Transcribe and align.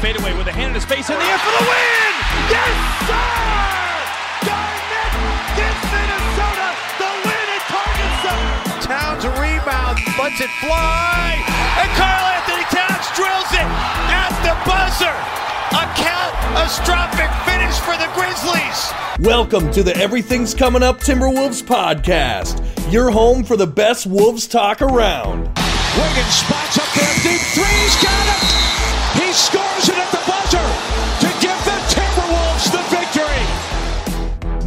fadeaway 0.00 0.32
with 0.32 0.48
a 0.48 0.52
hand 0.52 0.72
in 0.72 0.80
his 0.80 0.88
face 0.88 1.12
in 1.12 1.16
the 1.18 1.28
air 1.28 1.36
for 1.44 1.52
the 1.60 1.64
win! 1.68 2.12
Yes, 2.48 2.72
sir! 3.04 3.20
Garnett 4.48 5.12
gives 5.60 5.82
Minnesota 5.92 6.68
the 6.96 7.12
win 7.28 7.46
at 7.52 7.64
Target 7.68 8.12
Center! 8.24 8.80
Towns 8.80 9.28
a 9.28 9.32
rebound, 9.36 10.00
lets 10.16 10.40
it 10.40 10.48
fly, 10.64 11.36
and 11.84 11.88
Karl-Anthony 12.00 12.64
Towns 12.72 13.12
drills 13.12 13.52
it 13.52 13.68
at 14.08 14.32
the 14.40 14.56
buzzer. 14.64 15.12
A 15.76 15.84
catastrophic 15.92 17.28
finish 17.44 17.76
for 17.84 17.92
the 18.00 18.08
Grizzlies. 18.16 18.80
Welcome 19.20 19.70
to 19.76 19.82
the 19.84 19.94
Everything's 20.00 20.54
Coming 20.56 20.82
Up 20.82 21.00
Timberwolves 21.00 21.60
podcast, 21.60 22.64
your 22.90 23.10
home 23.10 23.44
for 23.44 23.58
the 23.58 23.68
best 23.68 24.06
Wolves 24.06 24.48
talk 24.48 24.80
around. 24.80 25.44
Wiggins 25.92 26.40
spots 26.40 26.80
up 26.80 26.88
there, 26.96 27.14
deep 27.20 27.44
three, 27.52 27.68
he's 27.84 28.00
got 28.00 28.24
it. 28.32 28.48
He 29.20 29.32
scores 29.34 29.69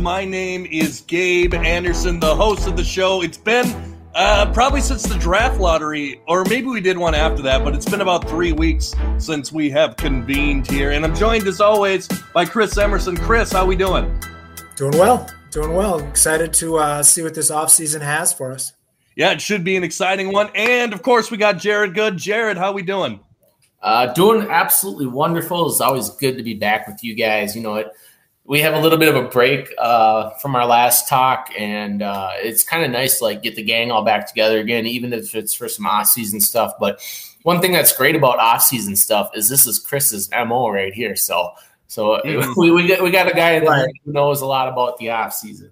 My 0.04 0.26
name 0.26 0.66
is 0.70 1.00
Gabe 1.00 1.54
Anderson, 1.54 2.20
the 2.20 2.36
host 2.36 2.68
of 2.68 2.76
the 2.76 2.84
show. 2.84 3.22
It's 3.22 3.38
been 3.38 3.66
uh, 4.14 4.52
probably 4.52 4.82
since 4.82 5.04
the 5.04 5.18
draft 5.18 5.62
lottery, 5.62 6.20
or 6.28 6.44
maybe 6.44 6.68
we 6.68 6.82
did 6.82 6.98
one 6.98 7.16
after 7.16 7.42
that, 7.44 7.64
but 7.64 7.74
it's 7.74 7.90
been 7.90 8.02
about 8.02 8.28
three 8.28 8.52
weeks 8.52 8.94
since 9.18 9.54
we 9.54 9.70
have 9.70 9.96
convened 9.96 10.70
here. 10.70 10.92
And 10.92 11.06
I'm 11.06 11.16
joined 11.16 11.48
as 11.48 11.62
always 11.62 12.10
by 12.34 12.44
Chris 12.44 12.78
Emerson. 12.78 13.16
Chris, 13.16 13.54
how 13.54 13.66
we 13.66 13.78
doing? 13.78 14.22
Doing 14.76 14.98
well, 14.98 15.26
doing 15.52 15.74
well. 15.74 16.06
Excited 16.06 16.52
to 16.56 16.80
uh, 16.80 17.02
see 17.02 17.22
what 17.22 17.34
this 17.34 17.50
offseason 17.50 18.02
has 18.02 18.34
for 18.34 18.52
us. 18.52 18.74
Yeah, 19.16 19.32
it 19.32 19.40
should 19.40 19.64
be 19.64 19.78
an 19.78 19.86
exciting 19.86 20.34
one. 20.34 20.50
And 20.54 20.92
of 20.92 21.02
course, 21.02 21.32
we 21.32 21.38
got 21.38 21.60
Jared 21.60 21.94
Good. 21.94 22.18
Jared, 22.18 22.58
how 22.58 22.74
we 22.74 22.82
doing? 22.82 23.22
Uh, 23.82 24.12
doing 24.12 24.50
absolutely 24.50 25.08
wonderful. 25.08 25.70
It's 25.70 25.80
always 25.80 26.10
good 26.10 26.36
to 26.36 26.44
be 26.44 26.56
back 26.56 26.88
with 26.90 27.02
you 27.06 27.16
guys. 27.16 27.56
You 27.56 27.62
know, 27.62 27.76
it, 27.76 27.88
we 28.46 28.60
have 28.60 28.74
a 28.74 28.80
little 28.80 28.98
bit 28.98 29.08
of 29.08 29.16
a 29.16 29.28
break 29.30 29.74
uh, 29.78 30.32
from 30.32 30.56
our 30.56 30.66
last 30.66 31.08
talk, 31.08 31.50
and 31.58 32.02
uh, 32.02 32.32
it's 32.36 32.64
kind 32.64 32.84
of 32.84 32.92
nice 32.92 33.20
to 33.20 33.24
like 33.24 33.42
get 33.42 33.56
the 33.56 33.64
gang 33.64 33.90
all 33.90 34.04
back 34.04 34.28
together 34.28 34.60
again, 34.60 34.86
even 34.86 35.14
if 35.14 35.34
it's 35.34 35.54
for 35.54 35.70
some 35.70 35.86
off 35.86 36.08
season 36.08 36.42
stuff. 36.42 36.74
But 36.80 37.02
one 37.44 37.62
thing 37.62 37.72
that's 37.72 37.96
great 37.96 38.16
about 38.16 38.40
off 38.40 38.62
season 38.62 38.96
stuff 38.96 39.30
is 39.34 39.48
this 39.48 39.66
is 39.66 39.80
Chris's 39.80 40.30
mo 40.32 40.70
right 40.70 40.94
here. 40.94 41.16
So, 41.16 41.52
so 41.88 42.20
mm-hmm. 42.26 42.52
we 42.60 42.72
we 42.72 42.88
got, 42.88 43.02
we 43.02 43.12
got 43.12 43.32
a 43.32 43.34
guy 43.34 43.60
that 43.60 43.68
right. 43.68 43.90
knows 44.06 44.42
a 44.42 44.46
lot 44.46 44.68
about 44.68 44.98
the 44.98 45.12
off 45.12 45.34
season, 45.34 45.72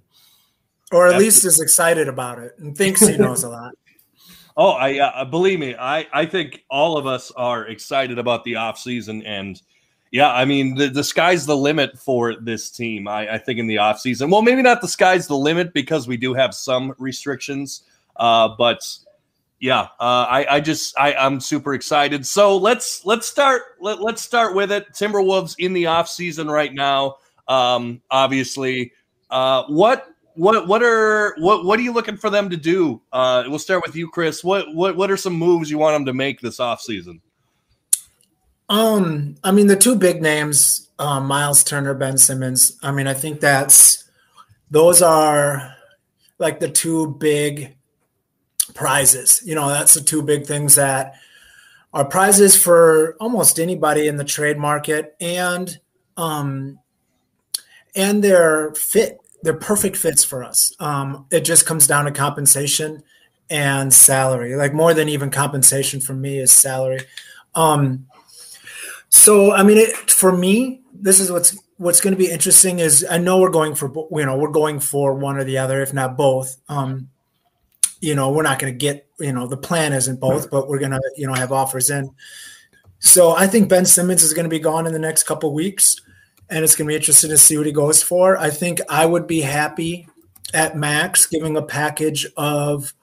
or 0.94 1.08
at 1.08 1.20
least 1.20 1.44
is 1.44 1.60
excited 1.60 2.08
about 2.08 2.40
it 2.40 2.58
and 2.58 2.78
thinks 2.78 3.06
he 3.06 3.18
knows 3.18 3.44
a 3.44 3.50
lot. 3.50 3.74
Oh, 4.58 4.72
I 4.72 5.00
uh, 5.00 5.24
believe 5.24 5.60
me. 5.60 5.76
I 5.80 6.06
I 6.12 6.26
think 6.26 6.66
all 6.70 6.98
of 6.98 7.08
us 7.08 7.32
are 7.32 7.68
excited 7.68 8.20
about 8.20 8.44
the 8.44 8.58
off 8.58 8.78
season 8.78 9.24
and 9.26 9.60
yeah, 10.12 10.32
I 10.34 10.44
mean, 10.44 10.76
the, 10.76 10.90
the 10.90 11.04
sky's 11.04 11.46
the 11.46 11.56
limit 11.56 11.98
for 11.98 12.36
this 12.36 12.70
team, 12.70 13.08
I, 13.08 13.36
I 13.36 13.38
think, 13.38 13.60
in 13.60 13.68
the 13.68 13.78
offseason. 13.78 14.30
Well, 14.30 14.42
maybe 14.42 14.62
not 14.62 14.82
the 14.82 14.88
sky's 14.88 15.26
the 15.26 15.38
limit 15.38 15.74
because 15.74 16.08
we 16.08 16.18
do 16.18 16.34
have 16.34 16.54
some 16.54 16.94
restrictions. 16.98 17.84
Uh, 18.18 18.50
but 18.58 18.86
yeah, 19.60 19.82
uh, 20.00 20.26
I, 20.28 20.46
I 20.50 20.60
just 20.60 21.00
I, 21.00 21.14
I'm 21.14 21.40
super 21.40 21.74
excited. 21.74 22.26
So 22.26 22.58
let's 22.58 23.06
let's 23.06 23.26
start 23.26 23.62
let, 23.80 24.02
let's 24.02 24.22
start 24.22 24.54
with 24.54 24.72
it. 24.72 24.92
Timberwolves 24.92 25.56
in 25.60 25.72
the 25.72 25.86
offseason 25.86 26.52
right 26.52 26.74
now. 26.74 27.16
Um, 27.48 28.02
obviously. 28.12 28.94
Uh, 29.30 29.64
what 29.68 30.08
what 30.36 30.68
what 30.68 30.84
are 30.84 31.36
what 31.40 31.64
what 31.64 31.80
are 31.80 31.84
you 31.84 31.94
looking 31.94 32.18
for 32.18 32.30
them 32.30 32.50
to 32.50 32.58
do? 32.58 33.02
Uh, 33.14 33.44
we'll 33.48 33.60
start 33.60 33.82
with 33.86 33.96
you, 33.96 34.10
Chris. 34.10 34.44
What 34.44 34.74
what 34.76 34.98
what 34.98 35.10
are 35.10 35.16
some 35.16 35.34
moves 35.34 35.72
you 35.72 35.78
want 35.78 35.96
them 35.96 36.06
to 36.06 36.14
make 36.14 36.42
this 36.42 36.58
offseason? 36.58 37.22
Um, 38.72 39.36
I 39.44 39.52
mean, 39.52 39.68
the 39.68 39.76
two 39.76 39.98
big 39.98 40.22
names, 40.22 40.90
um, 40.98 41.28
Miles 41.28 41.62
Turner, 41.62 41.94
Ben 41.94 42.18
Simmons. 42.18 42.80
I 42.82 42.94
mean, 42.94 43.06
I 43.06 43.14
think 43.14 43.42
that's 43.42 44.10
those 44.72 45.02
are 45.02 45.76
like 46.40 46.62
the 46.62 46.70
two 46.70 47.16
big 47.16 47.76
prizes. 48.74 49.44
You 49.46 49.56
know, 49.56 49.68
that's 49.68 49.94
the 49.94 50.02
two 50.02 50.22
big 50.22 50.46
things 50.46 50.76
that 50.76 51.16
are 51.94 52.06
prizes 52.06 52.56
for 52.56 53.18
almost 53.20 53.60
anybody 53.60 54.08
in 54.08 54.16
the 54.16 54.24
trade 54.24 54.58
market, 54.58 55.18
and 55.20 55.78
um, 56.16 56.80
and 57.94 58.24
they're 58.24 58.74
fit. 58.76 59.18
They're 59.44 59.54
perfect 59.54 59.98
fits 59.98 60.24
for 60.24 60.46
us. 60.46 60.74
Um, 60.80 61.26
it 61.30 61.42
just 61.42 61.66
comes 61.66 61.88
down 61.88 62.06
to 62.06 62.12
compensation 62.12 63.04
and 63.50 63.94
salary. 63.94 64.56
Like 64.56 64.74
more 64.74 64.94
than 64.94 65.10
even 65.10 65.30
compensation 65.30 66.00
for 66.00 66.14
me 66.14 66.40
is 66.40 66.54
salary. 66.54 67.02
Um, 67.54 68.08
so, 69.12 69.54
I 69.54 69.64
mean, 69.64 69.78
it, 69.78 69.96
for 70.10 70.36
me, 70.36 70.82
this 70.94 71.20
is 71.20 71.32
what's 71.32 71.58
what's 71.78 72.00
going 72.00 72.14
to 72.14 72.18
be 72.18 72.30
interesting 72.30 72.80
is 72.80 73.06
I 73.10 73.18
know 73.18 73.40
we're 73.40 73.50
going 73.50 73.76
for 73.76 73.92
you 74.12 74.26
know 74.26 74.38
we're 74.38 74.52
going 74.52 74.80
for 74.80 75.14
one 75.14 75.38
or 75.38 75.44
the 75.44 75.58
other, 75.58 75.82
if 75.82 75.94
not 75.94 76.18
both. 76.18 76.56
Um, 76.70 77.10
you 78.00 78.16
know, 78.16 78.32
we're 78.32 78.44
not 78.44 78.60
going 78.60 78.74
to 78.74 78.78
get 78.78 79.08
you 79.20 79.34
know 79.34 79.48
the 79.48 79.58
plan 79.58 79.94
isn't 79.94 80.20
both, 80.20 80.50
but 80.50 80.68
we're 80.68 80.80
going 80.80 80.92
to 80.92 81.02
you 81.18 81.28
know 81.28 81.34
have 81.34 81.52
offers 81.52 81.90
in. 81.90 82.12
So 83.00 83.36
I 83.36 83.48
think 83.48 83.68
Ben 83.68 83.86
Simmons 83.86 84.24
is 84.24 84.34
going 84.34 84.46
to 84.46 84.50
be 84.50 84.60
gone 84.60 84.88
in 84.88 84.94
the 84.94 85.00
next 85.00 85.24
couple 85.24 85.54
weeks, 85.54 85.96
and 86.50 86.64
it's 86.64 86.76
going 86.76 86.88
to 86.88 86.92
be 86.92 86.96
interesting 86.96 87.32
to 87.32 87.38
see 87.38 87.58
what 87.58 87.66
he 87.66 87.72
goes 87.72 88.02
for. 88.02 88.38
I 88.38 88.50
think 88.50 88.80
I 88.90 89.06
would 89.06 89.28
be 89.28 89.42
happy 89.42 90.08
at 90.54 90.78
max 90.78 91.26
giving 91.26 91.58
a 91.58 91.62
package 91.62 92.28
of, 92.38 92.94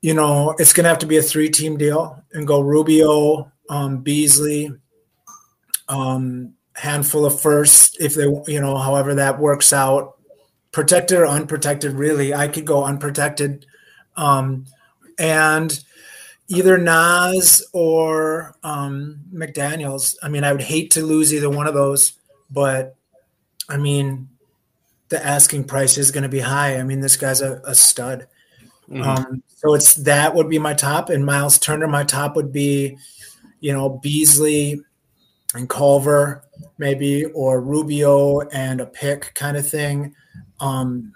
you 0.00 0.14
know, 0.14 0.54
it's 0.58 0.72
going 0.72 0.84
to 0.84 0.88
have 0.88 0.98
to 0.98 1.06
be 1.06 1.16
a 1.16 1.22
three 1.22 1.48
team 1.48 1.76
deal 1.76 2.22
and 2.32 2.46
go 2.46 2.60
Rubio, 2.60 3.52
um, 3.68 3.98
Beasley, 3.98 4.72
um, 5.88 6.54
handful 6.74 7.26
of 7.26 7.40
firsts 7.40 7.96
if 7.98 8.14
they 8.14 8.24
you 8.46 8.60
know 8.60 8.76
however 8.76 9.14
that 9.14 9.38
works 9.38 9.72
out. 9.72 10.14
Protected 10.70 11.18
or 11.18 11.26
unprotected 11.26 11.92
really 11.92 12.34
i 12.34 12.46
could 12.46 12.66
go 12.66 12.84
unprotected. 12.84 13.66
Um, 14.16 14.66
and 15.18 15.78
either 16.48 16.78
Naz 16.78 17.64
or 17.72 18.56
um, 18.62 19.20
mcdaniels. 19.32 20.16
I 20.22 20.28
mean 20.28 20.44
i 20.44 20.52
would 20.52 20.62
hate 20.62 20.90
to 20.92 21.04
lose 21.04 21.32
either 21.32 21.50
one 21.50 21.66
of 21.66 21.74
those 21.74 22.12
but 22.50 22.96
i 23.68 23.76
mean 23.76 24.28
the 25.08 25.24
asking 25.24 25.64
price 25.64 25.96
is 25.96 26.10
going 26.10 26.22
to 26.22 26.28
be 26.28 26.40
high. 26.40 26.76
I 26.76 26.82
mean 26.82 27.00
this 27.00 27.16
guy's 27.16 27.40
a, 27.40 27.60
a 27.64 27.74
stud. 27.74 28.26
Mm-hmm. 28.88 29.02
um, 29.02 29.42
so 29.48 29.74
it's 29.74 29.94
that 29.96 30.34
would 30.34 30.48
be 30.48 30.58
my 30.58 30.72
top 30.72 31.10
and 31.10 31.24
miles 31.24 31.58
turner 31.58 31.86
my 31.86 32.04
top 32.04 32.36
would 32.36 32.52
be 32.52 32.96
you 33.60 33.70
know 33.70 33.90
beasley 33.90 34.80
and 35.54 35.68
Culver, 35.68 36.44
maybe, 36.76 37.24
or 37.26 37.60
Rubio 37.60 38.40
and 38.48 38.80
a 38.80 38.86
pick 38.86 39.32
kind 39.34 39.56
of 39.56 39.66
thing. 39.66 40.14
Um, 40.60 41.14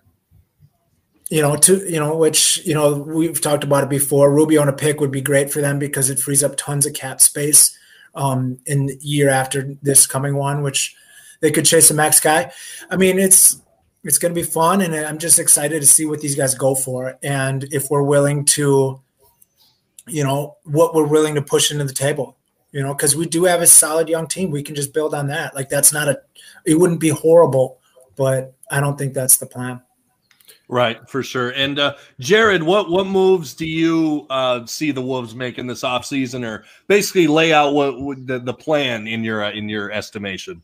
you 1.31 1.41
know, 1.41 1.57
to 1.57 1.91
you 1.91 1.99
know, 1.99 2.17
which 2.17 2.65
you 2.65 2.75
know 2.75 2.99
we've 2.99 3.41
talked 3.41 3.65
about 3.65 3.85
it 3.85 3.91
before. 3.91 4.33
Rubio 4.33 4.61
and 4.61 4.71
a 4.71 4.75
pick 4.75 5.01
would 5.01 5.11
be 5.11 5.23
great 5.23 5.51
for 5.51 5.61
them 5.61 5.79
because 5.79 6.11
it 6.11 6.19
frees 6.19 6.43
up 6.43 6.57
tons 6.57 6.87
of 6.87 6.93
cap 6.95 7.21
space 7.21 7.77
um, 8.15 8.59
in 8.67 8.87
the 8.87 8.99
year 9.01 9.31
after 9.31 9.75
this 9.83 10.07
coming 10.07 10.37
one, 10.37 10.63
which 10.63 10.95
they 11.41 11.51
could 11.51 11.65
chase 11.65 11.91
a 11.91 11.95
max 11.95 12.21
guy. 12.21 12.53
I 12.91 12.97
mean, 12.97 13.19
it's 13.19 13.61
it's 14.05 14.19
going 14.19 14.35
to 14.35 14.41
be 14.41 14.47
fun, 14.47 14.83
and 14.83 14.95
I'm 14.95 15.19
just 15.19 15.39
excited 15.39 15.81
to 15.81 15.87
see 15.87 16.05
what 16.05 16.21
these 16.21 16.35
guys 16.35 16.55
go 16.55 16.75
for, 16.75 17.19
and 17.23 17.65
if 17.73 17.91
we're 17.91 18.03
willing 18.03 18.45
to, 18.47 19.01
you 20.07 20.25
know, 20.25 20.57
what 20.65 20.95
we're 20.95 21.07
willing 21.07 21.35
to 21.37 21.43
push 21.43 21.71
into 21.71 21.85
the 21.85 21.95
table 21.95 22.37
you 22.73 22.83
know, 22.83 22.95
because 22.95 23.15
we 23.15 23.27
do 23.27 23.45
have 23.45 23.61
a 23.61 23.67
solid 23.67 24.09
young 24.09 24.27
team. 24.27 24.51
We 24.51 24.63
can 24.63 24.75
just 24.75 24.93
build 24.93 25.15
on 25.15 25.29
that. 25.29 25.55
Like 25.55 25.69
that's 25.69 25.93
not 25.93 26.09
a, 26.09 26.21
it 26.65 26.75
wouldn't 26.75 27.01
be 27.01 27.11
horrible, 27.11 27.79
but 28.17 28.55
I 28.71 28.81
don't 28.81 28.99
think 28.99 29.15
that's 29.15 29.37
the 29.37 29.47
plan. 29.47 29.83
Right, 30.69 31.07
for 31.09 31.23
sure. 31.23 31.51
And 31.51 31.79
uh, 31.79 31.97
Jared, 32.19 32.63
what 32.63 32.89
what 32.89 33.07
moves 33.07 33.53
do 33.53 33.67
you 33.67 34.27
uh, 34.31 34.65
see 34.65 34.91
the 34.91 35.03
Wolves 35.03 35.35
making 35.35 35.67
this 35.67 35.83
offseason, 35.83 36.47
or 36.47 36.65
basically 36.87 37.27
lay 37.27 37.53
out 37.53 37.75
what, 37.75 38.01
what 38.01 38.27
the, 38.27 38.39
the 38.39 38.55
plan 38.55 39.07
in 39.07 39.23
your 39.23 39.45
uh, 39.45 39.53
in 39.53 39.69
your 39.69 39.93
estimation? 39.93 40.63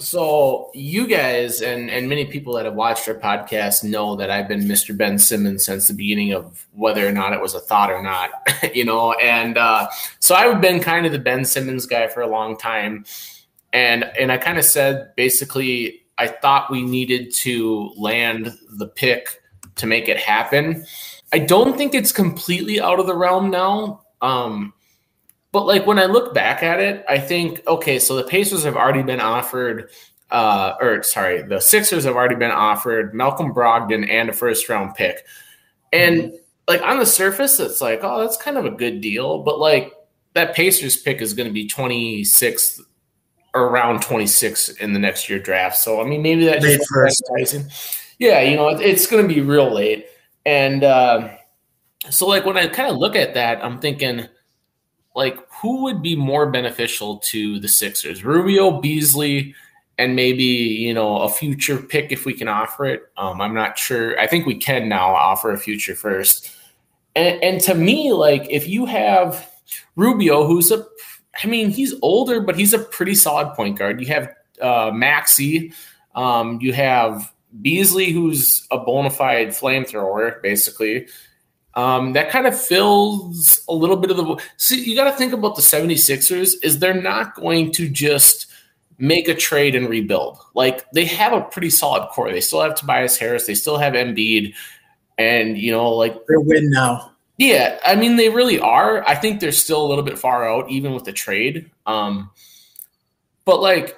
So 0.00 0.70
you 0.72 1.06
guys 1.06 1.60
and 1.60 1.90
and 1.90 2.08
many 2.08 2.24
people 2.24 2.54
that 2.54 2.64
have 2.64 2.74
watched 2.74 3.06
our 3.06 3.14
podcast 3.14 3.84
know 3.84 4.16
that 4.16 4.30
I've 4.30 4.48
been 4.48 4.60
Mr. 4.60 4.96
Ben 4.96 5.18
Simmons 5.18 5.66
since 5.66 5.88
the 5.88 5.94
beginning 5.94 6.32
of 6.32 6.66
whether 6.72 7.06
or 7.06 7.12
not 7.12 7.34
it 7.34 7.40
was 7.40 7.54
a 7.54 7.60
thought 7.60 7.92
or 7.92 8.02
not, 8.02 8.30
you 8.74 8.84
know. 8.84 9.12
And 9.12 9.58
uh, 9.58 9.88
so 10.18 10.34
I've 10.34 10.60
been 10.62 10.80
kind 10.80 11.04
of 11.04 11.12
the 11.12 11.18
Ben 11.18 11.44
Simmons 11.44 11.84
guy 11.84 12.08
for 12.08 12.22
a 12.22 12.26
long 12.26 12.56
time, 12.56 13.04
and 13.74 14.04
and 14.18 14.32
I 14.32 14.38
kind 14.38 14.56
of 14.56 14.64
said 14.64 15.14
basically 15.16 16.02
I 16.16 16.28
thought 16.28 16.70
we 16.70 16.82
needed 16.82 17.34
to 17.34 17.92
land 17.98 18.56
the 18.70 18.86
pick 18.86 19.42
to 19.76 19.86
make 19.86 20.08
it 20.08 20.16
happen. 20.16 20.86
I 21.30 21.40
don't 21.40 21.76
think 21.76 21.94
it's 21.94 22.10
completely 22.10 22.80
out 22.80 23.00
of 23.00 23.06
the 23.06 23.14
realm 23.14 23.50
now. 23.50 24.02
Um, 24.22 24.72
but 25.52 25.66
like 25.66 25.86
when 25.86 25.98
I 25.98 26.06
look 26.06 26.32
back 26.32 26.62
at 26.62 26.80
it, 26.80 27.04
I 27.08 27.18
think 27.18 27.66
okay, 27.66 27.98
so 27.98 28.16
the 28.16 28.24
Pacers 28.24 28.64
have 28.64 28.76
already 28.76 29.02
been 29.02 29.20
offered, 29.20 29.90
uh, 30.30 30.74
or 30.80 31.02
sorry, 31.02 31.42
the 31.42 31.60
Sixers 31.60 32.04
have 32.04 32.14
already 32.14 32.36
been 32.36 32.52
offered 32.52 33.14
Malcolm 33.14 33.52
Brogdon 33.52 34.08
and 34.08 34.28
a 34.28 34.32
first 34.32 34.68
round 34.68 34.94
pick, 34.94 35.24
and 35.92 36.32
like 36.68 36.82
on 36.82 36.98
the 36.98 37.06
surface, 37.06 37.58
it's 37.58 37.80
like 37.80 38.00
oh, 38.02 38.20
that's 38.20 38.36
kind 38.36 38.56
of 38.56 38.64
a 38.64 38.70
good 38.70 39.00
deal, 39.00 39.42
but 39.42 39.58
like 39.58 39.92
that 40.34 40.54
Pacers 40.54 40.96
pick 40.96 41.20
is 41.20 41.34
going 41.34 41.48
to 41.48 41.52
be 41.52 41.68
26th 41.68 42.80
around 43.52 44.00
26 44.02 44.68
in 44.68 44.92
the 44.92 45.00
next 45.00 45.28
year 45.28 45.40
draft. 45.40 45.76
So 45.76 46.00
I 46.00 46.04
mean, 46.04 46.22
maybe 46.22 46.44
that 46.44 46.62
Late 46.62 46.78
just 46.78 46.88
first. 46.88 47.66
yeah, 48.20 48.40
you 48.40 48.54
know, 48.54 48.68
it, 48.68 48.80
it's 48.80 49.08
going 49.08 49.26
to 49.26 49.34
be 49.34 49.40
real 49.40 49.74
late, 49.74 50.06
and 50.46 50.84
uh, 50.84 51.30
so 52.08 52.28
like 52.28 52.46
when 52.46 52.56
I 52.56 52.68
kind 52.68 52.88
of 52.88 52.98
look 52.98 53.16
at 53.16 53.34
that, 53.34 53.64
I'm 53.64 53.80
thinking 53.80 54.28
like 55.14 55.38
who 55.60 55.82
would 55.82 56.02
be 56.02 56.16
more 56.16 56.50
beneficial 56.50 57.18
to 57.18 57.58
the 57.60 57.68
Sixers? 57.68 58.24
Rubio, 58.24 58.80
Beasley, 58.80 59.54
and 59.98 60.16
maybe 60.16 60.44
you 60.44 60.94
know 60.94 61.18
a 61.18 61.28
future 61.28 61.78
pick 61.78 62.12
if 62.12 62.24
we 62.24 62.34
can 62.34 62.48
offer 62.48 62.86
it. 62.86 63.02
Um, 63.16 63.40
I'm 63.40 63.54
not 63.54 63.78
sure. 63.78 64.18
I 64.18 64.26
think 64.26 64.46
we 64.46 64.56
can 64.56 64.88
now 64.88 65.14
offer 65.14 65.50
a 65.50 65.58
future 65.58 65.94
first. 65.94 66.50
And, 67.16 67.42
and 67.42 67.60
to 67.62 67.74
me, 67.74 68.12
like 68.12 68.46
if 68.48 68.68
you 68.68 68.86
have 68.86 69.50
Rubio, 69.96 70.46
who's 70.46 70.70
a, 70.70 70.86
I 71.42 71.46
mean, 71.46 71.70
he's 71.70 71.94
older, 72.02 72.40
but 72.40 72.56
he's 72.56 72.72
a 72.72 72.78
pretty 72.78 73.14
solid 73.14 73.54
point 73.54 73.78
guard. 73.78 74.00
You 74.00 74.06
have 74.08 74.34
uh, 74.60 74.90
Maxey, 74.92 75.72
um, 76.14 76.58
you 76.60 76.72
have 76.72 77.32
Beasley, 77.60 78.12
who's 78.12 78.66
a 78.70 78.78
bona 78.78 79.10
fide 79.10 79.48
flamethrower, 79.48 80.40
basically. 80.42 81.08
Um, 81.74 82.14
that 82.14 82.30
kind 82.30 82.46
of 82.46 82.60
fills 82.60 83.64
a 83.68 83.72
little 83.74 83.96
bit 83.96 84.10
of 84.10 84.16
the. 84.16 84.42
See, 84.56 84.82
you 84.82 84.96
got 84.96 85.10
to 85.10 85.16
think 85.16 85.32
about 85.32 85.54
the 85.54 85.62
76ers 85.62 86.54
is 86.62 86.78
they're 86.78 87.00
not 87.00 87.36
going 87.36 87.70
to 87.72 87.88
just 87.88 88.46
make 88.98 89.28
a 89.28 89.34
trade 89.34 89.74
and 89.74 89.88
rebuild. 89.88 90.38
Like 90.54 90.88
they 90.92 91.04
have 91.06 91.32
a 91.32 91.40
pretty 91.40 91.70
solid 91.70 92.08
core. 92.10 92.30
They 92.30 92.40
still 92.40 92.60
have 92.60 92.74
Tobias 92.74 93.16
Harris. 93.16 93.46
They 93.46 93.54
still 93.54 93.78
have 93.78 93.94
Embiid, 93.94 94.54
and 95.18 95.56
you 95.56 95.72
know, 95.72 95.90
like 95.90 96.14
they're 96.26 96.40
win 96.40 96.70
now. 96.70 97.12
yeah, 97.38 97.78
I 97.84 97.96
mean 97.96 98.16
they 98.16 98.28
really 98.28 98.60
are. 98.60 99.06
I 99.08 99.14
think 99.14 99.40
they're 99.40 99.52
still 99.52 99.84
a 99.84 99.88
little 99.88 100.04
bit 100.04 100.18
far 100.18 100.48
out, 100.48 100.70
even 100.70 100.92
with 100.92 101.04
the 101.04 101.12
trade. 101.12 101.70
Um, 101.86 102.30
but 103.44 103.60
like, 103.60 103.96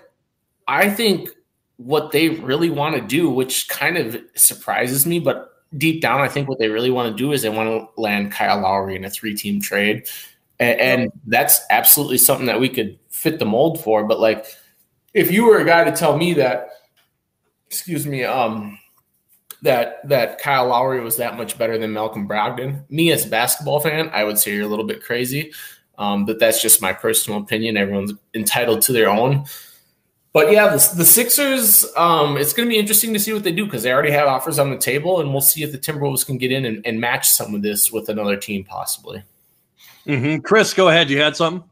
I 0.68 0.88
think 0.88 1.30
what 1.76 2.12
they 2.12 2.28
really 2.28 2.70
want 2.70 2.94
to 2.94 3.00
do, 3.00 3.28
which 3.28 3.68
kind 3.68 3.96
of 3.96 4.16
surprises 4.34 5.04
me, 5.04 5.18
but 5.18 5.51
deep 5.76 6.00
down, 6.00 6.20
I 6.20 6.28
think 6.28 6.48
what 6.48 6.58
they 6.58 6.68
really 6.68 6.90
want 6.90 7.10
to 7.10 7.22
do 7.22 7.32
is 7.32 7.42
they 7.42 7.48
want 7.48 7.68
to 7.68 8.00
land 8.00 8.32
Kyle 8.32 8.60
Lowry 8.60 8.96
in 8.96 9.04
a 9.04 9.10
three-team 9.10 9.60
trade, 9.60 10.06
and, 10.58 10.80
and 10.80 11.12
that's 11.26 11.60
absolutely 11.70 12.18
something 12.18 12.46
that 12.46 12.60
we 12.60 12.68
could 12.68 12.98
fit 13.10 13.38
the 13.38 13.44
mold 13.44 13.82
for. 13.82 14.04
But 14.04 14.20
like, 14.20 14.46
if 15.14 15.30
you 15.30 15.44
were 15.46 15.58
a 15.58 15.64
guy 15.64 15.84
to 15.84 15.92
tell 15.92 16.16
me 16.16 16.34
that, 16.34 16.68
excuse 17.66 18.06
me, 18.06 18.24
um, 18.24 18.78
that 19.62 20.06
that 20.08 20.38
Kyle 20.38 20.66
Lowry 20.66 21.00
was 21.00 21.16
that 21.16 21.36
much 21.36 21.56
better 21.56 21.78
than 21.78 21.92
Malcolm 21.92 22.28
Brogdon. 22.28 22.84
Me 22.90 23.12
as 23.12 23.24
a 23.24 23.28
basketball 23.28 23.80
fan, 23.80 24.10
I 24.12 24.24
would 24.24 24.38
say 24.38 24.52
you're 24.52 24.64
a 24.64 24.68
little 24.68 24.84
bit 24.84 25.02
crazy, 25.02 25.52
um, 25.98 26.24
but 26.26 26.38
that's 26.38 26.60
just 26.60 26.82
my 26.82 26.92
personal 26.92 27.40
opinion. 27.40 27.76
Everyone's 27.76 28.12
entitled 28.34 28.82
to 28.82 28.92
their 28.92 29.08
own. 29.08 29.44
But 30.32 30.50
yeah, 30.50 30.68
the, 30.68 30.94
the 30.96 31.04
Sixers, 31.04 31.84
um, 31.94 32.38
it's 32.38 32.54
going 32.54 32.66
to 32.66 32.72
be 32.72 32.78
interesting 32.78 33.12
to 33.12 33.20
see 33.20 33.34
what 33.34 33.44
they 33.44 33.52
do 33.52 33.66
because 33.66 33.82
they 33.82 33.92
already 33.92 34.12
have 34.12 34.28
offers 34.28 34.58
on 34.58 34.70
the 34.70 34.78
table, 34.78 35.20
and 35.20 35.30
we'll 35.30 35.42
see 35.42 35.62
if 35.62 35.72
the 35.72 35.78
Timberwolves 35.78 36.24
can 36.24 36.38
get 36.38 36.50
in 36.50 36.64
and, 36.64 36.84
and 36.86 36.98
match 36.98 37.28
some 37.28 37.54
of 37.54 37.60
this 37.60 37.92
with 37.92 38.08
another 38.08 38.36
team, 38.36 38.64
possibly. 38.64 39.22
hmm 40.06 40.38
Chris, 40.38 40.72
go 40.72 40.88
ahead. 40.88 41.10
You 41.10 41.20
had 41.20 41.36
something? 41.36 41.68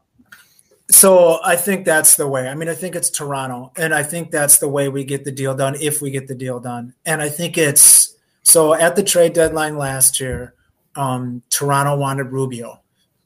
So 0.91 1.39
I 1.43 1.55
think 1.55 1.85
that's 1.85 2.17
the 2.17 2.27
way. 2.27 2.49
I 2.49 2.53
mean, 2.53 2.69
I 2.69 2.75
think 2.75 2.95
it's 2.95 3.09
Toronto, 3.09 3.71
and 3.77 3.95
I 3.95 4.03
think 4.03 4.29
that's 4.29 4.59
the 4.59 4.67
way 4.67 4.89
we 4.89 5.05
get 5.05 5.23
the 5.23 5.31
deal 5.31 5.55
done 5.55 5.75
if 5.81 6.01
we 6.01 6.11
get 6.11 6.27
the 6.27 6.35
deal 6.35 6.59
done. 6.59 6.93
And 7.05 7.21
I 7.21 7.29
think 7.29 7.57
it's 7.57 8.15
so 8.43 8.73
at 8.75 8.95
the 8.95 9.03
trade 9.03 9.33
deadline 9.33 9.77
last 9.77 10.19
year, 10.19 10.53
um, 10.95 11.41
Toronto 11.49 11.95
wanted 11.95 12.25
Rubio. 12.25 12.81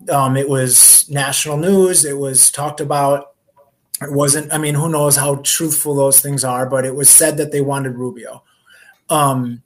Um, 0.10 0.38
it 0.38 0.48
was 0.48 1.10
national 1.10 1.58
news. 1.58 2.06
It 2.06 2.18
was 2.18 2.52
talked 2.52 2.80
about. 2.80 3.35
It 4.02 4.12
wasn't. 4.12 4.54
I 4.54 4.58
mean, 4.58 4.76
who 4.76 4.90
knows 4.90 5.16
how 5.16 5.36
truthful 5.44 5.96
those 5.96 6.20
things 6.22 6.44
are? 6.44 6.70
But 6.70 6.86
it 6.86 6.96
was 6.96 7.10
said 7.10 7.38
that 7.38 7.52
they 7.52 7.62
wanted 7.62 7.96
Rubio. 7.96 8.44
Um, 9.10 9.64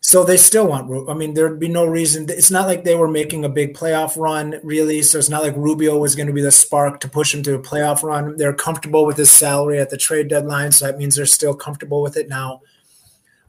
so 0.00 0.22
they 0.22 0.36
still 0.36 0.68
want. 0.68 0.88
Ru- 0.88 1.10
I 1.10 1.14
mean, 1.14 1.34
there'd 1.34 1.58
be 1.58 1.68
no 1.68 1.84
reason. 1.84 2.26
It's 2.28 2.52
not 2.52 2.68
like 2.68 2.84
they 2.84 2.94
were 2.94 3.08
making 3.08 3.44
a 3.44 3.48
big 3.48 3.74
playoff 3.74 4.16
run, 4.16 4.60
really. 4.62 5.02
So 5.02 5.18
it's 5.18 5.28
not 5.28 5.42
like 5.42 5.56
Rubio 5.56 5.98
was 5.98 6.14
going 6.14 6.28
to 6.28 6.32
be 6.32 6.42
the 6.42 6.52
spark 6.52 7.00
to 7.00 7.08
push 7.08 7.32
them 7.32 7.42
to 7.42 7.56
a 7.56 7.58
playoff 7.58 8.04
run. 8.04 8.36
They're 8.36 8.54
comfortable 8.54 9.04
with 9.04 9.16
his 9.16 9.32
salary 9.32 9.80
at 9.80 9.90
the 9.90 9.96
trade 9.96 10.28
deadline, 10.28 10.70
so 10.70 10.86
that 10.86 10.96
means 10.96 11.16
they're 11.16 11.26
still 11.26 11.56
comfortable 11.56 12.02
with 12.02 12.16
it 12.16 12.28
now. 12.28 12.60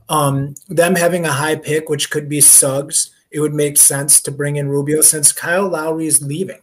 Um, 0.10 0.56
them 0.68 0.96
having 0.96 1.26
a 1.26 1.32
high 1.32 1.58
pick, 1.58 1.90
which 1.90 2.10
could 2.10 2.28
be 2.28 2.42
Suggs, 2.42 3.12
it 3.30 3.40
would 3.40 3.54
make 3.54 3.78
sense 3.78 4.20
to 4.22 4.32
bring 4.32 4.56
in 4.56 4.68
Rubio 4.68 5.02
since 5.02 5.32
Kyle 5.32 5.68
Lowry 5.68 6.08
is 6.08 6.24
leaving, 6.24 6.62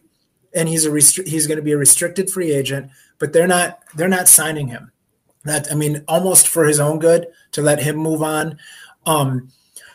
and 0.53 0.67
he's 0.67 0.85
a 0.85 0.89
restri- 0.89 1.27
he's 1.27 1.47
going 1.47 1.57
to 1.57 1.63
be 1.63 1.71
a 1.71 1.77
restricted 1.77 2.29
free 2.29 2.51
agent. 2.51 2.91
But 3.19 3.33
they're 3.33 3.47
not 3.47 3.79
they're 3.95 4.07
not 4.07 4.27
signing 4.27 4.67
him. 4.67 4.91
That 5.43 5.71
I 5.71 5.75
mean, 5.75 6.03
almost 6.07 6.47
for 6.47 6.65
his 6.65 6.79
own 6.79 6.99
good 6.99 7.27
to 7.51 7.61
let 7.61 7.81
him 7.81 7.95
move 7.95 8.21
on. 8.21 8.57
Um, 9.05 9.49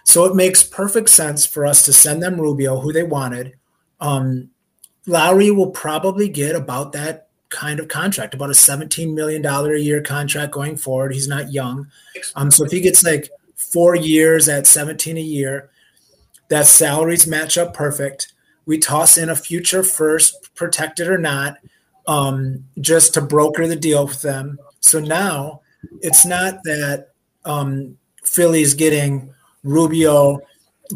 so 0.05 0.25
it 0.25 0.35
makes 0.35 0.63
perfect 0.63 1.11
sense 1.11 1.45
for 1.45 1.67
us 1.67 1.85
to 1.85 1.93
send 1.93 2.23
them 2.23 2.41
Rubio, 2.41 2.81
who 2.81 2.93
they 2.93 3.03
wanted. 3.03 3.55
Um, 4.01 4.51
Lowry 5.07 5.51
will 5.51 5.71
probably 5.71 6.29
get 6.29 6.55
about 6.55 6.93
that 6.93 7.29
kind 7.49 7.81
of 7.81 7.89
contract, 7.89 8.33
about 8.33 8.51
a 8.51 8.55
$17 8.55 9.13
million 9.13 9.45
a 9.45 9.77
year 9.77 10.01
contract 10.01 10.53
going 10.53 10.77
forward. 10.77 11.13
He's 11.13 11.29
not 11.29 11.53
young. 11.53 11.89
Um, 12.37 12.51
so 12.51 12.65
if 12.65 12.71
he 12.71 12.81
gets 12.81 13.03
like 13.03 13.29
four 13.57 13.95
years 13.95 14.49
at 14.49 14.67
17 14.67 15.17
a 15.17 15.21
year, 15.21 15.71
that 16.49 16.67
salaries 16.67 17.27
match 17.27 17.59
up 17.59 17.75
perfect. 17.75 18.33
We 18.67 18.79
toss 18.79 19.17
in 19.17 19.29
a 19.29 19.37
future 19.37 19.83
first, 19.83 20.55
protected 20.55 21.09
or 21.09 21.19
not, 21.19 21.57
um, 22.11 22.65
just 22.81 23.15
to 23.15 23.21
broker 23.21 23.69
the 23.69 23.77
deal 23.77 24.05
with 24.05 24.21
them. 24.21 24.59
So 24.81 24.99
now 24.99 25.61
it's 26.01 26.27
not 26.27 26.65
that 26.65 27.11
um, 27.45 27.99
Philly's 28.25 28.75
getting 28.75 29.33
Rubio, 29.63 30.41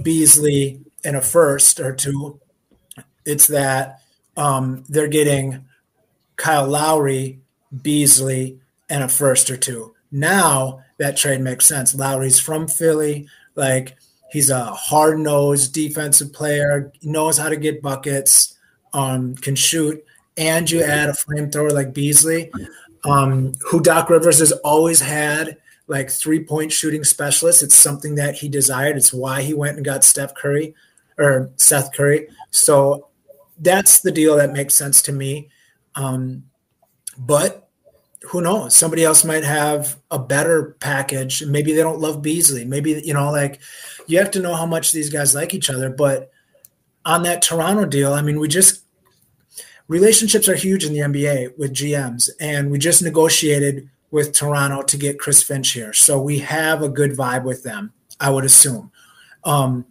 Beasley, 0.03 0.81
and 1.05 1.15
a 1.15 1.21
first 1.21 1.79
or 1.79 1.95
two. 1.95 2.41
It's 3.25 3.47
that 3.47 4.01
um, 4.37 4.85
they're 4.89 5.07
getting 5.07 5.65
Kyle 6.35 6.67
Lowry, 6.67 7.39
Beasley, 7.83 8.59
and 8.91 9.05
a 9.05 9.09
first 9.09 9.51
or 9.51 9.57
two. 9.57 9.95
Now 10.11 10.81
that 10.99 11.17
trade 11.17 11.41
makes 11.41 11.65
sense. 11.65 11.95
Lowry's 11.95 12.41
from 12.41 12.67
Philly. 12.67 13.29
Like 13.55 13.97
he's 14.33 14.51
a 14.51 14.65
hard 14.65 15.21
nosed 15.21 15.75
defensive 15.75 16.33
player, 16.33 16.93
knows 17.03 17.39
how 17.39 17.51
to 17.51 17.57
get 17.57 17.83
buckets, 17.83 18.59
um, 18.93 19.37
can 19.37 19.55
shoot. 19.55 20.05
And 20.37 20.71
you 20.71 20.83
add 20.83 21.09
a 21.09 21.13
flamethrower 21.13 21.73
like 21.73 21.95
Beasley, 21.95 22.51
um, 23.05 23.55
who 23.61 23.81
Doc 23.81 24.11
Rivers 24.11 24.41
has 24.41 24.53
always 24.53 25.01
had 25.01 25.59
like 25.87 26.11
three 26.11 26.43
point 26.43 26.73
shooting 26.73 27.05
specialist. 27.05 27.63
It's 27.63 27.75
something 27.75 28.17
that 28.17 28.37
he 28.37 28.49
desired. 28.49 28.97
It's 28.97 29.13
why 29.13 29.43
he 29.43 29.55
went 29.55 29.77
and 29.77 29.85
got 29.85 30.05
Steph 30.05 30.35
Curry 30.35 30.75
or 31.19 31.51
Seth 31.57 31.93
Curry. 31.93 32.29
So 32.51 33.09
that's 33.59 34.01
the 34.01 34.11
deal 34.11 34.37
that 34.37 34.53
makes 34.53 34.75
sense 34.75 35.03
to 35.03 35.13
me. 35.13 35.51
Um, 35.95 36.45
but 37.17 37.69
who 38.23 38.41
knows? 38.41 38.75
Somebody 38.75 39.05
else 39.05 39.25
might 39.25 39.45
have 39.45 40.01
a 40.11 40.19
better 40.19 40.77
package. 40.81 41.45
Maybe 41.45 41.73
they 41.73 41.83
don't 41.83 42.01
love 42.01 42.23
Beasley. 42.23 42.65
Maybe, 42.65 43.03
you 43.05 43.15
know, 43.15 43.31
like 43.31 43.61
you 44.07 44.19
have 44.19 44.31
to 44.33 44.41
know 44.41 44.55
how 44.55 44.67
much 44.67 44.93
these 44.93 45.11
guys 45.11 45.35
like 45.35 45.55
each 45.55 45.71
other. 45.71 45.91
But 45.91 46.31
on 47.05 47.23
that 47.25 47.43
Toronto 47.43 47.85
deal, 47.85 48.15
I 48.15 48.23
mean, 48.23 48.41
we 48.41 48.49
just 48.49 48.84
relationships 49.89 50.49
are 50.49 50.55
huge 50.55 50.85
in 50.85 50.93
the 50.93 51.01
NBA 51.01 51.59
with 51.59 51.73
GMs, 51.73 52.31
and 52.41 52.71
we 52.71 52.79
just 52.79 53.03
negotiated 53.03 53.89
with 54.11 54.33
Toronto 54.33 54.83
to 54.83 54.97
get 54.97 55.19
Chris 55.19 55.43
Finch 55.43 55.73
here. 55.73 55.93
So 55.93 56.21
we 56.21 56.39
have 56.39 56.83
a 56.83 56.89
good 56.89 57.13
vibe 57.13 57.45
with 57.45 57.65
them, 57.65 57.93
I 58.21 58.31
would 58.31 58.45
assume. 58.45 58.93
Um, 59.45 59.87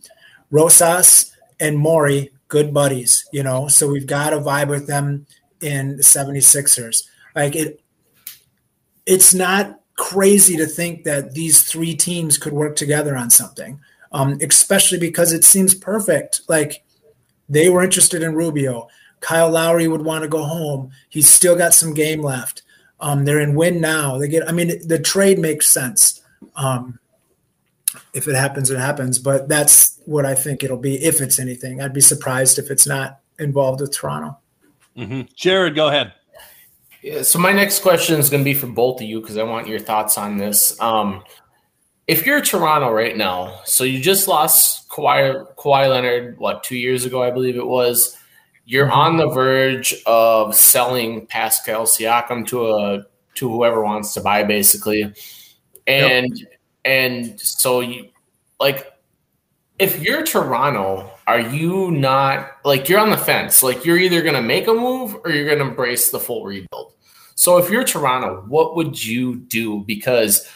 Rosas 0.49 1.35
and 1.59 1.77
Morey, 1.77 2.31
good 2.47 2.73
buddies, 2.73 3.27
you 3.33 3.43
know, 3.43 3.67
so 3.67 3.87
we've 3.87 4.07
got 4.07 4.33
a 4.33 4.37
vibe 4.37 4.69
with 4.69 4.87
them 4.87 5.25
in 5.61 5.97
the 5.97 6.03
76ers. 6.03 7.03
Like 7.35 7.55
it, 7.55 7.81
it's 9.05 9.33
not 9.33 9.81
crazy 9.97 10.55
to 10.57 10.65
think 10.65 11.03
that 11.03 11.33
these 11.33 11.61
three 11.63 11.95
teams 11.95 12.37
could 12.37 12.53
work 12.53 12.75
together 12.75 13.15
on 13.17 13.29
something, 13.29 13.79
um, 14.11 14.37
especially 14.41 14.99
because 14.99 15.33
it 15.33 15.43
seems 15.43 15.75
perfect. 15.75 16.41
Like 16.47 16.83
they 17.49 17.69
were 17.69 17.83
interested 17.83 18.23
in 18.23 18.35
Rubio. 18.35 18.87
Kyle 19.23 19.49
Lowry 19.49 19.87
would 19.87 20.03
want 20.03 20.23
to 20.23 20.27
go 20.27 20.43
home. 20.43 20.91
He's 21.09 21.29
still 21.29 21.55
got 21.55 21.73
some 21.73 21.93
game 21.93 22.21
left. 22.21 22.61
Um, 22.99 23.25
they're 23.25 23.39
in 23.39 23.55
win 23.55 23.81
now. 23.81 24.17
They 24.17 24.27
get. 24.27 24.47
I 24.47 24.51
mean, 24.51 24.87
the 24.87 24.99
trade 24.99 25.39
makes 25.39 25.67
sense. 25.67 26.21
Um, 26.55 26.99
if 28.13 28.27
it 28.27 28.35
happens, 28.35 28.69
it 28.69 28.79
happens. 28.79 29.17
But 29.17 29.47
that's 29.47 29.99
what 30.05 30.25
I 30.25 30.35
think 30.35 30.63
it'll 30.63 30.77
be. 30.77 31.03
If 31.03 31.21
it's 31.21 31.39
anything, 31.39 31.81
I'd 31.81 31.93
be 31.93 32.01
surprised 32.01 32.59
if 32.59 32.69
it's 32.69 32.85
not 32.85 33.19
involved 33.39 33.81
with 33.81 33.95
Toronto. 33.95 34.37
hmm 34.95 35.21
Jared, 35.35 35.75
go 35.75 35.87
ahead. 35.87 36.13
Yeah, 37.01 37.21
so 37.23 37.39
my 37.39 37.51
next 37.51 37.79
question 37.79 38.19
is 38.19 38.29
going 38.29 38.41
to 38.41 38.45
be 38.45 38.53
for 38.53 38.67
both 38.67 39.01
of 39.01 39.07
you 39.07 39.19
because 39.19 39.37
I 39.37 39.43
want 39.43 39.67
your 39.67 39.79
thoughts 39.79 40.17
on 40.17 40.37
this. 40.37 40.79
Um, 40.79 41.23
if 42.07 42.25
you're 42.25 42.41
Toronto 42.41 42.91
right 42.91 43.15
now, 43.15 43.61
so 43.65 43.83
you 43.83 43.99
just 43.99 44.27
lost 44.27 44.89
Kawhi, 44.89 45.53
Kawhi 45.55 45.89
Leonard, 45.89 46.37
what 46.37 46.63
two 46.63 46.77
years 46.77 47.03
ago, 47.05 47.21
I 47.21 47.31
believe 47.31 47.57
it 47.57 47.65
was, 47.65 48.17
You're 48.65 48.91
on 48.91 49.17
the 49.17 49.27
verge 49.27 49.95
of 50.05 50.55
selling 50.55 51.25
Pascal 51.27 51.83
Siakam 51.83 52.47
to 52.47 52.67
a 52.67 53.05
to 53.35 53.49
whoever 53.49 53.83
wants 53.83 54.13
to 54.13 54.21
buy, 54.21 54.43
basically, 54.43 55.13
and 55.87 56.37
yep. 56.37 56.47
and 56.85 57.39
so 57.39 57.81
you 57.81 58.09
like 58.59 58.93
if 59.79 60.01
you're 60.01 60.23
Toronto, 60.23 61.09
are 61.27 61.39
you 61.39 61.91
not 61.91 62.51
like 62.63 62.87
you're 62.87 62.99
on 62.99 63.09
the 63.09 63.17
fence? 63.17 63.63
Like 63.63 63.85
you're 63.85 63.97
either 63.97 64.21
going 64.21 64.35
to 64.35 64.41
make 64.41 64.67
a 64.67 64.73
move 64.73 65.15
or 65.23 65.31
you're 65.31 65.45
going 65.45 65.59
to 65.59 65.65
embrace 65.65 66.11
the 66.11 66.19
full 66.19 66.45
rebuild. 66.45 66.93
So 67.35 67.57
if 67.57 67.69
you're 67.69 67.83
Toronto, 67.83 68.43
what 68.47 68.75
would 68.75 69.03
you 69.03 69.35
do? 69.35 69.83
Because 69.85 70.47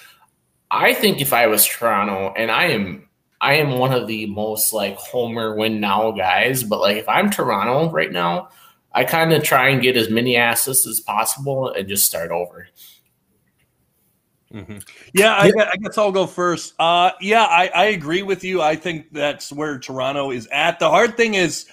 I 0.70 0.94
think 0.94 1.22
if 1.22 1.34
I 1.34 1.48
was 1.48 1.66
Toronto, 1.66 2.34
and 2.38 2.52
I 2.52 2.66
am, 2.66 3.07
I 3.40 3.56
am 3.56 3.78
one 3.78 3.94
of 3.94 4.08
the 4.08 4.26
most 4.28 4.74
like 4.74 4.98
Homer 4.98 5.56
win 5.56 5.80
now 5.80 6.12
guys. 6.12 6.64
But 6.64 6.80
like 6.80 6.98
if 6.98 7.08
I'm 7.08 7.30
Toronto 7.30 7.92
right 7.92 8.12
now, 8.12 8.50
I 8.94 9.04
kind 9.04 9.34
of 9.34 9.44
try 9.44 9.70
and 9.70 9.82
get 9.82 9.98
as 9.98 10.10
many 10.10 10.38
assets 10.38 10.88
as 10.88 11.00
possible 11.00 11.70
and 11.70 11.88
just 11.88 12.06
start 12.06 12.32
over. 12.32 12.68
Mm-hmm. 14.54 14.78
Yeah, 15.14 15.34
I, 15.34 15.52
I, 15.72 15.76
guess 15.76 15.98
I'll 15.98 16.12
go 16.12 16.26
first. 16.26 16.74
Uh, 16.80 17.12
yeah, 17.20 17.44
I, 17.44 17.68
I 17.68 17.86
agree 17.88 18.24
with 18.24 18.44
you. 18.44 18.62
I 18.62 18.76
think 18.76 19.12
that's 19.12 19.52
where 19.52 19.78
Toronto 19.78 20.32
is 20.32 20.48
at. 20.48 20.80
The 20.80 20.90
hard 20.90 21.18
thing 21.18 21.34
is, 21.34 21.68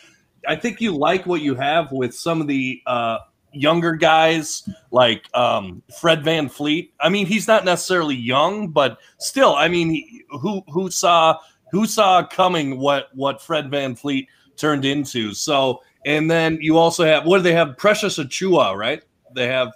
I 0.46 0.56
think 0.56 0.80
you 0.80 0.96
like 0.96 1.24
what 1.24 1.40
you 1.40 1.54
have 1.54 1.92
with 1.92 2.14
some 2.14 2.40
of 2.40 2.48
the 2.48 2.82
uh, 2.86 3.18
younger 3.52 3.92
guys 3.92 4.68
like 4.90 5.24
um, 5.34 5.82
Fred 6.00 6.22
VanVleet. 6.22 6.90
I 7.00 7.08
mean, 7.08 7.26
he's 7.26 7.46
not 7.46 7.64
necessarily 7.64 8.16
young, 8.16 8.68
but 8.68 8.98
still, 9.18 9.54
I 9.54 9.68
mean, 9.68 9.90
he, 9.90 10.24
who 10.28 10.62
who 10.68 10.90
saw 10.90 11.38
who 11.74 11.86
saw 11.86 12.26
coming 12.26 12.78
what 12.78 13.08
what 13.14 13.42
Fred 13.42 13.70
VanVleet 13.70 14.26
turned 14.56 14.84
into? 14.84 15.34
So, 15.34 15.82
and 16.06 16.30
then 16.30 16.58
you 16.60 16.78
also 16.78 17.04
have 17.04 17.26
what 17.26 17.38
do 17.38 17.42
they 17.42 17.52
have? 17.52 17.76
Precious 17.76 18.18
Achiuwa, 18.18 18.76
right? 18.76 19.02
They 19.34 19.48
have 19.48 19.72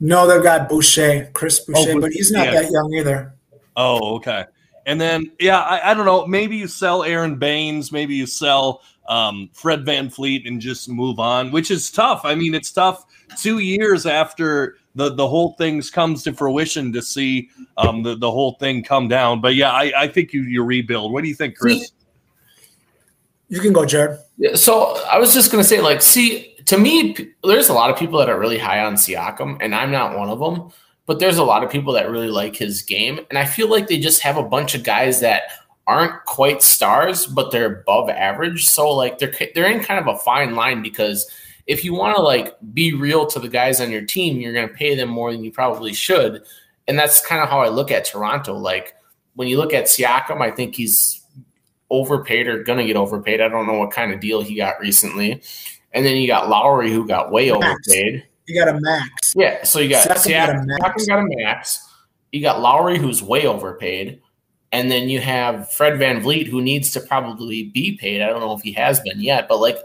no, 0.00 0.26
they've 0.26 0.42
got 0.42 0.68
Boucher, 0.68 1.30
Chris 1.32 1.60
Boucher, 1.60 1.92
oh, 1.92 2.00
but 2.00 2.12
he's 2.12 2.30
not 2.30 2.46
yeah. 2.46 2.62
that 2.62 2.70
young 2.70 2.92
either. 2.94 3.34
Oh, 3.76 4.16
okay. 4.16 4.44
And 4.86 5.00
then, 5.00 5.32
yeah, 5.40 5.60
I, 5.60 5.92
I, 5.92 5.94
don't 5.94 6.04
know. 6.04 6.26
Maybe 6.26 6.56
you 6.56 6.68
sell 6.68 7.04
Aron 7.04 7.36
Baynes, 7.36 7.90
Maybe 7.90 8.14
you 8.14 8.26
sell 8.26 8.82
um, 9.08 9.48
Fred 9.54 9.84
VanVleet 9.84 10.46
and 10.46 10.60
just 10.60 10.88
move 10.88 11.18
on, 11.18 11.50
which 11.52 11.70
is 11.70 11.90
tough. 11.90 12.20
I 12.24 12.34
mean, 12.34 12.54
it's 12.54 12.70
tough 12.70 13.06
two 13.40 13.60
years 13.60 14.04
after 14.04 14.76
the, 14.94 15.14
the 15.14 15.26
whole 15.26 15.54
thing's 15.54 15.90
comes 15.90 16.22
to 16.24 16.32
fruition 16.32 16.92
to 16.92 17.02
see 17.02 17.50
um, 17.76 18.02
the, 18.02 18.16
the 18.16 18.30
whole 18.30 18.52
thing 18.54 18.82
come 18.82 19.08
down. 19.08 19.40
But 19.40 19.54
yeah, 19.54 19.70
I, 19.70 19.92
I 19.96 20.08
think 20.08 20.32
you, 20.32 20.42
you 20.42 20.62
rebuild. 20.62 21.12
What 21.12 21.22
do 21.22 21.28
you 21.28 21.34
think, 21.34 21.56
Chris? 21.56 21.92
You 23.48 23.60
can 23.60 23.72
go, 23.72 23.84
Jared. 23.84 24.18
Yeah, 24.38 24.54
so 24.54 24.96
I 25.10 25.18
was 25.18 25.34
just 25.34 25.52
going 25.52 25.62
to 25.62 25.68
say, 25.68 25.80
like, 25.80 26.02
see, 26.02 26.56
to 26.66 26.78
me, 26.78 27.16
there's 27.42 27.68
a 27.68 27.74
lot 27.74 27.90
of 27.90 27.96
people 27.96 28.18
that 28.18 28.28
are 28.28 28.38
really 28.38 28.58
high 28.58 28.84
on 28.84 28.94
Siakam, 28.94 29.58
and 29.60 29.74
I'm 29.74 29.90
not 29.90 30.16
one 30.16 30.30
of 30.30 30.38
them. 30.38 30.70
But 31.06 31.18
there's 31.18 31.36
a 31.36 31.44
lot 31.44 31.62
of 31.62 31.70
people 31.70 31.92
that 31.92 32.08
really 32.08 32.30
like 32.30 32.56
his 32.56 32.80
game, 32.80 33.20
and 33.28 33.38
I 33.38 33.44
feel 33.44 33.68
like 33.68 33.88
they 33.88 33.98
just 33.98 34.22
have 34.22 34.38
a 34.38 34.42
bunch 34.42 34.74
of 34.74 34.84
guys 34.84 35.20
that 35.20 35.42
aren't 35.86 36.24
quite 36.24 36.62
stars, 36.62 37.26
but 37.26 37.50
they're 37.50 37.80
above 37.80 38.08
average. 38.08 38.64
So 38.64 38.88
like 38.90 39.18
they're 39.18 39.34
they're 39.54 39.70
in 39.70 39.84
kind 39.84 40.00
of 40.00 40.14
a 40.14 40.18
fine 40.18 40.54
line 40.54 40.82
because 40.82 41.30
if 41.66 41.84
you 41.84 41.94
want 41.94 42.16
to 42.16 42.22
like 42.22 42.54
be 42.72 42.92
real 42.92 43.26
to 43.26 43.38
the 43.38 43.48
guys 43.48 43.80
on 43.80 43.90
your 43.90 44.04
team, 44.04 44.40
you're 44.40 44.52
going 44.52 44.68
to 44.68 44.74
pay 44.74 44.94
them 44.94 45.08
more 45.08 45.32
than 45.32 45.44
you 45.44 45.50
probably 45.50 45.92
should, 45.92 46.42
and 46.86 46.98
that's 46.98 47.24
kind 47.24 47.42
of 47.42 47.48
how 47.48 47.60
I 47.60 47.68
look 47.68 47.90
at 47.90 48.04
Toronto. 48.04 48.54
Like 48.54 48.94
when 49.34 49.48
you 49.48 49.56
look 49.56 49.72
at 49.72 49.84
Siakam, 49.84 50.40
I 50.40 50.50
think 50.50 50.74
he's 50.74 51.22
overpaid 51.90 52.46
or 52.46 52.62
going 52.62 52.78
to 52.78 52.86
get 52.86 52.96
overpaid. 52.96 53.40
I 53.40 53.48
don't 53.48 53.66
know 53.66 53.78
what 53.78 53.90
kind 53.90 54.12
of 54.12 54.20
deal 54.20 54.42
he 54.42 54.56
got 54.56 54.80
recently. 54.80 55.42
And 55.92 56.04
then 56.04 56.16
you 56.16 56.26
got 56.26 56.48
Lowry, 56.48 56.90
who 56.90 57.06
got 57.06 57.30
way 57.30 57.50
max. 57.50 57.88
overpaid. 57.88 58.26
You 58.46 58.64
got 58.64 58.74
a 58.74 58.80
max. 58.80 59.32
Yeah, 59.36 59.62
so 59.64 59.78
you 59.78 59.88
got 59.88 60.08
Siakam, 60.08 60.66
got, 60.80 60.96
got 61.06 61.18
a 61.20 61.26
max. 61.28 61.88
You 62.32 62.42
got 62.42 62.60
Lowry, 62.60 62.98
who's 62.98 63.22
way 63.22 63.46
overpaid. 63.46 64.20
And 64.72 64.90
then 64.90 65.08
you 65.08 65.20
have 65.20 65.70
Fred 65.70 65.98
Van 66.00 66.20
VanVleet, 66.20 66.48
who 66.48 66.60
needs 66.60 66.90
to 66.90 67.00
probably 67.00 67.70
be 67.72 67.96
paid. 67.96 68.22
I 68.22 68.26
don't 68.26 68.40
know 68.40 68.54
if 68.54 68.62
he 68.62 68.72
has 68.72 68.98
been 69.00 69.20
yet, 69.20 69.46
but 69.46 69.60
like 69.60 69.78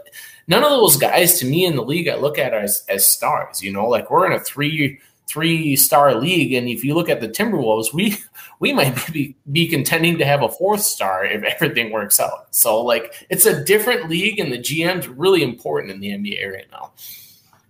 none 0.50 0.64
of 0.64 0.70
those 0.70 0.96
guys 0.96 1.38
to 1.38 1.46
me 1.46 1.64
in 1.64 1.76
the 1.76 1.84
league 1.84 2.08
I 2.08 2.16
look 2.16 2.36
at 2.36 2.52
as, 2.52 2.84
as 2.88 3.06
stars. 3.06 3.62
You 3.62 3.72
know, 3.72 3.88
like 3.88 4.10
we're 4.10 4.26
in 4.26 4.32
a 4.32 4.40
three 4.40 5.00
three 5.26 5.76
star 5.76 6.16
league, 6.16 6.52
and 6.52 6.68
if 6.68 6.84
you 6.84 6.92
look 6.94 7.08
at 7.08 7.20
the 7.20 7.28
Timberwolves, 7.28 7.94
we 7.94 8.16
we 8.58 8.72
might 8.72 8.94
be, 9.12 9.36
be 9.50 9.68
contending 9.68 10.18
to 10.18 10.26
have 10.26 10.42
a 10.42 10.48
fourth 10.48 10.82
star 10.82 11.24
if 11.24 11.42
everything 11.44 11.92
works 11.92 12.20
out. 12.20 12.54
So 12.54 12.82
like 12.82 13.26
it's 13.30 13.46
a 13.46 13.64
different 13.64 14.10
league, 14.10 14.40
and 14.40 14.52
the 14.52 14.58
GM's 14.58 15.08
really 15.08 15.42
important 15.42 15.92
in 15.92 16.00
the 16.00 16.10
NBA 16.10 16.52
right 16.52 16.70
now. 16.70 16.90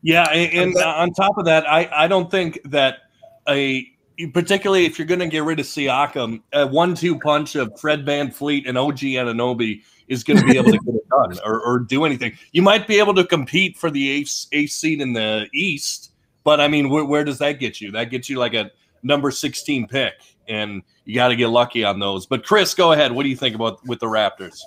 Yeah, 0.03 0.25
and, 0.31 0.75
and 0.75 0.77
uh, 0.77 0.95
on 0.97 1.13
top 1.13 1.37
of 1.37 1.45
that, 1.45 1.71
I 1.71 1.89
I 1.93 2.09
don't 2.09 2.31
think 2.31 2.61
that 2.65 3.11
a 3.47 3.87
particularly 4.29 4.87
if 4.87 4.99
you're 4.99 5.07
going 5.07 5.21
to 5.21 5.27
get 5.27 5.45
rid 5.45 5.61
of 5.61 5.67
Siakam, 5.67 6.43
a 6.53 6.67
one-two 6.67 7.19
punch 7.19 7.55
of 7.55 7.79
Fred 7.79 8.05
VanVleet 8.05 8.69
and 8.69 8.77
OG 8.77 8.99
Anunoby 8.99 9.83
is 10.09 10.25
going 10.25 10.39
to 10.39 10.45
be 10.45 10.57
able 10.57 10.73
to 10.73 10.79
get 10.79 10.95
it 10.95 11.09
done 11.09 11.39
or, 11.45 11.61
or 11.61 11.79
do 11.79 12.05
anything. 12.05 12.37
You 12.53 12.63
might 12.63 12.87
be 12.87 12.99
able 12.99 13.15
to 13.15 13.25
compete 13.25 13.77
for 13.77 13.91
the 13.91 14.11
eighth, 14.11 14.47
eighth 14.53 14.73
seed 14.73 15.01
in 15.01 15.13
the 15.13 15.49
East, 15.55 16.13
but 16.45 16.61
I 16.61 16.69
mean, 16.69 16.91
where, 16.91 17.05
where 17.05 17.25
does 17.25 17.39
that 17.39 17.61
get 17.61 17.81
you? 17.81 17.93
That 17.93 18.11
gets 18.11 18.29
you 18.29 18.39
like 18.39 18.55
a 18.55 18.71
number 19.03 19.31
16 19.31 19.89
pick 19.89 20.15
and 20.49 20.83
you 21.05 21.15
got 21.15 21.29
to 21.29 21.37
get 21.37 21.49
lucky 21.49 21.85
on 21.85 21.99
those. 22.01 22.27
But 22.27 22.45
Chris, 22.45 22.75
go 22.75 22.93
ahead. 22.93 23.13
What 23.13 23.23
do 23.23 23.29
you 23.29 23.37
think 23.37 23.55
about 23.55 23.85
with 23.87 24.01
the 24.01 24.07
Raptors? 24.07 24.61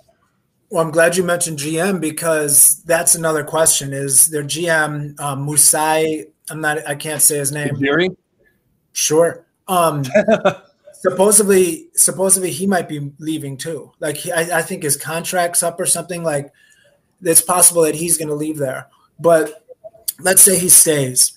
Well, 0.69 0.83
I'm 0.83 0.91
glad 0.91 1.15
you 1.15 1.24
mentioned 1.24 1.60
GM 1.60 2.01
because 2.01 2.81
that's 2.83 3.13
another 3.13 3.43
question. 3.43 3.93
Is 3.93 4.27
their 4.27 4.43
GM 4.43 5.19
um, 5.19 5.45
Masai? 5.45 6.25
I'm 6.50 6.62
not. 6.62 6.88
I 6.88 6.95
can't 6.95 7.22
say 7.22 7.38
his 7.38 7.51
name. 7.51 7.75
Gary. 7.79 8.10
Sure. 8.93 9.45
Um, 9.67 10.03
supposedly, 10.93 11.89
supposedly 11.93 12.51
he 12.51 12.65
might 12.65 12.88
be 12.88 13.12
leaving 13.19 13.57
too. 13.57 13.91
Like 14.00 14.17
he, 14.17 14.31
I, 14.31 14.59
I 14.59 14.62
think 14.62 14.83
his 14.83 14.95
contract's 14.95 15.63
up 15.63 15.79
or 15.79 15.85
something. 15.85 16.23
Like 16.23 16.51
it's 17.21 17.41
possible 17.41 17.81
that 17.83 17.95
he's 17.95 18.17
going 18.17 18.29
to 18.29 18.35
leave 18.35 18.57
there. 18.57 18.88
But 19.19 19.65
let's 20.19 20.41
say 20.41 20.57
he 20.57 20.69
stays. 20.69 21.33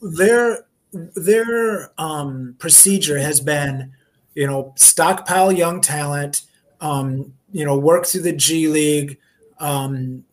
Their 0.00 0.64
their 0.92 1.92
um, 1.98 2.56
procedure 2.58 3.18
has 3.18 3.40
been, 3.40 3.92
you 4.34 4.46
know, 4.46 4.72
stockpile 4.76 5.52
young 5.52 5.80
talent, 5.80 6.42
um, 6.80 7.34
you 7.52 7.64
know, 7.64 7.76
work 7.78 8.06
through 8.06 8.22
the 8.22 8.32
G 8.32 8.68
League, 8.68 9.18
um, 9.60 10.24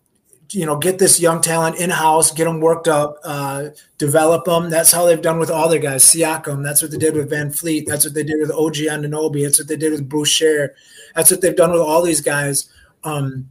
you 0.56 0.66
know, 0.66 0.78
get 0.78 1.00
this 1.00 1.20
young 1.20 1.42
talent 1.42 1.78
in 1.78 1.90
house, 1.90 2.32
get 2.32 2.46
them 2.46 2.62
worked 2.62 2.88
up, 2.88 3.18
uh, 3.26 3.66
develop 3.98 4.46
them. 4.46 4.70
That's 4.70 4.92
how 4.92 5.06
they've 5.06 5.22
done 5.22 5.38
with 5.38 5.52
all 5.52 5.68
their 5.68 5.80
guys. 5.80 6.06
Siakam, 6.06 6.64
that's 6.64 6.82
what 6.82 6.92
they 6.92 6.98
did 6.98 7.14
with 7.14 7.30
VanVleet. 7.30 7.86
That's 7.86 8.06
what 8.06 8.14
they 8.14 8.24
did 8.24 8.40
with 8.40 8.52
OG 8.52 8.76
Anunoby. 8.76 9.44
That's 9.44 9.60
what 9.60 9.68
they 9.68 9.76
did 9.76 9.92
with 9.92 10.08
Bruce 10.08 10.40
Boucher. 10.40 10.74
That's 11.14 11.30
what 11.30 11.42
they've 11.42 11.56
done 11.56 11.74
with 11.74 11.82
all 11.82 12.02
these 12.02 12.22
guys. 12.22 12.70
Um, 13.04 13.50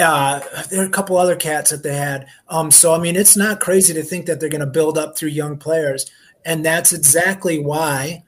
uh, 0.00 0.40
there 0.70 0.82
are 0.82 0.86
a 0.86 0.90
couple 0.90 1.16
other 1.16 1.34
cats 1.34 1.72
that 1.72 1.82
they 1.82 1.94
had. 1.94 2.28
Um, 2.48 2.70
so 2.70 2.94
I 2.94 2.98
mean, 2.98 3.16
it's 3.16 3.36
not 3.36 3.58
crazy 3.58 3.92
to 3.92 4.04
think 4.04 4.26
that 4.26 4.38
they're 4.38 4.48
going 4.48 4.60
to 4.60 4.66
build 4.66 4.96
up 4.96 5.18
through 5.18 5.30
young 5.30 5.58
players, 5.58 6.10
and 6.44 6.64
that's 6.64 6.92
exactly 6.92 7.58
why, 7.58 8.22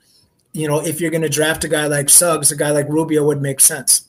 you 0.53 0.67
know, 0.67 0.85
if 0.85 1.01
you're 1.01 1.13
going 1.13 1.23
to 1.23 1.29
draft 1.29 1.65
a 1.65 1.69
guy 1.69 1.87
like 1.87 2.11
Suggs, 2.11 2.51
a 2.51 2.57
guy 2.57 2.73
like 2.73 2.89
Rubio 2.89 3.25
would 3.25 3.41
make 3.41 3.61
sense, 3.61 4.09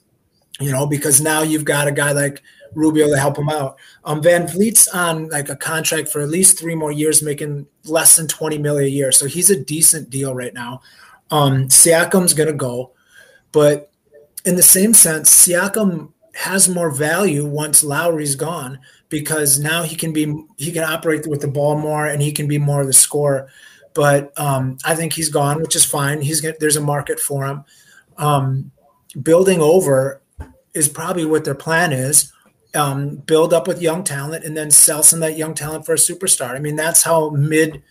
you 0.59 0.71
know, 0.71 0.87
because 0.87 1.21
now 1.21 1.43
you've 1.43 1.63
got 1.63 1.87
a 1.87 1.91
guy 1.91 2.11
like 2.11 2.41
Rubio 2.75 3.09
to 3.09 3.17
help 3.17 3.37
him 3.37 3.49
out. 3.49 3.77
Um, 4.03 4.21
VanVleet's 4.21 4.87
on 4.89 5.29
like 5.29 5.49
a 5.49 5.55
contract 5.55 6.09
for 6.09 6.21
at 6.21 6.29
least 6.29 6.59
three 6.59 6.75
more 6.75 6.91
years, 6.91 7.23
making 7.23 7.67
less 7.85 8.15
than 8.15 8.27
twenty 8.27 8.57
million 8.57 8.87
a 8.87 8.91
year, 8.91 9.11
so 9.11 9.25
he's 9.25 9.49
a 9.49 9.59
decent 9.59 10.09
deal 10.09 10.35
right 10.35 10.53
now. 10.53 10.81
Um, 11.31 11.69
Siakam's 11.69 12.33
going 12.33 12.47
to 12.47 12.53
go, 12.53 12.91
but 13.51 13.91
in 14.45 14.55
the 14.55 14.63
same 14.63 14.93
sense, 14.93 15.29
Siakam 15.29 16.11
has 16.35 16.69
more 16.69 16.91
value 16.91 17.45
once 17.45 17.83
Lowry's 17.83 18.35
gone 18.35 18.79
because 19.09 19.59
now 19.59 19.83
he 19.83 19.95
can 19.95 20.13
be 20.13 20.43
he 20.57 20.71
can 20.71 20.83
operate 20.83 21.25
with 21.25 21.41
the 21.41 21.47
ball 21.47 21.77
more 21.77 22.05
and 22.05 22.21
he 22.21 22.31
can 22.31 22.47
be 22.47 22.59
more 22.59 22.81
of 22.81 22.87
the 22.87 22.93
scorer. 22.93 23.49
But 23.93 24.37
um, 24.37 24.77
I 24.83 24.95
think 24.95 25.13
he's 25.13 25.29
gone, 25.29 25.61
which 25.61 25.75
is 25.75 25.85
fine. 25.85 26.21
He's 26.21 26.41
gonna, 26.41 26.55
there's 26.59 26.75
a 26.75 26.81
market 26.81 27.19
for 27.19 27.45
him. 27.45 27.63
Um, 28.17 28.71
building 29.21 29.61
over 29.61 30.21
is 30.73 30.89
probably 30.89 31.25
what 31.25 31.45
their 31.45 31.55
plan 31.55 31.93
is. 31.93 32.31
Um, 32.75 33.15
build 33.15 33.53
up 33.53 33.67
with 33.67 33.81
young 33.81 34.03
talent 34.03 34.43
and 34.43 34.55
then 34.55 34.69
sell 34.69 35.01
some 35.01 35.23
of 35.23 35.29
that 35.29 35.37
young 35.37 35.53
talent 35.53 35.85
for 35.85 35.93
a 35.93 35.97
superstar. 35.97 36.55
I 36.55 36.59
mean, 36.59 36.75
that's 36.75 37.03
how 37.03 37.29
mid 37.29 37.81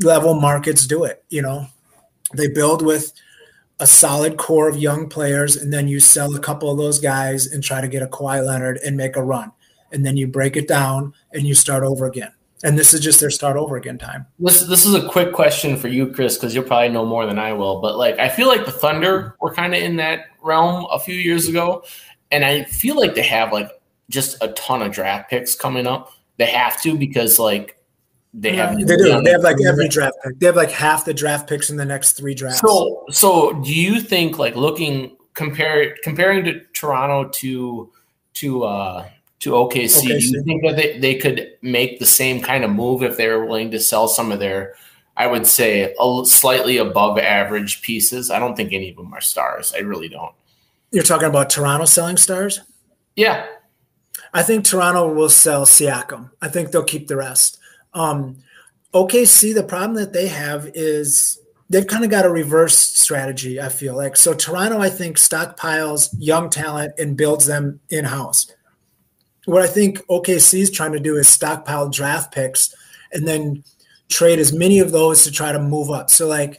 level 0.00 0.34
markets 0.34 0.86
do 0.86 1.04
it. 1.04 1.24
You 1.28 1.42
know, 1.42 1.66
they 2.34 2.48
build 2.48 2.82
with 2.82 3.12
a 3.80 3.86
solid 3.86 4.36
core 4.36 4.68
of 4.68 4.76
young 4.76 5.08
players, 5.08 5.56
and 5.56 5.72
then 5.72 5.88
you 5.88 6.00
sell 6.00 6.34
a 6.34 6.40
couple 6.40 6.70
of 6.70 6.78
those 6.78 6.98
guys 6.98 7.46
and 7.46 7.62
try 7.62 7.80
to 7.80 7.88
get 7.88 8.02
a 8.02 8.06
Kawhi 8.06 8.44
Leonard 8.44 8.78
and 8.78 8.96
make 8.96 9.16
a 9.16 9.22
run. 9.22 9.52
And 9.92 10.04
then 10.04 10.16
you 10.16 10.26
break 10.26 10.56
it 10.56 10.68
down 10.68 11.14
and 11.32 11.44
you 11.44 11.54
start 11.54 11.84
over 11.84 12.06
again. 12.06 12.32
And 12.64 12.76
this 12.76 12.92
is 12.92 13.00
just 13.00 13.20
their 13.20 13.30
start 13.30 13.56
over 13.56 13.76
again 13.76 13.98
time. 13.98 14.26
This 14.40 14.62
this 14.62 14.84
is 14.84 14.92
a 14.94 15.08
quick 15.08 15.32
question 15.32 15.76
for 15.76 15.86
you, 15.86 16.08
Chris, 16.08 16.36
because 16.36 16.54
you'll 16.54 16.64
probably 16.64 16.88
know 16.88 17.06
more 17.06 17.24
than 17.24 17.38
I 17.38 17.52
will. 17.52 17.80
But 17.80 17.96
like, 17.96 18.18
I 18.18 18.28
feel 18.28 18.48
like 18.48 18.66
the 18.66 18.72
Thunder 18.72 19.36
were 19.40 19.54
kind 19.54 19.76
of 19.76 19.80
in 19.80 19.96
that 19.96 20.26
realm 20.42 20.86
a 20.90 20.98
few 20.98 21.14
years 21.14 21.46
ago, 21.46 21.84
and 22.32 22.44
I 22.44 22.64
feel 22.64 22.96
like 22.96 23.14
they 23.14 23.22
have 23.22 23.52
like 23.52 23.70
just 24.10 24.36
a 24.42 24.48
ton 24.48 24.82
of 24.82 24.92
draft 24.92 25.30
picks 25.30 25.54
coming 25.54 25.86
up. 25.86 26.12
They 26.36 26.46
have 26.46 26.80
to 26.82 26.96
because 26.96 27.38
like 27.38 27.76
they 28.34 28.54
have 28.54 28.76
they 28.76 28.96
do. 28.96 29.22
They 29.22 29.30
have 29.30 29.42
like 29.42 29.56
every 29.66 29.88
draft 29.88 30.16
pick. 30.24 30.38
They 30.38 30.46
have 30.46 30.56
like 30.56 30.70
half 30.70 31.04
the 31.04 31.14
draft 31.14 31.48
picks 31.48 31.70
in 31.70 31.76
the 31.76 31.84
next 31.84 32.12
three 32.12 32.34
drafts. 32.34 32.60
So 32.60 33.04
so 33.10 33.52
do 33.62 33.74
you 33.74 34.00
think 34.00 34.38
like 34.38 34.56
looking 34.56 35.16
compare 35.34 35.96
comparing 36.02 36.44
to 36.44 36.60
Toronto 36.72 37.28
to 37.28 37.90
to 38.34 38.64
uh 38.64 39.08
to 39.40 39.52
OKC, 39.52 40.02
OKC. 40.02 40.02
do 40.02 40.18
you 40.18 40.42
think 40.42 40.62
that 40.64 40.76
they, 40.76 40.98
they 40.98 41.14
could 41.14 41.52
make 41.62 42.00
the 42.00 42.06
same 42.06 42.42
kind 42.42 42.64
of 42.64 42.70
move 42.70 43.04
if 43.04 43.16
they 43.16 43.28
were 43.28 43.46
willing 43.46 43.70
to 43.70 43.78
sell 43.78 44.08
some 44.08 44.32
of 44.32 44.40
their 44.40 44.74
I 45.16 45.26
would 45.26 45.46
say 45.46 45.94
a 45.98 46.24
slightly 46.24 46.76
above 46.76 47.18
average 47.18 47.82
pieces. 47.82 48.30
I 48.30 48.38
don't 48.38 48.56
think 48.56 48.72
any 48.72 48.90
of 48.90 48.96
them 48.96 49.12
are 49.12 49.20
stars. 49.20 49.72
I 49.74 49.80
really 49.80 50.08
don't. 50.08 50.32
You're 50.92 51.02
talking 51.02 51.26
about 51.26 51.50
Toronto 51.50 51.86
selling 51.86 52.16
stars? 52.16 52.60
Yeah. 53.16 53.46
I 54.32 54.42
think 54.42 54.64
Toronto 54.64 55.12
will 55.12 55.30
sell 55.30 55.64
Siakam. 55.64 56.30
I 56.42 56.48
think 56.48 56.70
they'll 56.70 56.84
keep 56.84 57.08
the 57.08 57.16
rest. 57.16 57.58
Um, 57.94 58.36
OKC, 58.94 59.54
the 59.54 59.62
problem 59.62 59.96
that 59.96 60.12
they 60.12 60.28
have 60.28 60.70
is 60.74 61.40
they've 61.70 61.86
kind 61.86 62.04
of 62.04 62.10
got 62.10 62.24
a 62.24 62.30
reverse 62.30 62.76
strategy, 62.76 63.60
I 63.60 63.68
feel 63.68 63.96
like. 63.96 64.16
So 64.16 64.34
Toronto, 64.34 64.80
I 64.80 64.90
think, 64.90 65.16
stockpiles 65.16 66.14
young 66.18 66.50
talent 66.50 66.94
and 66.98 67.16
builds 67.16 67.46
them 67.46 67.80
in 67.90 68.04
house. 68.04 68.50
What 69.44 69.62
I 69.62 69.66
think 69.66 70.06
OKC 70.08 70.60
is 70.60 70.70
trying 70.70 70.92
to 70.92 71.00
do 71.00 71.16
is 71.16 71.28
stockpile 71.28 71.88
draft 71.88 72.32
picks 72.32 72.74
and 73.12 73.26
then 73.26 73.64
trade 74.08 74.38
as 74.38 74.52
many 74.52 74.78
of 74.78 74.92
those 74.92 75.24
to 75.24 75.30
try 75.30 75.52
to 75.52 75.58
move 75.58 75.90
up. 75.90 76.10
So, 76.10 76.26
like, 76.26 76.58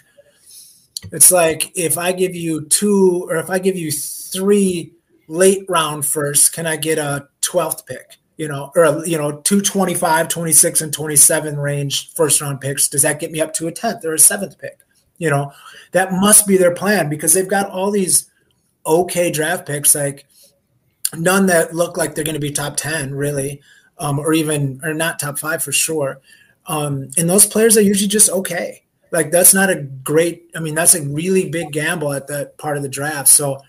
it's 1.12 1.32
like 1.32 1.72
if 1.76 1.98
I 1.98 2.12
give 2.12 2.36
you 2.36 2.66
two 2.66 3.26
or 3.30 3.38
if 3.38 3.50
I 3.50 3.60
give 3.60 3.78
you 3.78 3.92
three 3.92 4.94
late 5.30 5.64
round 5.70 6.06
first, 6.06 6.52
can 6.52 6.68
I 6.68 6.76
get 6.76 6.98
a 6.98 7.28
12th 7.42 7.86
pick? 7.86 8.18
You 8.36 8.48
know, 8.48 8.72
or, 8.76 9.06
you 9.06 9.18
know, 9.18 9.32
225, 9.32 10.28
26, 10.28 10.82
and 10.82 10.94
27 10.94 11.58
range 11.58 12.14
first 12.14 12.42
round 12.42 12.62
picks. 12.62 12.88
Does 12.88 13.04
that 13.04 13.20
get 13.20 13.32
me 13.32 13.42
up 13.42 13.54
to 13.56 13.68
a 13.68 13.72
10th 13.72 14.04
or 14.06 14.14
a 14.14 14.20
seventh 14.20 14.58
pick? 14.58 14.80
You 15.18 15.30
know, 15.30 15.52
that 15.92 16.14
must 16.14 16.48
be 16.48 16.58
their 16.58 16.74
plan 16.74 17.10
because 17.10 17.34
they've 17.34 17.48
got 17.48 17.70
all 17.70 17.92
these 17.92 18.30
okay 18.86 19.30
draft 19.30 19.66
picks, 19.66 19.94
like 19.94 20.26
none 21.18 21.48
that 21.48 21.76
look 21.76 21.98
like 21.98 22.16
they're 22.16 22.24
going 22.24 22.36
to 22.36 22.40
be 22.40 22.52
top 22.52 22.78
10, 22.78 23.14
really, 23.14 23.62
um, 23.98 24.20
or 24.20 24.34
even, 24.34 24.80
or 24.84 24.94
not 24.94 25.20
top 25.20 25.38
five 25.38 25.62
for 25.62 25.74
sure. 25.74 26.22
Um, 26.68 27.10
and 27.18 27.30
those 27.30 27.46
players 27.46 27.76
are 27.78 27.82
usually 27.82 28.08
just 28.08 28.30
okay. 28.30 28.84
Like 29.12 29.32
that's 29.32 29.54
not 29.54 29.70
a 29.70 29.82
great. 29.82 30.50
I 30.56 30.60
mean, 30.60 30.76
that's 30.76 30.96
a 30.96 31.02
really 31.02 31.50
big 31.50 31.72
gamble 31.72 32.14
at 32.14 32.28
that 32.28 32.58
part 32.58 32.78
of 32.78 32.84
the 32.84 32.90
draft. 32.90 33.28
So 33.28 33.62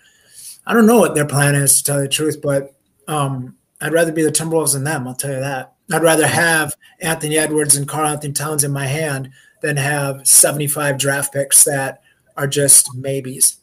I 0.65 0.73
don't 0.73 0.85
know 0.85 0.99
what 0.99 1.15
their 1.15 1.25
plan 1.25 1.55
is 1.55 1.77
to 1.77 1.83
tell 1.83 1.95
you 1.97 2.03
the 2.03 2.09
truth, 2.09 2.41
but 2.41 2.75
um, 3.07 3.55
I'd 3.81 3.93
rather 3.93 4.11
be 4.11 4.23
the 4.23 4.31
Timberwolves 4.31 4.73
than 4.73 4.83
them. 4.83 5.07
I'll 5.07 5.15
tell 5.15 5.31
you 5.31 5.39
that. 5.39 5.73
I'd 5.91 6.03
rather 6.03 6.27
have 6.27 6.75
Anthony 7.01 7.37
Edwards 7.37 7.75
and 7.75 7.87
Karl-Anthony 7.87 8.33
Towns 8.33 8.63
in 8.63 8.71
my 8.71 8.85
hand 8.85 9.31
than 9.61 9.77
have 9.77 10.25
75 10.27 10.97
draft 10.97 11.33
picks 11.33 11.63
that 11.65 12.01
are 12.37 12.47
just 12.47 12.95
maybes. 12.95 13.57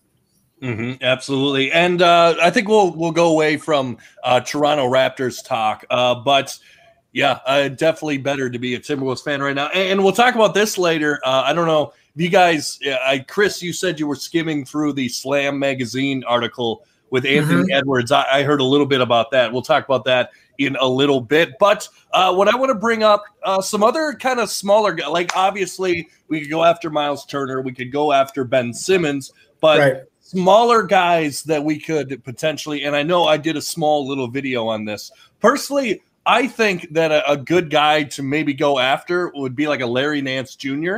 Mm-hmm, 0.62 1.02
absolutely, 1.04 1.70
and 1.70 2.02
uh, 2.02 2.34
I 2.42 2.50
think 2.50 2.66
we'll 2.66 2.90
we'll 2.90 3.12
go 3.12 3.30
away 3.30 3.58
from 3.58 3.96
uh, 4.24 4.40
Toronto 4.40 4.90
Raptors 4.90 5.44
talk, 5.44 5.84
uh, 5.88 6.16
but 6.16 6.58
yeah, 7.12 7.38
uh, 7.46 7.68
definitely 7.68 8.18
better 8.18 8.50
to 8.50 8.58
be 8.58 8.74
a 8.74 8.80
Timberwolves 8.80 9.22
fan 9.22 9.40
right 9.40 9.54
now. 9.54 9.68
And, 9.68 9.92
and 9.92 10.04
we'll 10.04 10.12
talk 10.12 10.34
about 10.34 10.54
this 10.54 10.76
later. 10.76 11.20
Uh, 11.24 11.44
I 11.46 11.52
don't 11.52 11.66
know 11.66 11.92
you 12.20 12.28
guys, 12.28 12.78
I, 12.84 13.24
Chris, 13.26 13.62
you 13.62 13.72
said 13.72 14.00
you 14.00 14.06
were 14.06 14.16
skimming 14.16 14.64
through 14.64 14.94
the 14.94 15.08
Slam 15.08 15.58
magazine 15.58 16.24
article 16.24 16.84
with 17.10 17.24
Anthony 17.24 17.62
mm-hmm. 17.62 17.72
Edwards. 17.72 18.12
I, 18.12 18.26
I, 18.30 18.42
heard 18.42 18.60
a 18.60 18.64
little 18.64 18.86
bit 18.86 19.00
about 19.00 19.30
that. 19.30 19.52
We'll 19.52 19.62
talk 19.62 19.84
about 19.84 20.04
that 20.04 20.30
in 20.58 20.76
a 20.76 20.86
little 20.86 21.20
bit. 21.20 21.58
But 21.58 21.88
uh, 22.12 22.34
what 22.34 22.48
I 22.48 22.56
want 22.56 22.70
to 22.70 22.74
bring 22.74 23.02
up, 23.02 23.24
uh, 23.44 23.60
some 23.60 23.82
other 23.82 24.14
kind 24.14 24.40
of 24.40 24.50
smaller, 24.50 24.92
guy, 24.92 25.06
like 25.06 25.34
obviously 25.36 26.08
we 26.28 26.40
could 26.40 26.50
go 26.50 26.64
after 26.64 26.90
Miles 26.90 27.24
Turner, 27.24 27.62
we 27.62 27.72
could 27.72 27.92
go 27.92 28.12
after 28.12 28.44
Ben 28.44 28.72
Simmons, 28.72 29.32
but. 29.60 29.78
Right. 29.78 30.02
Smaller 30.20 30.82
guys 30.82 31.42
that 31.44 31.64
we 31.64 31.80
could 31.80 32.22
potentially, 32.22 32.84
and 32.84 32.94
I 32.94 33.02
know 33.02 33.24
I 33.24 33.38
did 33.38 33.56
a 33.56 33.62
small 33.62 34.06
little 34.06 34.28
video 34.28 34.68
on 34.68 34.84
this. 34.84 35.10
Personally, 35.40 36.02
I 36.26 36.46
think 36.46 36.92
that 36.92 37.10
a, 37.10 37.30
a, 37.30 37.34
good 37.38 37.70
guy 37.70 38.02
to 38.02 38.22
maybe 38.22 38.52
go 38.52 38.78
after 38.78 39.32
would 39.34 39.56
be 39.56 39.66
like 39.66 39.80
a 39.80 39.86
Larry 39.86 40.20
Nance 40.20 40.54
Jr. 40.54 40.96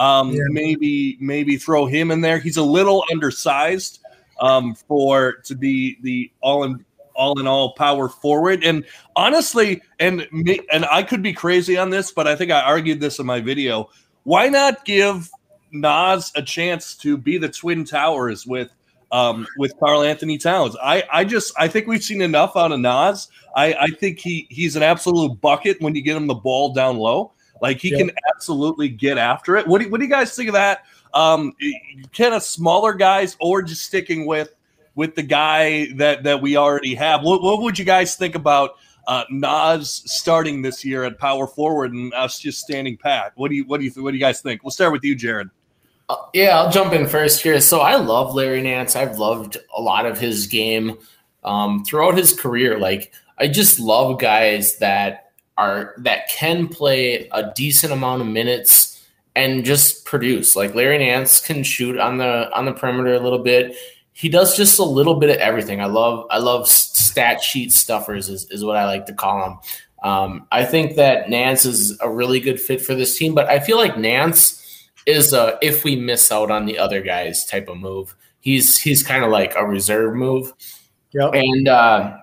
Um, 0.00 0.32
yeah. 0.32 0.42
Maybe 0.48 1.16
maybe 1.20 1.56
throw 1.56 1.86
him 1.86 2.10
in 2.10 2.22
there. 2.22 2.38
He's 2.38 2.56
a 2.56 2.62
little 2.62 3.04
undersized 3.12 4.00
um, 4.40 4.74
for 4.74 5.34
to 5.44 5.54
be 5.54 5.98
the 6.02 6.32
all 6.40 6.64
in 6.64 6.84
all 7.14 7.38
in 7.38 7.46
all 7.46 7.74
power 7.74 8.08
forward. 8.08 8.64
And 8.64 8.84
honestly, 9.14 9.82
and 10.00 10.26
me, 10.32 10.60
and 10.72 10.86
I 10.86 11.02
could 11.02 11.22
be 11.22 11.34
crazy 11.34 11.76
on 11.76 11.90
this, 11.90 12.10
but 12.10 12.26
I 12.26 12.34
think 12.34 12.50
I 12.50 12.62
argued 12.62 12.98
this 12.98 13.18
in 13.18 13.26
my 13.26 13.40
video. 13.40 13.90
Why 14.24 14.48
not 14.48 14.84
give 14.84 15.30
Naz 15.72 16.32
a 16.34 16.42
chance 16.42 16.94
to 16.96 17.16
be 17.16 17.38
the 17.38 17.48
twin 17.48 17.84
towers 17.84 18.46
with 18.46 18.70
um, 19.12 19.46
with 19.58 19.76
Karl-Anthony 19.80 20.38
Towns. 20.38 20.76
I, 20.82 21.02
I 21.12 21.24
just 21.24 21.52
I 21.58 21.68
think 21.68 21.86
we've 21.86 22.02
seen 22.02 22.22
enough 22.22 22.56
out 22.56 22.72
of 22.72 22.80
Naz. 22.80 23.28
I, 23.56 23.74
I 23.74 23.86
think 23.98 24.18
he 24.18 24.46
he's 24.50 24.76
an 24.76 24.82
absolute 24.82 25.40
bucket 25.40 25.80
when 25.80 25.94
you 25.94 26.02
get 26.02 26.16
him 26.16 26.26
the 26.26 26.34
ball 26.34 26.72
down 26.72 26.96
low. 26.96 27.32
Like 27.60 27.80
he 27.80 27.90
can 27.90 28.10
absolutely 28.34 28.88
get 28.88 29.18
after 29.18 29.56
it. 29.56 29.66
What 29.66 29.82
do, 29.82 29.90
what 29.90 29.98
do 29.98 30.04
you 30.04 30.10
guys 30.10 30.34
think 30.34 30.48
of 30.48 30.54
that? 30.54 30.84
Um, 31.12 31.52
kind 32.16 32.34
of 32.34 32.42
smaller 32.42 32.94
guys, 32.94 33.36
or 33.40 33.62
just 33.62 33.82
sticking 33.82 34.26
with 34.26 34.54
with 34.94 35.14
the 35.14 35.22
guy 35.22 35.92
that 35.94 36.22
that 36.24 36.40
we 36.40 36.56
already 36.56 36.94
have. 36.94 37.22
What, 37.22 37.42
what 37.42 37.62
would 37.62 37.78
you 37.78 37.84
guys 37.84 38.16
think 38.16 38.34
about 38.34 38.76
uh, 39.06 39.24
Naz 39.30 40.02
starting 40.06 40.62
this 40.62 40.84
year 40.84 41.04
at 41.04 41.18
power 41.18 41.46
forward 41.46 41.92
and 41.92 42.12
us 42.14 42.38
just 42.38 42.60
standing 42.60 42.96
pat? 42.96 43.32
What 43.34 43.48
do 43.48 43.56
you 43.56 43.64
what 43.64 43.80
do 43.80 43.86
you 43.86 44.02
what 44.02 44.12
do 44.12 44.16
you 44.16 44.22
guys 44.22 44.40
think? 44.40 44.62
We'll 44.62 44.70
start 44.70 44.92
with 44.92 45.04
you, 45.04 45.14
Jared. 45.14 45.50
Uh, 46.08 46.16
yeah, 46.34 46.58
I'll 46.58 46.70
jump 46.70 46.92
in 46.92 47.06
first 47.06 47.42
here. 47.42 47.60
So 47.60 47.80
I 47.80 47.96
love 47.96 48.34
Larry 48.34 48.62
Nance. 48.62 48.96
I've 48.96 49.18
loved 49.18 49.56
a 49.76 49.80
lot 49.80 50.06
of 50.06 50.18
his 50.18 50.46
game 50.46 50.98
um, 51.44 51.84
throughout 51.84 52.16
his 52.16 52.32
career. 52.32 52.78
Like 52.78 53.12
I 53.38 53.48
just 53.48 53.80
love 53.80 54.20
guys 54.20 54.76
that 54.78 55.29
are 55.60 55.94
that 55.98 56.28
can 56.30 56.68
play 56.68 57.28
a 57.32 57.52
decent 57.54 57.92
amount 57.92 58.22
of 58.22 58.28
minutes 58.28 59.06
and 59.36 59.62
just 59.62 60.06
produce. 60.06 60.56
Like 60.56 60.74
Larry 60.74 60.98
Nance 60.98 61.40
can 61.40 61.62
shoot 61.62 61.98
on 61.98 62.16
the 62.16 62.50
on 62.56 62.64
the 62.64 62.72
perimeter 62.72 63.12
a 63.12 63.20
little 63.20 63.38
bit. 63.38 63.76
He 64.12 64.28
does 64.28 64.56
just 64.56 64.78
a 64.78 64.84
little 64.84 65.16
bit 65.16 65.28
of 65.28 65.36
everything. 65.36 65.82
I 65.82 65.86
love 65.86 66.26
I 66.30 66.38
love 66.38 66.66
stat 66.66 67.42
sheet 67.42 67.72
stuffers 67.72 68.30
is, 68.30 68.50
is 68.50 68.64
what 68.64 68.76
I 68.76 68.86
like 68.86 69.06
to 69.06 69.12
call 69.12 69.40
them. 69.40 69.58
Um, 70.02 70.46
I 70.50 70.64
think 70.64 70.96
that 70.96 71.28
Nance 71.28 71.66
is 71.66 71.98
a 72.00 72.10
really 72.10 72.40
good 72.40 72.58
fit 72.58 72.80
for 72.80 72.94
this 72.94 73.18
team, 73.18 73.34
but 73.34 73.46
I 73.48 73.60
feel 73.60 73.76
like 73.76 73.98
Nance 73.98 74.88
is 75.06 75.34
a 75.34 75.58
if 75.60 75.84
we 75.84 75.94
miss 75.94 76.32
out 76.32 76.50
on 76.50 76.64
the 76.64 76.78
other 76.78 77.02
guys 77.02 77.44
type 77.44 77.68
of 77.68 77.76
move. 77.76 78.16
He's 78.40 78.78
he's 78.78 79.02
kind 79.02 79.24
of 79.24 79.30
like 79.30 79.54
a 79.56 79.66
reserve 79.66 80.14
move. 80.14 80.54
Yep. 81.12 81.34
And 81.34 81.68
uh 81.68 82.16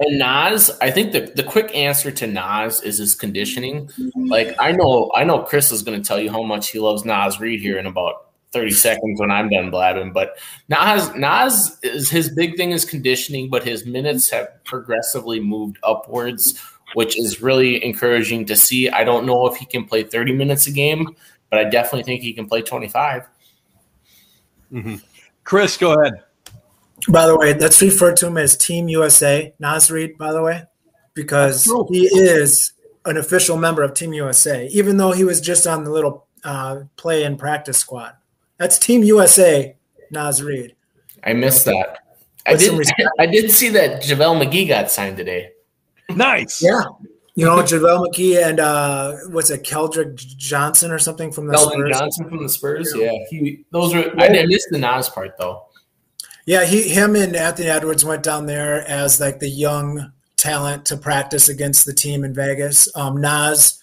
and 0.00 0.18
Naz, 0.18 0.70
I 0.80 0.90
think 0.90 1.12
the, 1.12 1.32
the 1.34 1.42
quick 1.42 1.74
answer 1.74 2.10
to 2.10 2.26
Naz 2.26 2.82
is 2.82 2.98
his 2.98 3.14
conditioning. 3.14 3.90
Like 4.14 4.54
I 4.58 4.72
know 4.72 5.10
I 5.14 5.24
know 5.24 5.42
Chris 5.42 5.72
is 5.72 5.82
gonna 5.82 6.02
tell 6.02 6.20
you 6.20 6.30
how 6.30 6.42
much 6.42 6.70
he 6.70 6.78
loves 6.78 7.04
Naz 7.04 7.40
Reid 7.40 7.60
here 7.60 7.78
in 7.78 7.86
about 7.86 8.28
30 8.52 8.70
seconds 8.70 9.20
when 9.20 9.30
I'm 9.30 9.48
done 9.48 9.70
blabbing. 9.70 10.12
But 10.12 10.38
Nas 10.68 11.14
Naz 11.16 11.78
is 11.82 12.10
his 12.10 12.30
big 12.30 12.56
thing 12.56 12.70
is 12.70 12.84
conditioning, 12.84 13.50
but 13.50 13.64
his 13.64 13.86
minutes 13.86 14.30
have 14.30 14.48
progressively 14.64 15.40
moved 15.40 15.78
upwards, 15.82 16.60
which 16.94 17.18
is 17.18 17.42
really 17.42 17.84
encouraging 17.84 18.46
to 18.46 18.56
see. 18.56 18.88
I 18.88 19.02
don't 19.02 19.26
know 19.26 19.46
if 19.46 19.56
he 19.56 19.66
can 19.66 19.84
play 19.84 20.04
30 20.04 20.32
minutes 20.32 20.66
a 20.68 20.70
game, 20.70 21.16
but 21.50 21.58
I 21.58 21.64
definitely 21.64 22.04
think 22.04 22.22
he 22.22 22.32
can 22.32 22.48
play 22.48 22.62
25. 22.62 23.28
Mm-hmm. 24.72 24.96
Chris, 25.44 25.76
go 25.76 26.00
ahead. 26.00 26.22
By 27.06 27.26
the 27.26 27.36
way, 27.36 27.54
let's 27.54 27.80
refer 27.80 28.14
to 28.14 28.26
him 28.26 28.36
as 28.36 28.56
Team 28.56 28.88
USA, 28.88 29.54
Naz 29.58 29.90
Reid, 29.90 30.18
by 30.18 30.32
the 30.32 30.42
way, 30.42 30.64
because 31.14 31.64
he 31.88 32.06
is 32.06 32.72
an 33.04 33.16
official 33.16 33.56
member 33.56 33.82
of 33.82 33.94
Team 33.94 34.12
USA, 34.12 34.66
even 34.68 34.96
though 34.96 35.12
he 35.12 35.24
was 35.24 35.40
just 35.40 35.66
on 35.66 35.84
the 35.84 35.90
little 35.90 36.26
uh, 36.44 36.80
play 36.96 37.24
and 37.24 37.38
practice 37.38 37.78
squad. 37.78 38.14
That's 38.56 38.78
Team 38.78 39.02
USA, 39.04 39.76
Naz 40.10 40.42
Reid. 40.42 40.74
I 41.24 41.32
missed 41.32 41.64
that. 41.66 41.98
I 42.46 42.54
did, 42.54 42.80
I 43.18 43.26
did 43.26 43.50
see 43.50 43.68
that 43.70 44.02
JaVale 44.02 44.42
McGee 44.42 44.66
got 44.68 44.90
signed 44.90 45.16
today. 45.16 45.52
Nice. 46.08 46.62
Yeah. 46.62 46.84
You 47.34 47.44
know, 47.44 47.58
JaVale 47.58 48.08
McGee 48.08 48.42
and 48.42 48.58
uh, 48.58 49.14
what's 49.28 49.50
it, 49.50 49.62
Keldrick 49.62 50.16
Johnson 50.16 50.90
or 50.90 50.98
something 50.98 51.30
from 51.30 51.46
the 51.46 51.54
Keldrick 51.54 51.72
Spurs. 51.72 51.98
Johnson 51.98 52.28
from 52.28 52.42
the 52.42 52.48
Spurs. 52.48 52.92
Yeah, 52.96 53.12
he 53.30 53.64
those 53.70 53.94
were. 53.94 54.12
I, 54.18 54.26
I 54.26 54.46
missed 54.46 54.68
the 54.72 54.78
Naz 54.78 55.08
part 55.08 55.36
though. 55.38 55.67
Yeah, 56.48 56.64
he, 56.64 56.88
him, 56.88 57.14
and 57.14 57.36
Anthony 57.36 57.68
Edwards 57.68 58.06
went 58.06 58.22
down 58.22 58.46
there 58.46 58.82
as 58.88 59.20
like 59.20 59.38
the 59.38 59.50
young 59.50 60.14
talent 60.38 60.86
to 60.86 60.96
practice 60.96 61.50
against 61.50 61.84
the 61.84 61.92
team 61.92 62.24
in 62.24 62.32
Vegas. 62.32 62.88
Um, 62.96 63.20
Naz 63.20 63.78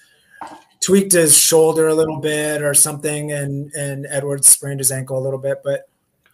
tweaked 0.83 1.11
his 1.11 1.37
shoulder 1.37 1.87
a 1.87 1.93
little 1.93 2.19
bit 2.19 2.63
or 2.63 2.73
something, 2.73 3.31
and 3.31 3.71
and 3.73 4.07
Edwards 4.09 4.47
sprained 4.47 4.79
his 4.79 4.91
ankle 4.91 5.15
a 5.15 5.21
little 5.21 5.37
bit, 5.37 5.61
but 5.63 5.87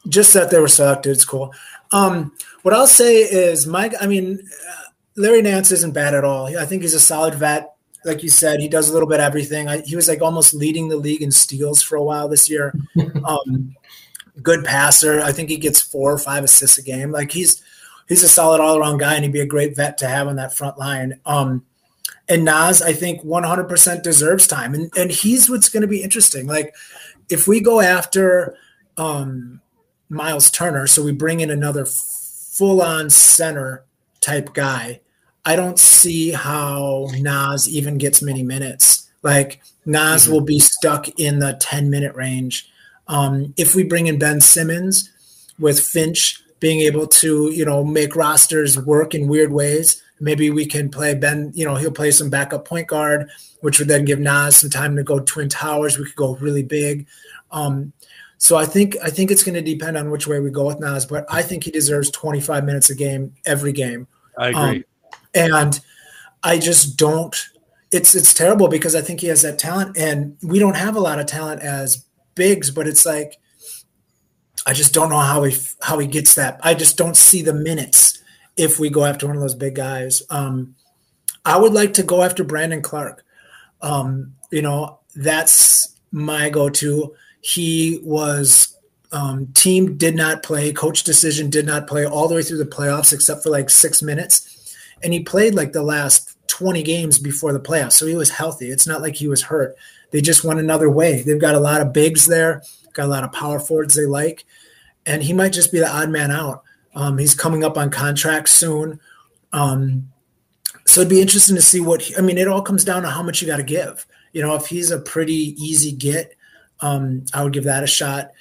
just 0.08 0.34
that 0.34 0.50
they 0.52 0.60
were 0.62 0.70
selected, 0.70 1.12
it's 1.12 1.26
cool. 1.26 1.54
Um, 1.92 2.32
what 2.62 2.74
I'll 2.74 2.88
say 2.88 3.18
is, 3.18 3.68
Mike. 3.68 3.94
I 4.00 4.08
mean. 4.08 4.40
Uh, 4.70 4.82
Larry 5.18 5.42
Nance 5.42 5.72
isn't 5.72 5.94
bad 5.94 6.14
at 6.14 6.24
all. 6.24 6.58
I 6.58 6.66
think 6.66 6.84
he's 6.84 6.94
a 6.94 7.00
solid 7.02 7.36
vet. 7.36 7.76
Like 8.06 8.24
you 8.24 8.30
said, 8.30 8.62
he 8.62 8.70
does 8.70 8.90
a 8.90 8.94
little 8.94 9.10
bit 9.10 9.20
of 9.20 9.26
everything. 9.26 9.68
I, 9.68 9.82
he 9.82 9.98
was 9.98 10.08
like 10.08 10.22
almost 10.22 10.54
leading 10.54 10.88
the 10.88 10.96
league 10.96 11.22
in 11.22 11.32
steals 11.32 11.82
for 11.82 11.98
a 11.98 12.02
while 12.02 12.30
this 12.30 12.50
year. 12.50 12.74
um, 13.26 13.76
good 14.42 14.64
passer. 14.64 15.22
I 15.22 15.32
think 15.32 15.50
he 15.50 15.58
gets 15.58 15.82
four 15.82 16.12
or 16.12 16.18
five 16.18 16.44
assists 16.44 16.78
a 16.78 16.84
game. 16.84 17.12
Like 17.12 17.32
he's 17.32 17.62
he's 18.08 18.24
a 18.24 18.30
solid 18.30 18.62
all 18.62 18.78
around 18.78 18.98
guy, 18.98 19.16
and 19.16 19.24
he'd 19.24 19.34
be 19.34 19.42
a 19.42 19.46
great 19.46 19.76
vet 19.76 19.98
to 20.00 20.08
have 20.08 20.28
on 20.28 20.36
that 20.38 20.54
front 20.54 20.78
line. 20.78 21.20
Um, 21.26 21.66
and 22.30 22.46
Naz, 22.46 22.82
I 22.82 22.94
think 22.94 23.24
100% 23.24 24.04
deserves 24.04 24.48
time, 24.48 24.74
and 24.74 24.92
and 24.98 25.12
he's 25.12 25.50
what's 25.50 25.70
going 25.70 25.82
to 25.82 25.88
be 25.88 26.04
interesting. 26.04 26.48
Like 26.48 26.76
if 27.30 27.48
we 27.48 27.62
go 27.62 27.82
after 27.82 28.56
um, 28.98 29.62
Miles 30.10 30.52
Turner, 30.52 30.88
so 30.88 31.04
we 31.04 31.12
bring 31.12 31.40
in 31.40 31.50
another 31.50 31.86
full 31.86 32.82
on 32.82 33.10
center 33.10 33.86
type 34.20 34.54
guy. 34.54 35.02
I 35.44 35.56
don't 35.56 35.80
see 35.80 36.32
how 36.32 37.08
Naz 37.14 37.68
even 37.68 37.98
gets 37.98 38.22
many 38.22 38.44
minutes. 38.44 39.10
Like 39.24 39.62
Naz 39.86 40.24
mm-hmm. 40.24 40.34
will 40.34 40.42
be 40.42 40.60
stuck 40.60 41.08
in 41.20 41.40
the 41.40 41.58
10 41.60 41.90
minute 41.90 42.16
range. 42.16 42.71
Um, 43.12 43.54
if 43.58 43.76
we 43.76 43.84
bring 43.84 44.08
in 44.08 44.18
Ben 44.18 44.40
Simmons 44.40 45.12
with 45.60 45.80
Finch 45.80 46.42
being 46.62 46.80
able 46.80 47.06
to, 47.08 47.52
you 47.52 47.66
know, 47.66 47.84
make 47.84 48.16
rosters 48.16 48.80
work 48.80 49.14
in 49.14 49.28
weird 49.28 49.52
ways, 49.52 50.02
maybe 50.22 50.50
we 50.50 50.66
can 50.66 50.90
play 50.90 51.14
Ben, 51.14 51.52
you 51.54 51.66
know, 51.66 51.76
he'll 51.76 51.92
play 51.92 52.12
some 52.12 52.30
backup 52.30 52.66
point 52.66 52.88
guard, 52.88 53.30
which 53.60 53.80
would 53.80 53.90
then 53.90 54.06
give 54.06 54.20
Naz 54.20 54.58
some 54.58 54.70
time 54.70 54.96
to 54.96 55.04
go 55.04 55.20
twin 55.20 55.50
towers. 55.50 55.98
We 55.98 56.06
could 56.06 56.16
go 56.16 56.36
really 56.38 56.64
big. 56.64 57.06
Um, 57.52 57.92
so 58.38 58.56
I 58.56 58.66
think 58.66 58.96
I 59.04 59.10
think 59.10 59.30
it's 59.30 59.44
going 59.44 59.56
to 59.56 59.62
depend 59.62 59.98
on 59.98 60.10
which 60.10 60.26
way 60.26 60.40
we 60.40 60.50
go 60.50 60.66
with 60.66 60.80
Naz, 60.80 61.06
but 61.06 61.26
I 61.30 61.42
think 61.42 61.66
he 61.66 61.72
deserves 61.72 62.10
25 62.12 62.64
minutes 62.64 62.90
a 62.90 62.96
game 62.96 63.36
every 63.46 63.74
game. 63.74 64.08
I 64.38 64.48
agree. 64.50 64.62
Um, 64.62 64.84
and 65.34 65.80
I 66.44 66.58
just 66.58 66.98
don't. 66.98 67.36
It's 67.92 68.16
it's 68.16 68.34
terrible 68.34 68.70
because 68.70 68.96
I 68.96 69.02
think 69.02 69.20
he 69.20 69.28
has 69.28 69.42
that 69.42 69.60
talent, 69.60 69.98
and 69.98 70.38
we 70.42 70.60
don't 70.60 70.78
have 70.78 70.96
a 70.96 71.00
lot 71.00 71.20
of 71.20 71.26
talent 71.26 71.62
as 71.62 72.06
bigs. 72.36 72.72
But 72.72 72.88
it's 72.88 73.06
like 73.06 73.38
I 74.66 74.74
just 74.74 74.94
don't 74.94 75.10
know 75.10 75.20
how 75.20 75.44
he 75.44 75.58
how 75.82 76.00
he 76.00 76.08
gets 76.08 76.36
that. 76.36 76.60
I 76.62 76.74
just 76.74 76.98
don't 76.98 77.18
see 77.18 77.42
the 77.42 77.54
minutes 77.54 78.22
if 78.58 78.80
we 78.80 78.90
go 78.90 79.06
after 79.06 79.28
one 79.28 79.36
of 79.36 79.42
those 79.42 79.56
big 79.56 79.76
guys. 79.76 80.22
Um, 80.30 80.76
I 81.46 81.58
would 81.58 81.74
like 81.74 81.94
to 81.96 82.04
go 82.04 82.22
after 82.22 82.44
Brandon 82.44 82.82
Clarke. 82.82 83.24
Um, 83.82 84.36
you 84.52 84.62
know, 84.62 85.00
that's 85.16 85.96
my 86.12 86.50
go-to. 86.50 87.16
He 87.42 88.00
was 88.04 88.78
um, 89.12 89.48
team 89.54 89.98
did 89.98 90.16
not 90.16 90.44
play, 90.44 90.72
coach 90.72 91.04
decision 91.04 91.50
did 91.50 91.66
not 91.66 91.88
play 91.88 92.06
all 92.06 92.28
the 92.28 92.36
way 92.36 92.44
through 92.44 92.60
the 92.60 92.66
playoffs 92.66 93.12
except 93.12 93.44
for 93.44 93.50
like 93.50 93.70
six 93.70 94.02
minutes. 94.02 94.76
And 95.04 95.14
he 95.14 95.22
played 95.22 95.56
like 95.56 95.74
the 95.74 95.84
last 95.84 96.38
20 96.48 96.84
games 96.84 97.18
before 97.18 97.54
the 97.54 97.60
playoffs. 97.60 97.94
So 97.94 98.06
he 98.06 98.16
was 98.16 98.30
healthy. 98.30 98.70
It's 98.70 98.88
not 98.88 99.02
like 99.02 99.16
he 99.16 99.28
was 99.28 99.42
hurt. 99.42 99.76
They 100.12 100.22
just 100.22 100.44
went 100.44 100.60
another 100.60 100.90
way. 100.90 101.22
They've 101.22 101.40
got 101.40 101.56
a 101.56 101.60
lot 101.60 101.82
of 101.82 101.94
bigs 101.94 102.26
there, 102.28 102.64
got 102.94 103.06
a 103.06 103.08
lot 103.08 103.24
of 103.24 103.32
power 103.32 103.60
forwards 103.60 103.96
they 103.96 104.06
like. 104.06 104.46
And 105.06 105.24
he 105.24 105.34
might 105.34 105.54
just 105.54 105.72
be 105.72 105.80
the 105.80 105.90
odd 105.90 106.10
man 106.10 106.32
out. 106.32 106.64
Um, 106.94 107.18
he's 107.18 107.34
coming 107.34 107.64
up 107.64 107.78
on 107.78 107.90
contract 107.90 108.50
soon. 108.50 109.00
Um, 109.54 110.10
so 110.86 111.02
it'd 111.02 111.10
be 111.10 111.22
interesting 111.22 111.56
to 111.56 111.62
see 111.62 111.80
what, 111.80 112.02
he, 112.02 112.16
I 112.16 112.22
mean, 112.22 112.38
it 112.38 112.48
all 112.48 112.62
comes 112.62 112.84
down 112.84 113.04
to 113.04 113.10
how 113.10 113.24
much 113.24 113.42
you 113.42 113.48
got 113.48 113.58
to 113.58 113.64
give. 113.64 114.06
You 114.34 114.42
know, 114.42 114.56
if 114.56 114.68
he's 114.68 114.92
a 114.92 115.00
pretty 115.00 115.56
easy 115.58 115.92
get, 115.92 116.36
um, 116.82 117.26
I 117.34 117.44
would 117.44 117.54
give 117.54 117.64
that 117.66 117.84
a 117.84 117.88
shot. 117.88 118.32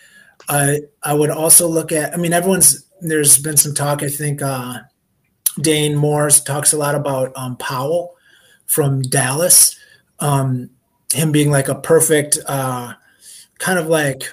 I 0.49 0.81
I 1.03 1.15
would 1.15 1.31
also 1.31 1.69
look 1.69 1.93
at. 1.93 2.13
I 2.13 2.17
mean, 2.17 2.33
everyone's 2.33 2.87
there's 3.01 3.39
been 3.39 3.57
some 3.57 3.75
talk. 3.75 4.03
I 4.03 4.09
think 4.09 4.43
uh, 4.43 4.81
Dane 5.61 5.97
Morris 5.97 6.41
talks 6.41 6.73
a 6.73 6.79
lot 6.79 6.95
about 6.95 7.33
um, 7.37 7.57
Powell 7.57 8.17
from 8.67 9.03
Dallas, 9.03 9.77
um, 10.21 10.71
him 11.13 11.33
being 11.33 11.51
like 11.51 11.69
a 11.69 11.75
perfect 11.75 12.39
uh, 12.47 12.95
kind 13.59 13.79
of 13.79 13.89
like 13.89 14.33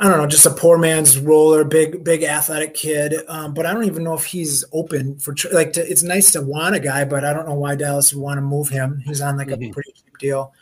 I 0.00 0.08
don't 0.08 0.18
know, 0.18 0.28
just 0.28 0.46
a 0.46 0.50
poor 0.50 0.78
man's 0.78 1.18
roller, 1.18 1.64
big 1.64 2.04
big 2.04 2.22
athletic 2.22 2.74
kid. 2.74 3.14
Um, 3.28 3.52
but 3.52 3.66
I 3.66 3.74
don't 3.74 3.84
even 3.84 4.04
know 4.04 4.14
if 4.14 4.24
he's 4.24 4.64
open 4.72 5.18
for 5.18 5.34
like. 5.52 5.72
To, 5.72 5.80
it's 5.80 6.04
nice 6.04 6.30
to 6.32 6.42
want 6.42 6.76
a 6.76 6.80
guy, 6.80 7.04
but 7.04 7.24
I 7.24 7.32
don't 7.32 7.48
know 7.48 7.54
why 7.54 7.74
Dallas 7.74 8.14
would 8.14 8.22
want 8.22 8.38
to 8.38 8.42
move 8.42 8.68
him. 8.68 9.02
He's 9.04 9.20
on 9.20 9.36
like 9.36 9.48
mm-hmm. 9.48 9.70
a 9.70 9.72
pretty 9.72 9.92
cheap 9.92 10.18
deal 10.18 10.52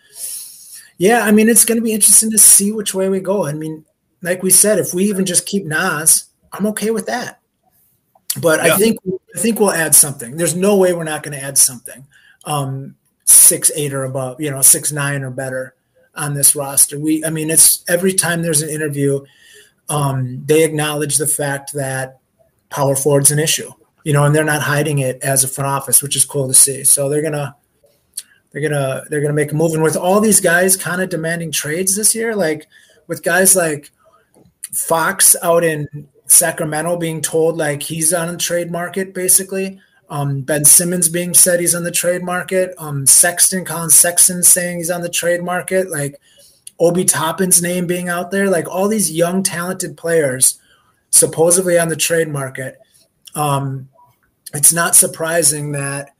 yeah, 0.99 1.23
I 1.23 1.31
mean, 1.31 1.49
it's 1.49 1.65
going 1.65 1.77
to 1.77 1.85
be 1.85 1.93
interesting 1.93 2.31
to 2.31 2.39
see 2.39 2.73
which 2.73 2.95
way 2.95 3.09
we 3.09 3.21
go. 3.21 3.47
I 3.47 3.53
mean, 3.53 3.85
like 4.23 4.43
we 4.43 4.51
said, 4.51 4.79
if 4.79 4.95
we 4.95 5.05
even 5.05 5.27
just 5.27 5.47
keep 5.47 5.65
Naz, 5.65 6.29
I'm 6.53 6.67
okay 6.69 6.91
with 6.91 7.07
that. 7.07 7.41
But 8.41 8.65
yeah. 8.65 8.75
I 8.75 8.77
think 8.77 8.99
I 9.35 9.39
think 9.39 9.61
we'll 9.61 9.73
add 9.73 9.95
something. 9.95 10.37
There's 10.37 10.55
no 10.55 10.77
way 10.77 10.93
we're 10.93 11.05
not 11.05 11.23
going 11.23 11.39
to 11.39 11.45
add 11.45 11.59
something. 11.59 12.07
Um, 12.45 12.97
six 13.27 13.71
eight 13.75 13.93
or 13.93 14.05
above, 14.05 14.41
you 14.41 14.51
know, 14.51 14.63
six 14.63 14.93
nine 14.93 15.23
or 15.23 15.31
better 15.31 15.75
on 16.15 16.35
this 16.35 16.57
roster. 16.57 16.99
We, 16.99 17.25
I 17.25 17.31
mean, 17.31 17.51
it's 17.51 17.85
every 17.89 18.15
time 18.15 18.43
there's 18.43 18.63
an 18.63 18.71
interview, 18.71 19.25
um, 19.89 20.43
they 20.47 20.65
acknowledge 20.65 21.19
the 21.19 21.27
fact 21.27 21.73
that 21.75 22.19
power 22.71 22.97
forward's 22.97 23.31
an 23.31 23.39
issue, 23.39 23.71
you 24.05 24.13
know, 24.13 24.25
and 24.25 24.35
they're 24.35 24.45
not 24.45 24.63
hiding 24.63 25.01
it 25.01 25.23
as 25.23 25.45
a 25.45 25.49
front 25.49 25.69
office, 25.69 26.03
which 26.03 26.17
is 26.17 26.25
cool 26.25 26.49
to 26.49 26.55
see. 26.55 26.85
So 26.85 27.09
they're 27.09 27.23
gonna 27.23 27.55
they're 28.51 28.63
gonna 28.63 29.03
they're 29.11 29.21
gonna 29.21 29.35
make 29.35 29.53
a 29.53 29.55
move. 29.55 29.75
And 29.75 29.83
with 29.83 29.97
all 29.97 30.21
these 30.21 30.41
guys 30.41 30.77
kind 30.77 31.03
of 31.03 31.11
demanding 31.11 31.53
trades 31.53 31.95
this 31.95 32.15
year, 32.15 32.35
like 32.35 32.67
with 33.07 33.23
guys 33.23 33.55
like 33.55 33.91
Fox 34.73 35.37
out 35.43 35.65
in 35.65 36.09
Sacramento 36.27 36.97
being 36.97 37.21
told 37.21 37.57
like 37.57 37.83
he's 37.83 38.13
on 38.13 38.29
the 38.29 38.37
trade 38.37 38.71
market 38.71 39.15
basically. 39.15 39.81
Um, 40.09 40.43
ben 40.43 40.65
Simmons 40.65 41.09
being 41.09 41.35
said 41.35 41.61
he's 41.61 41.75
on 41.75 41.83
the 41.83 41.91
trade 41.91 42.23
market. 42.23 42.75
Um, 42.79 43.07
Sexton, 43.07 43.65
Collin 43.65 43.91
Sexton 43.91 44.43
saying 44.43 44.79
he's 44.79 44.91
on 44.91 45.03
the 45.03 45.09
trade 45.09 45.43
market. 45.43 45.91
Like 45.91 46.21
Obi 46.79 47.05
Toppin's 47.05 47.61
name 47.61 47.87
being 47.87 48.09
out 48.09 48.31
there. 48.31 48.49
Like 48.49 48.69
all 48.69 48.89
these 48.89 49.11
young 49.11 49.43
talented 49.43 49.97
players 49.97 50.61
supposedly 51.11 51.79
on 51.79 51.89
the 51.89 51.97
trade 51.97 52.29
market. 52.29 52.79
Um, 53.35 53.89
it's 54.55 54.73
not 54.73 54.95
surprising 54.95 55.73
that 55.73 56.11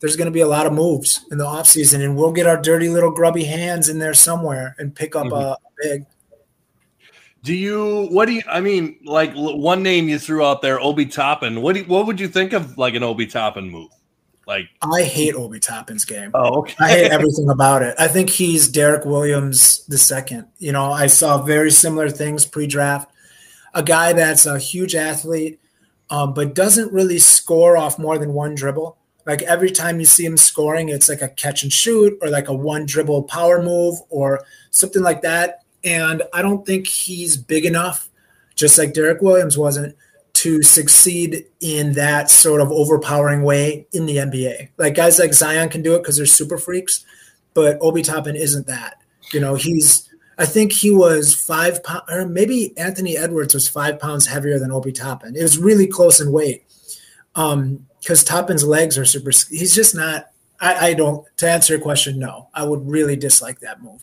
there's 0.00 0.16
going 0.16 0.26
to 0.26 0.32
be 0.32 0.40
a 0.40 0.48
lot 0.48 0.66
of 0.66 0.72
moves 0.72 1.24
in 1.30 1.38
the 1.38 1.44
offseason, 1.44 2.02
and 2.02 2.16
we'll 2.16 2.32
get 2.32 2.46
our 2.46 2.60
dirty 2.60 2.88
little 2.88 3.10
grubby 3.10 3.44
hands 3.44 3.88
in 3.88 3.98
there 3.98 4.14
somewhere 4.14 4.74
and 4.78 4.94
pick 4.94 5.14
up 5.14 5.26
mm-hmm. 5.26 5.34
a 5.34 5.56
big. 5.82 6.06
Do 7.42 7.54
you? 7.54 8.08
What 8.10 8.26
do 8.26 8.32
you? 8.32 8.42
I 8.48 8.60
mean, 8.60 8.98
like 9.04 9.32
one 9.34 9.82
name 9.82 10.08
you 10.08 10.18
threw 10.18 10.44
out 10.44 10.60
there, 10.60 10.78
Obi 10.80 11.06
Toppin. 11.06 11.62
What 11.62 11.74
do? 11.74 11.80
You, 11.80 11.86
what 11.86 12.06
would 12.06 12.20
you 12.20 12.28
think 12.28 12.52
of 12.52 12.76
like 12.76 12.94
an 12.94 13.02
Obi 13.02 13.26
Toppin 13.26 13.70
move? 13.70 13.90
Like 14.46 14.68
I 14.82 15.04
hate 15.04 15.34
Obi 15.34 15.60
Toppin's 15.60 16.04
game. 16.04 16.32
Oh, 16.34 16.60
okay. 16.60 16.74
I 16.80 16.88
hate 16.90 17.10
everything 17.12 17.48
about 17.48 17.82
it. 17.82 17.94
I 17.98 18.08
think 18.08 18.30
he's 18.30 18.68
Derrick 18.68 19.04
Williams 19.04 19.86
the 19.86 19.96
second. 19.96 20.48
You 20.58 20.72
know, 20.72 20.90
I 20.90 21.06
saw 21.06 21.40
very 21.40 21.70
similar 21.70 22.10
things 22.10 22.44
pre-draft. 22.44 23.10
A 23.74 23.82
guy 23.82 24.12
that's 24.12 24.46
a 24.46 24.58
huge 24.58 24.96
athlete, 24.96 25.60
um, 26.10 26.34
but 26.34 26.54
doesn't 26.54 26.92
really 26.92 27.20
score 27.20 27.76
off 27.76 27.98
more 27.98 28.18
than 28.18 28.32
one 28.32 28.56
dribble. 28.56 28.98
Like 29.24 29.42
every 29.42 29.70
time 29.70 30.00
you 30.00 30.06
see 30.06 30.24
him 30.24 30.36
scoring, 30.36 30.88
it's 30.88 31.08
like 31.08 31.22
a 31.22 31.28
catch 31.28 31.62
and 31.62 31.72
shoot 31.72 32.18
or 32.20 32.28
like 32.28 32.48
a 32.48 32.52
one 32.52 32.86
dribble 32.86 33.24
power 33.24 33.62
move 33.62 34.00
or 34.08 34.42
something 34.70 35.02
like 35.02 35.22
that. 35.22 35.62
And 35.84 36.22
I 36.32 36.42
don't 36.42 36.64
think 36.66 36.86
he's 36.86 37.36
big 37.36 37.64
enough, 37.64 38.08
just 38.54 38.78
like 38.78 38.92
Derrick 38.92 39.22
Williams 39.22 39.56
wasn't, 39.56 39.96
to 40.34 40.62
succeed 40.62 41.44
in 41.60 41.92
that 41.94 42.30
sort 42.30 42.60
of 42.60 42.70
overpowering 42.70 43.42
way 43.42 43.86
in 43.92 44.06
the 44.06 44.16
NBA. 44.16 44.70
Like 44.78 44.94
guys 44.94 45.18
like 45.18 45.34
Zion 45.34 45.68
can 45.68 45.82
do 45.82 45.94
it 45.94 45.98
because 45.98 46.16
they're 46.16 46.26
super 46.26 46.58
freaks, 46.58 47.04
but 47.54 47.78
Obi 47.80 48.02
Toppin 48.02 48.36
isn't 48.36 48.66
that. 48.66 49.02
You 49.32 49.40
know, 49.40 49.54
he's 49.54 50.08
I 50.38 50.46
think 50.46 50.72
he 50.72 50.90
was 50.90 51.34
five 51.34 51.84
pounds, 51.84 52.04
or 52.08 52.26
maybe 52.26 52.76
Anthony 52.78 53.18
Edwards 53.18 53.52
was 53.52 53.68
five 53.68 54.00
pounds 54.00 54.26
heavier 54.26 54.58
than 54.58 54.72
Obi 54.72 54.92
Toppin. 54.92 55.36
It 55.36 55.42
was 55.42 55.58
really 55.58 55.86
close 55.86 56.18
in 56.20 56.32
weight. 56.32 56.64
Um, 57.34 57.86
because 58.00 58.24
Toppin's 58.24 58.64
legs 58.64 58.96
are 58.96 59.04
super. 59.04 59.30
He's 59.30 59.74
just 59.74 59.94
not. 59.94 60.30
I, 60.58 60.88
I 60.88 60.94
don't. 60.94 61.26
To 61.38 61.50
answer 61.50 61.74
your 61.74 61.82
question, 61.82 62.18
no, 62.18 62.48
I 62.54 62.64
would 62.64 62.88
really 62.88 63.16
dislike 63.16 63.60
that 63.60 63.82
move. 63.82 64.02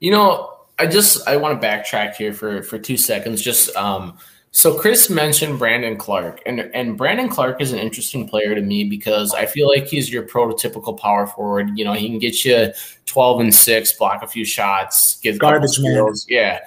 You 0.00 0.12
know, 0.12 0.54
I 0.78 0.86
just 0.86 1.26
I 1.28 1.36
want 1.36 1.60
to 1.60 1.66
backtrack 1.66 2.14
here 2.14 2.32
for 2.32 2.62
for 2.62 2.78
two 2.78 2.96
seconds. 2.96 3.42
Just 3.42 3.74
um, 3.76 4.18
so 4.50 4.78
Chris 4.78 5.10
mentioned 5.10 5.58
Brandon 5.58 5.96
Clarke, 5.96 6.40
and 6.46 6.60
and 6.60 6.96
Brandon 6.96 7.28
Clarke 7.28 7.60
is 7.60 7.72
an 7.72 7.78
interesting 7.78 8.28
player 8.28 8.54
to 8.54 8.60
me 8.60 8.84
because 8.84 9.32
I 9.34 9.46
feel 9.46 9.68
like 9.68 9.86
he's 9.86 10.12
your 10.12 10.24
prototypical 10.24 10.98
power 10.98 11.26
forward. 11.26 11.70
You 11.76 11.84
know, 11.84 11.92
he 11.92 12.08
can 12.08 12.18
get 12.18 12.44
you 12.44 12.72
twelve 13.06 13.40
and 13.40 13.54
six, 13.54 13.92
block 13.92 14.22
a 14.22 14.26
few 14.26 14.44
shots, 14.44 15.18
give 15.20 15.38
garbage 15.38 15.78
man. 15.78 16.12
Yeah, 16.28 16.60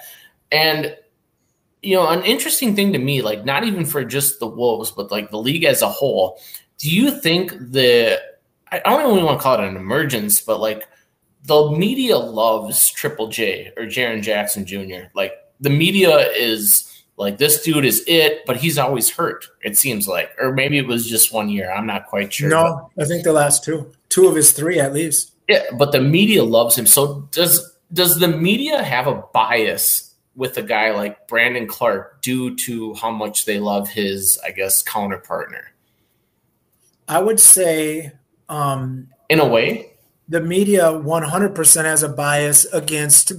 and 0.52 0.96
you 1.82 1.94
know, 1.94 2.08
an 2.08 2.24
interesting 2.24 2.74
thing 2.74 2.92
to 2.92 2.98
me, 2.98 3.22
like 3.22 3.44
not 3.44 3.64
even 3.64 3.84
for 3.84 4.04
just 4.04 4.40
the 4.40 4.46
Wolves, 4.46 4.90
but 4.90 5.10
like 5.10 5.30
the 5.30 5.38
league 5.38 5.64
as 5.64 5.82
a 5.82 5.88
whole, 5.88 6.40
do 6.78 6.90
you 6.90 7.10
think 7.20 7.52
the 7.52 8.20
I 8.70 8.80
don't 8.80 9.12
even 9.12 9.24
want 9.24 9.38
to 9.38 9.42
call 9.42 9.54
it 9.54 9.66
an 9.66 9.76
emergence, 9.76 10.40
but 10.40 10.60
like 10.60 10.86
the 11.44 11.70
media 11.70 12.18
loves 12.18 12.90
Triple 12.90 13.28
J 13.28 13.72
or 13.76 13.84
Jaren 13.84 14.22
Jackson 14.22 14.66
Jr. 14.66 15.08
Like 15.14 15.32
the 15.60 15.70
media 15.70 16.30
is 16.32 16.84
Like 17.18 17.38
this 17.38 17.62
dude 17.62 17.84
is 17.84 18.04
it, 18.06 18.46
but 18.46 18.56
he's 18.56 18.78
always 18.78 19.10
hurt. 19.10 19.48
It 19.62 19.76
seems 19.76 20.06
like, 20.06 20.30
or 20.38 20.52
maybe 20.52 20.78
it 20.78 20.86
was 20.86 21.08
just 21.08 21.32
one 21.32 21.48
year. 21.48 21.70
I'm 21.70 21.86
not 21.86 22.06
quite 22.06 22.32
sure. 22.32 22.48
No, 22.48 22.90
I 22.96 23.04
think 23.04 23.24
the 23.24 23.32
last 23.32 23.64
two, 23.64 23.90
two 24.08 24.28
of 24.28 24.36
his 24.36 24.52
three 24.52 24.78
at 24.78 24.92
least. 24.92 25.32
Yeah, 25.48 25.64
but 25.76 25.90
the 25.90 26.00
media 26.00 26.44
loves 26.44 26.78
him. 26.78 26.86
So 26.86 27.28
does 27.32 27.74
does 27.92 28.20
the 28.20 28.28
media 28.28 28.82
have 28.82 29.08
a 29.08 29.24
bias 29.34 30.14
with 30.36 30.56
a 30.58 30.62
guy 30.62 30.92
like 30.92 31.26
Brandon 31.26 31.66
Clarke 31.66 32.22
due 32.22 32.54
to 32.54 32.94
how 32.94 33.10
much 33.10 33.46
they 33.46 33.58
love 33.58 33.88
his, 33.88 34.38
I 34.44 34.52
guess, 34.52 34.84
counterpartner? 34.84 35.64
I 37.08 37.20
would 37.20 37.40
say, 37.40 38.12
um, 38.48 39.08
in 39.28 39.40
a 39.40 39.48
way, 39.48 39.94
the 40.28 40.40
media 40.40 40.84
100% 40.84 41.84
has 41.84 42.02
a 42.02 42.08
bias 42.08 42.64
against 42.66 43.32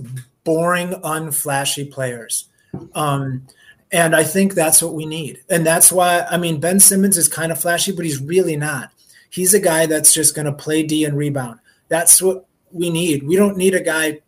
boring, 0.44 0.90
unflashy 1.02 1.90
players. 1.90 2.48
Um, 2.96 3.46
and 3.92 4.16
I 4.16 4.24
think 4.24 4.54
that's 4.54 4.82
what 4.82 4.94
we 4.94 5.06
need. 5.06 5.44
And 5.50 5.66
that's 5.66 5.92
why, 5.92 6.26
I 6.30 6.38
mean, 6.38 6.60
Ben 6.60 6.80
Simmons 6.80 7.18
is 7.18 7.28
kind 7.28 7.52
of 7.52 7.60
flashy, 7.60 7.92
but 7.92 8.06
he's 8.06 8.22
really 8.22 8.56
not. 8.56 8.92
He's 9.30 9.54
a 9.54 9.60
guy 9.60 9.86
that's 9.86 10.14
just 10.14 10.36
going 10.36 10.46
to 10.46 10.54
play 10.54 10.84
D 10.84 11.06
and 11.06 11.18
rebound. 11.18 11.60
That's 11.88 12.22
what 12.22 12.46
we 12.72 12.90
need. 12.90 13.24
We 13.24 13.36
don't 13.36 13.58
need 13.58 13.76
a 13.76 13.82
guy 13.82 14.22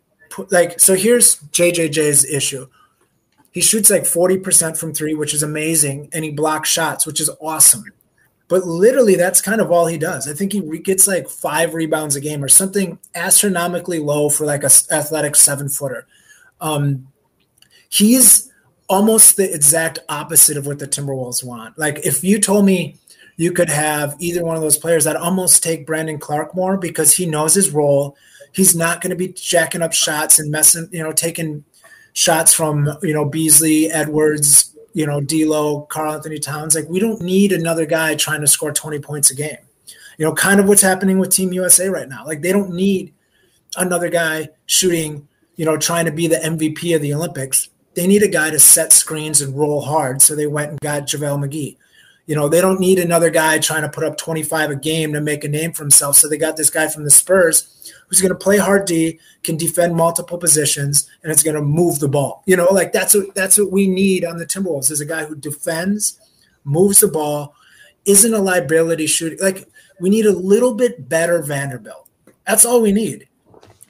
like, 0.50 0.80
so 0.80 0.94
here's 0.94 1.36
JJJ's 1.36 2.24
issue. 2.24 2.66
He 3.50 3.60
shoots 3.60 3.90
like 3.90 4.04
40% 4.04 4.76
from 4.78 4.94
three, 4.94 5.14
which 5.14 5.34
is 5.34 5.42
amazing. 5.42 6.08
And 6.12 6.24
he 6.24 6.30
blocks 6.30 6.70
shots, 6.70 7.06
which 7.06 7.20
is 7.20 7.30
awesome. 7.40 7.84
But 8.52 8.66
literally, 8.66 9.14
that's 9.14 9.40
kind 9.40 9.62
of 9.62 9.72
all 9.72 9.86
he 9.86 9.96
does. 9.96 10.28
I 10.28 10.34
think 10.34 10.52
he 10.52 10.60
gets 10.80 11.08
like 11.08 11.26
five 11.30 11.72
rebounds 11.72 12.16
a 12.16 12.20
game 12.20 12.44
or 12.44 12.48
something 12.48 12.98
astronomically 13.14 13.98
low 13.98 14.28
for 14.28 14.44
like 14.44 14.62
a 14.62 14.70
athletic 14.90 15.36
seven 15.36 15.70
footer. 15.70 16.06
Um, 16.60 17.08
he's 17.88 18.52
almost 18.90 19.38
the 19.38 19.50
exact 19.54 20.00
opposite 20.10 20.58
of 20.58 20.66
what 20.66 20.80
the 20.80 20.86
Timberwolves 20.86 21.42
want. 21.42 21.78
Like 21.78 22.00
if 22.04 22.22
you 22.22 22.38
told 22.38 22.66
me 22.66 22.98
you 23.38 23.52
could 23.52 23.70
have 23.70 24.16
either 24.18 24.44
one 24.44 24.56
of 24.56 24.60
those 24.60 24.76
players, 24.76 25.06
I'd 25.06 25.16
almost 25.16 25.62
take 25.62 25.86
Brandon 25.86 26.18
Clarke 26.18 26.54
more 26.54 26.76
because 26.76 27.14
he 27.14 27.24
knows 27.24 27.54
his 27.54 27.70
role. 27.70 28.18
He's 28.52 28.76
not 28.76 29.00
going 29.00 29.12
to 29.12 29.16
be 29.16 29.28
jacking 29.28 29.80
up 29.80 29.94
shots 29.94 30.38
and 30.38 30.50
messing, 30.50 30.90
you 30.92 31.02
know, 31.02 31.12
taking 31.12 31.64
shots 32.12 32.52
from 32.52 32.98
you 33.02 33.14
know 33.14 33.24
Beasley, 33.24 33.90
Edwards, 33.90 34.71
you 34.92 35.06
know, 35.06 35.20
D'Lo, 35.20 35.82
Karl-Anthony 35.82 36.38
Towns. 36.38 36.74
Like 36.74 36.88
we 36.88 37.00
don't 37.00 37.20
need 37.20 37.52
another 37.52 37.86
guy 37.86 38.14
trying 38.14 38.40
to 38.40 38.46
score 38.46 38.72
20 38.72 38.98
points 39.00 39.30
a 39.30 39.34
game. 39.34 39.58
You 40.18 40.26
know, 40.26 40.34
kind 40.34 40.60
of 40.60 40.68
what's 40.68 40.82
happening 40.82 41.18
with 41.18 41.30
Team 41.30 41.52
USA 41.52 41.88
right 41.88 42.08
now. 42.08 42.24
Like 42.26 42.42
they 42.42 42.52
don't 42.52 42.74
need 42.74 43.14
another 43.76 44.08
guy 44.08 44.50
shooting, 44.66 45.26
you 45.56 45.64
know, 45.64 45.76
trying 45.76 46.04
to 46.04 46.12
be 46.12 46.26
the 46.26 46.36
MVP 46.36 46.94
of 46.94 47.02
the 47.02 47.14
Olympics 47.14 47.68
they 47.94 48.06
need 48.06 48.22
a 48.22 48.28
guy 48.28 48.50
to 48.50 48.58
set 48.58 48.92
screens 48.92 49.40
and 49.40 49.56
roll 49.56 49.80
hard. 49.80 50.22
So 50.22 50.34
they 50.34 50.46
went 50.46 50.70
and 50.70 50.80
got 50.80 51.02
JaVale 51.02 51.46
McGee. 51.46 51.76
You 52.26 52.36
know, 52.36 52.48
they 52.48 52.60
don't 52.60 52.78
need 52.78 52.98
another 52.98 53.30
guy 53.30 53.58
trying 53.58 53.82
to 53.82 53.88
put 53.88 54.04
up 54.04 54.16
25 54.16 54.70
a 54.70 54.76
game 54.76 55.12
to 55.12 55.20
make 55.20 55.42
a 55.42 55.48
name 55.48 55.72
for 55.72 55.82
himself. 55.82 56.16
So 56.16 56.28
they 56.28 56.36
got 56.36 56.56
this 56.56 56.70
guy 56.70 56.88
from 56.88 57.04
the 57.04 57.10
Spurs 57.10 57.92
who's 58.06 58.20
going 58.20 58.32
to 58.32 58.38
play 58.38 58.58
hard 58.58 58.86
D, 58.86 59.18
can 59.42 59.56
defend 59.56 59.96
multiple 59.96 60.38
positions, 60.38 61.08
and 61.22 61.32
it's 61.32 61.42
going 61.42 61.56
to 61.56 61.62
move 61.62 61.98
the 61.98 62.08
ball. 62.08 62.42
You 62.46 62.56
know, 62.56 62.66
like 62.70 62.92
that's 62.92 63.14
what 63.14 63.34
that's 63.34 63.58
what 63.58 63.72
we 63.72 63.88
need 63.88 64.24
on 64.24 64.36
the 64.36 64.46
Timberwolves 64.46 64.90
is 64.90 65.00
a 65.00 65.06
guy 65.06 65.24
who 65.24 65.34
defends, 65.34 66.20
moves 66.64 67.00
the 67.00 67.08
ball, 67.08 67.54
isn't 68.04 68.34
a 68.34 68.38
liability 68.38 69.06
shooter. 69.06 69.36
Like 69.42 69.68
we 70.00 70.10
need 70.10 70.26
a 70.26 70.32
little 70.32 70.74
bit 70.74 71.08
better 71.08 71.42
Vanderbilt. 71.42 72.08
That's 72.46 72.64
all 72.64 72.80
we 72.80 72.92
need. 72.92 73.28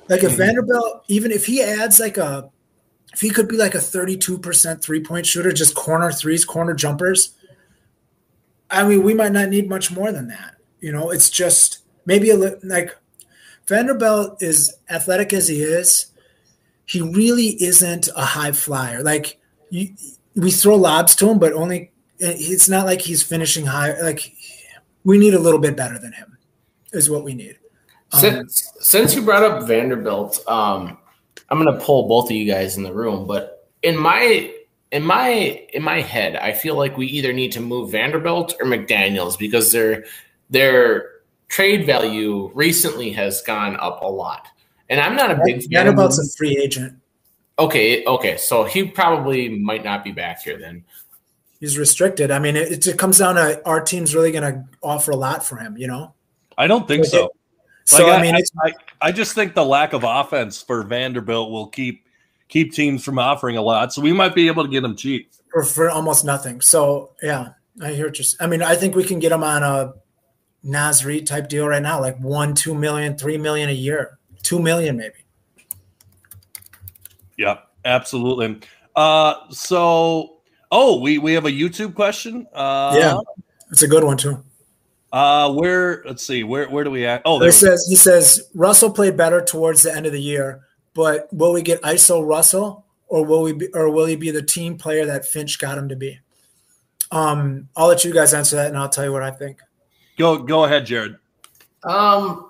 Like 0.08 0.22
if 0.22 0.32
mm-hmm. 0.32 0.38
Vanderbilt, 0.38 1.04
even 1.08 1.32
if 1.32 1.46
he 1.46 1.62
adds 1.62 2.00
like 2.00 2.16
a 2.16 2.50
if 3.12 3.20
he 3.20 3.30
could 3.30 3.48
be 3.48 3.56
like 3.56 3.74
a 3.74 3.78
32% 3.78 4.82
three 4.82 5.02
point 5.02 5.26
shooter, 5.26 5.52
just 5.52 5.74
corner 5.74 6.10
threes, 6.12 6.44
corner 6.44 6.74
jumpers, 6.74 7.34
I 8.72 8.84
mean, 8.84 9.02
we 9.02 9.14
might 9.14 9.32
not 9.32 9.50
need 9.50 9.68
much 9.68 9.92
more 9.92 10.10
than 10.10 10.28
that. 10.28 10.56
You 10.80 10.92
know, 10.92 11.10
it's 11.10 11.30
just 11.30 11.80
maybe 12.06 12.30
a 12.30 12.36
li- 12.36 12.56
like 12.64 12.96
Vanderbilt 13.68 14.42
is 14.42 14.74
athletic 14.90 15.32
as 15.32 15.46
he 15.46 15.62
is. 15.62 16.06
He 16.86 17.00
really 17.00 17.62
isn't 17.62 18.08
a 18.16 18.24
high 18.24 18.52
flyer. 18.52 19.02
Like 19.02 19.38
you, 19.70 19.94
we 20.34 20.50
throw 20.50 20.76
lobs 20.76 21.14
to 21.16 21.28
him, 21.28 21.38
but 21.38 21.52
only 21.52 21.92
it's 22.18 22.68
not 22.68 22.86
like 22.86 23.00
he's 23.00 23.22
finishing 23.22 23.66
high. 23.66 24.00
Like 24.00 24.32
we 25.04 25.18
need 25.18 25.34
a 25.34 25.38
little 25.38 25.60
bit 25.60 25.76
better 25.76 25.98
than 25.98 26.12
him, 26.12 26.38
is 26.92 27.10
what 27.10 27.24
we 27.24 27.34
need. 27.34 27.58
Um, 28.12 28.20
since, 28.20 28.72
since 28.80 29.14
you 29.14 29.22
brought 29.22 29.42
up 29.42 29.66
Vanderbilt, 29.66 30.42
um, 30.48 30.98
I'm 31.48 31.62
going 31.62 31.78
to 31.78 31.84
pull 31.84 32.08
both 32.08 32.26
of 32.26 32.32
you 32.32 32.50
guys 32.50 32.76
in 32.76 32.82
the 32.82 32.92
room, 32.92 33.26
but 33.26 33.68
in 33.82 33.96
my 33.96 34.54
in 34.92 35.02
my 35.02 35.66
in 35.72 35.82
my 35.82 36.02
head, 36.02 36.36
I 36.36 36.52
feel 36.52 36.76
like 36.76 36.96
we 36.96 37.06
either 37.06 37.32
need 37.32 37.52
to 37.52 37.60
move 37.60 37.90
Vanderbilt 37.90 38.54
or 38.60 38.66
McDaniel's 38.66 39.36
because 39.36 39.72
their 39.72 40.04
their 40.50 41.08
trade 41.48 41.86
value 41.86 42.50
recently 42.54 43.10
has 43.12 43.40
gone 43.42 43.76
up 43.80 44.02
a 44.02 44.06
lot. 44.06 44.48
And 44.88 45.00
I'm 45.00 45.16
not 45.16 45.30
a 45.30 45.40
big 45.44 45.62
fan 45.62 45.64
of 45.64 45.70
Vanderbilt's 45.70 46.18
a 46.18 46.36
free 46.36 46.58
agent. 46.62 46.98
Okay, 47.58 48.04
okay, 48.04 48.36
so 48.36 48.64
he 48.64 48.84
probably 48.84 49.48
might 49.48 49.84
not 49.84 50.04
be 50.04 50.12
back 50.12 50.42
here 50.42 50.58
then. 50.58 50.84
He's 51.58 51.78
restricted. 51.78 52.30
I 52.30 52.38
mean, 52.38 52.56
it, 52.56 52.86
it 52.86 52.98
comes 52.98 53.18
down 53.18 53.36
to 53.36 53.64
our 53.66 53.80
team's 53.80 54.14
really 54.14 54.32
going 54.32 54.52
to 54.52 54.64
offer 54.82 55.12
a 55.12 55.16
lot 55.16 55.44
for 55.44 55.56
him. 55.56 55.76
You 55.78 55.86
know. 55.86 56.14
I 56.58 56.66
don't 56.66 56.86
think 56.86 57.06
so. 57.06 57.30
So 57.84 58.06
like, 58.06 58.12
I, 58.12 58.18
I, 58.18 58.22
mean, 58.22 58.34
I, 58.34 58.42
I, 58.62 58.72
I 59.00 59.12
just 59.12 59.34
think 59.34 59.54
the 59.54 59.64
lack 59.64 59.94
of 59.94 60.04
offense 60.04 60.60
for 60.60 60.82
Vanderbilt 60.82 61.50
will 61.50 61.68
keep 61.68 62.04
keep 62.52 62.72
teams 62.72 63.02
from 63.02 63.18
offering 63.18 63.56
a 63.56 63.62
lot. 63.62 63.94
So 63.94 64.02
we 64.02 64.12
might 64.12 64.34
be 64.34 64.46
able 64.46 64.62
to 64.62 64.68
get 64.68 64.82
them 64.82 64.94
cheap 64.94 65.32
for, 65.50 65.64
for 65.64 65.90
almost 65.90 66.24
nothing. 66.24 66.60
So 66.60 67.12
yeah, 67.22 67.48
I 67.80 67.92
hear 67.92 68.10
just. 68.10 68.40
I 68.40 68.46
mean, 68.46 68.62
I 68.62 68.76
think 68.76 68.94
we 68.94 69.04
can 69.04 69.18
get 69.18 69.30
them 69.30 69.42
on 69.42 69.62
a 69.62 69.94
Naz 70.62 71.04
Reid 71.04 71.26
type 71.26 71.48
deal 71.48 71.66
right 71.66 71.82
now, 71.82 71.98
like 72.00 72.18
one, 72.18 72.54
two 72.54 72.74
million, 72.74 73.16
three 73.16 73.38
million 73.38 73.70
a 73.70 73.72
year, 73.72 74.18
two 74.42 74.60
million 74.60 74.98
maybe. 74.98 75.14
Yeah, 77.38 77.60
absolutely. 77.86 78.60
Uh, 78.94 79.34
so 79.48 80.40
oh, 80.70 81.00
we 81.00 81.16
we 81.16 81.32
have 81.32 81.46
a 81.46 81.50
YouTube 81.50 81.94
question. 81.94 82.46
Uh, 82.52 82.94
yeah, 82.98 83.16
it's 83.70 83.82
a 83.82 83.88
good 83.88 84.04
one 84.04 84.18
too. 84.18 84.44
Uh, 85.10 85.52
where 85.52 86.02
let's 86.04 86.24
see, 86.24 86.44
where 86.44 86.68
where 86.68 86.84
do 86.84 86.90
we 86.90 87.06
at? 87.06 87.22
Oh, 87.24 87.38
there 87.38 87.48
it 87.48 87.52
says 87.52 87.86
he 87.88 87.96
says 87.96 88.50
Russell 88.54 88.90
played 88.90 89.16
better 89.16 89.42
towards 89.42 89.82
the 89.82 89.94
end 89.94 90.04
of 90.04 90.12
the 90.12 90.20
year, 90.20 90.62
but 90.94 91.32
will 91.32 91.52
we 91.52 91.62
get 91.62 91.80
ISO 91.82 92.26
Russell 92.26 92.84
or 93.08 93.24
will 93.24 93.42
we 93.42 93.52
be, 93.52 93.68
or 93.74 93.90
will 93.90 94.06
he 94.06 94.16
be 94.16 94.30
the 94.30 94.42
team 94.42 94.78
player 94.78 95.04
that 95.06 95.26
Finch 95.26 95.58
got 95.58 95.76
him 95.76 95.88
to 95.90 95.96
be? 95.96 96.18
Um, 97.10 97.68
I'll 97.76 97.88
let 97.88 98.04
you 98.04 98.12
guys 98.12 98.32
answer 98.32 98.56
that, 98.56 98.68
and 98.68 98.78
I'll 98.78 98.88
tell 98.88 99.04
you 99.04 99.12
what 99.12 99.22
I 99.22 99.30
think. 99.30 99.60
Go 100.16 100.38
go 100.38 100.64
ahead, 100.64 100.86
Jared. 100.86 101.16
Um, 101.84 102.48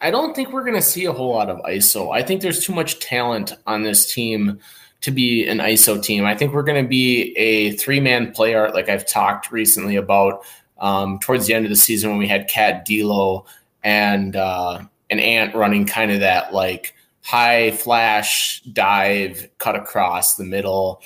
I 0.00 0.10
don't 0.10 0.34
think 0.34 0.52
we're 0.52 0.64
going 0.64 0.74
to 0.74 0.82
see 0.82 1.04
a 1.04 1.12
whole 1.12 1.32
lot 1.32 1.48
of 1.48 1.58
ISO. 1.60 2.14
I 2.14 2.22
think 2.22 2.42
there's 2.42 2.64
too 2.64 2.74
much 2.74 2.98
talent 2.98 3.52
on 3.66 3.82
this 3.82 4.12
team 4.12 4.58
to 5.02 5.10
be 5.10 5.46
an 5.46 5.58
ISO 5.58 6.02
team. 6.02 6.24
I 6.24 6.34
think 6.34 6.52
we're 6.52 6.64
going 6.64 6.82
to 6.82 6.88
be 6.88 7.32
a 7.36 7.72
three 7.72 8.00
man 8.00 8.32
play 8.32 8.54
art, 8.54 8.74
like 8.74 8.88
I've 8.88 9.06
talked 9.06 9.52
recently 9.52 9.96
about 9.96 10.44
um, 10.78 11.18
towards 11.20 11.46
the 11.46 11.54
end 11.54 11.64
of 11.64 11.70
the 11.70 11.76
season 11.76 12.10
when 12.10 12.18
we 12.18 12.28
had 12.28 12.48
KAT 12.48 12.84
D'Lo 12.84 13.46
and 13.84 14.34
uh, 14.34 14.80
an 15.10 15.20
Ant 15.20 15.54
running 15.54 15.86
kind 15.86 16.10
of 16.10 16.20
that 16.20 16.52
like 16.52 16.94
high 17.22 17.72
flash 17.72 18.60
dive 18.62 19.48
cut 19.58 19.76
across 19.76 20.36
the 20.36 20.44
middle. 20.44 21.02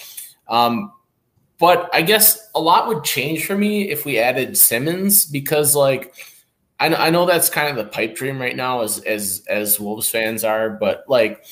Um, 0.48 0.92
but 1.59 1.88
I 1.92 2.03
guess 2.03 2.48
a 2.55 2.61
lot 2.61 2.88
would 2.88 3.05
change 3.05 3.46
for 3.46 3.57
me 3.57 3.90
if 3.90 4.05
we 4.05 4.18
added 4.18 4.57
Simmons 4.57 5.27
because 5.27 5.77
like 5.77 6.14
I, 6.81 6.92
I 6.94 7.11
know 7.11 7.27
that's 7.27 7.48
kind 7.48 7.68
of 7.68 7.77
the 7.77 7.90
pipe 7.90 8.16
dream 8.16 8.40
right 8.40 8.57
now 8.57 8.83
as 8.83 8.98
as 9.01 9.44
as 9.48 9.79
Wolves 9.79 10.09
fans 10.11 10.44
are, 10.44 10.70
but 10.70 11.05
like 11.09 11.44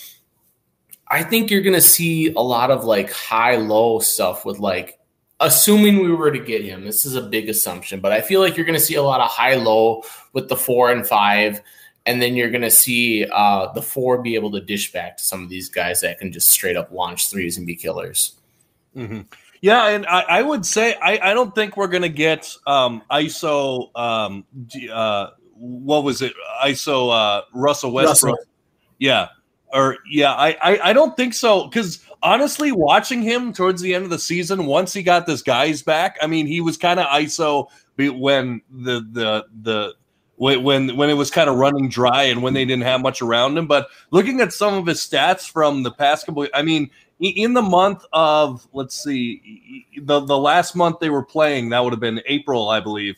I 1.06 1.22
think 1.22 1.50
you're 1.50 1.62
gonna 1.62 1.80
see 1.80 2.32
a 2.32 2.40
lot 2.40 2.70
of 2.70 2.84
like 2.84 3.12
high 3.12 3.56
low 3.56 4.00
stuff 4.00 4.44
with 4.44 4.58
like 4.58 4.98
assuming 5.40 6.00
we 6.00 6.12
were 6.12 6.30
to 6.30 6.38
get 6.38 6.64
him, 6.64 6.84
this 6.84 7.04
is 7.04 7.16
a 7.16 7.22
big 7.22 7.48
assumption, 7.48 8.00
but 8.00 8.12
I 8.12 8.20
feel 8.20 8.40
like 8.40 8.56
you're 8.56 8.66
to 8.66 8.78
see 8.78 8.94
a 8.94 9.02
lot 9.02 9.20
of 9.20 9.30
high 9.30 9.54
low 9.54 10.02
with 10.32 10.48
the 10.48 10.56
four 10.56 10.92
and 10.92 11.06
five. 11.06 11.60
And 12.06 12.20
then 12.20 12.34
you're 12.34 12.50
going 12.50 12.62
to 12.62 12.70
see 12.70 13.26
uh, 13.26 13.72
the 13.72 13.82
four 13.82 14.22
be 14.22 14.34
able 14.34 14.50
to 14.52 14.60
dish 14.60 14.92
back 14.92 15.18
to 15.18 15.22
some 15.22 15.42
of 15.42 15.48
these 15.48 15.68
guys 15.68 16.00
that 16.00 16.18
can 16.18 16.32
just 16.32 16.48
straight 16.48 16.76
up 16.76 16.90
launch 16.90 17.28
threes 17.28 17.58
and 17.58 17.66
be 17.66 17.76
killers. 17.76 18.36
Mm-hmm. 18.96 19.20
Yeah, 19.60 19.88
and 19.88 20.06
I, 20.06 20.20
I, 20.20 20.42
would 20.42 20.64
say 20.64 20.94
I, 20.94 21.30
I 21.30 21.34
don't 21.34 21.54
think 21.54 21.76
we're 21.76 21.88
going 21.88 22.02
to 22.02 22.08
get 22.08 22.50
um, 22.66 23.02
ISO. 23.10 23.94
Um, 23.94 24.46
uh, 24.90 25.28
what 25.54 26.02
was 26.02 26.22
it? 26.22 26.32
ISO 26.64 27.12
uh, 27.12 27.42
Russell 27.52 27.92
Westbrook. 27.92 28.36
Russell. 28.36 28.50
Yeah, 28.98 29.28
or 29.72 29.98
yeah, 30.10 30.32
I, 30.32 30.56
I, 30.62 30.90
I 30.90 30.92
don't 30.94 31.14
think 31.16 31.34
so 31.34 31.66
because 31.66 32.02
honestly, 32.22 32.72
watching 32.72 33.22
him 33.22 33.52
towards 33.52 33.82
the 33.82 33.94
end 33.94 34.04
of 34.04 34.10
the 34.10 34.18
season, 34.18 34.64
once 34.66 34.92
he 34.92 35.02
got 35.02 35.26
this 35.26 35.42
guys 35.42 35.82
back, 35.82 36.16
I 36.22 36.26
mean, 36.26 36.46
he 36.46 36.62
was 36.62 36.76
kind 36.76 36.98
of 36.98 37.06
ISO 37.06 37.68
when 37.96 38.62
the 38.70 39.06
the 39.12 39.46
the 39.62 39.94
when 40.40 40.62
when, 40.62 40.96
when 40.96 41.10
it 41.10 41.14
was 41.14 41.30
kind 41.30 41.50
of 41.50 41.56
running 41.56 41.90
dry 41.90 42.22
and 42.22 42.42
when 42.42 42.54
they 42.54 42.64
didn't 42.64 42.84
have 42.84 43.02
much 43.02 43.20
around 43.20 43.58
him. 43.58 43.66
But 43.66 43.88
looking 44.10 44.40
at 44.40 44.54
some 44.54 44.72
of 44.72 44.86
his 44.86 44.98
stats 44.98 45.48
from 45.48 45.82
the 45.82 45.90
past 45.90 46.24
couple, 46.24 46.48
I 46.54 46.62
mean, 46.62 46.90
in 47.20 47.52
the 47.52 47.60
month 47.60 48.06
of 48.14 48.66
let's 48.72 49.04
see, 49.04 49.86
the 50.00 50.20
the 50.20 50.38
last 50.38 50.74
month 50.74 50.98
they 50.98 51.10
were 51.10 51.22
playing, 51.22 51.68
that 51.68 51.84
would 51.84 51.92
have 51.92 52.00
been 52.00 52.22
April, 52.24 52.70
I 52.70 52.80
believe. 52.80 53.16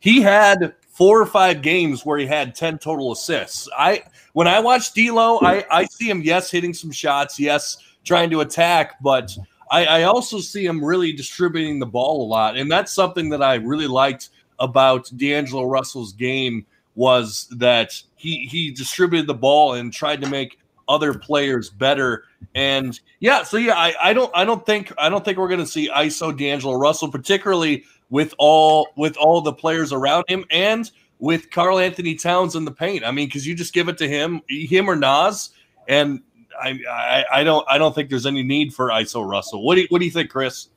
He 0.00 0.20
had 0.20 0.74
four 0.90 1.18
or 1.18 1.26
five 1.26 1.62
games 1.62 2.04
where 2.04 2.18
he 2.18 2.26
had 2.26 2.54
10 2.54 2.78
total 2.78 3.12
assists. 3.12 3.66
I 3.76 4.02
when 4.34 4.46
I 4.46 4.60
watch 4.60 4.92
D'Lo, 4.92 5.38
I, 5.40 5.64
I 5.70 5.86
see 5.86 6.10
him, 6.10 6.20
yes, 6.20 6.50
hitting 6.50 6.74
some 6.74 6.92
shots, 6.92 7.40
yes, 7.40 7.78
trying 8.04 8.28
to 8.28 8.42
attack, 8.42 9.00
but 9.00 9.34
I, 9.70 9.86
I 9.86 10.02
also 10.02 10.38
see 10.38 10.66
him 10.66 10.84
really 10.84 11.14
distributing 11.14 11.78
the 11.78 11.86
ball 11.86 12.26
a 12.26 12.28
lot. 12.28 12.58
And 12.58 12.70
that's 12.70 12.92
something 12.92 13.30
that 13.30 13.42
I 13.42 13.54
really 13.54 13.86
liked 13.86 14.28
about 14.58 15.10
D'Angelo 15.16 15.64
Russell's 15.64 16.12
game 16.12 16.66
was 16.94 17.46
that 17.52 18.02
he 18.16 18.46
he 18.46 18.70
distributed 18.72 19.26
the 19.26 19.34
ball 19.34 19.74
and 19.74 19.92
tried 19.92 20.20
to 20.20 20.28
make 20.28 20.58
other 20.88 21.14
players 21.14 21.70
better. 21.70 22.24
And 22.54 22.98
yeah, 23.20 23.44
so 23.44 23.56
yeah, 23.56 23.74
I, 23.76 23.94
I 24.02 24.12
don't 24.12 24.30
I 24.34 24.44
don't 24.44 24.64
think 24.66 24.92
I 24.98 25.08
don't 25.08 25.24
think 25.24 25.38
we're 25.38 25.48
gonna 25.48 25.66
see 25.66 25.88
ISO 25.88 26.36
D'Angelo 26.36 26.74
Russell, 26.74 27.10
particularly 27.10 27.84
with 28.10 28.34
all 28.38 28.88
with 28.96 29.16
all 29.16 29.40
the 29.40 29.52
players 29.52 29.92
around 29.92 30.24
him 30.28 30.44
and 30.50 30.90
with 31.20 31.50
Karl-Anthony 31.50 32.14
Towns 32.14 32.54
in 32.54 32.64
the 32.64 32.70
paint. 32.70 33.04
I 33.04 33.10
mean, 33.10 33.26
because 33.26 33.46
you 33.46 33.54
just 33.54 33.72
give 33.72 33.88
it 33.88 33.98
to 33.98 34.08
him, 34.08 34.40
him 34.48 34.88
or 34.88 34.94
Naz, 34.96 35.50
and 35.88 36.22
I, 36.60 36.78
I, 36.90 37.24
I 37.32 37.44
don't 37.44 37.64
I 37.68 37.78
don't 37.78 37.94
think 37.94 38.10
there's 38.10 38.26
any 38.26 38.42
need 38.42 38.74
for 38.74 38.88
ISO 38.88 39.28
Russell. 39.28 39.62
What 39.62 39.76
do 39.76 39.82
you, 39.82 39.86
what 39.90 39.98
do 40.00 40.04
you 40.04 40.10
think, 40.10 40.30
Chris? 40.30 40.68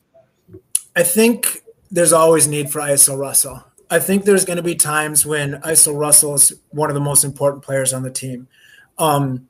I 0.95 1.03
think 1.03 1.63
there's 1.89 2.13
always 2.13 2.47
need 2.47 2.69
for 2.69 2.81
ISO 2.81 3.17
Russell. 3.17 3.63
I 3.91 3.99
think 3.99 4.23
there's 4.23 4.45
going 4.45 4.57
to 4.57 4.63
be 4.63 4.75
times 4.75 5.25
when 5.25 5.61
ISO 5.61 5.95
Russell 5.95 6.35
is 6.35 6.53
one 6.69 6.89
of 6.89 6.93
the 6.93 7.01
most 7.01 7.25
important 7.25 7.63
players 7.63 7.93
on 7.93 8.03
the 8.03 8.09
team. 8.09 8.47
Um, 8.97 9.49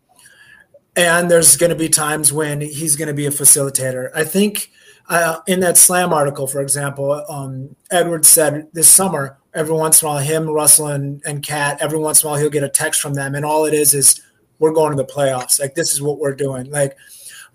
and 0.96 1.30
there's 1.30 1.56
going 1.56 1.70
to 1.70 1.76
be 1.76 1.88
times 1.88 2.34
when 2.34 2.60
he's 2.60 2.96
going 2.96 3.08
to 3.08 3.14
be 3.14 3.28
a 3.28 3.32
facilitator. 3.32 4.10
I 4.16 4.24
think 4.24 4.72
uh, 5.08 5.42
in 5.48 5.60
that 5.60 5.78
Slam 5.78 6.12
article, 6.12 6.48
for 6.48 6.60
example, 6.60 7.24
um, 7.30 7.76
Edwards 7.92 8.28
said 8.28 8.68
this 8.74 8.90
summer, 8.90 9.38
every 9.54 9.76
once 9.76 10.02
in 10.02 10.08
a 10.08 10.12
while, 10.12 10.20
him, 10.20 10.50
Russell, 10.50 10.88
and, 10.88 11.22
and 11.24 11.46
KAT, 11.46 11.78
every 11.80 12.00
once 12.00 12.24
in 12.24 12.28
a 12.28 12.32
while, 12.32 12.40
he'll 12.40 12.50
get 12.50 12.64
a 12.64 12.70
text 12.70 13.00
from 13.00 13.14
them. 13.14 13.36
And 13.36 13.46
all 13.46 13.66
it 13.66 13.74
is 13.74 13.94
is, 13.94 14.22
we're 14.58 14.74
going 14.74 14.92
to 14.92 14.98
the 14.98 15.06
playoffs. 15.06 15.60
Like, 15.60 15.76
this 15.76 15.92
is 15.94 16.02
what 16.02 16.20
we're 16.20 16.36
doing. 16.36 16.70
Like, 16.70 16.96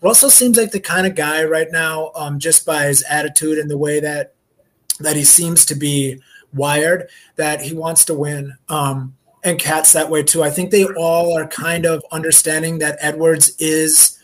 Russell 0.03 0.31
seems 0.31 0.57
like 0.57 0.73
the 0.73 0.81
kind 0.81 1.07
of 1.07 1.15
guy 1.15 1.45
right 1.45 1.69
now, 1.71 2.11
um, 2.15 2.39
just 2.39 2.67
by 2.67 2.85
his 2.85 3.03
attitude 3.09 3.59
and 3.59 3.71
the 3.71 3.79
way 3.79 4.01
that 4.01 4.35
that 5.01 5.17
he 5.17 5.25
seems 5.25 5.67
to 5.67 5.75
be 5.75 6.21
wired, 6.57 7.09
that 7.37 7.61
he 7.61 7.75
wants 7.75 8.05
to 8.07 8.15
win. 8.15 8.57
Um, 8.69 9.15
and 9.47 9.59
KAT's 9.59 9.93
that 9.93 10.11
way 10.11 10.23
too. 10.25 10.43
I 10.43 10.51
think 10.51 10.71
they 10.71 10.85
all 10.97 11.39
are 11.39 11.47
kind 11.47 11.87
of 11.87 12.05
understanding 12.11 12.79
that 12.79 12.99
Edwards 13.01 13.53
is, 13.61 14.19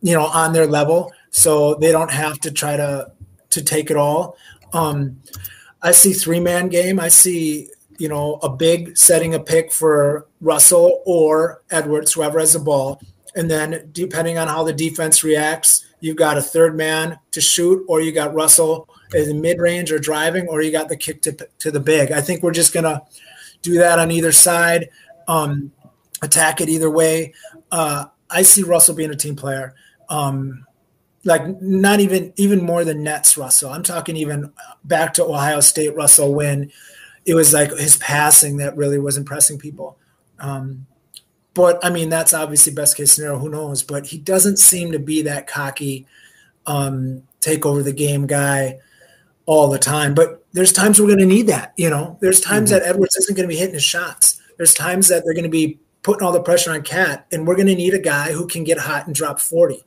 you 0.00 0.14
know, 0.14 0.26
on 0.26 0.52
their 0.52 0.66
level, 0.66 1.12
so 1.30 1.74
they 1.74 1.90
don't 1.90 2.10
have 2.10 2.38
to 2.40 2.52
try 2.52 2.76
to 2.76 3.10
to 3.50 3.62
take 3.62 3.90
it 3.90 3.96
all. 3.96 4.36
Um, 4.72 5.20
I 5.82 5.92
see 5.92 6.12
three 6.12 6.40
man 6.40 6.68
game. 6.68 7.00
I 7.00 7.08
see 7.08 7.68
you 7.98 8.08
know 8.08 8.38
a 8.42 8.48
big 8.48 8.96
setting 8.96 9.34
a 9.34 9.40
pick 9.40 9.72
for 9.72 10.26
Russell 10.40 11.02
or 11.04 11.62
Edwards, 11.70 12.12
whoever 12.12 12.38
has 12.38 12.52
the 12.52 12.60
ball, 12.60 13.00
and 13.34 13.50
then 13.50 13.88
depending 13.92 14.38
on 14.38 14.46
how 14.46 14.62
the 14.62 14.72
defense 14.72 15.24
reacts, 15.24 15.84
you've 16.00 16.16
got 16.16 16.38
a 16.38 16.42
third 16.42 16.76
man 16.76 17.18
to 17.32 17.40
shoot, 17.40 17.84
or 17.88 18.00
you 18.00 18.12
got 18.12 18.34
Russell 18.34 18.88
in 19.12 19.40
mid 19.40 19.58
range 19.58 19.92
or 19.92 19.98
driving, 19.98 20.48
or 20.48 20.62
you 20.62 20.72
got 20.72 20.88
the 20.88 20.96
kick 20.96 21.22
to 21.22 21.36
to 21.58 21.70
the 21.70 21.80
big. 21.80 22.12
I 22.12 22.20
think 22.20 22.42
we're 22.42 22.52
just 22.52 22.72
gonna 22.72 23.02
do 23.62 23.78
that 23.78 23.98
on 23.98 24.10
either 24.10 24.32
side, 24.32 24.90
um, 25.28 25.72
attack 26.22 26.60
it 26.60 26.68
either 26.68 26.90
way. 26.90 27.34
Uh, 27.70 28.06
I 28.30 28.42
see 28.42 28.62
Russell 28.62 28.94
being 28.94 29.10
a 29.10 29.16
team 29.16 29.36
player. 29.36 29.74
Um, 30.08 30.66
like 31.24 31.60
not 31.62 32.00
even 32.00 32.32
even 32.36 32.62
more 32.62 32.84
than 32.84 33.02
Nets 33.02 33.36
Russell. 33.36 33.70
I'm 33.70 33.82
talking 33.82 34.16
even 34.16 34.52
back 34.84 35.14
to 35.14 35.24
Ohio 35.24 35.60
State 35.60 35.96
Russell 35.96 36.34
when 36.34 36.70
it 37.24 37.34
was 37.34 37.52
like 37.52 37.70
his 37.70 37.96
passing 37.96 38.58
that 38.58 38.76
really 38.76 38.98
was 38.98 39.16
impressing 39.16 39.58
people. 39.58 39.96
Um, 40.38 40.86
but 41.54 41.82
I 41.84 41.90
mean, 41.90 42.10
that's 42.10 42.34
obviously 42.34 42.74
best 42.74 42.96
case 42.96 43.12
scenario. 43.12 43.38
Who 43.38 43.48
knows? 43.48 43.82
But 43.82 44.06
he 44.06 44.18
doesn't 44.18 44.58
seem 44.58 44.92
to 44.92 44.98
be 44.98 45.22
that 45.22 45.46
cocky, 45.46 46.06
um, 46.66 47.22
take 47.40 47.64
over 47.64 47.82
the 47.82 47.92
game 47.92 48.26
guy 48.26 48.80
all 49.46 49.68
the 49.68 49.78
time. 49.78 50.14
But 50.14 50.44
there's 50.52 50.72
times 50.72 51.00
we're 51.00 51.06
going 51.06 51.18
to 51.18 51.26
need 51.26 51.46
that. 51.48 51.74
You 51.76 51.90
know, 51.90 52.18
there's 52.20 52.40
times 52.40 52.70
mm-hmm. 52.70 52.80
that 52.80 52.88
Edwards 52.88 53.16
isn't 53.16 53.36
going 53.36 53.48
to 53.48 53.52
be 53.52 53.58
hitting 53.58 53.74
his 53.74 53.84
shots. 53.84 54.40
There's 54.56 54.74
times 54.74 55.08
that 55.08 55.24
they're 55.24 55.34
going 55.34 55.44
to 55.44 55.50
be 55.50 55.78
putting 56.02 56.24
all 56.24 56.32
the 56.32 56.42
pressure 56.42 56.70
on 56.72 56.82
KAT, 56.82 57.26
and 57.32 57.46
we're 57.46 57.56
going 57.56 57.66
to 57.66 57.74
need 57.74 57.94
a 57.94 57.98
guy 57.98 58.32
who 58.32 58.46
can 58.46 58.62
get 58.62 58.78
hot 58.78 59.06
and 59.06 59.14
drop 59.14 59.40
40. 59.40 59.82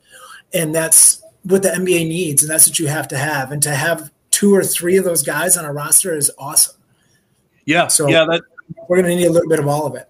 And 0.52 0.74
that's 0.74 1.22
what 1.42 1.62
the 1.62 1.70
NBA 1.70 2.06
needs, 2.08 2.42
and 2.42 2.50
that's 2.50 2.68
what 2.68 2.78
you 2.78 2.88
have 2.88 3.08
to 3.08 3.18
have. 3.18 3.52
And 3.52 3.62
to 3.62 3.74
have 3.74 4.10
two 4.30 4.54
or 4.54 4.62
three 4.62 4.96
of 4.96 5.04
those 5.04 5.22
guys 5.22 5.56
on 5.56 5.64
a 5.64 5.72
roster 5.72 6.14
is 6.14 6.30
awesome. 6.38 6.76
Yeah. 7.64 7.88
So 7.88 8.08
yeah, 8.08 8.24
that 8.26 8.42
we're 8.88 8.96
going 8.96 9.08
to 9.08 9.16
need 9.16 9.26
a 9.26 9.32
little 9.32 9.48
bit 9.48 9.58
of 9.58 9.66
all 9.66 9.86
of 9.86 9.94
it. 9.94 10.08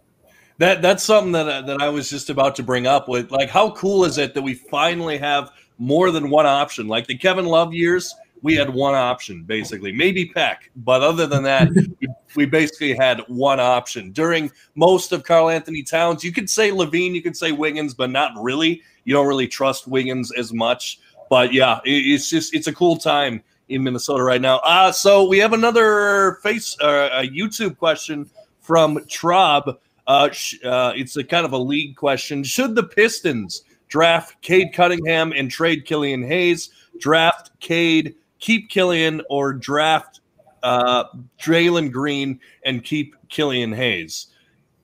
That 0.59 0.83
that's 0.83 1.05
something 1.05 1.33
that 1.33 1.67
that 1.67 1.81
I 1.81 1.89
was 1.89 2.11
just 2.11 2.31
about 2.31 2.57
to 2.57 2.65
bring 2.65 2.87
up 2.87 3.09
with 3.09 3.31
like 3.31 3.49
how 3.49 3.71
cool 3.73 4.05
is 4.05 4.19
it 4.19 4.35
that 4.35 4.43
we 4.43 4.55
finally 4.55 5.17
have 5.19 5.53
more 5.79 6.11
than 6.11 6.31
one 6.31 6.47
option? 6.47 6.89
Like 6.89 7.07
the 7.07 7.17
Kevin 7.17 7.47
Love 7.47 7.73
years, 7.73 8.15
we 8.42 8.55
had 8.55 8.70
one 8.70 8.94
option 8.94 9.44
basically, 9.44 9.92
maybe 9.92 10.27
Pek, 10.27 10.70
but 10.77 11.03
other 11.03 11.27
than 11.27 11.42
that, 11.44 11.68
we 12.37 12.46
basically 12.46 12.94
had 12.94 13.20
one 13.29 13.61
option. 13.61 14.12
During 14.12 14.51
most 14.74 15.12
of 15.12 15.24
Karl-Anthony 15.24 15.83
Towns, 15.83 16.22
you 16.22 16.33
could 16.33 16.48
say 16.48 16.70
LaVine, 16.70 17.14
you 17.14 17.22
could 17.22 17.37
say 17.37 17.53
Wiggins, 17.53 17.94
but 17.94 18.11
not 18.11 18.33
really. 18.40 18.83
You 19.05 19.14
don't 19.14 19.27
really 19.27 19.48
trust 19.48 19.88
Wiggins 19.88 20.33
as 20.33 20.53
much. 20.53 21.01
But 21.31 21.53
yeah, 21.53 21.81
it's 21.85 22.31
just 22.31 22.55
it's 22.55 22.66
a 22.66 22.72
cool 22.72 22.96
time 22.96 23.42
in 23.68 23.83
Minnesota 23.83 24.22
right 24.22 24.40
now. 24.40 24.59
Uh, 24.59 24.92
so 24.92 25.27
we 25.27 25.38
have 25.38 25.53
another 25.53 26.38
face 26.42 26.77
uh, 26.81 27.11
a 27.12 27.29
YouTube 27.29 27.77
question 27.77 28.29
from 28.61 28.96
Traub. 29.07 29.77
Uh, 30.07 30.31
sh- 30.31 30.57
uh, 30.64 30.92
it's 30.96 31.16
a 31.16 31.24
kind 31.24 31.44
of 31.44 31.53
a 31.53 31.59
league 31.59 31.96
question. 31.96 32.42
Should 32.42 32.74
the 32.74 32.83
Pistons 32.83 33.62
draft 33.88 34.40
Cade 34.40 34.72
Cunningham 34.72 35.33
and 35.33 35.51
trade 35.51 35.85
Killian 35.85 36.22
Hayes? 36.22 36.70
Draft 36.98 37.51
Cade 37.61 38.14
keep 38.38 38.68
Killian 38.68 39.22
or 39.29 39.53
draft 39.53 40.20
uh, 40.62 41.05
Jalen 41.40 41.92
Green 41.92 42.40
and 42.64 42.83
keep 42.83 43.14
Killian 43.29 43.72
Hayes? 43.72 44.29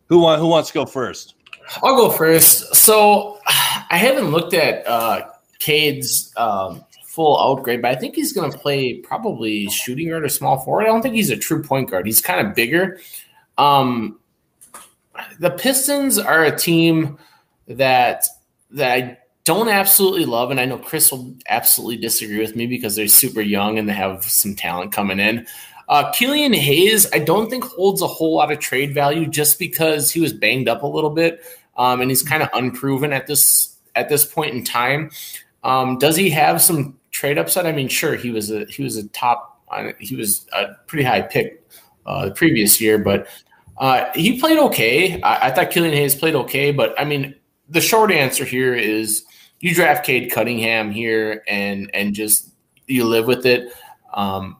Who 0.07 0.21
want, 0.21 0.41
who 0.41 0.47
wants 0.47 0.69
to 0.69 0.75
go 0.75 0.87
first? 0.87 1.35
I'll 1.83 1.97
go 1.97 2.11
first. 2.11 2.75
So 2.75 3.39
I 3.47 3.97
haven't 3.97 4.31
looked 4.31 4.55
at 4.55 4.87
uh, 4.87 5.29
Cade's 5.59 6.33
um, 6.37 6.85
full 7.07 7.41
outgrade, 7.41 7.81
but 7.83 7.91
I 7.91 7.95
think 7.95 8.15
he's 8.15 8.33
going 8.33 8.51
to 8.51 8.59
play 8.59 8.95
probably 8.99 9.69
shooting 9.69 10.09
guard 10.09 10.25
or 10.25 10.29
small 10.29 10.59
forward. 10.59 10.83
I 10.83 10.87
don't 10.87 11.03
think 11.03 11.15
he's 11.15 11.31
a 11.31 11.37
true 11.37 11.63
point 11.63 11.91
guard. 11.91 12.07
He's 12.07 12.21
kind 12.21 12.47
of 12.47 12.55
bigger. 12.55 12.99
Um, 13.57 14.19
the 15.39 15.51
Pistons 15.51 16.19
are 16.19 16.45
a 16.45 16.57
team 16.57 17.19
that 17.69 18.27
that 18.73 18.91
I 18.91 19.19
don't 19.45 19.69
absolutely 19.69 20.25
love, 20.25 20.51
and 20.51 20.59
I 20.59 20.65
know 20.65 20.79
Chris 20.79 21.13
will 21.13 21.35
absolutely 21.49 21.99
disagree 21.99 22.39
with 22.39 22.57
me 22.57 22.67
because 22.67 22.97
they're 22.97 23.09
super 23.09 23.43
young 23.43 23.79
and 23.79 23.89
they 23.89 23.93
have 23.93 24.25
some 24.25 24.55
talent 24.55 24.93
coming 24.93 25.21
in. 25.21 25.47
Uh, 25.87 26.11
Killian 26.13 26.55
Hayes, 26.55 27.07
I 27.13 27.19
don't 27.19 27.51
think 27.51 27.65
holds 27.65 28.01
a 28.01 28.07
whole 28.07 28.35
lot 28.35 28.51
of 28.51 28.59
trade 28.59 28.95
value 28.95 29.27
just 29.27 29.59
because 29.59 30.11
he 30.11 30.21
was 30.21 30.33
banged 30.33 30.67
up 30.67 30.83
a 30.83 30.87
little 30.87 31.11
bit, 31.11 31.43
um, 31.77 32.01
and 32.01 32.11
he's 32.11 32.23
kind 32.23 32.43
of 32.43 32.49
unproven 32.55 33.13
at 33.13 33.27
this 33.27 33.77
at 33.95 34.09
this 34.09 34.25
point 34.25 34.55
in 34.55 34.65
time. 34.65 35.11
Um, 35.63 35.99
does 35.99 36.17
he 36.17 36.31
have 36.31 36.63
some 36.63 36.99
trade 37.11 37.37
upside? 37.37 37.67
I 37.67 37.73
mean, 37.73 37.89
sure, 37.89 38.17
he 38.17 38.31
was 38.31 38.51
a 38.51 38.65
he 38.65 38.83
was 38.83 38.97
a 38.97 39.07
top, 39.09 39.63
uh, 39.71 39.93
he 39.99 40.17
was 40.17 40.47
a 40.55 40.69
pretty 40.87 41.05
high 41.05 41.21
pick 41.21 41.63
uh, 42.07 42.27
the 42.27 42.35
previous 42.35 42.81
year, 42.81 42.99
but 42.99 43.29
uh, 43.77 44.07
he 44.15 44.41
played 44.41 44.59
okay. 44.59 45.21
I, 45.21 45.49
I 45.49 45.51
thought 45.51 45.71
Killian 45.71 45.95
Hayes 45.95 46.15
played 46.15 46.35
okay, 46.35 46.73
but 46.73 46.99
I 46.99 47.05
mean, 47.05 47.35
the 47.69 47.83
short 47.83 48.11
answer 48.11 48.47
here 48.47 48.75
is 48.75 49.25
you 49.65 49.75
draft 49.75 50.05
Cade 50.05 50.31
Cunningham 50.31 50.91
here 50.91 51.43
and 51.49 51.91
and 51.95 52.15
just 52.15 52.51
you 52.87 53.07
live 53.07 53.27
with 53.27 53.47
it. 53.47 53.73
Um, 54.13 54.59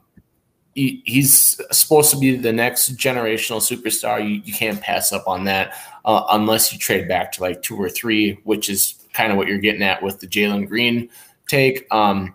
he, 0.73 1.03
he's 1.05 1.61
supposed 1.71 2.09
to 2.09 2.17
be 2.17 2.35
the 2.35 2.51
next 2.51 2.97
generational 2.97 3.61
superstar. 3.61 4.19
You, 4.19 4.41
you 4.43 4.51
can't 4.51 4.81
pass 4.81 5.13
up 5.13 5.27
on 5.27 5.43
that 5.43 5.75
uh, 6.05 6.23
unless 6.31 6.73
you 6.73 6.79
trade 6.79 7.07
back 7.07 7.31
to 7.33 7.41
like 7.43 7.61
two 7.61 7.77
or 7.77 7.87
three, 7.87 8.39
which 8.45 8.67
is 8.67 8.95
kind 9.13 9.31
of 9.31 9.37
what 9.37 9.47
you're 9.47 9.59
getting 9.59 9.83
at 9.83 10.01
with 10.01 10.21
the 10.21 10.27
Jalen 10.27 10.67
Green 10.67 11.09
take. 11.47 11.85
Um, 11.93 12.33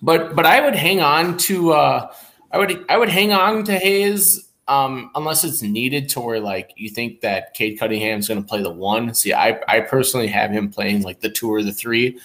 but 0.00 0.34
but 0.34 0.46
I 0.46 0.62
would 0.62 0.74
hang 0.74 1.02
on 1.02 1.36
to 1.38 1.72
uh, 1.72 2.10
I 2.50 2.56
would 2.56 2.86
I 2.88 2.96
would 2.96 3.10
hang 3.10 3.34
on 3.34 3.64
to 3.64 3.78
Hayes 3.78 4.48
um, 4.68 5.10
unless 5.14 5.44
it's 5.44 5.62
needed 5.62 6.08
to 6.10 6.20
where 6.20 6.40
like 6.40 6.72
you 6.76 6.88
think 6.88 7.20
that 7.20 7.54
Cade 7.54 7.78
Cunningham 7.78 8.20
is 8.20 8.28
going 8.28 8.42
to 8.42 8.48
play 8.48 8.62
the 8.62 8.70
one. 8.70 9.12
See, 9.14 9.32
I, 9.32 9.60
I 9.68 9.80
personally 9.80 10.28
have 10.28 10.50
him 10.50 10.70
playing 10.70 11.02
like 11.02 11.20
the 11.20 11.30
two 11.30 11.52
or 11.52 11.62
the 11.62 11.72
three. 11.72 12.18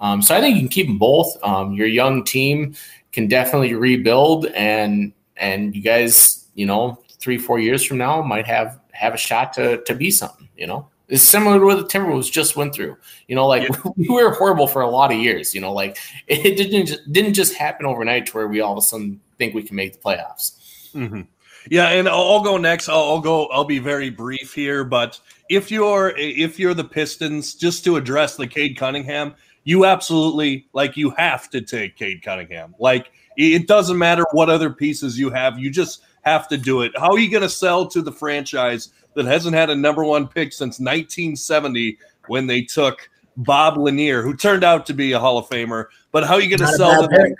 Um, 0.00 0.20
so 0.20 0.34
I 0.34 0.40
think 0.40 0.56
you 0.56 0.62
can 0.62 0.68
keep 0.68 0.86
them 0.88 0.98
both. 0.98 1.36
Um, 1.42 1.72
your 1.72 1.86
young 1.86 2.24
team 2.24 2.74
can 3.12 3.28
definitely 3.28 3.74
rebuild, 3.74 4.46
and 4.46 5.12
and 5.36 5.74
you 5.74 5.82
guys, 5.82 6.46
you 6.54 6.66
know, 6.66 6.98
three, 7.20 7.38
four 7.38 7.58
years 7.58 7.84
from 7.84 7.98
now 7.98 8.20
might 8.22 8.46
have 8.46 8.80
have 8.92 9.14
a 9.14 9.18
shot 9.18 9.52
to 9.54 9.82
to 9.84 9.94
be 9.94 10.10
something. 10.10 10.48
You 10.56 10.66
know, 10.66 10.88
it's 11.08 11.22
similar 11.22 11.60
to 11.60 11.64
what 11.64 11.76
the 11.76 11.84
Timberwolves 11.84 12.30
just 12.30 12.56
went 12.56 12.74
through. 12.74 12.96
You 13.28 13.36
know, 13.36 13.46
like 13.46 13.68
yeah. 13.68 13.92
we 13.96 14.08
were 14.08 14.32
horrible 14.34 14.66
for 14.66 14.82
a 14.82 14.90
lot 14.90 15.12
of 15.12 15.18
years. 15.18 15.54
You 15.54 15.60
know, 15.60 15.72
like 15.72 15.96
it 16.26 16.56
didn't 16.56 16.86
just, 16.86 17.12
didn't 17.12 17.34
just 17.34 17.54
happen 17.54 17.86
overnight 17.86 18.26
to 18.26 18.32
where 18.32 18.48
we 18.48 18.60
all 18.60 18.72
of 18.72 18.78
a 18.78 18.82
sudden 18.82 19.20
think 19.38 19.54
we 19.54 19.62
can 19.62 19.76
make 19.76 19.92
the 19.92 19.98
playoffs. 20.00 20.90
Mm-hmm. 20.92 21.22
Yeah, 21.70 21.88
and 21.88 22.08
I'll 22.08 22.42
go 22.42 22.56
next. 22.58 22.88
I'll, 22.88 23.04
I'll, 23.04 23.20
go. 23.20 23.46
I'll 23.46 23.64
be 23.64 23.78
very 23.78 24.10
brief 24.10 24.52
here, 24.52 24.84
but 24.84 25.18
if 25.48 25.70
you're 25.70 26.12
if 26.16 26.58
you're 26.58 26.74
the 26.74 26.84
Pistons, 26.84 27.54
just 27.54 27.84
to 27.84 27.96
address 27.96 28.36
the 28.36 28.46
Cade 28.46 28.76
Cunningham, 28.76 29.34
you 29.64 29.84
absolutely 29.86 30.66
like 30.72 30.96
you 30.96 31.10
have 31.10 31.48
to 31.50 31.60
take 31.60 31.96
Cade 31.96 32.22
Cunningham. 32.22 32.74
Like 32.78 33.12
it 33.36 33.66
doesn't 33.66 33.98
matter 33.98 34.24
what 34.32 34.50
other 34.50 34.70
pieces 34.70 35.18
you 35.18 35.30
have, 35.30 35.58
you 35.58 35.70
just 35.70 36.02
have 36.22 36.48
to 36.48 36.56
do 36.56 36.82
it. 36.82 36.92
How 36.96 37.12
are 37.12 37.18
you 37.18 37.30
going 37.30 37.42
to 37.42 37.48
sell 37.48 37.86
to 37.88 38.02
the 38.02 38.12
franchise 38.12 38.90
that 39.14 39.26
hasn't 39.26 39.54
had 39.54 39.70
a 39.70 39.74
number 39.74 40.04
one 40.04 40.26
pick 40.26 40.52
since 40.52 40.78
1970 40.80 41.98
when 42.28 42.46
they 42.46 42.62
took 42.62 43.08
Bob 43.36 43.76
Lanier, 43.76 44.22
who 44.22 44.34
turned 44.34 44.64
out 44.64 44.86
to 44.86 44.94
be 44.94 45.12
a 45.12 45.18
Hall 45.18 45.38
of 45.38 45.48
Famer? 45.48 45.86
But 46.12 46.24
how 46.24 46.34
are 46.34 46.40
you 46.40 46.56
going 46.56 46.70
to 46.70 46.76
sell 46.76 47.02
to 47.02 47.08
them? 47.08 47.34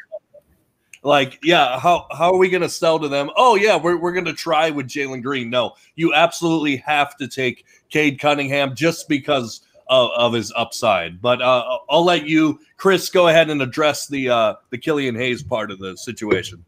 Like, 1.05 1.39
yeah, 1.43 1.79
how 1.79 2.07
how 2.11 2.33
are 2.33 2.39
we 2.39 2.49
going 2.49 2.63
to 2.63 2.69
sell 2.69 2.99
to 2.99 3.09
them? 3.09 3.31
Oh, 3.37 3.57
yeah, 3.57 3.77
we're, 3.77 3.99
we're 3.99 4.15
going 4.15 4.25
to 4.25 4.33
try 4.33 4.71
with 4.71 4.89
Jalen 4.89 5.23
Green. 5.23 5.51
No, 5.51 5.75
you 5.97 6.15
absolutely 6.15 6.77
have 6.79 7.15
to 7.19 7.29
take 7.29 7.67
Cade 7.91 8.19
Cunningham 8.19 8.75
just 8.75 9.07
because 9.07 9.61
of, 9.89 10.11
of 10.17 10.33
his 10.33 10.51
upside. 10.57 11.21
But 11.21 11.43
uh, 11.43 11.79
I'll 11.91 12.07
let 12.07 12.27
you, 12.27 12.59
Chris, 12.79 13.11
go 13.11 13.29
ahead 13.29 13.51
and 13.51 13.61
address 13.61 14.07
the 14.07 14.31
uh, 14.31 14.55
the 14.71 14.79
Killian 14.79 15.15
Hayes 15.15 15.43
part 15.43 15.71
of 15.71 15.79
the 15.79 15.95
situation. 15.95 16.65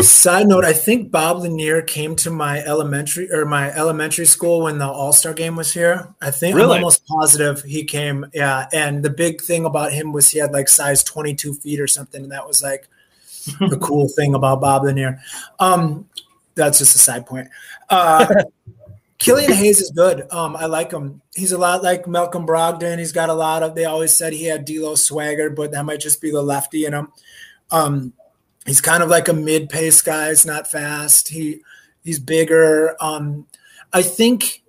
Side 0.00 0.48
note: 0.48 0.64
I 0.64 0.72
think 0.72 1.12
Bob 1.12 1.38
Lanier 1.38 1.82
came 1.82 2.16
to 2.16 2.32
my 2.32 2.58
elementary 2.64 3.32
or 3.32 3.44
my 3.44 3.70
elementary 3.70 4.26
school 4.26 4.62
when 4.62 4.78
the 4.78 4.88
All 4.88 5.12
Star 5.12 5.32
game 5.32 5.54
was 5.54 5.72
here. 5.72 6.12
I 6.20 6.32
think 6.32 6.56
really? 6.56 6.78
I'm 6.78 6.82
almost 6.82 7.06
positive 7.06 7.62
he 7.62 7.84
came. 7.84 8.26
Yeah, 8.34 8.66
and 8.72 9.04
the 9.04 9.10
big 9.10 9.40
thing 9.40 9.64
about 9.64 9.92
him 9.92 10.12
was 10.12 10.30
he 10.30 10.40
had 10.40 10.50
like 10.50 10.68
size 10.68 11.04
22 11.04 11.54
feet 11.54 11.78
or 11.78 11.86
something, 11.86 12.24
and 12.24 12.32
that 12.32 12.48
was 12.48 12.60
like 12.60 12.88
the 13.60 13.78
cool 13.80 14.08
thing 14.08 14.34
about 14.34 14.60
Bob 14.60 14.84
Lanier. 14.84 15.20
Um, 15.58 16.08
that's 16.54 16.78
just 16.78 16.96
a 16.96 16.98
side 16.98 17.26
point. 17.26 17.48
Uh, 17.88 18.26
Killian 19.18 19.52
Hayes 19.52 19.80
is 19.80 19.90
good. 19.90 20.30
Um, 20.30 20.56
I 20.56 20.66
like 20.66 20.92
him. 20.92 21.22
He's 21.34 21.52
a 21.52 21.58
lot 21.58 21.82
like 21.82 22.06
Malcolm 22.06 22.46
Brogdon. 22.46 22.98
He's 22.98 23.12
got 23.12 23.30
a 23.30 23.34
lot 23.34 23.62
of. 23.62 23.74
They 23.74 23.86
always 23.86 24.14
said 24.16 24.32
he 24.32 24.44
had 24.44 24.64
D'Lo 24.64 24.94
swagger, 24.94 25.48
but 25.48 25.72
that 25.72 25.84
might 25.84 26.00
just 26.00 26.20
be 26.20 26.30
the 26.30 26.42
lefty 26.42 26.84
in 26.84 26.92
him. 26.92 27.12
Um, 27.70 28.12
he's 28.66 28.80
kind 28.80 29.02
of 29.02 29.08
like 29.08 29.28
a 29.28 29.32
mid-pace 29.32 30.02
guy. 30.02 30.28
He's 30.28 30.44
not 30.44 30.70
fast. 30.70 31.28
He 31.28 31.60
he's 32.04 32.18
bigger. 32.18 32.96
Um, 33.00 33.46
I 33.92 34.02
think. 34.02 34.62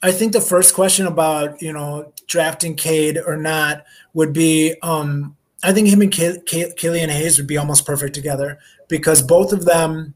I 0.00 0.12
think 0.12 0.32
the 0.32 0.40
first 0.40 0.74
question 0.74 1.08
about 1.08 1.60
you 1.60 1.72
know 1.72 2.12
drafting 2.28 2.76
Cade 2.76 3.18
or 3.18 3.36
not 3.36 3.84
would 4.14 4.32
be 4.32 4.76
um, 4.80 5.36
I 5.62 5.72
think 5.72 5.88
him 5.88 6.02
and 6.02 6.12
Killian 6.12 7.10
Hayes 7.10 7.36
would 7.36 7.48
be 7.48 7.56
almost 7.56 7.84
perfect 7.84 8.14
together 8.14 8.58
because 8.88 9.22
both 9.22 9.52
of 9.52 9.64
them 9.64 10.14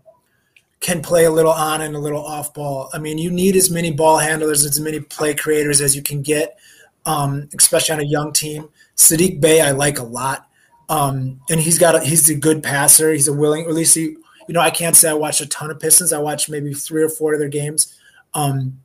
can 0.81 1.01
play 1.01 1.25
a 1.25 1.31
little 1.31 1.53
on 1.53 1.81
and 1.81 1.95
a 1.95 1.99
little 1.99 2.25
off 2.25 2.55
ball. 2.55 2.91
I 2.93 2.99
mean, 2.99 3.19
you 3.19 3.31
need 3.31 3.57
as 3.57 3.71
many 3.71 3.91
ball 3.91 4.19
handlers, 4.19 4.65
as 4.65 4.79
many 4.81 5.01
play 5.01 5.35
creators 5.35 5.81
as 5.81 5.97
you 5.97 6.03
can 6.03 6.23
get, 6.23 6.59
um, 7.07 7.49
especially 7.57 7.95
on 7.95 8.01
a 8.01 8.05
young 8.05 8.33
team. 8.33 8.69
Saddiq 8.97 9.41
Bey, 9.41 9.61
I 9.61 9.73
like 9.73 9.99
a 9.99 10.05
lot, 10.05 10.49
um, 10.89 11.41
and 11.49 11.61
he's 11.61 11.79
got 11.79 11.95
a, 11.95 12.01
he's 12.01 12.29
a 12.29 12.35
good 12.35 12.63
passer. 12.63 13.13
He's 13.13 13.29
a 13.29 13.33
willing, 13.33 13.65
or 13.65 13.71
at 13.71 13.75
least 13.75 13.95
he, 13.95 14.03
you 14.03 14.55
know, 14.55 14.61
I 14.61 14.71
can't 14.71 14.97
say 14.97 15.11
I 15.11 15.15
watched 15.15 15.41
a 15.41 15.47
ton 15.47 15.71
of 15.71 15.81
Pistons. 15.81 16.13
I 16.13 16.19
watched 16.19 16.51
maybe 16.51 16.75
three 16.75 17.03
or 17.03 17.09
four 17.09 17.33
of 17.33 17.41
their 17.41 17.49
games. 17.49 17.97
Um, 18.35 18.81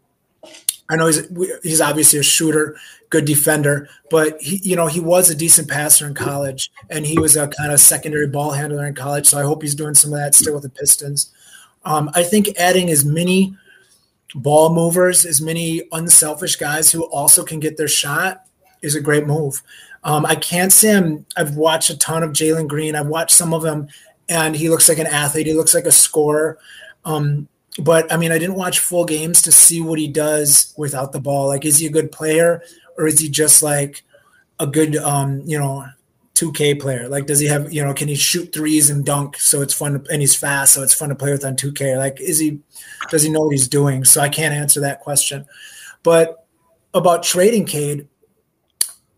I 0.89 0.95
know 0.95 1.07
he's 1.07 1.27
he's 1.63 1.81
obviously 1.81 2.19
a 2.19 2.23
shooter, 2.23 2.77
good 3.09 3.25
defender, 3.25 3.89
but 4.09 4.39
he 4.41 4.59
you 4.63 4.75
know 4.75 4.87
he 4.87 4.99
was 4.99 5.29
a 5.29 5.35
decent 5.35 5.69
passer 5.69 6.05
in 6.07 6.13
college, 6.13 6.71
and 6.89 7.05
he 7.05 7.19
was 7.19 7.35
a 7.35 7.47
kind 7.47 7.71
of 7.71 7.79
secondary 7.79 8.27
ball 8.27 8.51
handler 8.51 8.85
in 8.85 8.95
college. 8.95 9.27
So 9.27 9.37
I 9.37 9.43
hope 9.43 9.61
he's 9.61 9.75
doing 9.75 9.95
some 9.95 10.13
of 10.13 10.19
that 10.19 10.35
still 10.35 10.53
with 10.53 10.63
the 10.63 10.69
Pistons. 10.69 11.31
Um, 11.85 12.09
I 12.15 12.23
think 12.23 12.49
adding 12.57 12.89
as 12.89 13.05
many 13.05 13.55
ball 14.35 14.73
movers, 14.73 15.25
as 15.25 15.41
many 15.41 15.83
unselfish 15.91 16.57
guys 16.57 16.91
who 16.91 17.05
also 17.05 17.43
can 17.43 17.59
get 17.59 17.77
their 17.77 17.87
shot 17.87 18.45
is 18.81 18.95
a 18.95 19.01
great 19.01 19.25
move. 19.25 19.63
Um, 20.03 20.25
I 20.25 20.35
can't 20.35 20.71
say 20.71 20.95
I'm, 20.95 21.25
I've 21.35 21.55
watched 21.55 21.89
a 21.89 21.97
ton 21.97 22.23
of 22.23 22.31
Jalen 22.31 22.67
Green. 22.67 22.95
I've 22.95 23.07
watched 23.07 23.35
some 23.35 23.53
of 23.53 23.63
him, 23.63 23.87
and 24.29 24.55
he 24.55 24.69
looks 24.69 24.89
like 24.89 24.99
an 24.99 25.07
athlete. 25.07 25.47
He 25.47 25.53
looks 25.53 25.73
like 25.73 25.85
a 25.85 25.91
scorer. 25.91 26.59
Um, 27.05 27.47
but 27.79 28.11
I 28.11 28.17
mean, 28.17 28.31
I 28.31 28.37
didn't 28.37 28.55
watch 28.55 28.79
full 28.79 29.05
games 29.05 29.41
to 29.43 29.51
see 29.51 29.81
what 29.81 29.99
he 29.99 30.07
does 30.07 30.73
without 30.77 31.11
the 31.11 31.19
ball. 31.19 31.47
Like, 31.47 31.65
is 31.65 31.77
he 31.77 31.87
a 31.87 31.91
good 31.91 32.11
player 32.11 32.63
or 32.97 33.07
is 33.07 33.19
he 33.19 33.29
just 33.29 33.61
like 33.61 34.03
a 34.59 34.67
good, 34.67 34.95
um, 34.97 35.41
you 35.45 35.57
know, 35.57 35.85
2K 36.35 36.79
player? 36.79 37.07
Like, 37.07 37.25
does 37.25 37.39
he 37.39 37.47
have, 37.47 37.71
you 37.71 37.83
know, 37.83 37.93
can 37.93 38.07
he 38.07 38.15
shoot 38.15 38.53
threes 38.53 38.89
and 38.89 39.05
dunk? 39.05 39.39
So 39.39 39.61
it's 39.61 39.73
fun 39.73 39.93
to, 39.93 40.11
and 40.11 40.21
he's 40.21 40.35
fast, 40.35 40.73
so 40.73 40.83
it's 40.83 40.93
fun 40.93 41.09
to 41.09 41.15
play 41.15 41.31
with 41.31 41.45
on 41.45 41.55
2K. 41.55 41.97
Like, 41.97 42.19
is 42.19 42.39
he, 42.39 42.59
does 43.09 43.23
he 43.23 43.29
know 43.29 43.41
what 43.41 43.51
he's 43.51 43.67
doing? 43.67 44.03
So 44.03 44.21
I 44.21 44.29
can't 44.29 44.53
answer 44.53 44.79
that 44.81 45.01
question. 45.01 45.45
But 46.03 46.45
about 46.93 47.23
trading 47.23 47.65
Cade, 47.65 48.07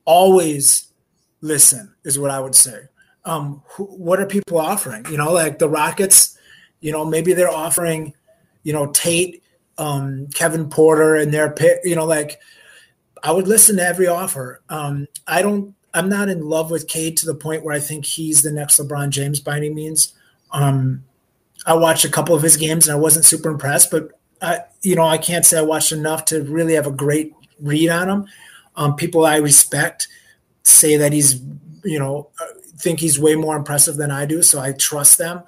always 0.06 0.88
listen 1.42 1.94
is 2.04 2.18
what 2.18 2.32
I 2.32 2.40
would 2.40 2.56
say. 2.56 2.84
Um, 3.26 3.62
wh- 3.76 4.00
what 4.00 4.20
are 4.20 4.26
people 4.26 4.58
offering? 4.58 5.06
You 5.10 5.18
know, 5.18 5.32
like 5.32 5.60
the 5.60 5.70
Rockets, 5.70 6.38
you 6.80 6.92
know, 6.92 7.06
maybe 7.06 7.34
they're 7.34 7.52
offering 7.52 8.14
you 8.64 8.74
know, 8.74 8.88
Tate, 8.88 9.44
um, 9.78 10.28
Kevin 10.34 10.70
Porter, 10.70 11.16
and 11.16 11.34
their 11.34 11.52
pick, 11.52 11.80
you 11.84 11.96
know, 11.96 12.06
like 12.06 12.40
I 13.24 13.32
would 13.32 13.48
listen 13.48 13.78
to 13.78 13.86
every 13.86 14.08
offer. 14.08 14.62
Um, 14.70 15.08
I 15.28 15.42
don't, 15.42 15.76
I'm 15.94 16.10
not 16.10 16.30
in 16.30 16.42
love 16.42 16.72
with 16.72 16.88
Cade 16.88 17.18
to 17.18 17.26
the 17.26 17.36
point 17.36 17.64
where 17.64 17.76
I 17.76 17.80
think 17.80 18.06
he's 18.06 18.42
the 18.42 18.52
next 18.52 18.80
LeBron 18.80 19.10
James 19.10 19.40
by 19.40 19.58
any 19.58 19.70
means. 19.70 20.14
Um, 20.52 21.04
I 21.66 21.74
watched 21.74 22.06
a 22.06 22.10
couple 22.10 22.36
of 22.36 22.42
his 22.42 22.58
games 22.58 22.88
and 22.88 22.96
I 22.96 23.00
wasn't 23.00 23.26
super 23.26 23.50
impressed, 23.50 23.92
but 23.92 24.12
I, 24.42 24.60
you 24.82 24.96
know, 24.96 25.06
I 25.06 25.18
can't 25.18 25.46
say 25.46 25.58
I 25.58 25.62
watched 25.62 25.92
enough 25.92 26.26
to 26.26 26.44
really 26.44 26.74
have 26.74 26.88
a 26.88 26.92
great 26.92 27.34
read 27.60 27.90
on 27.90 28.10
him. 28.10 28.28
Um, 28.76 28.96
people 28.96 29.26
I 29.26 29.38
respect 29.38 30.08
say 30.64 30.96
that 30.96 31.12
he's, 31.12 31.42
you 31.84 32.00
know, 32.00 32.30
uh, 32.40 32.46
think 32.78 33.00
he's 33.00 33.20
way 33.20 33.36
more 33.36 33.58
impressive 33.58 33.98
than 33.98 34.12
I 34.12 34.26
do, 34.26 34.42
so 34.42 34.60
I 34.60 34.72
trust 34.72 35.18
them. 35.18 35.44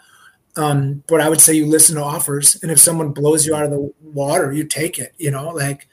Um, 0.58 1.04
but 1.08 1.22
I 1.22 1.30
would 1.30 1.40
say 1.40 1.54
you 1.54 1.66
listen 1.66 1.96
to 1.96 2.04
offers, 2.04 2.62
and 2.62 2.72
if 2.72 2.80
someone 2.80 3.12
blows 3.12 3.46
you 3.46 3.56
out 3.56 3.64
of 3.64 3.72
the 3.72 3.94
water, 4.02 4.52
you 4.52 4.66
take 4.66 5.00
it. 5.00 5.14
You 5.18 5.32
know, 5.32 5.50
like, 5.50 5.88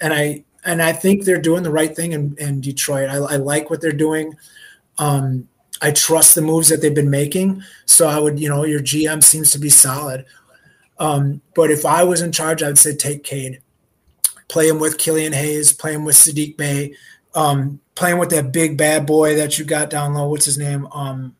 and 0.00 0.12
I 0.14 0.44
and 0.64 0.82
I 0.82 0.92
think 0.92 1.24
they're 1.24 1.40
doing 1.40 1.62
the 1.62 1.70
right 1.70 1.94
thing 1.94 2.12
in, 2.12 2.36
in 2.38 2.60
Detroit. 2.60 3.08
I, 3.08 3.16
I 3.16 3.36
like 3.36 3.70
what 3.70 3.80
they're 3.80 3.92
doing. 3.92 4.34
Um, 4.98 5.48
I 5.80 5.90
trust 5.90 6.34
the 6.34 6.42
moves 6.42 6.68
that 6.68 6.80
they've 6.80 6.94
been 6.94 7.10
making. 7.10 7.62
So 7.86 8.08
I 8.08 8.18
would, 8.18 8.38
you 8.38 8.48
know, 8.48 8.64
your 8.64 8.80
GM 8.80 9.22
seems 9.22 9.50
to 9.50 9.58
be 9.58 9.70
solid. 9.70 10.24
Um, 10.98 11.40
but 11.54 11.70
if 11.70 11.84
I 11.84 12.04
was 12.04 12.22
in 12.22 12.30
charge, 12.30 12.62
I 12.62 12.68
would 12.68 12.78
say 12.78 12.94
take 12.94 13.24
Cade, 13.24 13.60
play 14.48 14.68
him 14.68 14.78
with 14.78 14.98
Killian 14.98 15.32
Hayes, 15.32 15.72
play 15.72 15.94
him 15.94 16.04
with 16.04 16.14
Saddiq 16.14 16.56
Bey, 16.56 16.94
um, 17.34 17.80
playing 17.96 18.18
with 18.18 18.30
that 18.30 18.52
big 18.52 18.78
bad 18.78 19.04
boy 19.04 19.34
that 19.34 19.58
you 19.58 19.64
got 19.64 19.90
down 19.90 20.14
low. 20.14 20.28
What's 20.28 20.44
his 20.44 20.58
name? 20.58 20.86
Um, 20.92 21.34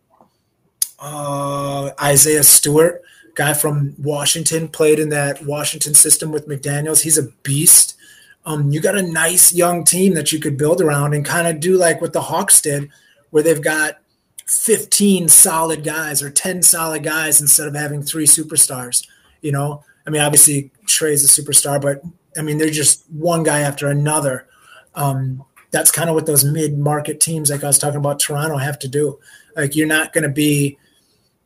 uh, 0.98 1.90
Isaiah 2.02 2.42
Stewart, 2.42 3.02
guy 3.34 3.54
from 3.54 3.94
Washington, 3.98 4.68
played 4.68 4.98
in 4.98 5.10
that 5.10 5.44
Washington 5.44 5.94
system 5.94 6.32
with 6.32 6.48
McDaniels. 6.48 7.02
He's 7.02 7.18
a 7.18 7.28
beast. 7.44 7.96
Um, 8.44 8.70
you 8.70 8.80
got 8.80 8.96
a 8.96 9.02
nice 9.02 9.52
young 9.52 9.84
team 9.84 10.14
that 10.14 10.32
you 10.32 10.40
could 10.40 10.56
build 10.56 10.80
around 10.80 11.14
and 11.14 11.24
kind 11.24 11.46
of 11.46 11.60
do 11.60 11.76
like 11.76 12.00
what 12.00 12.12
the 12.12 12.22
Hawks 12.22 12.60
did, 12.60 12.90
where 13.30 13.42
they've 13.42 13.62
got 13.62 13.98
15 14.46 15.28
solid 15.28 15.84
guys 15.84 16.22
or 16.22 16.30
10 16.30 16.62
solid 16.62 17.02
guys 17.02 17.40
instead 17.40 17.68
of 17.68 17.74
having 17.74 18.02
three 18.02 18.26
superstars. 18.26 19.06
You 19.40 19.52
know, 19.52 19.84
I 20.06 20.10
mean, 20.10 20.22
obviously 20.22 20.70
Trae's 20.86 21.24
a 21.24 21.42
superstar, 21.42 21.80
but 21.80 22.02
I 22.36 22.42
mean, 22.42 22.58
they're 22.58 22.70
just 22.70 23.04
one 23.10 23.42
guy 23.42 23.60
after 23.60 23.88
another. 23.88 24.46
Um, 24.94 25.44
that's 25.70 25.90
kind 25.90 26.08
of 26.08 26.14
what 26.14 26.26
those 26.26 26.44
mid-market 26.44 27.20
teams, 27.20 27.50
like 27.50 27.64
I 27.64 27.68
was 27.68 27.78
talking 27.78 27.98
about 27.98 28.20
Toronto, 28.20 28.56
have 28.58 28.78
to 28.80 28.88
do. 28.88 29.18
Like, 29.56 29.74
you're 29.74 29.86
not 29.86 30.12
going 30.12 30.24
to 30.24 30.30
be 30.30 30.78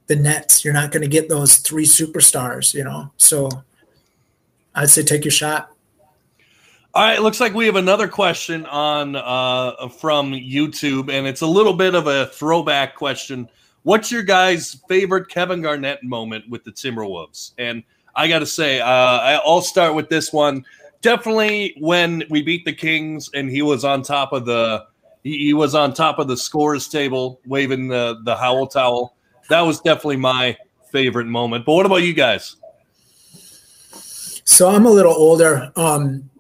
the 0.09 0.17
Nets. 0.17 0.65
You're 0.65 0.75
not 0.75 0.91
going 0.91 1.03
to 1.03 1.09
get 1.09 1.29
those 1.29 1.59
three 1.59 1.87
superstars, 1.87 2.75
you 2.75 2.85
know. 2.85 3.13
So 3.17 3.49
I'd 4.75 4.91
say 4.91 5.03
take 5.03 5.25
your 5.25 5.33
shot. 5.33 5.71
All 6.97 7.03
right, 7.03 7.21
looks 7.21 7.41
like 7.41 7.53
we 7.53 7.67
have 7.67 7.77
another 7.77 8.09
question 8.09 8.65
on 8.65 9.17
uh, 9.17 9.87
from 9.89 10.33
YouTube, 10.33 11.13
and 11.13 11.27
it's 11.27 11.43
a 11.43 11.47
little 11.47 11.75
bit 11.75 11.95
of 11.95 12.07
a 12.07 12.29
throwback 12.29 12.95
question. 12.95 13.51
What's 13.83 14.11
your 14.11 14.23
guys' 14.23 14.81
favorite 14.89 15.29
Kevin 15.29 15.61
Garnett 15.61 16.03
moment 16.03 16.49
with 16.49 16.65
the 16.65 16.73
Timberwolves? 16.73 17.51
And 17.59 17.83
I 18.15 18.29
got 18.29 18.39
to 18.39 18.47
say, 18.47 18.81
uh, 18.81 18.87
I'll 19.45 19.61
start 19.61 19.95
with 19.95 20.09
this 20.09 20.33
one. 20.33 20.65
Definitely 21.03 21.75
when 21.81 22.23
we 22.31 22.41
beat 22.41 22.65
the 22.65 22.73
Kings, 22.73 23.29
and 23.35 23.51
he 23.51 23.61
was 23.61 23.85
on 23.85 24.01
top 24.03 24.33
of 24.33 24.47
the 24.47 24.87
he, 25.23 25.37
he 25.37 25.53
was 25.53 25.75
on 25.75 25.93
top 25.93 26.19
of 26.19 26.29
the 26.29 26.37
scores 26.39 26.89
table, 26.89 27.43
waving 27.45 27.89
the 27.89 28.23
the 28.25 28.35
Howl 28.35 28.67
towel 28.67 29.17
that 29.51 29.61
was 29.61 29.81
definitely 29.83 30.17
my 30.17 30.57
favorite 30.91 31.27
moment. 31.27 31.67
But 31.67 31.75
what 31.75 31.85
about 31.85 31.97
you 31.97 32.15
guys? 32.15 32.57
So 34.47 34.71
I'm 34.71 34.87
a 34.87 34.91
little 34.91 35.13
older 35.13 35.71
um, 35.77 36.31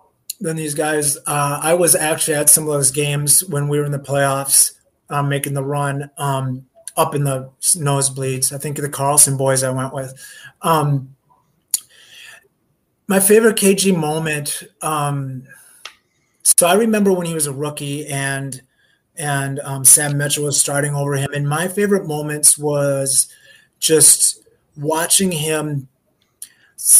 than 0.41 0.57
these 0.57 0.75
guys. 0.75 1.17
Uh, 1.27 1.61
I 1.63 1.75
was 1.75 1.95
actually 1.95 2.35
at 2.35 2.51
some 2.51 2.65
of 2.65 2.71
those 2.71 2.91
games 2.91 3.45
when 3.45 3.69
we 3.69 3.79
were 3.79 3.85
in 3.85 3.93
the 3.93 3.99
playoffs, 3.99 4.73
um, 5.09 5.29
making 5.29 5.55
the 5.55 5.65
run 5.65 6.11
um, 6.19 6.67
up 6.97 7.15
in 7.15 7.25
the 7.25 7.51
nosebleeds. 7.61 8.53
I 8.53 8.59
think 8.59 8.77
the 8.77 8.89
Carlson 8.89 9.37
boys 9.37 9.63
I 9.63 9.71
went 9.71 9.95
with. 9.95 10.15
Um, 10.63 11.15
my 13.09 13.21
favorite 13.21 13.57
KG 13.57 13.97
moment. 13.97 14.65
Um, 14.83 15.45
so 16.43 16.67
I 16.67 16.75
remember 16.75 17.13
when 17.13 17.27
he 17.27 17.35
was 17.35 17.47
a 17.47 17.53
rookie 17.53 18.07
and 18.07 18.61
and 19.19 19.61
um, 19.61 19.85
Sam 19.85 20.19
Mitchell 20.19 20.45
was 20.45 20.61
starting 20.61 20.95
over 20.95 21.15
him. 21.15 21.31
And 21.33 21.49
my 21.49 21.69
favorite 21.69 22.07
moments 22.07 22.59
was 22.59 23.29
just 23.79 24.43
watching 24.77 25.33
him 25.33 25.89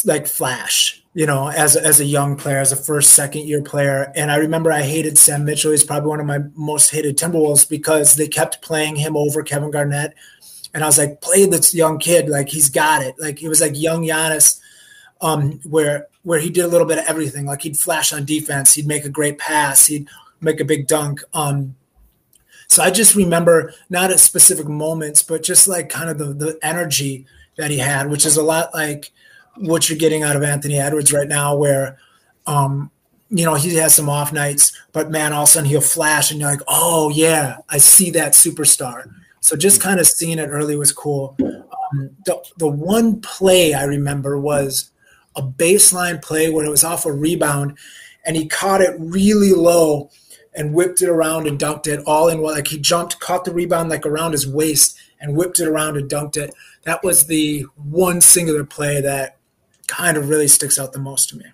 like 0.03 0.27
flash, 0.27 1.03
you 1.17 1.25
know, 1.25 1.47
as 1.49 1.75
as 1.75 1.99
a 1.99 2.05
young 2.05 2.35
player, 2.35 2.59
as 2.59 2.71
a 2.71 2.75
first, 2.75 3.15
second 3.15 3.47
year 3.47 3.59
player. 3.59 4.11
And 4.15 4.31
I 4.31 4.35
remember 4.35 4.71
I 4.71 4.83
hated 4.83 5.17
Sam 5.17 5.45
Mitchell. 5.45 5.71
He's 5.71 5.83
probably 5.83 6.09
one 6.09 6.19
of 6.19 6.27
my 6.27 6.41
most 6.53 6.91
hated 6.91 7.17
Timberwolves 7.17 7.67
because 7.67 8.13
they 8.13 8.27
kept 8.27 8.61
playing 8.61 8.97
him 8.97 9.17
over 9.17 9.41
Kevin 9.41 9.71
Garnett. 9.71 10.13
And 10.75 10.83
I 10.83 10.85
was 10.85 10.99
like, 10.99 11.21
play 11.21 11.47
this 11.47 11.73
young 11.73 11.97
kid, 11.97 12.29
like 12.29 12.49
he's 12.49 12.69
got 12.69 13.01
it. 13.01 13.15
Like 13.17 13.39
he 13.39 13.47
was 13.47 13.61
like 13.61 13.71
young 13.73 14.03
Giannis, 14.03 14.59
um, 15.19 15.53
where 15.63 16.05
where 16.21 16.39
he 16.39 16.51
did 16.51 16.65
a 16.65 16.67
little 16.67 16.85
bit 16.85 16.99
of 16.99 17.05
everything. 17.05 17.47
Like 17.47 17.63
he'd 17.63 17.79
flash 17.79 18.13
on 18.13 18.23
defense, 18.23 18.75
he'd 18.75 18.85
make 18.85 19.03
a 19.03 19.09
great 19.09 19.39
pass, 19.39 19.87
he'd 19.87 20.07
make 20.39 20.59
a 20.59 20.65
big 20.65 20.85
dunk. 20.85 21.23
Um, 21.33 21.75
so 22.67 22.83
I 22.83 22.91
just 22.91 23.15
remember 23.15 23.73
not 23.89 24.11
at 24.11 24.19
specific 24.19 24.67
moments, 24.67 25.23
but 25.23 25.41
just 25.41 25.67
like 25.67 25.89
kind 25.89 26.11
of 26.11 26.19
the, 26.19 26.25
the 26.25 26.59
energy 26.61 27.25
that 27.57 27.71
he 27.71 27.79
had, 27.79 28.11
which 28.11 28.23
is 28.23 28.37
a 28.37 28.43
lot 28.43 28.71
like 28.75 29.11
what 29.59 29.89
you're 29.89 29.97
getting 29.97 30.23
out 30.23 30.35
of 30.35 30.43
Anthony 30.43 30.79
Edwards 30.79 31.13
right 31.13 31.27
now, 31.27 31.55
where, 31.55 31.97
um, 32.45 32.91
you 33.29 33.45
know, 33.45 33.55
he 33.55 33.75
has 33.75 33.95
some 33.95 34.09
off 34.09 34.31
nights, 34.31 34.71
but 34.93 35.11
man, 35.11 35.33
all 35.33 35.43
of 35.43 35.49
a 35.49 35.51
sudden 35.51 35.69
he'll 35.69 35.81
flash 35.81 36.31
and 36.31 36.39
you're 36.39 36.49
like, 36.49 36.61
oh, 36.67 37.09
yeah, 37.09 37.57
I 37.69 37.77
see 37.77 38.09
that 38.11 38.33
superstar. 38.33 39.11
So 39.41 39.55
just 39.55 39.81
kind 39.81 39.99
of 39.99 40.07
seeing 40.07 40.39
it 40.39 40.47
early 40.47 40.75
was 40.75 40.91
cool. 40.91 41.35
Um, 41.41 42.09
the, 42.25 42.41
the 42.57 42.67
one 42.67 43.21
play 43.21 43.73
I 43.73 43.83
remember 43.83 44.39
was 44.39 44.91
a 45.35 45.41
baseline 45.41 46.21
play 46.21 46.49
where 46.49 46.65
it 46.65 46.69
was 46.69 46.83
off 46.83 47.05
a 47.05 47.11
rebound 47.11 47.77
and 48.25 48.35
he 48.35 48.47
caught 48.47 48.81
it 48.81 48.95
really 48.99 49.53
low 49.53 50.09
and 50.53 50.73
whipped 50.73 51.01
it 51.01 51.09
around 51.09 51.47
and 51.47 51.59
dunked 51.59 51.87
it 51.87 52.03
all 52.05 52.27
in 52.27 52.41
one. 52.41 52.55
Like 52.55 52.67
he 52.67 52.79
jumped, 52.79 53.19
caught 53.19 53.45
the 53.45 53.53
rebound 53.53 53.89
like 53.89 54.05
around 54.05 54.31
his 54.31 54.47
waist 54.47 54.97
and 55.21 55.35
whipped 55.35 55.59
it 55.59 55.67
around 55.67 55.97
and 55.97 56.09
dunked 56.09 56.35
it. 56.35 56.53
That 56.83 57.03
was 57.03 57.27
the 57.27 57.65
one 57.75 58.21
singular 58.21 58.63
play 58.63 58.99
that 59.01 59.36
kind 59.87 60.17
of 60.17 60.29
really 60.29 60.47
sticks 60.47 60.77
out 60.77 60.93
the 60.93 60.99
most 60.99 61.29
to 61.29 61.37
me. 61.37 61.45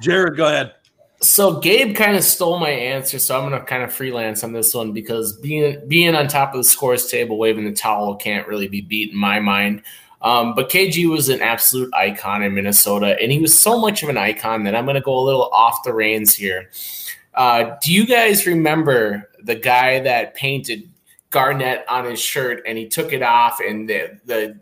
Jared, 0.00 0.36
go 0.36 0.46
ahead. 0.46 0.74
So 1.20 1.58
Gabe 1.58 1.96
kind 1.96 2.16
of 2.16 2.22
stole 2.22 2.60
my 2.60 2.70
answer, 2.70 3.18
so 3.18 3.36
I'm 3.36 3.48
going 3.48 3.60
to 3.60 3.66
kind 3.66 3.82
of 3.82 3.92
freelance 3.92 4.44
on 4.44 4.52
this 4.52 4.72
one 4.72 4.92
because 4.92 5.36
being 5.38 5.82
being 5.88 6.14
on 6.14 6.28
top 6.28 6.54
of 6.54 6.58
the 6.58 6.64
scores 6.64 7.10
table, 7.10 7.38
waving 7.38 7.64
the 7.64 7.72
towel 7.72 8.14
can't 8.14 8.46
really 8.46 8.68
be 8.68 8.82
beat 8.82 9.10
in 9.10 9.16
my 9.16 9.40
mind. 9.40 9.82
Um, 10.22 10.54
but 10.54 10.70
KG 10.70 11.08
was 11.08 11.28
an 11.28 11.40
absolute 11.40 11.92
icon 11.94 12.42
in 12.42 12.54
Minnesota, 12.54 13.16
and 13.20 13.32
he 13.32 13.40
was 13.40 13.58
so 13.58 13.80
much 13.80 14.02
of 14.02 14.08
an 14.08 14.16
icon 14.16 14.64
that 14.64 14.76
I'm 14.76 14.84
going 14.84 14.94
to 14.94 15.00
go 15.00 15.18
a 15.18 15.20
little 15.20 15.48
off 15.52 15.82
the 15.84 15.92
reins 15.92 16.34
here. 16.34 16.70
Uh, 17.34 17.76
do 17.82 17.92
you 17.92 18.06
guys 18.06 18.46
remember 18.46 19.30
the 19.42 19.54
guy 19.54 20.00
that 20.00 20.34
painted 20.34 20.88
Garnett 21.30 21.84
on 21.88 22.04
his 22.04 22.20
shirt 22.20 22.62
and 22.66 22.78
he 22.78 22.88
took 22.88 23.12
it 23.12 23.22
off 23.22 23.60
and 23.60 23.88
the 23.88 24.18
the 24.24 24.58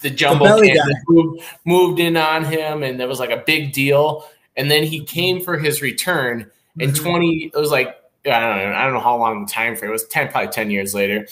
the 0.00 0.10
jumbo 0.10 0.44
the 0.44 1.02
moved, 1.08 1.42
moved, 1.64 2.00
in 2.00 2.16
on 2.16 2.44
him 2.44 2.82
and 2.82 2.98
there 2.98 3.08
was 3.08 3.20
like 3.20 3.30
a 3.30 3.42
big 3.46 3.72
deal. 3.72 4.26
And 4.56 4.70
then 4.70 4.84
he 4.84 5.04
came 5.04 5.42
for 5.42 5.58
his 5.58 5.82
return 5.82 6.50
in 6.78 6.90
mm-hmm. 6.90 7.04
20 7.04 7.50
it 7.54 7.58
was 7.58 7.70
like 7.70 7.98
I 8.24 8.40
don't 8.40 8.56
know 8.56 8.74
I 8.76 8.84
don't 8.84 8.94
know 8.94 9.00
how 9.00 9.16
long 9.18 9.44
the 9.44 9.52
time 9.52 9.76
frame 9.76 9.90
it 9.90 9.92
was 9.92 10.06
10 10.06 10.28
probably 10.28 10.50
10 10.50 10.70
years 10.70 10.94
later. 10.94 11.26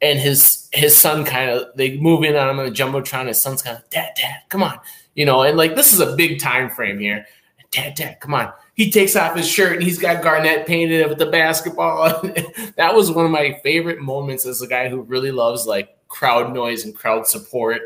And 0.00 0.18
his 0.18 0.68
his 0.72 0.96
son 0.96 1.24
kind 1.24 1.50
of 1.50 1.68
they 1.76 1.98
move 1.98 2.24
in 2.24 2.36
on 2.36 2.48
him 2.48 2.58
on 2.58 2.66
the 2.66 2.72
jumbotron 2.72 3.28
his 3.28 3.40
son's 3.40 3.62
kind 3.62 3.76
of 3.76 3.88
dad 3.90 4.10
dad 4.16 4.42
come 4.48 4.62
on 4.62 4.78
you 5.14 5.24
know 5.24 5.42
and 5.42 5.56
like 5.56 5.76
this 5.76 5.92
is 5.92 6.00
a 6.00 6.16
big 6.16 6.40
time 6.40 6.70
frame 6.70 6.98
here. 6.98 7.26
Dad 7.70 7.94
dad 7.94 8.20
come 8.20 8.34
on. 8.34 8.52
He 8.74 8.90
takes 8.90 9.16
off 9.16 9.36
his 9.36 9.48
shirt 9.48 9.74
and 9.74 9.82
he's 9.82 9.98
got 9.98 10.22
Garnett 10.22 10.66
painted 10.66 11.08
with 11.08 11.18
the 11.18 11.26
basketball. 11.26 12.20
that 12.76 12.94
was 12.94 13.10
one 13.10 13.24
of 13.24 13.30
my 13.30 13.58
favorite 13.62 14.00
moments 14.00 14.46
as 14.46 14.62
a 14.62 14.66
guy 14.66 14.88
who 14.88 15.02
really 15.02 15.30
loves 15.30 15.66
like 15.66 15.96
crowd 16.12 16.52
noise 16.52 16.84
and 16.84 16.94
crowd 16.94 17.26
support 17.26 17.80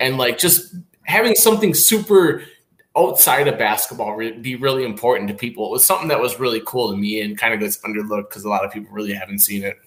and 0.00 0.18
like 0.18 0.36
just 0.36 0.74
having 1.04 1.34
something 1.36 1.72
super 1.72 2.42
outside 2.96 3.46
of 3.46 3.56
basketball 3.56 4.18
be 4.18 4.56
really 4.56 4.84
important 4.84 5.28
to 5.28 5.34
people. 5.34 5.66
It 5.66 5.70
was 5.70 5.84
something 5.84 6.08
that 6.08 6.20
was 6.20 6.40
really 6.40 6.60
cool 6.66 6.90
to 6.90 6.96
me 6.96 7.20
and 7.20 7.38
kind 7.38 7.54
of 7.54 7.60
gets 7.60 7.78
underlooked 7.78 8.30
because 8.30 8.44
a 8.44 8.48
lot 8.48 8.64
of 8.64 8.72
people 8.72 8.92
really 8.92 9.12
haven't 9.12 9.38
seen 9.38 9.62
it. 9.62 9.78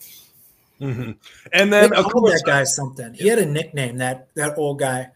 Mm-hmm. 0.79 1.11
And 1.51 1.73
then 1.73 1.93
of 1.93 2.05
course, 2.05 2.41
that 2.41 2.43
guy 2.45 2.63
something. 2.63 3.13
He 3.13 3.27
had 3.27 3.39
a 3.39 3.45
nickname 3.45 3.97
that 3.97 4.29
that 4.35 4.57
old 4.57 4.79
guy. 4.79 5.09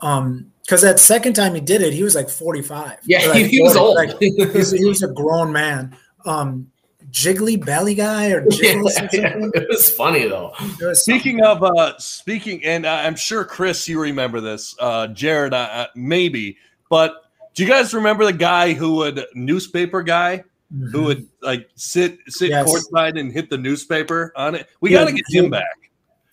Um, 0.00 0.50
because 0.62 0.82
that 0.82 0.98
second 0.98 1.34
time 1.34 1.54
he 1.54 1.60
did 1.60 1.82
it, 1.82 1.92
he 1.92 2.02
was 2.02 2.14
like 2.14 2.30
45. 2.30 2.98
Yeah, 3.04 3.26
like 3.26 3.46
he, 3.50 3.62
was 3.62 3.76
old. 3.76 3.96
Like, 3.96 4.18
he, 4.18 4.32
was, 4.44 4.72
he, 4.72 4.84
was, 4.84 5.02
a 5.02 5.08
grown 5.08 5.52
man. 5.52 5.96
Um, 6.24 6.71
Jiggly 7.12 7.62
Belly 7.62 7.94
Guy 7.94 8.30
or 8.30 8.44
yeah, 8.50 8.82
yeah, 9.12 9.36
It 9.54 9.68
was 9.68 9.90
funny 9.90 10.26
though. 10.26 10.52
Was 10.80 11.02
speaking 11.02 11.42
of 11.42 11.62
uh, 11.62 11.98
speaking, 11.98 12.64
and 12.64 12.86
I'm 12.86 13.16
sure 13.16 13.44
Chris, 13.44 13.86
you 13.86 14.00
remember 14.00 14.40
this. 14.40 14.74
Uh, 14.80 15.08
Jared, 15.08 15.52
uh, 15.52 15.88
maybe, 15.94 16.56
but 16.88 17.30
do 17.54 17.62
you 17.62 17.68
guys 17.68 17.92
remember 17.92 18.24
the 18.24 18.32
guy 18.32 18.72
who 18.72 18.96
would 18.96 19.24
newspaper 19.34 20.02
guy? 20.02 20.44
Mm-hmm. 20.74 20.86
Who 20.86 21.02
would 21.04 21.28
like 21.42 21.68
sit 21.76 22.18
sit 22.28 22.48
yes. 22.48 22.66
courtside 22.66 23.20
and 23.20 23.30
hit 23.30 23.50
the 23.50 23.58
newspaper 23.58 24.32
on 24.34 24.54
it? 24.54 24.68
We 24.80 24.90
got 24.90 25.04
to 25.04 25.12
get 25.12 25.24
him 25.28 25.50
back 25.50 25.82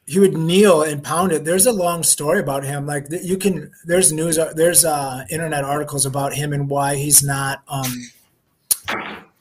he 0.09 0.17
would 0.17 0.35
kneel 0.35 0.81
and 0.81 1.03
pound 1.03 1.31
it. 1.31 1.45
There's 1.45 1.67
a 1.67 1.71
long 1.71 2.01
story 2.01 2.39
about 2.39 2.63
him. 2.63 2.87
Like 2.87 3.05
you 3.21 3.37
can, 3.37 3.71
there's 3.85 4.11
news, 4.11 4.39
uh, 4.39 4.53
there's 4.55 4.83
uh, 4.83 5.23
internet 5.29 5.63
articles 5.63 6.03
about 6.03 6.33
him 6.33 6.51
and 6.51 6.67
why 6.67 6.95
he's 6.95 7.21
not, 7.21 7.61
um, 7.67 7.93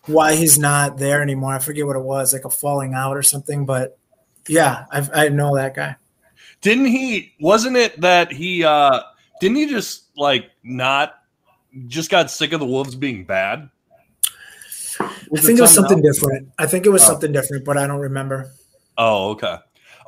why 0.08 0.34
he's 0.34 0.58
not 0.58 0.98
there 0.98 1.22
anymore. 1.22 1.54
I 1.54 1.58
forget 1.58 1.86
what 1.86 1.96
it 1.96 2.02
was, 2.02 2.32
like 2.32 2.44
a 2.44 2.50
falling 2.50 2.94
out 2.94 3.16
or 3.16 3.22
something. 3.22 3.66
But 3.66 3.98
yeah, 4.48 4.86
I've, 4.90 5.10
I 5.14 5.28
know 5.28 5.54
that 5.56 5.74
guy. 5.74 5.96
Didn't 6.60 6.86
he? 6.86 7.34
Wasn't 7.40 7.76
it 7.76 8.00
that 8.00 8.32
he? 8.32 8.64
uh 8.64 9.00
Didn't 9.40 9.56
he 9.56 9.66
just 9.66 10.04
like 10.16 10.50
not? 10.64 11.14
Just 11.86 12.10
got 12.10 12.30
sick 12.30 12.52
of 12.52 12.60
the 12.60 12.66
Wolves 12.66 12.94
being 12.94 13.24
bad. 13.24 13.68
Was 15.30 15.44
I 15.44 15.46
think 15.46 15.58
it, 15.58 15.62
was 15.62 15.74
something 15.74 16.04
else? 16.04 16.18
different. 16.18 16.48
I 16.58 16.66
think 16.66 16.86
it 16.86 16.90
was 16.90 17.02
oh. 17.04 17.12
something 17.12 17.30
different, 17.30 17.64
but 17.64 17.76
I 17.76 17.86
don't 17.86 18.00
remember. 18.00 18.50
Oh, 18.96 19.30
okay. 19.30 19.56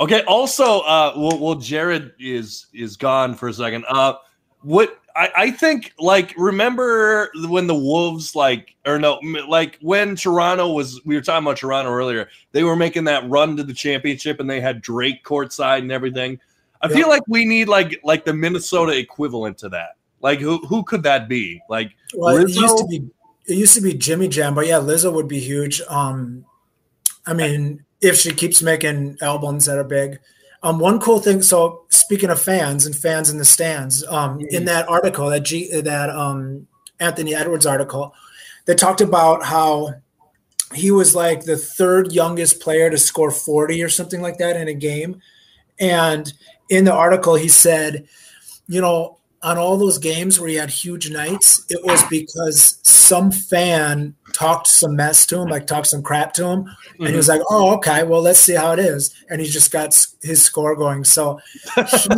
Okay. 0.00 0.22
Also, 0.22 0.80
uh, 0.80 1.12
well, 1.16 1.38
well, 1.38 1.54
Jared 1.54 2.12
is 2.18 2.66
is 2.72 2.96
gone 2.96 3.34
for 3.34 3.48
a 3.48 3.52
second. 3.52 3.84
Uh, 3.88 4.14
what 4.62 4.98
I, 5.20 5.30
I 5.36 5.50
think, 5.50 5.92
like, 5.98 6.32
remember 6.38 7.30
when 7.46 7.66
the 7.66 7.74
Wolves, 7.74 8.34
like, 8.34 8.74
or 8.86 8.98
no, 8.98 9.20
like 9.46 9.76
when 9.82 10.16
Toronto 10.16 10.72
was, 10.72 10.98
we 11.04 11.14
were 11.14 11.20
talking 11.20 11.46
about 11.46 11.58
Toronto 11.58 11.90
earlier. 11.90 12.30
They 12.52 12.64
were 12.64 12.74
making 12.74 13.04
that 13.04 13.28
run 13.28 13.54
to 13.58 13.62
the 13.62 13.74
championship, 13.74 14.40
and 14.40 14.48
they 14.48 14.62
had 14.62 14.80
Drake 14.80 15.22
courtside 15.22 15.80
and 15.80 15.92
everything. 15.92 16.40
I 16.80 16.88
feel 16.88 17.08
like 17.08 17.22
we 17.28 17.44
need 17.44 17.68
like 17.68 18.00
like 18.02 18.24
the 18.24 18.32
Minnesota 18.32 18.96
equivalent 18.96 19.58
to 19.58 19.68
that. 19.68 19.96
Like, 20.22 20.40
who 20.40 20.56
who 20.66 20.82
could 20.84 21.02
that 21.02 21.28
be? 21.28 21.60
Like, 21.68 21.92
well, 22.14 22.38
it 22.38 22.48
used 22.48 22.78
to 22.78 22.86
be 22.88 23.10
it 23.44 23.58
used 23.58 23.74
to 23.74 23.82
be 23.82 23.92
Jimmy 23.92 24.28
Jam, 24.28 24.54
but 24.54 24.66
yeah, 24.66 24.78
Lizzo 24.78 25.12
would 25.12 25.28
be 25.28 25.40
huge. 25.40 25.82
Um, 25.90 26.46
I 27.26 27.34
mean, 27.34 27.84
if 28.00 28.16
she 28.16 28.32
keeps 28.32 28.62
making 28.62 29.18
albums 29.20 29.66
that 29.66 29.76
are 29.76 29.84
big. 29.84 30.18
Um, 30.62 30.78
one 30.78 31.00
cool 31.00 31.20
thing. 31.20 31.42
So 31.42 31.84
speaking 32.10 32.30
of 32.30 32.42
fans 32.42 32.86
and 32.86 32.96
fans 32.96 33.30
in 33.30 33.38
the 33.38 33.44
stands, 33.44 34.04
um, 34.08 34.40
mm-hmm. 34.40 34.46
in 34.52 34.64
that 34.64 34.88
article, 34.88 35.30
that 35.30 35.44
G, 35.44 35.80
that 35.80 36.10
um, 36.10 36.66
Anthony 36.98 37.36
Edwards 37.36 37.66
article, 37.66 38.16
they 38.64 38.74
talked 38.74 39.00
about 39.00 39.44
how 39.44 39.94
he 40.74 40.90
was 40.90 41.14
like 41.14 41.44
the 41.44 41.56
third 41.56 42.10
youngest 42.10 42.58
player 42.58 42.90
to 42.90 42.98
score 42.98 43.30
40 43.30 43.80
or 43.84 43.88
something 43.88 44.20
like 44.20 44.38
that 44.38 44.56
in 44.56 44.66
a 44.66 44.74
game. 44.74 45.22
And 45.78 46.32
in 46.68 46.84
the 46.84 46.92
article, 46.92 47.36
he 47.36 47.46
said, 47.46 48.08
you 48.66 48.80
know, 48.80 49.18
on 49.42 49.56
all 49.56 49.76
those 49.76 49.98
games 49.98 50.38
where 50.38 50.48
he 50.48 50.56
had 50.56 50.70
huge 50.70 51.10
nights, 51.10 51.64
it 51.70 51.82
was 51.84 52.02
because 52.10 52.78
some 52.82 53.30
fan 53.30 54.14
talked 54.32 54.66
some 54.66 54.96
mess 54.96 55.24
to 55.26 55.40
him, 55.40 55.48
like 55.48 55.66
talked 55.66 55.86
some 55.86 56.02
crap 56.02 56.32
to 56.34 56.46
him, 56.46 56.64
mm-hmm. 56.64 57.02
and 57.04 57.10
he 57.10 57.16
was 57.16 57.28
mm-hmm. 57.28 57.38
like, 57.38 57.46
"Oh, 57.50 57.74
okay, 57.76 58.02
well, 58.04 58.20
let's 58.22 58.40
see 58.40 58.54
how 58.54 58.72
it 58.72 58.78
is," 58.78 59.14
and 59.30 59.40
he 59.40 59.48
just 59.48 59.72
got 59.72 59.96
his 60.22 60.42
score 60.42 60.76
going. 60.76 61.04
So 61.04 61.40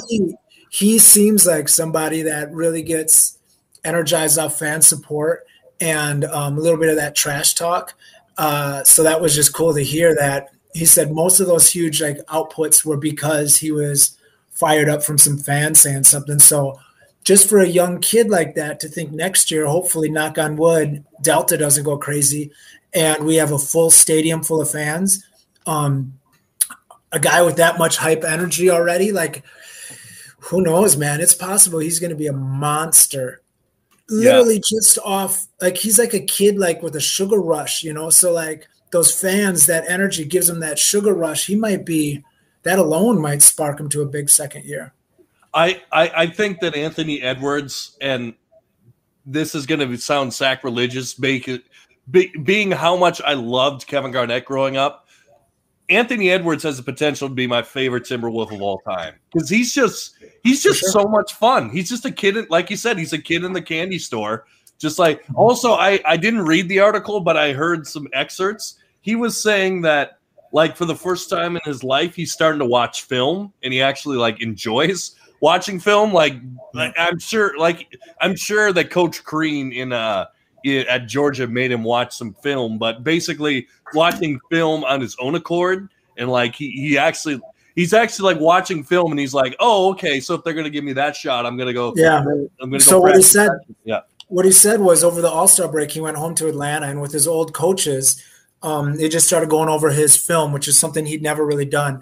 he 0.09 0.35
he 0.71 0.99
seems 0.99 1.47
like 1.47 1.69
somebody 1.69 2.23
that 2.23 2.53
really 2.53 2.83
gets 2.83 3.39
energized 3.85 4.39
off 4.39 4.59
fan 4.59 4.83
support 4.83 5.47
and 5.81 6.25
um, 6.25 6.57
a 6.57 6.61
little 6.61 6.79
bit 6.79 6.89
of 6.89 6.97
that 6.97 7.15
trash 7.15 7.55
talk. 7.55 7.95
Uh, 8.39 8.83
so 8.85 9.03
that 9.03 9.21
was 9.21 9.35
just 9.35 9.53
cool 9.53 9.75
to 9.75 9.83
hear 9.83 10.15
that 10.15 10.49
he 10.75 10.87
said 10.87 11.13
most 11.13 11.41
of 11.41 11.47
those 11.47 11.69
huge 11.69 12.01
like 12.01 12.17
outputs 12.27 12.85
were 12.85 12.97
because 12.97 13.59
he 13.59 13.71
was 13.71 14.17
fired 14.51 14.89
up 14.89 15.03
from 15.03 15.19
some 15.19 15.39
fans 15.39 15.81
saying 15.81 16.05
something. 16.05 16.39
So 16.39 16.79
just 17.25 17.49
for 17.49 17.61
a 17.61 17.69
young 17.69 18.01
kid 18.01 18.29
like 18.29 18.55
that 18.57 18.81
to 18.81 18.89
think 18.89 19.13
next 19.13 19.51
year, 19.51 19.67
hopefully, 19.67 20.11
knock 20.11 20.39
on 20.39 20.57
wood, 20.57 21.05
Delta 21.21 21.57
doesn't 21.57 21.85
go 21.85 21.97
crazy, 21.97 22.51
and 22.93 23.25
we 23.25 23.37
have 23.37 23.53
a 23.53 23.59
full 23.59 23.91
stadium 23.91 24.43
full 24.43 24.61
of 24.61 24.71
fans. 24.71 25.25
Um, 25.67 26.19
a 27.13 27.21
guy 27.21 27.43
with 27.43 27.57
that 27.57 27.79
much 27.79 27.97
hype 27.97 28.25
energy 28.25 28.71
already, 28.71 29.13
like 29.13 29.45
who 30.43 30.61
knows, 30.61 30.97
man? 30.97 31.21
It's 31.21 31.35
possible 31.35 31.79
he's 31.79 32.01
going 32.01 32.11
to 32.11 32.17
be 32.17 32.27
a 32.27 32.33
monster. 32.33 33.41
Literally 34.09 34.57
yeah. 34.57 34.61
just 34.65 34.99
off, 35.05 35.47
like 35.61 35.77
he's 35.77 35.99
like 35.99 36.15
a 36.15 36.21
kid, 36.21 36.59
like 36.59 36.83
with 36.83 36.97
a 36.97 37.01
sugar 37.01 37.41
rush, 37.41 37.85
you 37.85 37.93
know. 37.93 38.11
So 38.11 38.33
like 38.33 38.67
those 38.91 39.19
fans, 39.19 39.67
that 39.67 39.89
energy 39.89 40.25
gives 40.25 40.51
him 40.51 40.59
that 40.61 40.81
sugar 40.81 41.15
rush. 41.15 41.47
He 41.47 41.55
might 41.55 41.87
be 41.87 42.25
that 42.65 42.79
alone 42.79 43.21
might 43.21 43.43
spark 43.43 43.79
him 43.79 43.89
to 43.91 44.03
a 44.03 44.07
big 44.07 44.29
second 44.29 44.65
year. 44.65 44.93
I, 45.55 45.83
I, 45.93 46.11
I 46.15 46.27
think 46.27 46.61
that 46.61 46.75
Anthony 46.75 47.21
Edwards 47.21 47.97
and 48.01 48.35
this 49.27 49.55
is 49.55 49.67
going 49.67 49.81
to 49.81 49.97
sound 49.99 50.33
sacrilegious, 50.33 51.15
be, 51.15 51.63
being 52.11 52.71
how 52.71 52.97
much 52.97 53.21
I 53.21 53.35
loved 53.35 53.87
Kevin 53.87 54.11
Garnett 54.11 54.45
growing 54.45 54.77
up. 54.77 55.07
Anthony 55.89 56.31
Edwards 56.31 56.63
has 56.63 56.79
the 56.79 56.83
potential 56.83 57.29
to 57.29 57.35
be 57.35 57.47
my 57.47 57.63
favorite 57.63 58.05
Timberwolf 58.05 58.53
of 58.53 58.63
all 58.63 58.79
time 58.79 59.15
because 59.31 59.51
he's 59.51 59.75
just 59.75 60.15
he's 60.43 60.63
just 60.63 60.81
sure. 60.81 60.91
so 60.91 61.05
much 61.05 61.35
fun. 61.35 61.69
He's 61.69 61.89
just 61.89 62.05
a 62.07 62.11
kid, 62.11 62.49
like 62.49 62.71
you 62.71 62.77
said, 62.77 62.99
he's 62.99 63.13
a 63.13 63.19
kid 63.21 63.45
in 63.45 63.53
the 63.53 63.61
candy 63.61 63.99
store. 63.99 64.47
Just 64.79 64.99
like 64.99 65.23
mm-hmm. 65.25 65.37
also, 65.37 65.73
I 65.73 66.01
I 66.07 66.17
didn't 66.17 66.43
read 66.43 66.69
the 66.69 66.79
article, 66.79 67.21
but 67.21 67.37
I 67.37 67.53
heard 67.53 67.87
some 67.87 68.09
excerpts. 68.15 68.77
He 69.03 69.17
was 69.17 69.41
saying 69.43 69.83
that 69.83 70.19
like 70.53 70.77
for 70.77 70.87
the 70.87 70.95
first 70.95 71.29
time 71.29 71.57
in 71.57 71.63
his 71.65 71.85
life, 71.85 72.15
he's 72.15 72.33
starting 72.33 72.61
to 72.61 72.67
watch 72.67 73.03
film 73.03 73.53
and 73.63 73.73
he 73.73 73.83
actually 73.83 74.17
like 74.17 74.41
enjoys 74.41 75.17
watching 75.43 75.79
film. 75.79 76.15
Like, 76.15 76.37
like 76.73 76.95
I'm 76.97 77.19
sure, 77.19 77.59
like 77.59 77.87
I'm 78.23 78.35
sure 78.35 78.73
that 78.73 78.91
Coach 78.91 79.23
Crean 79.23 79.73
in 79.73 79.93
uh 79.93 80.27
at 80.65 81.07
Georgia 81.09 81.47
made 81.47 81.71
him 81.71 81.83
watch 81.83 82.17
some 82.17 82.33
film, 82.35 82.79
but 82.79 83.05
basically 83.05 83.67
watching 83.93 84.41
film 84.49 84.85
on 84.85 85.01
his 85.03 85.15
own 85.19 85.35
accord 85.35 85.91
and 86.17 86.31
like 86.31 86.55
he 86.55 86.71
he 86.71 86.97
actually 86.97 87.41
he's 87.75 87.93
actually 87.93 88.33
like 88.33 88.41
watching 88.41 88.85
film 88.85 89.11
and 89.11 89.21
he's 89.21 89.35
like, 89.35 89.55
oh 89.61 89.91
okay, 89.91 90.21
so 90.21 90.35
if 90.35 90.45
they're 90.45 90.55
gonna 90.55 90.71
give 90.71 90.85
me 90.85 90.95
that 90.95 91.15
shot, 91.15 91.45
I'm 91.45 91.59
gonna 91.59 91.75
go. 91.75 91.93
Yeah, 91.97 92.25
I'm 92.61 92.71
gonna. 92.71 92.81
So 92.81 93.01
what 93.01 93.17
he 93.17 93.23
said. 93.23 93.51
Yeah. 93.85 94.01
What 94.29 94.47
he 94.47 94.53
said 94.53 94.81
was 94.81 95.05
over 95.05 95.21
the 95.21 95.29
All 95.29 95.47
Star 95.47 95.69
break, 95.69 95.91
he 95.91 96.01
went 96.01 96.17
home 96.17 96.35
to 96.37 96.49
Atlanta 96.49 96.87
and 96.87 97.03
with 97.03 97.13
his 97.13 97.27
old 97.27 97.53
coaches, 97.53 98.23
um, 98.63 98.97
they 98.97 99.11
just 99.11 99.27
started 99.27 99.51
going 99.51 99.69
over 99.69 99.91
his 99.91 100.17
film, 100.17 100.55
which 100.55 100.69
is 100.69 100.79
something 100.79 101.05
he'd 101.05 101.21
never 101.21 101.45
really 101.45 101.67
done. 101.67 102.01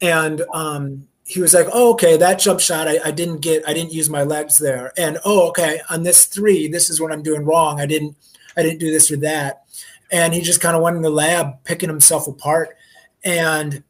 And 0.00 0.42
um, 0.54 1.06
he 1.26 1.40
was 1.40 1.52
like, 1.52 1.66
"Oh, 1.72 1.92
okay, 1.92 2.16
that 2.16 2.38
jump 2.38 2.60
shot, 2.60 2.86
I, 2.86 3.00
I, 3.04 3.10
didn't 3.10 3.38
get, 3.38 3.68
I 3.68 3.74
didn't 3.74 3.92
use 3.92 4.08
my 4.08 4.22
legs 4.22 4.58
there." 4.58 4.92
And 4.96 5.18
oh, 5.24 5.48
okay, 5.48 5.80
on 5.90 6.04
this 6.04 6.24
three, 6.26 6.68
this 6.68 6.88
is 6.88 7.00
what 7.00 7.12
I'm 7.12 7.22
doing 7.22 7.44
wrong. 7.44 7.80
I 7.80 7.86
didn't, 7.86 8.16
I 8.56 8.62
didn't 8.62 8.78
do 8.78 8.92
this 8.92 9.10
or 9.10 9.16
that. 9.18 9.64
And 10.12 10.32
he 10.32 10.40
just 10.40 10.60
kind 10.60 10.76
of 10.76 10.82
went 10.82 10.96
in 10.96 11.02
the 11.02 11.10
lab, 11.10 11.64
picking 11.64 11.88
himself 11.88 12.28
apart. 12.28 12.76
And 13.24 13.82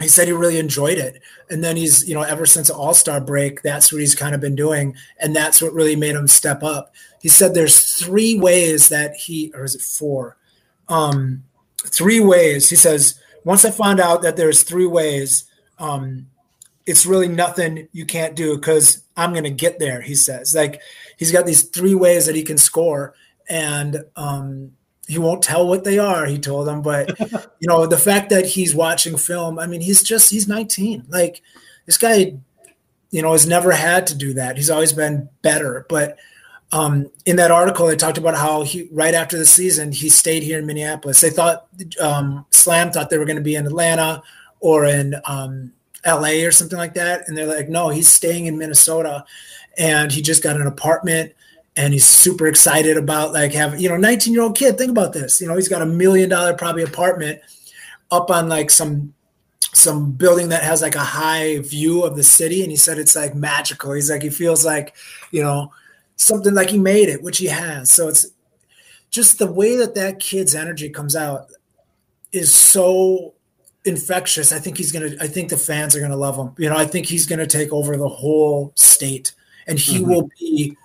he 0.00 0.06
said 0.06 0.28
he 0.28 0.32
really 0.32 0.60
enjoyed 0.60 0.98
it. 0.98 1.20
And 1.50 1.64
then 1.64 1.76
he's, 1.76 2.08
you 2.08 2.14
know, 2.14 2.22
ever 2.22 2.46
since 2.46 2.70
All 2.70 2.94
Star 2.94 3.20
break, 3.20 3.62
that's 3.62 3.92
what 3.92 4.00
he's 4.00 4.14
kind 4.14 4.36
of 4.36 4.40
been 4.40 4.54
doing, 4.54 4.94
and 5.18 5.34
that's 5.34 5.60
what 5.60 5.72
really 5.72 5.96
made 5.96 6.14
him 6.14 6.28
step 6.28 6.62
up. 6.62 6.94
He 7.20 7.28
said 7.28 7.54
there's 7.54 7.98
three 7.98 8.38
ways 8.38 8.88
that 8.90 9.16
he, 9.16 9.50
or 9.52 9.64
is 9.64 9.74
it 9.74 9.82
four? 9.82 10.36
Um, 10.88 11.42
three 11.78 12.20
ways. 12.20 12.70
He 12.70 12.76
says 12.76 13.20
once 13.42 13.64
I 13.64 13.72
found 13.72 13.98
out 13.98 14.22
that 14.22 14.36
there's 14.36 14.62
three 14.62 14.86
ways. 14.86 15.44
Um, 15.80 16.28
it's 16.88 17.04
really 17.04 17.28
nothing 17.28 17.86
you 17.92 18.06
can't 18.06 18.34
do 18.34 18.56
because 18.56 19.02
I'm 19.14 19.32
going 19.32 19.44
to 19.44 19.50
get 19.50 19.78
there. 19.78 20.00
He 20.00 20.14
says, 20.14 20.54
like, 20.54 20.80
he's 21.18 21.30
got 21.30 21.44
these 21.44 21.64
three 21.64 21.94
ways 21.94 22.24
that 22.24 22.34
he 22.34 22.42
can 22.42 22.56
score, 22.56 23.14
and 23.46 24.04
um, 24.16 24.72
he 25.06 25.18
won't 25.18 25.42
tell 25.42 25.68
what 25.68 25.84
they 25.84 25.98
are. 25.98 26.24
He 26.24 26.38
told 26.38 26.66
them, 26.66 26.80
but 26.80 27.20
you 27.60 27.68
know, 27.68 27.86
the 27.86 27.98
fact 27.98 28.30
that 28.30 28.46
he's 28.46 28.74
watching 28.74 29.18
film. 29.18 29.58
I 29.58 29.66
mean, 29.66 29.82
he's 29.82 30.02
just 30.02 30.30
he's 30.30 30.48
19. 30.48 31.04
Like, 31.10 31.42
this 31.84 31.98
guy, 31.98 32.38
you 33.10 33.20
know, 33.20 33.32
has 33.32 33.46
never 33.46 33.72
had 33.72 34.06
to 34.06 34.16
do 34.16 34.32
that. 34.34 34.56
He's 34.56 34.70
always 34.70 34.94
been 34.94 35.28
better. 35.42 35.84
But 35.90 36.16
um, 36.72 37.10
in 37.26 37.36
that 37.36 37.50
article, 37.50 37.86
they 37.86 37.96
talked 37.96 38.18
about 38.18 38.34
how 38.34 38.62
he 38.62 38.88
right 38.90 39.14
after 39.14 39.36
the 39.36 39.44
season 39.46 39.92
he 39.92 40.08
stayed 40.08 40.42
here 40.42 40.58
in 40.58 40.64
Minneapolis. 40.64 41.20
They 41.20 41.30
thought 41.30 41.66
um, 42.00 42.46
Slam 42.48 42.92
thought 42.92 43.10
they 43.10 43.18
were 43.18 43.26
going 43.26 43.36
to 43.36 43.42
be 43.42 43.56
in 43.56 43.66
Atlanta 43.66 44.22
or 44.60 44.86
in 44.86 45.14
um, 45.26 45.72
LA 46.06 46.44
or 46.46 46.50
something 46.50 46.78
like 46.78 46.94
that. 46.94 47.26
And 47.26 47.36
they're 47.36 47.46
like, 47.46 47.68
no, 47.68 47.88
he's 47.88 48.08
staying 48.08 48.46
in 48.46 48.58
Minnesota 48.58 49.24
and 49.76 50.10
he 50.10 50.22
just 50.22 50.42
got 50.42 50.56
an 50.56 50.66
apartment 50.66 51.32
and 51.76 51.92
he's 51.92 52.06
super 52.06 52.46
excited 52.46 52.96
about 52.96 53.32
like 53.32 53.52
having, 53.52 53.80
you 53.80 53.88
know, 53.88 53.96
19 53.96 54.32
year 54.32 54.42
old 54.42 54.56
kid. 54.56 54.76
Think 54.76 54.90
about 54.90 55.12
this. 55.12 55.40
You 55.40 55.46
know, 55.46 55.54
he's 55.54 55.68
got 55.68 55.82
a 55.82 55.86
million 55.86 56.28
dollar 56.28 56.54
probably 56.54 56.82
apartment 56.82 57.40
up 58.10 58.30
on 58.30 58.48
like 58.48 58.70
some 58.70 59.14
some 59.74 60.12
building 60.12 60.48
that 60.48 60.62
has 60.62 60.82
like 60.82 60.94
a 60.94 61.00
high 61.00 61.58
view 61.58 62.02
of 62.02 62.16
the 62.16 62.22
city 62.22 62.62
and 62.62 62.70
he 62.70 62.76
said 62.76 62.98
it's 62.98 63.14
like 63.14 63.34
magical 63.34 63.92
he's 63.92 64.10
like 64.10 64.22
he 64.22 64.30
feels 64.30 64.64
like 64.64 64.96
you 65.30 65.42
know 65.42 65.70
something 66.16 66.54
like 66.54 66.70
he 66.70 66.78
made 66.78 67.08
it 67.08 67.22
which 67.22 67.38
he 67.38 67.46
has 67.46 67.90
so 67.90 68.08
it's 68.08 68.28
just 69.10 69.38
the 69.38 69.50
way 69.50 69.76
that 69.76 69.94
that 69.94 70.18
kid's 70.20 70.54
energy 70.54 70.88
comes 70.88 71.14
out 71.14 71.48
is 72.32 72.54
so 72.54 73.34
infectious. 73.88 74.52
I 74.52 74.58
think 74.58 74.76
he's 74.76 74.92
gonna. 74.92 75.10
I 75.20 75.26
think 75.26 75.50
the 75.50 75.56
fans 75.56 75.96
are 75.96 76.00
gonna 76.00 76.16
love 76.16 76.36
him. 76.36 76.54
You 76.58 76.68
know, 76.70 76.76
I 76.76 76.84
think 76.84 77.06
he's 77.06 77.26
gonna 77.26 77.46
take 77.46 77.72
over 77.72 77.96
the 77.96 78.08
whole 78.08 78.72
state, 78.76 79.34
and 79.66 79.78
he 79.78 79.98
mm-hmm. 79.98 80.10
will 80.10 80.30
be 80.38 80.76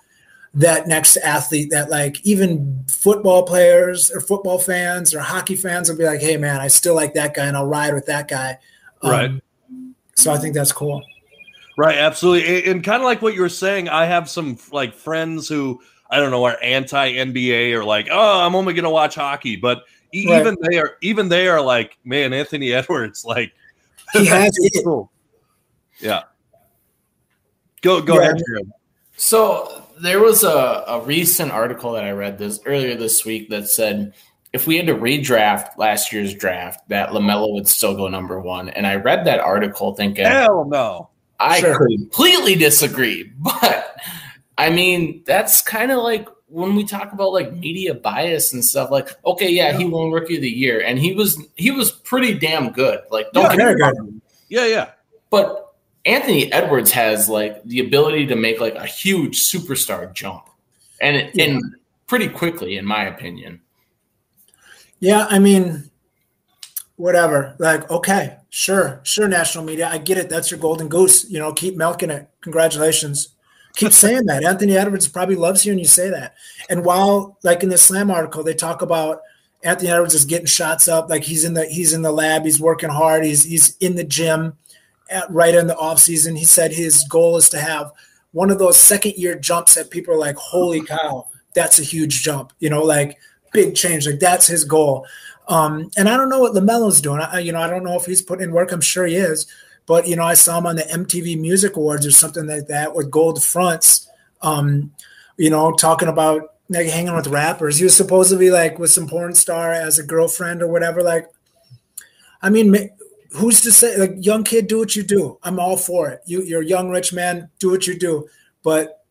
that 0.54 0.86
next 0.86 1.16
athlete 1.18 1.70
that 1.70 1.90
like 1.90 2.24
even 2.24 2.84
football 2.88 3.42
players 3.42 4.10
or 4.10 4.20
football 4.20 4.58
fans 4.58 5.12
or 5.12 5.18
hockey 5.18 5.56
fans 5.56 5.90
will 5.90 5.98
be 5.98 6.04
like, 6.04 6.20
hey 6.20 6.36
man, 6.36 6.60
I 6.60 6.68
still 6.68 6.94
like 6.94 7.14
that 7.14 7.34
guy 7.34 7.46
and 7.46 7.56
I'll 7.56 7.66
ride 7.66 7.92
with 7.92 8.06
that 8.06 8.28
guy. 8.28 8.58
Um, 9.02 9.10
right. 9.10 9.30
So 10.14 10.32
I 10.32 10.38
think 10.38 10.54
that's 10.54 10.72
cool. 10.72 11.02
Right, 11.76 11.96
absolutely. 11.96 12.70
And 12.70 12.84
kind 12.84 13.02
of 13.02 13.04
like 13.04 13.20
what 13.20 13.34
you 13.34 13.40
were 13.40 13.48
saying, 13.48 13.88
I 13.88 14.06
have 14.06 14.30
some 14.30 14.56
like 14.70 14.94
friends 14.94 15.48
who 15.48 15.80
I 16.08 16.20
don't 16.20 16.30
know 16.30 16.44
are 16.44 16.56
anti 16.62 17.14
NBA 17.14 17.72
or 17.74 17.84
like, 17.84 18.06
oh, 18.12 18.46
I'm 18.46 18.54
only 18.54 18.74
gonna 18.74 18.90
watch 18.90 19.16
hockey, 19.16 19.56
but 19.56 19.82
right. 20.14 20.40
even 20.40 20.56
they 20.62 20.78
are 20.78 20.96
even 21.00 21.28
they 21.28 21.48
are 21.48 21.60
like, 21.60 21.98
man, 22.04 22.32
Anthony 22.32 22.72
Edwards, 22.72 23.24
like 23.24 23.52
he 24.12 24.26
has 24.26 24.56
it. 24.58 24.84
Cool. 24.84 25.10
Yeah. 26.00 26.22
Go 27.82 28.00
go 28.00 28.14
yeah. 28.14 28.20
ahead, 28.20 28.42
Jared. 28.46 28.70
So 29.16 29.82
there 30.00 30.20
was 30.20 30.42
a, 30.42 30.84
a 30.88 31.00
recent 31.00 31.52
article 31.52 31.92
that 31.92 32.04
I 32.04 32.10
read 32.10 32.38
this 32.38 32.60
earlier 32.66 32.96
this 32.96 33.24
week 33.24 33.50
that 33.50 33.68
said 33.68 34.14
if 34.52 34.68
we 34.68 34.76
had 34.76 34.86
to 34.86 34.94
redraft 34.94 35.76
last 35.76 36.12
year's 36.12 36.32
draft, 36.32 36.88
that 36.88 37.08
LaMelo 37.10 37.52
would 37.54 37.66
still 37.66 37.96
go 37.96 38.08
number 38.08 38.40
one. 38.40 38.68
And 38.68 38.86
I 38.86 38.94
read 38.94 39.24
that 39.26 39.40
article 39.40 39.94
thinking, 39.96 40.24
hell 40.24 40.64
no. 40.64 41.10
I 41.40 41.60
sure. 41.60 41.78
completely 41.78 42.54
disagree. 42.54 43.32
But 43.60 43.96
I 44.56 44.70
mean, 44.70 45.24
that's 45.26 45.60
kind 45.60 45.90
of 45.90 45.98
like 45.98 46.28
when 46.54 46.76
we 46.76 46.84
talk 46.84 47.12
about 47.12 47.32
like 47.32 47.52
media 47.52 47.94
bias 47.94 48.52
and 48.52 48.64
stuff, 48.64 48.88
like 48.88 49.08
okay, 49.26 49.50
yeah, 49.50 49.76
he 49.76 49.84
won 49.84 50.12
Rookie 50.12 50.36
of 50.36 50.42
the 50.42 50.50
Year, 50.50 50.80
and 50.80 50.98
he 50.98 51.12
was 51.12 51.42
he 51.56 51.72
was 51.72 51.90
pretty 51.90 52.38
damn 52.38 52.70
good. 52.70 53.00
Like 53.10 53.32
don't 53.32 53.58
yeah, 53.58 53.74
get 53.74 54.04
me. 54.04 54.20
Yeah, 54.48 54.66
yeah. 54.66 54.90
But 55.30 55.74
Anthony 56.04 56.52
Edwards 56.52 56.92
has 56.92 57.28
like 57.28 57.62
the 57.64 57.80
ability 57.80 58.26
to 58.26 58.36
make 58.36 58.60
like 58.60 58.76
a 58.76 58.86
huge 58.86 59.42
superstar 59.42 60.12
jump, 60.14 60.48
and 61.00 61.28
yeah. 61.34 61.44
and 61.44 61.62
pretty 62.06 62.28
quickly, 62.28 62.76
in 62.76 62.84
my 62.84 63.04
opinion. 63.04 63.60
Yeah, 65.00 65.26
I 65.28 65.40
mean, 65.40 65.90
whatever. 66.94 67.56
Like, 67.58 67.90
okay, 67.90 68.36
sure, 68.48 69.00
sure, 69.02 69.26
national 69.26 69.64
media, 69.64 69.90
I 69.92 69.98
get 69.98 70.18
it. 70.18 70.28
That's 70.28 70.52
your 70.52 70.60
golden 70.60 70.88
goose. 70.88 71.28
You 71.28 71.40
know, 71.40 71.52
keep 71.52 71.76
milking 71.76 72.10
it. 72.10 72.30
Congratulations 72.42 73.33
keep 73.74 73.92
saying 73.92 74.26
that. 74.26 74.44
Anthony 74.44 74.76
Edwards 74.76 75.08
probably 75.08 75.36
loves 75.36 75.62
hearing 75.62 75.78
you 75.78 75.84
say 75.84 76.10
that. 76.10 76.34
And 76.70 76.84
while, 76.84 77.38
like 77.42 77.62
in 77.62 77.68
the 77.68 77.78
Slam 77.78 78.10
article, 78.10 78.42
they 78.42 78.54
talk 78.54 78.82
about 78.82 79.20
Anthony 79.64 79.90
Edwards 79.90 80.14
is 80.14 80.24
getting 80.24 80.46
shots 80.46 80.88
up, 80.88 81.08
like 81.08 81.24
he's 81.24 81.44
in 81.44 81.54
the 81.54 81.64
he's 81.64 81.92
in 81.94 82.02
the 82.02 82.12
lab, 82.12 82.44
he's 82.44 82.60
working 82.60 82.90
hard, 82.90 83.24
he's 83.24 83.44
he's 83.44 83.76
in 83.78 83.96
the 83.96 84.04
gym, 84.04 84.56
at, 85.10 85.30
right 85.30 85.54
in 85.54 85.66
the 85.66 85.76
off 85.76 85.98
season. 85.98 86.36
He 86.36 86.44
said 86.44 86.72
his 86.72 87.04
goal 87.08 87.36
is 87.38 87.48
to 87.50 87.58
have 87.58 87.90
one 88.32 88.50
of 88.50 88.58
those 88.58 88.76
second 88.76 89.14
year 89.16 89.38
jumps 89.38 89.74
that 89.74 89.90
people 89.90 90.12
are 90.12 90.18
like, 90.18 90.36
"Holy 90.36 90.82
cow, 90.82 91.28
that's 91.54 91.78
a 91.78 91.82
huge 91.82 92.22
jump!" 92.22 92.52
You 92.58 92.68
know, 92.68 92.82
like 92.82 93.18
big 93.52 93.74
change. 93.74 94.06
Like 94.06 94.20
that's 94.20 94.46
his 94.46 94.64
goal. 94.64 95.06
Um, 95.48 95.90
and 95.96 96.08
I 96.08 96.16
don't 96.16 96.28
know 96.28 96.40
what 96.40 96.52
Lamelo's 96.54 97.00
doing. 97.00 97.20
I, 97.20 97.38
you 97.40 97.52
know, 97.52 97.60
I 97.60 97.68
don't 97.68 97.84
know 97.84 97.96
if 97.96 98.06
he's 98.06 98.22
putting 98.22 98.44
in 98.44 98.52
work. 98.52 98.72
I'm 98.72 98.80
sure 98.80 99.06
he 99.06 99.16
is. 99.16 99.46
But 99.86 100.08
you 100.08 100.16
know, 100.16 100.24
I 100.24 100.34
saw 100.34 100.58
him 100.58 100.66
on 100.66 100.76
the 100.76 100.82
MTV 100.82 101.38
Music 101.40 101.76
Awards 101.76 102.06
or 102.06 102.10
something 102.10 102.46
like 102.46 102.68
that 102.68 102.94
with 102.94 103.10
gold 103.10 103.42
fronts. 103.42 104.08
Um, 104.42 104.92
you 105.36 105.50
know, 105.50 105.72
talking 105.72 106.08
about 106.08 106.54
like 106.68 106.86
hanging 106.86 107.14
with 107.14 107.26
rappers. 107.26 107.78
He 107.78 107.84
was 107.84 107.96
supposed 107.96 108.30
to 108.30 108.38
be 108.38 108.50
like 108.50 108.78
with 108.78 108.90
some 108.90 109.08
porn 109.08 109.34
star 109.34 109.72
as 109.72 109.98
a 109.98 110.02
girlfriend 110.02 110.62
or 110.62 110.68
whatever. 110.68 111.02
Like, 111.02 111.26
I 112.40 112.50
mean, 112.50 112.90
who's 113.32 113.60
to 113.62 113.72
say? 113.72 113.96
Like, 113.96 114.14
young 114.18 114.44
kid, 114.44 114.66
do 114.66 114.78
what 114.78 114.96
you 114.96 115.02
do. 115.02 115.38
I'm 115.42 115.58
all 115.58 115.76
for 115.76 116.08
it. 116.10 116.20
You, 116.26 116.42
you're 116.42 116.62
a 116.62 116.66
young 116.66 116.90
rich 116.90 117.12
man. 117.12 117.50
Do 117.58 117.70
what 117.70 117.86
you 117.86 117.98
do. 117.98 118.28
But 118.62 119.04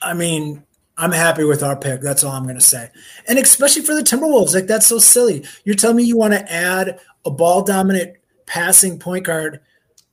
I 0.00 0.14
mean, 0.14 0.64
I'm 0.96 1.12
happy 1.12 1.44
with 1.44 1.62
our 1.62 1.76
pick. 1.76 2.00
That's 2.00 2.24
all 2.24 2.32
I'm 2.32 2.44
going 2.44 2.56
to 2.56 2.60
say. 2.60 2.90
And 3.28 3.38
especially 3.38 3.82
for 3.82 3.94
the 3.94 4.02
Timberwolves, 4.02 4.54
like 4.54 4.66
that's 4.66 4.86
so 4.86 4.98
silly. 4.98 5.44
You're 5.64 5.74
telling 5.74 5.96
me 5.96 6.04
you 6.04 6.16
want 6.16 6.32
to 6.32 6.52
add 6.52 6.98
a 7.24 7.30
ball 7.30 7.62
dominant 7.62 8.15
passing 8.46 8.98
point 8.98 9.26
guard 9.26 9.60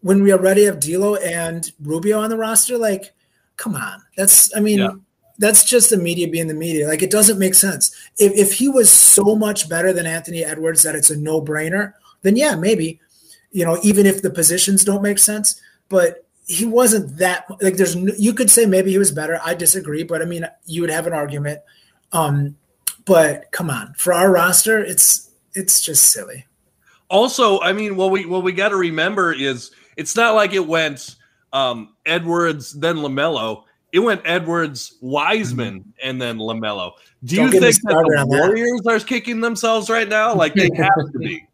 when 0.02 0.22
we 0.24 0.34
already 0.34 0.66
have 0.66 0.80
D'Lo 0.80 1.16
and 1.16 1.72
Rubio 1.82 2.20
on 2.20 2.30
the 2.30 2.38
roster? 2.38 2.78
Like, 2.78 3.14
come 3.58 3.76
on. 3.76 4.02
That's 4.18 4.56
I 4.56 4.60
mean, 4.60 4.80
yeah. 4.80 4.92
that's 5.38 5.64
just 5.64 5.90
the 5.90 5.98
media 5.98 6.28
being 6.28 6.48
the 6.48 6.54
media. 6.54 6.88
Like, 6.88 7.02
it 7.02 7.12
doesn't 7.12 7.40
make 7.40 7.56
sense. 7.56 7.96
If 8.18 8.34
if 8.34 8.54
he 8.54 8.68
was 8.68 8.92
so 8.92 9.36
much 9.36 9.70
better 9.70 9.94
than 9.94 10.06
Anthony 10.06 10.44
Edwards 10.44 10.84
that 10.84 10.96
it's 10.96 11.10
a 11.10 11.18
no 11.18 11.42
brainer, 11.42 11.94
then 12.22 12.36
yeah, 12.36 12.56
maybe. 12.56 13.00
You 13.52 13.66
know, 13.66 13.78
even 13.84 14.08
if 14.08 14.24
the 14.24 14.32
positions 14.32 14.84
don't 14.84 15.04
make 15.04 15.20
sense, 15.20 15.62
but 15.90 16.24
he 16.46 16.66
wasn't 16.66 17.18
that 17.18 17.46
like 17.62 17.78
there's 17.78 17.96
you 17.96 18.34
could 18.34 18.50
say 18.50 18.66
maybe 18.66 18.92
he 18.92 18.98
was 18.98 19.12
better 19.12 19.40
i 19.44 19.54
disagree 19.54 20.04
but 20.04 20.22
i 20.22 20.26
mean 20.26 20.46
you 20.66 20.82
would 20.82 20.90
have 20.90 21.08
an 21.08 21.14
argument 21.14 21.62
um 22.12 22.56
but 23.06 23.52
come 23.52 23.70
on 23.70 23.94
for 23.94 24.14
our 24.14 24.32
roster 24.32 24.80
it's 24.80 25.32
it's 25.54 25.82
just 25.82 26.12
silly 26.12 26.46
also 27.10 27.60
i 27.62 27.74
mean 27.74 27.96
what 27.96 28.12
we 28.12 28.26
what 28.26 28.44
we 28.44 28.52
got 28.52 28.70
to 28.70 28.76
remember 28.76 29.34
is 29.34 29.72
it's 29.98 30.16
not 30.16 30.36
like 30.36 30.54
it 30.54 30.66
went 30.66 31.16
um 31.52 31.96
edwards 32.06 32.74
then 32.74 32.98
lamelo 32.98 33.64
it 33.92 34.00
went 34.00 34.22
edwards 34.26 34.98
wiseman 35.02 35.80
mm-hmm. 35.80 35.90
and 36.02 36.22
then 36.22 36.38
lamelo 36.38 36.92
do 37.24 37.38
Don't 37.38 37.54
you 37.54 37.60
think 37.60 37.76
that 37.84 37.92
the 37.92 38.26
warriors 38.28 38.82
that. 38.84 38.94
are 38.94 39.00
kicking 39.00 39.42
themselves 39.42 39.90
right 39.90 40.10
now 40.10 40.34
like 40.34 40.54
they 40.54 40.70
have 40.76 41.12
to 41.12 41.20
be 41.20 41.46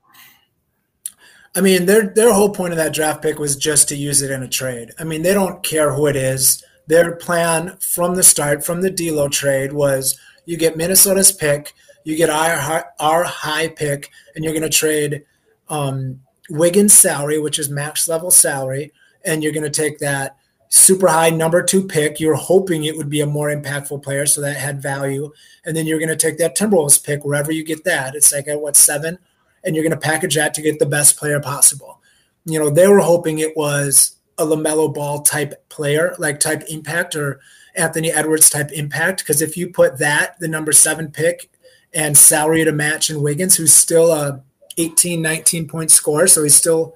I 1.56 1.62
mean, 1.62 1.88
their 1.88 2.08
their 2.08 2.32
whole 2.34 2.52
point 2.52 2.74
of 2.74 2.78
that 2.78 2.94
draft 2.94 3.22
pick 3.22 3.40
was 3.40 3.56
just 3.56 3.90
to 3.90 3.96
use 3.96 4.22
it 4.22 4.32
in 4.32 4.44
a 4.44 4.48
trade. 4.48 4.92
I 5.00 5.04
mean, 5.04 5.24
they 5.24 5.34
don't 5.34 5.64
care 5.64 5.94
who 5.94 6.06
it 6.08 6.16
is. 6.16 6.64
Their 6.88 7.16
plan 7.16 7.78
from 7.80 8.16
the 8.16 8.24
start, 8.24 8.66
from 8.66 8.82
the 8.82 8.90
D'Lo 8.90 9.30
trade, 9.30 9.74
was 9.74 10.18
you 10.46 10.58
get 10.58 10.78
Minnesota's 10.78 11.32
pick, 11.32 11.74
you 12.04 12.16
get 12.16 12.30
our 12.30 12.86
our 13.00 13.24
high 13.24 13.68
pick, 13.68 14.12
and 14.36 14.44
you're 14.44 14.54
going 14.54 14.64
to 14.64 14.70
trade 14.70 15.24
um, 15.70 16.22
Wiggins' 16.50 16.94
salary, 16.94 17.40
which 17.40 17.60
is 17.60 17.70
max 17.70 18.08
level 18.08 18.32
salary, 18.32 18.92
and 19.24 19.44
you're 19.44 19.54
going 19.54 19.64
to 19.64 19.70
take 19.70 20.00
that 20.00 20.38
super 20.70 21.08
high 21.08 21.30
number 21.30 21.64
two 21.64 21.86
pick. 21.86 22.20
You're 22.20 22.36
hoping 22.36 22.84
it 22.84 22.98
would 22.98 23.10
be 23.10 23.22
a 23.22 23.26
more 23.26 23.50
impactful 23.50 24.04
player, 24.04 24.26
so 24.26 24.42
that 24.42 24.58
had 24.58 24.82
value, 24.82 25.32
and 25.66 25.76
then 25.76 25.86
you're 25.86 26.00
going 26.00 26.10
to 26.10 26.16
take 26.16 26.38
that 26.38 26.58
Timberwolves 26.58 27.04
pick 27.04 27.24
wherever 27.24 27.52
you 27.52 27.64
get 27.64 27.84
that. 27.86 28.16
It's 28.16 28.34
like 28.34 28.48
at 28.48 28.62
what 28.62 28.76
seven 28.76 29.20
and 29.64 29.76
you're 29.76 29.84
going 29.84 30.00
to 30.00 30.08
package 30.08 30.36
that 30.36 30.54
to 30.54 30.62
get 30.62 30.80
the 30.80 30.86
best 30.86 31.18
player 31.18 31.40
possible. 31.40 32.02
You 32.46 32.60
know, 32.60 32.70
they 32.70 32.88
were 32.88 33.00
hoping 33.00 33.40
it 33.40 33.56
was 33.56 34.16
a 34.38 34.46
LaMelo 34.46 34.94
Ball 34.94 35.22
type 35.22 35.68
player, 35.70 36.16
like 36.18 36.40
type 36.40 36.64
impact 36.70 37.16
or 37.16 37.40
Anthony 37.76 38.12
Edwards 38.12 38.50
type 38.50 38.72
impact. 38.72 39.20
Because 39.20 39.42
if 39.42 39.58
you 39.58 39.70
put 39.70 39.98
that, 40.00 40.40
the 40.40 40.48
number 40.48 40.72
seven 40.72 41.12
pick, 41.12 41.50
and 41.94 42.18
salary 42.18 42.64
to 42.64 42.72
match 42.72 43.10
in 43.10 43.22
Wiggins, 43.22 43.56
who's 43.56 43.74
still 43.74 44.12
a 44.12 44.44
18, 44.78 45.22
19 45.22 45.68
point 45.68 45.92
score, 45.92 46.28
so 46.28 46.44
he's 46.44 46.56
still 46.56 46.96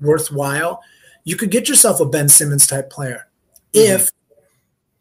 worthwhile, 0.00 0.82
you 1.24 1.36
could 1.36 1.50
get 1.50 1.68
yourself 1.68 2.00
a 2.00 2.04
Ben 2.04 2.28
Simmons 2.28 2.66
type 2.66 2.90
player 2.90 3.28
mm-hmm. 3.72 3.94
if 3.94 4.08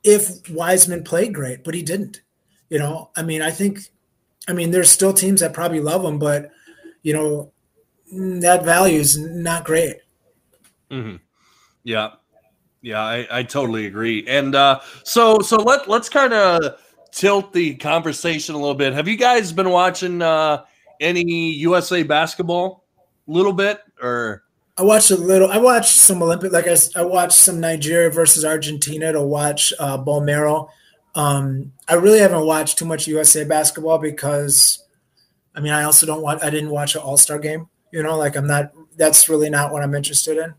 if 0.03 0.49
Wiseman 0.49 1.03
played 1.03 1.33
great, 1.33 1.63
but 1.63 1.75
he 1.75 1.83
didn't. 1.83 2.21
You 2.69 2.79
know, 2.79 3.11
I 3.15 3.21
mean, 3.21 3.41
I 3.41 3.51
think, 3.51 3.79
I 4.47 4.53
mean, 4.53 4.71
there's 4.71 4.89
still 4.89 5.13
teams 5.13 5.41
that 5.41 5.53
probably 5.53 5.79
love 5.79 6.03
him, 6.03 6.17
but 6.17 6.51
you 7.03 7.13
know, 7.13 7.51
that 8.11 8.63
value 8.63 8.99
is 8.99 9.17
not 9.17 9.65
great. 9.65 9.97
Mm-hmm. 10.89 11.17
Yeah. 11.83 12.11
Yeah, 12.83 13.01
I, 13.01 13.27
I 13.29 13.43
totally 13.43 13.85
agree. 13.85 14.25
And 14.27 14.55
uh, 14.55 14.79
so 15.03 15.39
so 15.39 15.57
let 15.57 15.87
let's 15.87 16.09
kind 16.09 16.33
of 16.33 16.79
tilt 17.11 17.53
the 17.53 17.75
conversation 17.75 18.55
a 18.55 18.57
little 18.57 18.73
bit. 18.73 18.93
Have 18.93 19.07
you 19.07 19.17
guys 19.17 19.51
been 19.51 19.69
watching 19.69 20.21
uh, 20.21 20.63
any 21.01 21.51
USA 21.51 22.03
basketball? 22.03 22.85
A 23.27 23.31
little 23.31 23.53
bit 23.53 23.81
or 24.01 24.43
I 24.77 24.83
watched 24.83 25.11
a 25.11 25.15
little. 25.15 25.51
I 25.51 25.57
watched 25.57 25.95
some 25.97 26.23
Olympic. 26.23 26.51
Like 26.51 26.67
I, 26.67 26.75
I 26.95 27.03
watched 27.03 27.33
some 27.33 27.59
Nigeria 27.59 28.09
versus 28.09 28.45
Argentina 28.45 29.11
to 29.11 29.21
watch 29.21 29.73
uh, 29.79 29.97
Bolmaro. 29.97 30.69
Um, 31.13 31.73
I 31.87 31.95
really 31.95 32.19
haven't 32.19 32.45
watched 32.45 32.77
too 32.77 32.85
much 32.85 33.07
USA 33.07 33.43
basketball 33.43 33.99
because 33.99 34.83
I 35.55 35.59
mean, 35.59 35.73
I 35.73 35.83
also 35.83 36.05
don't 36.05 36.21
want. 36.21 36.43
I 36.43 36.49
didn't 36.49 36.69
watch 36.69 36.95
an 36.95 37.01
All 37.01 37.17
Star 37.17 37.37
game. 37.37 37.67
You 37.91 38.01
know, 38.03 38.17
like 38.17 38.35
I'm 38.35 38.47
not. 38.47 38.71
That's 38.97 39.27
really 39.27 39.49
not 39.49 39.71
what 39.71 39.83
I'm 39.83 39.93
interested 39.93 40.37
in. 40.37 40.53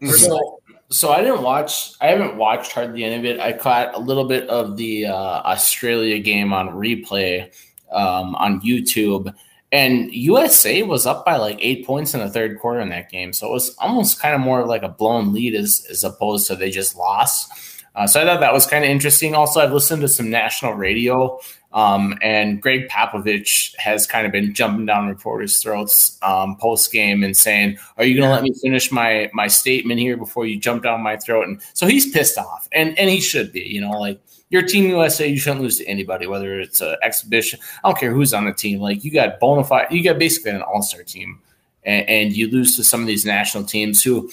Mm-hmm. 0.00 0.10
So, 0.10 0.60
so 0.90 1.10
I 1.10 1.20
didn't 1.20 1.42
watch. 1.42 1.92
I 2.00 2.06
haven't 2.06 2.36
watched 2.36 2.72
hardly 2.72 3.04
any 3.04 3.16
of 3.16 3.24
it. 3.24 3.40
I 3.40 3.52
caught 3.52 3.94
a 3.94 3.98
little 3.98 4.24
bit 4.24 4.48
of 4.48 4.76
the 4.76 5.06
uh, 5.06 5.12
Australia 5.12 6.18
game 6.20 6.52
on 6.52 6.68
replay 6.70 7.52
um, 7.90 8.36
on 8.36 8.60
YouTube, 8.60 9.34
and 9.70 10.12
USA 10.12 10.82
was 10.82 11.06
up 11.06 11.24
by 11.24 11.36
like 11.36 11.58
eight 11.60 11.86
points 11.86 12.14
in 12.14 12.20
the 12.20 12.30
third 12.30 12.58
quarter 12.58 12.80
in 12.80 12.88
that 12.88 13.10
game. 13.10 13.32
So 13.32 13.48
it 13.48 13.52
was 13.52 13.76
almost 13.76 14.20
kind 14.20 14.34
of 14.34 14.40
more 14.40 14.66
like 14.66 14.82
a 14.82 14.88
blown 14.88 15.32
lead 15.32 15.54
as 15.54 15.86
as 15.90 16.04
opposed 16.04 16.46
to 16.46 16.56
they 16.56 16.70
just 16.70 16.96
lost. 16.96 17.52
Uh, 17.94 18.06
so 18.06 18.20
I 18.20 18.24
thought 18.24 18.40
that 18.40 18.52
was 18.52 18.66
kind 18.66 18.84
of 18.84 18.90
interesting. 18.90 19.34
Also, 19.34 19.60
I've 19.60 19.72
listened 19.72 20.02
to 20.02 20.08
some 20.08 20.30
national 20.30 20.74
radio 20.74 21.38
um, 21.72 22.18
and 22.22 22.62
Gregg 22.62 22.88
Popovich 22.88 23.76
has 23.76 24.06
kind 24.06 24.24
of 24.24 24.32
been 24.32 24.54
jumping 24.54 24.86
down 24.86 25.06
reporters' 25.06 25.60
throats 25.60 26.18
um, 26.22 26.56
post 26.56 26.90
game 26.90 27.22
and 27.22 27.36
saying, 27.36 27.78
"Are 27.98 28.04
you 28.04 28.16
going 28.16 28.26
to 28.28 28.32
let 28.32 28.42
me 28.42 28.54
finish 28.62 28.90
my 28.90 29.30
my 29.34 29.48
statement 29.48 30.00
here 30.00 30.16
before 30.16 30.46
you 30.46 30.58
jump 30.58 30.82
down 30.82 31.02
my 31.02 31.16
throat?" 31.16 31.46
And 31.46 31.60
so 31.74 31.86
he's 31.86 32.10
pissed 32.10 32.38
off, 32.38 32.68
and 32.72 32.98
and 32.98 33.10
he 33.10 33.20
should 33.20 33.52
be. 33.52 33.60
You 33.60 33.82
know, 33.82 33.90
like 33.90 34.18
your 34.50 34.62
team 34.62 34.88
USA, 34.90 35.26
you 35.26 35.38
shouldn't 35.38 35.62
lose 35.62 35.78
to 35.78 35.86
anybody, 35.86 36.26
whether 36.26 36.58
it's 36.58 36.80
an 36.80 36.96
exhibition. 37.02 37.60
I 37.84 37.88
don't 37.88 37.98
care 37.98 38.12
who's 38.12 38.32
on 38.32 38.46
the 38.46 38.52
team. 38.52 38.80
Like 38.80 39.04
you 39.04 39.10
got 39.10 39.40
bona 39.40 39.64
fide, 39.64 39.88
you 39.90 40.02
got 40.02 40.18
basically 40.18 40.52
an 40.52 40.62
all 40.62 40.82
star 40.82 41.02
team, 41.02 41.40
and, 41.84 42.08
and 42.08 42.36
you 42.36 42.50
lose 42.50 42.76
to 42.76 42.84
some 42.84 43.00
of 43.00 43.06
these 43.06 43.24
national 43.24 43.64
teams 43.64 44.02
who, 44.02 44.30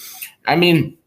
I 0.47 0.55
mean 0.55 0.97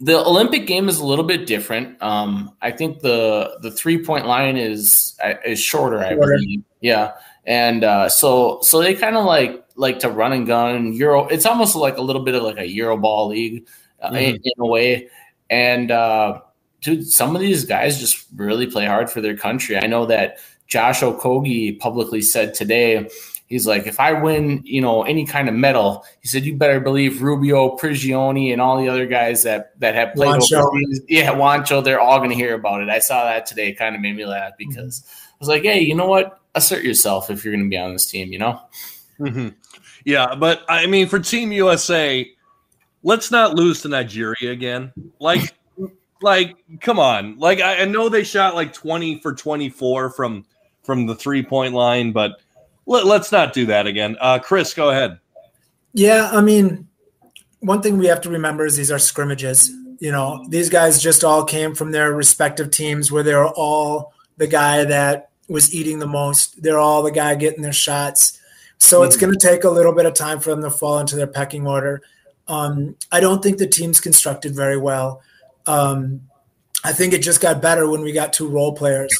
the 0.00 0.18
Olympic 0.18 0.66
game 0.66 0.88
is 0.88 0.98
a 0.98 1.04
little 1.04 1.24
bit 1.24 1.46
different. 1.46 2.02
Um, 2.02 2.54
I 2.60 2.70
think 2.70 3.00
the 3.00 3.58
the 3.62 3.70
three 3.70 4.04
point 4.04 4.26
line 4.26 4.56
is 4.56 5.18
is 5.44 5.60
shorter, 5.60 6.00
I 6.00 6.14
believe. 6.14 6.62
Yeah, 6.80 7.12
and 7.46 7.84
uh, 7.84 8.08
so 8.08 8.58
so 8.62 8.82
they 8.82 8.94
kind 8.94 9.16
of 9.16 9.24
like 9.24 9.64
like 9.76 10.00
to 10.00 10.10
run 10.10 10.32
and 10.32 10.46
gun 10.46 10.92
Euro. 10.92 11.26
It's 11.28 11.46
almost 11.46 11.76
like 11.76 11.96
a 11.96 12.02
little 12.02 12.22
bit 12.22 12.34
of 12.34 12.42
like 12.42 12.58
a 12.58 12.68
Euro 12.68 12.96
ball 12.96 13.28
league 13.28 13.66
uh, 14.00 14.08
mm-hmm. 14.08 14.16
in, 14.16 14.34
in, 14.36 14.52
a 14.58 14.66
way. 14.66 15.08
And 15.50 15.90
uh, 15.90 16.40
dude, 16.84 17.06
some 17.06 17.34
of 17.34 17.42
these 17.42 17.64
guys 17.64 17.98
just 17.98 18.26
really 18.36 18.66
play 18.66 18.86
hard 18.86 19.10
for 19.10 19.20
their 19.20 19.36
country. 19.36 19.76
I 19.76 19.86
know 19.86 20.06
that 20.06 20.38
Josh 20.68 21.00
Okogie 21.00 21.78
publicly 21.78 22.22
said 22.22 22.54
today 22.54 23.08
He's 23.46 23.66
like, 23.66 23.86
if 23.86 24.00
I 24.00 24.14
win, 24.14 24.62
you 24.64 24.80
know, 24.80 25.02
any 25.02 25.26
kind 25.26 25.48
of 25.48 25.54
medal, 25.54 26.04
he 26.20 26.28
said, 26.28 26.44
you 26.44 26.56
better 26.56 26.80
believe 26.80 27.22
Rubio, 27.22 27.76
Prigioni, 27.76 28.52
and 28.52 28.60
all 28.60 28.78
the 28.78 28.88
other 28.88 29.06
guys 29.06 29.42
that 29.42 29.78
that 29.80 29.94
have 29.94 30.14
played 30.14 30.40
Juancho. 30.40 30.62
overseas. 30.62 31.02
Yeah, 31.08 31.34
Juancho, 31.34 31.84
they're 31.84 32.00
all 32.00 32.18
going 32.18 32.30
to 32.30 32.36
hear 32.36 32.54
about 32.54 32.82
it. 32.82 32.88
I 32.88 33.00
saw 33.00 33.24
that 33.24 33.44
today. 33.44 33.68
It 33.68 33.74
kind 33.74 33.94
of 33.94 34.00
made 34.00 34.16
me 34.16 34.24
laugh 34.24 34.54
because 34.56 35.00
mm-hmm. 35.00 35.34
I 35.34 35.36
was 35.38 35.48
like, 35.48 35.62
hey, 35.62 35.80
you 35.80 35.94
know 35.94 36.06
what? 36.06 36.40
Assert 36.54 36.84
yourself 36.84 37.30
if 37.30 37.44
you're 37.44 37.52
going 37.52 37.64
to 37.64 37.70
be 37.70 37.76
on 37.76 37.92
this 37.92 38.06
team, 38.06 38.32
you 38.32 38.38
know? 38.38 38.60
Mm-hmm. 39.20 39.48
Yeah, 40.04 40.34
but 40.34 40.62
I 40.68 40.86
mean, 40.86 41.06
for 41.08 41.18
Team 41.18 41.52
USA, 41.52 42.26
let's 43.02 43.30
not 43.30 43.54
lose 43.54 43.82
to 43.82 43.88
Nigeria 43.88 44.52
again. 44.52 44.92
Like, 45.20 45.54
like, 46.24 46.56
come 46.80 46.98
on. 46.98 47.38
Like, 47.38 47.60
I, 47.60 47.82
I 47.82 47.84
know 47.84 48.08
they 48.08 48.24
shot 48.24 48.54
like 48.54 48.72
20 48.72 49.20
for 49.20 49.34
24 49.34 50.10
from 50.10 50.44
from 50.82 51.06
the 51.06 51.14
three 51.14 51.42
point 51.42 51.74
line, 51.74 52.12
but 52.12 52.40
let, 52.86 53.06
us 53.06 53.30
not 53.30 53.52
do 53.52 53.66
that 53.66 53.86
again. 53.86 54.16
Uh, 54.20 54.38
Chris, 54.38 54.74
go 54.74 54.90
ahead. 54.90 55.18
Yeah, 55.92 56.28
I 56.32 56.40
mean, 56.40 56.88
one 57.60 57.80
thing 57.80 57.96
we 57.98 58.06
have 58.06 58.20
to 58.22 58.30
remember 58.30 58.66
is 58.66 58.76
these 58.76 58.90
are 58.90 58.98
scrimmages. 58.98 59.70
You 60.00 60.10
know, 60.12 60.44
these 60.48 60.68
guys 60.68 61.00
just 61.00 61.24
all 61.24 61.44
came 61.44 61.74
from 61.74 61.92
their 61.92 62.12
respective 62.12 62.70
teams 62.70 63.12
where 63.12 63.22
they 63.22 63.34
were 63.34 63.48
all 63.48 64.12
the 64.36 64.46
guy 64.46 64.84
that 64.84 65.30
was 65.48 65.74
eating 65.74 65.98
the 65.98 66.06
most. 66.06 66.62
They're 66.62 66.78
all 66.78 67.02
the 67.02 67.12
guy 67.12 67.34
getting 67.36 67.62
their 67.62 67.72
shots. 67.72 68.40
So 68.78 68.98
mm-hmm. 68.98 69.06
it's 69.06 69.16
going 69.16 69.32
to 69.32 69.38
take 69.38 69.64
a 69.64 69.70
little 69.70 69.92
bit 69.92 70.06
of 70.06 70.14
time 70.14 70.40
for 70.40 70.50
them 70.50 70.62
to 70.62 70.70
fall 70.70 70.98
into 70.98 71.16
their 71.16 71.26
pecking 71.26 71.66
order. 71.66 72.02
Um, 72.48 72.96
I 73.12 73.20
don't 73.20 73.42
think 73.42 73.58
the 73.58 73.66
team's 73.66 74.00
constructed 74.00 74.54
very 74.54 74.76
well. 74.76 75.22
Um, 75.66 76.22
I 76.84 76.92
think 76.92 77.14
it 77.14 77.22
just 77.22 77.40
got 77.40 77.62
better 77.62 77.88
when 77.88 78.02
we 78.02 78.12
got 78.12 78.34
two 78.34 78.46
role 78.46 78.74
players. 78.74 79.10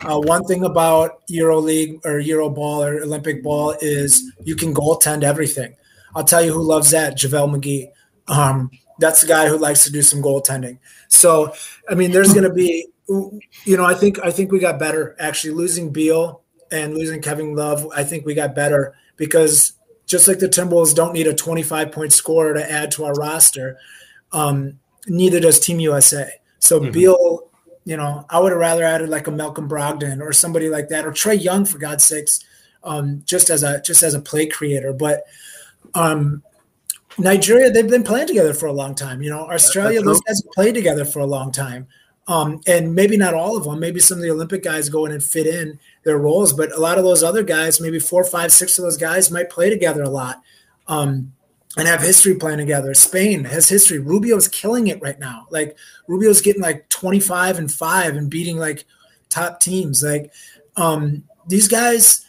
Uh, 0.00 0.18
one 0.18 0.44
thing 0.44 0.64
about 0.64 1.24
EuroLeague 1.28 2.04
or 2.04 2.18
Euro 2.18 2.50
Ball 2.50 2.82
or 2.82 3.02
Olympic 3.02 3.44
Ball 3.44 3.76
is 3.80 4.32
you 4.42 4.56
can 4.56 4.74
goaltend 4.74 5.22
everything. 5.22 5.76
I'll 6.16 6.24
tell 6.24 6.42
you 6.42 6.52
who 6.52 6.62
loves 6.62 6.90
that, 6.90 7.16
JaVale 7.16 7.56
McGee. 7.56 7.90
Um, 8.26 8.70
that's 8.98 9.20
the 9.20 9.28
guy 9.28 9.48
who 9.48 9.56
likes 9.56 9.84
to 9.84 9.92
do 9.92 10.02
some 10.02 10.20
goaltending. 10.20 10.78
So, 11.08 11.54
I 11.88 11.94
mean, 11.94 12.10
there's 12.10 12.32
going 12.32 12.44
to 12.44 12.52
be, 12.52 12.86
you 13.08 13.76
know, 13.76 13.84
I 13.84 13.94
think 13.94 14.18
I 14.24 14.30
think 14.30 14.50
we 14.50 14.58
got 14.58 14.78
better 14.78 15.14
actually 15.18 15.54
losing 15.54 15.92
Beal 15.92 16.42
and 16.72 16.94
losing 16.94 17.22
Kevin 17.22 17.54
Love. 17.54 17.86
I 17.94 18.02
think 18.02 18.26
we 18.26 18.34
got 18.34 18.54
better 18.54 18.94
because 19.16 19.74
just 20.06 20.26
like 20.26 20.40
the 20.40 20.48
Timberwolves 20.48 20.94
don't 20.94 21.12
need 21.12 21.26
a 21.26 21.34
25 21.34 21.92
point 21.92 22.12
scorer 22.12 22.54
to 22.54 22.70
add 22.70 22.90
to 22.92 23.04
our 23.04 23.14
roster, 23.14 23.78
um, 24.32 24.78
neither 25.06 25.40
does 25.40 25.60
Team 25.60 25.80
USA. 25.80 26.30
So 26.58 26.80
mm-hmm. 26.80 26.92
Beal 26.92 27.50
You 27.84 27.96
know, 27.96 28.24
I 28.30 28.38
would 28.38 28.52
have 28.52 28.60
rather 28.60 28.84
added 28.84 29.08
like 29.08 29.26
a 29.26 29.32
Malcolm 29.32 29.68
Brogdon 29.68 30.20
or 30.20 30.32
somebody 30.32 30.68
like 30.68 30.88
that, 30.88 31.04
or 31.04 31.10
Trae 31.10 31.42
Young 31.42 31.64
for 31.64 31.78
God's 31.78 32.04
sakes, 32.04 32.44
um, 32.84 33.22
just 33.24 33.50
as 33.50 33.62
a 33.62 33.80
just 33.82 34.02
as 34.02 34.14
a 34.14 34.20
play 34.20 34.46
creator. 34.46 34.92
But 34.92 35.24
um, 35.94 36.42
Nigeria, 37.18 37.70
they've 37.70 37.88
been 37.88 38.04
playing 38.04 38.28
together 38.28 38.54
for 38.54 38.66
a 38.66 38.72
long 38.72 38.94
time. 38.94 39.22
You 39.22 39.30
know, 39.30 39.50
Australia, 39.50 40.00
those 40.00 40.20
guys 40.20 40.42
have 40.44 40.52
played 40.52 40.74
together 40.74 41.04
for 41.04 41.18
a 41.18 41.26
long 41.26 41.52
time. 41.52 41.86
Um, 42.28 42.60
and 42.68 42.94
maybe 42.94 43.16
not 43.16 43.34
all 43.34 43.56
of 43.56 43.64
them. 43.64 43.80
Maybe 43.80 43.98
some 43.98 44.18
of 44.18 44.22
the 44.22 44.30
Olympic 44.30 44.62
guys 44.62 44.88
go 44.88 45.06
in 45.06 45.12
and 45.12 45.22
fit 45.22 45.46
in 45.46 45.80
their 46.04 46.18
roles, 46.18 46.52
but 46.52 46.70
a 46.70 46.78
lot 46.78 46.96
of 46.96 47.02
those 47.02 47.24
other 47.24 47.42
guys, 47.42 47.80
maybe 47.80 47.98
four, 47.98 48.22
five, 48.22 48.52
six 48.52 48.78
of 48.78 48.84
those 48.84 48.96
guys, 48.96 49.30
might 49.30 49.50
play 49.50 49.70
together 49.70 50.04
a 50.04 50.08
lot 50.08 50.40
um, 50.86 51.32
and 51.76 51.88
have 51.88 52.00
history 52.00 52.34
playing 52.34 52.58
together. 52.58 52.94
Spain 52.94 53.44
has 53.44 53.68
history. 53.68 53.98
Rubio's 53.98 54.48
killing 54.48 54.88
it 54.88 55.00
right 55.00 55.18
now. 55.18 55.46
Like 55.50 55.76
Rubio's 56.06 56.40
getting 56.40 56.62
like 56.62 56.88
twenty 56.88 57.20
five 57.20 57.58
and 57.58 57.70
five 57.70 58.16
and 58.16 58.30
beating 58.30 58.58
like 58.58 58.84
top 59.28 59.60
teams. 59.60 60.02
Like 60.02 60.32
um, 60.76 61.24
these 61.46 61.68
guys 61.68 62.24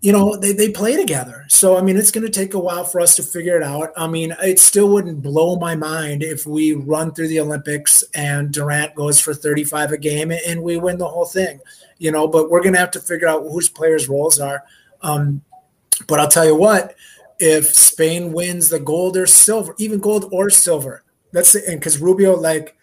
you 0.00 0.12
know, 0.12 0.36
they, 0.36 0.52
they 0.52 0.70
play 0.70 0.96
together. 0.96 1.44
So, 1.48 1.76
I 1.76 1.82
mean, 1.82 1.96
it's 1.96 2.10
going 2.10 2.24
to 2.24 2.32
take 2.32 2.54
a 2.54 2.58
while 2.58 2.84
for 2.84 3.00
us 3.00 3.16
to 3.16 3.22
figure 3.22 3.56
it 3.56 3.62
out. 3.62 3.92
I 3.96 4.06
mean, 4.06 4.34
it 4.42 4.58
still 4.58 4.88
wouldn't 4.88 5.22
blow 5.22 5.56
my 5.56 5.74
mind 5.74 6.22
if 6.22 6.46
we 6.46 6.72
run 6.72 7.12
through 7.12 7.28
the 7.28 7.40
Olympics 7.40 8.04
and 8.14 8.52
Durant 8.52 8.94
goes 8.94 9.20
for 9.20 9.32
35 9.32 9.92
a 9.92 9.98
game 9.98 10.32
and 10.32 10.62
we 10.62 10.76
win 10.76 10.98
the 10.98 11.08
whole 11.08 11.24
thing, 11.24 11.60
you 11.98 12.10
know, 12.12 12.28
but 12.28 12.50
we're 12.50 12.62
going 12.62 12.74
to 12.74 12.80
have 12.80 12.90
to 12.92 13.00
figure 13.00 13.28
out 13.28 13.42
whose 13.42 13.68
players' 13.68 14.08
roles 14.08 14.38
are. 14.38 14.64
Um, 15.02 15.42
but 16.06 16.20
I'll 16.20 16.28
tell 16.28 16.46
you 16.46 16.56
what, 16.56 16.94
if 17.40 17.74
Spain 17.74 18.32
wins 18.32 18.68
the 18.68 18.78
gold 18.78 19.16
or 19.16 19.26
silver, 19.26 19.74
even 19.78 19.98
gold 19.98 20.28
or 20.30 20.50
silver, 20.50 21.02
that's 21.32 21.54
it. 21.54 21.64
And 21.66 21.80
because 21.80 21.98
Rubio, 21.98 22.36
like, 22.36 22.76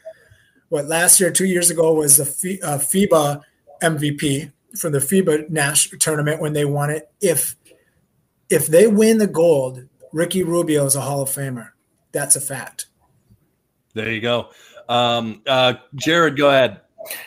what 0.70 0.88
last 0.88 1.20
year, 1.20 1.32
two 1.32 1.46
years 1.46 1.70
ago, 1.70 1.94
was 1.94 2.18
the 2.18 2.24
FIBA 2.24 3.42
MVP 3.82 4.52
from 4.78 4.92
the 4.92 5.00
FIBA 5.00 5.50
national 5.50 6.00
tournament 6.00 6.42
when 6.42 6.54
they 6.54 6.66
won 6.66 6.90
it. 6.90 7.10
If 7.22 7.56
if 8.50 8.68
they 8.68 8.88
win 8.88 9.18
the 9.18 9.28
gold, 9.28 9.86
Ricky 10.12 10.44
Rubio 10.44 10.86
is 10.86 10.96
a 10.96 11.02
Hall 11.02 11.22
of 11.22 11.30
Famer. 11.30 11.70
That's 12.12 12.36
a 12.36 12.42
fact. 12.42 12.88
There 13.94 14.12
you 14.12 14.22
go. 14.22 14.50
Um, 14.90 15.42
uh, 15.46 15.76
Jared, 15.96 16.38
go 16.38 16.50
ahead. 16.50 16.82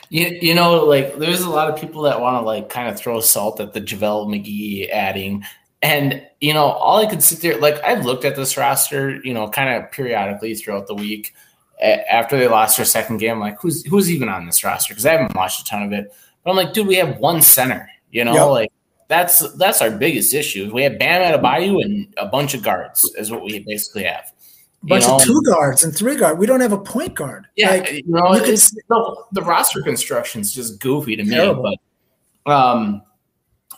You, 0.09 0.37
you 0.41 0.55
know, 0.55 0.83
like 0.83 1.17
there's 1.17 1.41
a 1.41 1.49
lot 1.49 1.69
of 1.69 1.79
people 1.79 2.03
that 2.03 2.19
want 2.19 2.41
to 2.41 2.45
like 2.45 2.69
kind 2.69 2.89
of 2.89 2.97
throw 2.99 3.19
salt 3.19 3.59
at 3.59 3.73
the 3.73 3.81
JaVale 3.81 4.27
McGee 4.27 4.89
adding. 4.89 5.43
And, 5.81 6.25
you 6.39 6.53
know, 6.53 6.65
all 6.65 6.97
I 6.97 7.07
could 7.07 7.23
sit 7.23 7.41
there, 7.41 7.57
like 7.57 7.83
I've 7.83 8.05
looked 8.05 8.23
at 8.23 8.35
this 8.35 8.55
roster, 8.55 9.19
you 9.23 9.33
know, 9.33 9.49
kind 9.49 9.69
of 9.83 9.91
periodically 9.91 10.53
throughout 10.55 10.87
the 10.87 10.93
week 10.93 11.33
after 11.81 12.37
they 12.37 12.47
lost 12.47 12.77
their 12.77 12.85
second 12.85 13.17
game. 13.17 13.39
Like, 13.39 13.59
who's 13.59 13.83
who's 13.85 14.11
even 14.11 14.29
on 14.29 14.45
this 14.45 14.63
roster? 14.63 14.93
Because 14.93 15.05
I 15.05 15.13
haven't 15.13 15.35
watched 15.35 15.61
a 15.61 15.65
ton 15.65 15.83
of 15.83 15.91
it. 15.91 16.13
But 16.43 16.51
I'm 16.51 16.57
like, 16.57 16.73
dude, 16.73 16.87
we 16.87 16.95
have 16.95 17.17
one 17.17 17.41
center. 17.41 17.89
You 18.11 18.25
know, 18.25 18.33
yep. 18.33 18.47
like 18.47 18.71
that's 19.07 19.39
that's 19.55 19.81
our 19.81 19.91
biggest 19.91 20.33
issue. 20.33 20.71
We 20.73 20.83
have 20.83 20.99
Bam 20.99 21.21
Adebayo 21.21 21.83
and 21.83 22.13
a 22.17 22.27
bunch 22.27 22.53
of 22.53 22.63
guards 22.63 23.03
is 23.17 23.31
what 23.31 23.43
we 23.43 23.59
basically 23.59 24.03
have. 24.03 24.31
A 24.83 24.87
bunch 24.87 25.07
know? 25.07 25.17
of 25.17 25.21
two 25.21 25.41
guards 25.45 25.83
and 25.83 25.95
three 25.95 26.15
guard. 26.15 26.39
We 26.39 26.45
don't 26.45 26.61
have 26.61 26.73
a 26.73 26.79
point 26.79 27.13
guard. 27.13 27.47
Yeah, 27.55 27.71
like, 27.71 27.91
you 27.91 28.03
know, 28.07 28.33
you 28.33 28.39
the, 28.41 29.23
the, 29.31 29.41
roster 29.43 29.81
construction 29.81 30.41
is 30.41 30.51
just 30.51 30.79
goofy 30.79 31.15
to 31.15 31.23
terrible. 31.23 31.63
me. 31.63 31.77
But 32.45 32.51
um, 32.51 33.03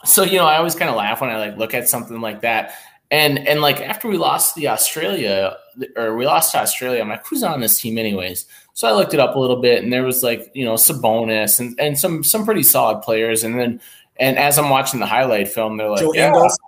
so 0.06 0.24
you 0.24 0.38
know, 0.38 0.46
I 0.46 0.58
always 0.58 0.76
kind 0.76 0.90
of 0.90 0.96
laugh 0.96 1.22
when 1.22 1.30
I 1.30 1.38
like 1.38 1.58
look 1.58 1.74
at 1.74 1.88
something 1.88 2.22
like 2.22 2.42
that. 2.42 2.76
And 3.12 3.48
and 3.48 3.62
like 3.62 3.80
after 3.80 4.08
we 4.08 4.18
lost 4.18 4.56
the 4.56 4.70
Australia 4.70 5.58
or 5.96 6.16
we 6.16 6.26
lost 6.26 6.52
to 6.54 6.60
Australia, 6.60 7.02
I'm 7.02 7.10
like, 7.10 7.26
who's 7.28 7.44
on 7.44 7.60
this 7.60 7.80
team 7.80 7.98
anyways? 7.98 8.46
So 8.74 8.88
I 8.88 8.94
looked 8.94 9.14
it 9.14 9.20
up 9.20 9.36
a 9.36 9.40
little 9.40 9.62
bit, 9.62 9.84
and 9.84 9.94
there 9.94 10.04
was 10.04 10.24
like 10.24 10.52
you 10.54 10.66
know 10.66 10.74
Sabonis 10.74 11.60
and, 11.60 11.80
and 11.80 11.98
some 11.98 12.24
some 12.24 12.44
pretty 12.44 12.64
solid 12.64 13.02
players. 13.02 13.44
And 13.44 13.60
then 13.60 13.82
and 14.18 14.38
as 14.38 14.58
I'm 14.58 14.70
watching 14.70 15.00
the 15.00 15.06
highlight 15.06 15.48
film, 15.48 15.78
they're 15.78 15.90
like, 15.90 16.00
Joe 16.00 16.14
yeah. 16.14 16.28
Ingles. 16.28 16.60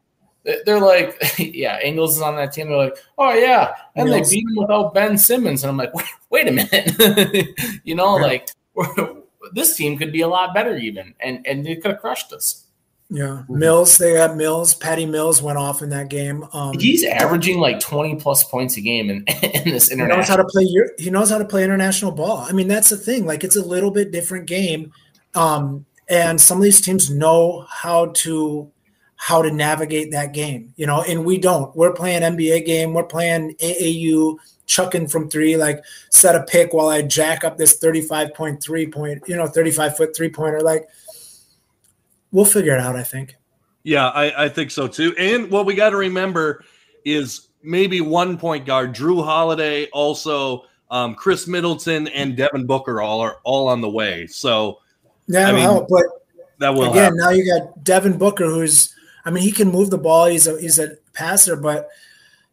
They're 0.66 0.80
like, 0.80 1.18
yeah, 1.40 1.80
Ingles 1.82 2.18
is 2.18 2.22
on 2.22 2.36
that 2.36 2.54
team. 2.54 2.68
They're 2.68 2.78
like, 2.78 2.98
oh 3.18 3.34
yeah, 3.34 3.74
and 3.96 4.08
Ingles. 4.08 4.30
they 4.30 4.36
beat 4.36 4.48
him 4.48 4.56
without 4.56 4.94
Ben 4.94 5.18
Simmons. 5.18 5.64
And 5.64 5.72
I'm 5.72 5.78
like, 5.78 5.94
wait, 5.94 6.06
wait 6.30 6.48
a 6.48 6.52
minute, 6.52 7.50
you 7.84 7.96
know, 7.96 8.18
yeah. 8.18 8.24
like 8.24 8.50
this 9.54 9.76
team 9.76 9.98
could 9.98 10.12
be 10.12 10.22
a 10.22 10.28
lot 10.28 10.54
better 10.54 10.78
even, 10.78 11.16
and 11.20 11.46
and 11.48 11.66
they 11.66 11.76
could 11.76 11.92
have 11.92 12.02
crushed 12.02 12.32
us. 12.34 12.65
Yeah, 13.10 13.44
Mills. 13.48 14.00
They 14.00 14.14
got 14.16 14.36
Mills. 14.36 14.74
Patty 14.74 15.06
Mills 15.06 15.40
went 15.40 15.60
off 15.60 15.84
in 15.84 15.90
that 15.90 16.10
game. 16.10 16.44
Um, 16.54 16.78
He's 16.78 17.04
averaging 17.04 17.60
like 17.60 17.80
twenty 17.80 18.16
plus 18.16 18.44
points 18.44 18.78
a 18.78 18.82
game 18.82 19.10
in, 19.12 19.18
in 19.44 19.72
this 19.72 19.92
international. 19.92 20.16
He 20.16 20.18
knows 20.18 20.28
how 20.28 20.36
to 20.38 20.46
play. 20.46 20.68
He 20.98 21.10
knows 21.12 21.30
how 21.30 21.38
to 21.38 21.46
play 21.46 21.64
international 21.64 22.12
ball. 22.12 22.40
I 22.40 22.52
mean, 22.52 22.68
that's 22.68 22.90
the 22.90 22.98
thing. 22.98 23.26
Like, 23.26 23.44
it's 23.44 23.56
a 23.56 23.64
little 23.64 23.92
bit 23.92 24.12
different 24.12 24.48
game, 24.48 24.92
um, 25.36 25.86
and 26.10 26.42
some 26.42 26.58
of 26.58 26.64
these 26.64 26.82
teams 26.82 27.12
know 27.12 27.68
how 27.70 28.08
to 28.08 28.72
how 29.18 29.44
to 29.44 29.52
navigate 29.52 30.12
that 30.12 30.34
game. 30.34 30.74
You 30.76 30.88
know, 30.88 31.04
and 31.04 31.26
we 31.26 31.38
don't. 31.38 31.76
We're 31.76 31.94
playing 31.94 32.24
NBA 32.24 32.66
game. 32.66 32.94
We're 32.94 33.04
playing 33.04 33.56
AAU 33.58 34.38
chucking 34.66 35.10
from 35.10 35.30
three, 35.30 35.58
like 35.58 35.84
set 36.10 36.36
a 36.36 36.42
pick 36.44 36.74
while 36.74 36.90
I 36.90 37.04
jack 37.04 37.44
up 37.44 37.58
this 37.58 37.78
thirty-five 37.78 38.34
point 38.34 38.64
three 38.64 38.88
point. 38.88 39.22
You 39.28 39.36
know, 39.36 39.46
thirty-five 39.46 39.96
foot 39.96 40.16
three 40.16 40.30
pointer, 40.30 40.62
like 40.62 40.90
we'll 42.32 42.46
figure 42.46 42.74
it 42.74 42.80
out. 42.80 42.96
I 42.96 43.04
think. 43.04 43.36
Yeah, 43.84 44.08
I, 44.10 44.46
I 44.46 44.50
think 44.50 44.72
so 44.72 44.88
too. 44.88 45.16
And 45.18 45.52
what 45.52 45.66
we 45.68 45.76
got 45.76 45.92
to 45.92 45.98
remember 45.98 46.64
is 47.06 47.50
maybe 47.62 48.02
one 48.02 48.38
point 48.38 48.66
guard, 48.66 48.96
Jrue 48.96 49.24
Holiday, 49.24 49.88
also 49.92 50.64
um, 50.90 51.14
Khris 51.14 51.48
Middleton 51.48 52.08
and 52.08 52.36
Devin 52.36 52.66
Booker 52.66 53.02
all 53.02 53.22
are 53.22 53.38
all 53.44 53.68
on 53.68 53.82
the 53.82 53.90
way. 53.90 54.26
So 54.28 54.80
yeah, 55.28 55.50
I 55.50 55.52
mean, 55.52 55.62
help, 55.62 55.88
but 55.90 56.06
that 56.60 56.74
will 56.74 56.92
again. 56.92 57.16
Now 57.16 57.30
you 57.30 57.46
got 57.46 57.84
Devin 57.84 58.18
Booker, 58.18 58.46
who's 58.46 58.94
I 59.26 59.32
mean, 59.32 59.44
he 59.44 59.52
can 59.52 59.72
move 59.72 59.90
the 59.90 59.98
ball. 59.98 60.28
He's 60.28 60.48
a 60.48 60.60
he's 60.62 60.80
a 60.80 60.96
passer, 61.14 61.56
but 61.56 61.90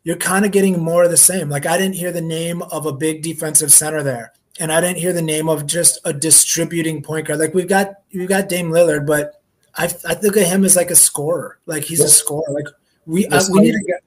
you're 0.05 0.17
kind 0.17 0.45
of 0.45 0.53
getting 0.53 0.83
more 0.83 1.05
of 1.05 1.11
the 1.11 1.17
same. 1.17 1.49
Like 1.51 1.67
I 1.67 1.77
didn't 1.77 1.95
hear 1.95 2.13
the 2.13 2.23
name 2.23 2.63
of 2.63 2.87
a 2.87 2.93
big 2.93 3.23
defensive 3.23 3.73
center 3.73 4.03
there, 4.03 4.33
and 4.59 4.73
I 4.73 4.81
didn't 4.81 4.99
hear 4.99 5.13
the 5.13 5.23
name 5.23 5.49
of 5.49 5.67
just 5.67 6.01
a 6.05 6.13
distributing 6.13 7.03
point 7.03 7.27
guard. 7.27 7.41
Like 7.41 7.55
we've 7.55 7.69
got 7.69 7.95
we've 8.15 8.29
got 8.29 8.49
Dame 8.49 8.71
Lillard, 8.71 9.07
but 9.07 9.42
I, 9.77 9.93
I 10.07 10.19
look 10.23 10.37
at 10.37 10.47
him 10.47 10.65
as 10.65 10.77
like 10.77 10.91
a 10.91 10.97
scorer. 10.97 11.59
Like 11.67 11.85
he's 11.85 12.01
a 12.01 12.09
scorer. 12.09 12.51
Like 12.51 12.67
we 13.07 13.27
I, 13.29 13.41
we 13.51 13.61
need 13.61 13.73
to 13.73 13.85
get 13.85 14.05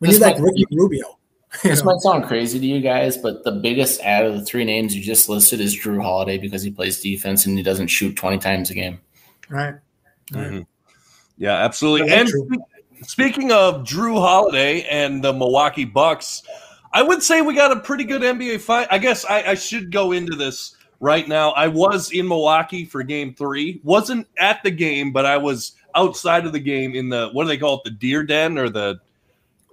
we 0.00 0.08
need 0.08 0.20
like 0.20 0.38
Ricky 0.38 0.66
Rubio. 0.70 1.12
This 1.62 1.82
know? 1.82 1.92
might 1.92 2.00
sound 2.00 2.24
crazy 2.24 2.58
to 2.58 2.66
you 2.66 2.80
guys, 2.80 3.16
but 3.16 3.42
the 3.42 3.52
biggest 3.52 4.02
out 4.02 4.26
of 4.26 4.34
the 4.34 4.44
three 4.44 4.64
names 4.64 4.94
you 4.94 5.02
just 5.02 5.26
listed 5.26 5.58
is 5.58 5.74
Jrue 5.74 6.02
Holiday 6.02 6.36
because 6.36 6.62
he 6.62 6.70
plays 6.70 7.00
defense 7.00 7.46
and 7.46 7.56
he 7.56 7.62
doesn't 7.62 7.86
shoot 7.86 8.14
twenty 8.14 8.36
times 8.36 8.70
a 8.70 8.74
game. 8.74 9.00
Right. 9.48 9.74
Mm-hmm. 10.32 10.62
Yeah, 11.38 11.54
absolutely. 11.54 12.12
And 12.12 12.28
speaking 13.02 13.52
of 13.52 13.84
Jrue 13.84 14.20
Holiday 14.20 14.82
and 14.82 15.24
the 15.24 15.32
Milwaukee 15.32 15.86
Bucks, 15.86 16.42
I 16.92 17.02
would 17.02 17.22
say 17.22 17.40
we 17.40 17.54
got 17.54 17.72
a 17.72 17.80
pretty 17.80 18.04
good 18.04 18.22
NBA 18.22 18.60
fight. 18.60 18.88
I 18.90 18.98
guess 18.98 19.24
I, 19.24 19.42
I 19.50 19.54
should 19.54 19.90
go 19.90 20.12
into 20.12 20.36
this 20.36 20.75
right 21.00 21.26
now. 21.28 21.50
I 21.52 21.68
was 21.68 22.12
in 22.12 22.28
Milwaukee 22.28 22.84
for 22.84 23.02
game 23.02 23.34
three. 23.34 23.80
Wasn't 23.84 24.26
at 24.38 24.62
the 24.62 24.70
game, 24.70 25.12
but 25.12 25.26
I 25.26 25.36
was 25.36 25.72
outside 25.94 26.46
of 26.46 26.52
the 26.52 26.60
game 26.60 26.94
in 26.94 27.08
the 27.08 27.30
what 27.32 27.44
do 27.44 27.48
they 27.48 27.58
call 27.58 27.76
it? 27.76 27.84
The 27.84 27.90
deer 27.90 28.22
den 28.22 28.58
or 28.58 28.68
the 28.68 29.00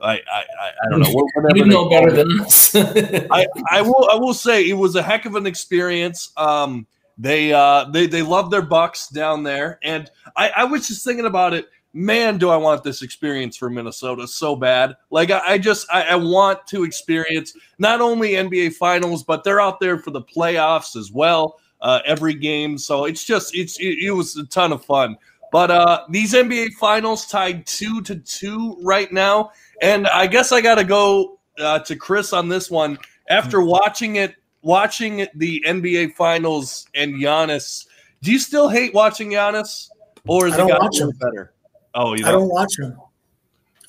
I 0.01 0.13
I, 0.13 0.43
I 0.85 0.89
don't 0.89 1.01
know. 1.01 1.09
Whatever 1.11 1.57
you 1.57 1.65
know 1.65 1.89
better 1.89 2.11
than 2.11 2.39
us. 2.41 2.75
I, 2.75 3.47
I 3.69 3.81
will 3.81 4.09
I 4.11 4.15
will 4.15 4.33
say 4.33 4.67
it 4.67 4.73
was 4.73 4.95
a 4.95 5.03
heck 5.03 5.25
of 5.25 5.35
an 5.35 5.45
experience. 5.45 6.31
Um 6.37 6.87
they 7.17 7.53
uh 7.53 7.85
they 7.85 8.07
they 8.07 8.21
love 8.21 8.51
their 8.51 8.61
bucks 8.61 9.07
down 9.09 9.43
there. 9.43 9.79
And 9.83 10.09
I, 10.35 10.49
I 10.57 10.63
was 10.65 10.87
just 10.87 11.05
thinking 11.05 11.25
about 11.25 11.53
it 11.53 11.69
man, 11.93 12.37
do 12.37 12.49
I 12.49 12.57
want 12.57 12.83
this 12.83 13.01
experience 13.01 13.55
for 13.55 13.69
Minnesota 13.69 14.27
so 14.27 14.55
bad. 14.55 14.95
Like 15.11 15.31
I, 15.31 15.53
I 15.53 15.57
just 15.57 15.87
I, 15.91 16.03
I, 16.03 16.15
want 16.15 16.65
to 16.67 16.83
experience 16.83 17.53
not 17.77 18.01
only 18.01 18.31
NBA 18.31 18.73
finals, 18.73 19.23
but 19.23 19.43
they're 19.43 19.61
out 19.61 19.79
there 19.79 19.97
for 19.99 20.11
the 20.11 20.21
playoffs 20.21 20.95
as 20.95 21.11
well. 21.11 21.59
Uh, 21.81 21.99
every 22.05 22.33
game. 22.33 22.77
So 22.77 23.05
it's 23.05 23.25
just 23.25 23.55
it's 23.55 23.77
it, 23.79 23.97
it 24.03 24.11
was 24.11 24.37
a 24.37 24.45
ton 24.45 24.71
of 24.71 24.83
fun. 24.85 25.17
But 25.51 25.69
uh, 25.69 26.05
these 26.09 26.33
NBA 26.33 26.73
finals 26.79 27.27
tied 27.27 27.67
two 27.67 28.01
to 28.03 28.15
two 28.15 28.77
right 28.81 29.11
now. 29.11 29.51
And 29.81 30.07
I 30.07 30.25
guess 30.25 30.51
I 30.51 30.61
gotta 30.61 30.83
go 30.83 31.39
uh, 31.59 31.79
to 31.79 31.95
Chris 31.95 32.33
on 32.33 32.47
this 32.49 32.71
one. 32.71 32.97
After 33.29 33.61
watching 33.61 34.15
it, 34.15 34.35
watching 34.61 35.27
the 35.35 35.63
NBA 35.67 36.13
finals 36.15 36.87
and 36.95 37.15
Giannis, 37.15 37.85
do 38.21 38.31
you 38.31 38.39
still 38.39 38.69
hate 38.69 38.93
watching 38.93 39.29
Giannis? 39.29 39.89
Or 40.25 40.47
is 40.47 40.53
I 40.53 40.63
it 40.63 40.69
got 40.69 40.91
better? 41.19 41.53
Oh, 41.95 42.13
you 42.13 42.25
I 42.25 42.31
don't 42.31 42.49
watch 42.49 42.75
them. 42.77 42.97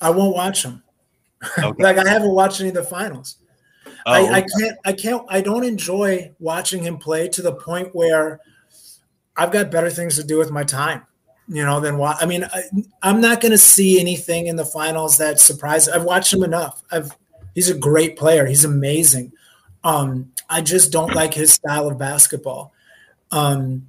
I 0.01 0.09
won't 0.09 0.35
watch 0.35 0.63
them. 0.63 0.83
Okay. 1.57 1.83
like 1.83 1.97
I 1.97 2.07
haven't 2.07 2.31
watched 2.31 2.59
any 2.59 2.69
of 2.69 2.75
the 2.75 2.83
finals. 2.83 3.37
Oh, 3.85 4.11
I, 4.11 4.37
I 4.37 4.41
can't. 4.41 4.77
I 4.85 4.93
can't. 4.93 5.23
I 5.29 5.41
don't 5.41 5.63
enjoy 5.63 6.31
watching 6.39 6.83
him 6.83 6.97
play 6.97 7.27
to 7.29 7.41
the 7.41 7.53
point 7.53 7.95
where 7.95 8.39
I've 9.35 9.51
got 9.51 9.71
better 9.71 9.89
things 9.89 10.15
to 10.17 10.23
do 10.23 10.37
with 10.37 10.51
my 10.51 10.63
time. 10.63 11.05
You 11.47 11.63
know, 11.63 11.79
than 11.79 11.97
what 11.97 12.21
I 12.21 12.25
mean. 12.25 12.43
I, 12.43 12.63
I'm 13.01 13.21
not 13.21 13.41
going 13.41 13.51
to 13.51 13.57
see 13.57 13.99
anything 13.99 14.47
in 14.47 14.55
the 14.55 14.65
finals 14.65 15.17
that 15.17 15.39
surprises. 15.39 15.93
I've 15.93 16.03
watched 16.03 16.33
him 16.33 16.43
enough. 16.43 16.81
I've. 16.91 17.11
He's 17.53 17.69
a 17.69 17.77
great 17.77 18.17
player. 18.17 18.45
He's 18.45 18.65
amazing. 18.65 19.31
Um, 19.83 20.33
I 20.49 20.61
just 20.61 20.91
don't 20.91 21.13
like 21.15 21.33
his 21.33 21.53
style 21.53 21.87
of 21.87 21.97
basketball. 21.97 22.73
Um, 23.31 23.87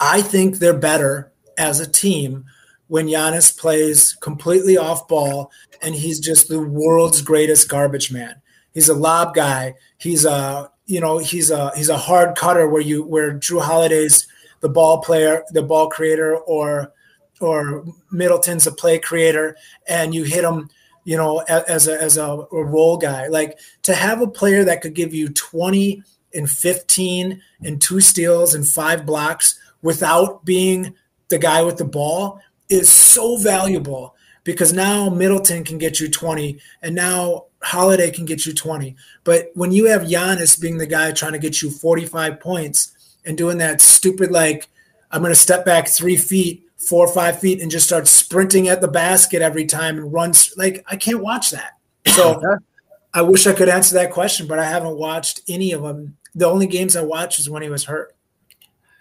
I 0.00 0.20
think 0.20 0.58
they're 0.58 0.76
better 0.76 1.30
as 1.56 1.80
a 1.80 1.90
team 1.90 2.46
when 2.88 3.06
Giannis 3.06 3.56
plays 3.56 4.14
completely 4.20 4.76
off 4.76 5.06
ball 5.08 5.52
and 5.80 5.94
he's 5.94 6.18
just 6.18 6.48
the 6.48 6.60
world's 6.60 7.22
greatest 7.22 7.68
garbage 7.68 8.10
man. 8.10 8.34
He's 8.74 8.88
a 8.88 8.94
lob 8.94 9.34
guy. 9.34 9.74
He's 9.98 10.24
a 10.24 10.70
you 10.86 11.00
know 11.00 11.18
he's 11.18 11.50
a 11.50 11.70
he's 11.76 11.88
a 11.88 11.96
hard 11.96 12.36
cutter 12.36 12.68
where 12.68 12.82
you 12.82 13.04
where 13.04 13.32
Jrue 13.32 13.62
Holiday's 13.62 14.26
the 14.60 14.68
ball 14.68 15.00
player, 15.00 15.44
the 15.50 15.62
ball 15.62 15.88
creator, 15.88 16.36
or 16.36 16.92
or 17.40 17.84
Middleton's 18.10 18.66
a 18.66 18.72
play 18.72 18.98
creator, 18.98 19.56
and 19.86 20.14
you 20.14 20.24
hit 20.24 20.44
him 20.44 20.68
you 21.04 21.16
know 21.16 21.38
as 21.48 21.88
a 21.88 22.00
as 22.00 22.16
a, 22.16 22.46
a 22.52 22.64
role 22.64 22.96
guy. 22.96 23.28
Like 23.28 23.58
to 23.82 23.94
have 23.94 24.20
a 24.20 24.26
player 24.26 24.64
that 24.64 24.80
could 24.80 24.94
give 24.94 25.14
you 25.14 25.28
twenty 25.28 26.02
and 26.34 26.50
fifteen 26.50 27.42
and 27.62 27.80
two 27.80 28.00
steals 28.00 28.54
and 28.54 28.66
five 28.66 29.04
blocks 29.06 29.58
without 29.82 30.44
being 30.44 30.94
the 31.28 31.38
guy 31.38 31.62
with 31.62 31.76
the 31.76 31.84
ball 31.84 32.40
is 32.68 32.88
so 32.88 33.36
valuable 33.36 34.14
because 34.44 34.72
now 34.72 35.08
Middleton 35.08 35.64
can 35.64 35.78
get 35.78 36.00
you 36.00 36.08
20 36.08 36.58
and 36.82 36.94
now 36.94 37.46
Holiday 37.62 38.10
can 38.10 38.24
get 38.24 38.46
you 38.46 38.54
20. 38.54 38.96
But 39.24 39.50
when 39.54 39.72
you 39.72 39.86
have 39.86 40.02
Giannis 40.02 40.60
being 40.60 40.78
the 40.78 40.86
guy 40.86 41.12
trying 41.12 41.32
to 41.32 41.38
get 41.38 41.60
you 41.60 41.70
45 41.70 42.40
points 42.40 43.16
and 43.24 43.36
doing 43.36 43.58
that 43.58 43.80
stupid, 43.80 44.30
like, 44.30 44.68
I'm 45.10 45.20
going 45.20 45.32
to 45.32 45.36
step 45.36 45.64
back 45.64 45.88
three 45.88 46.16
feet, 46.16 46.64
four 46.76 47.06
or 47.06 47.12
five 47.12 47.40
feet, 47.40 47.60
and 47.60 47.70
just 47.70 47.86
start 47.86 48.06
sprinting 48.06 48.68
at 48.68 48.80
the 48.80 48.88
basket 48.88 49.42
every 49.42 49.66
time 49.66 49.96
and 49.98 50.12
runs, 50.12 50.54
like, 50.56 50.84
I 50.86 50.96
can't 50.96 51.20
watch 51.20 51.50
that. 51.50 51.72
So 52.06 52.58
I 53.14 53.22
wish 53.22 53.46
I 53.46 53.52
could 53.52 53.68
answer 53.68 53.94
that 53.94 54.12
question, 54.12 54.46
but 54.46 54.58
I 54.58 54.64
haven't 54.64 54.96
watched 54.96 55.40
any 55.48 55.72
of 55.72 55.82
them. 55.82 56.16
The 56.34 56.46
only 56.46 56.66
games 56.66 56.94
I 56.94 57.02
watched 57.02 57.38
is 57.38 57.50
when 57.50 57.62
he 57.62 57.70
was 57.70 57.84
hurt. 57.84 58.14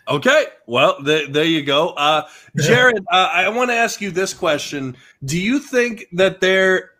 Okay, 0.08 0.45
well, 0.68 1.03
th- 1.03 1.32
there 1.32 1.43
you 1.43 1.64
go. 1.64 1.89
Uh, 1.89 2.24
Jared, 2.58 3.03
uh, 3.12 3.30
I 3.34 3.49
want 3.49 3.70
to 3.72 3.76
ask 3.76 3.99
you 3.99 4.10
this 4.10 4.34
question: 4.34 4.95
Do 5.26 5.38
you 5.39 5.60
think 5.60 6.05
that 6.14 6.39
there 6.39 6.91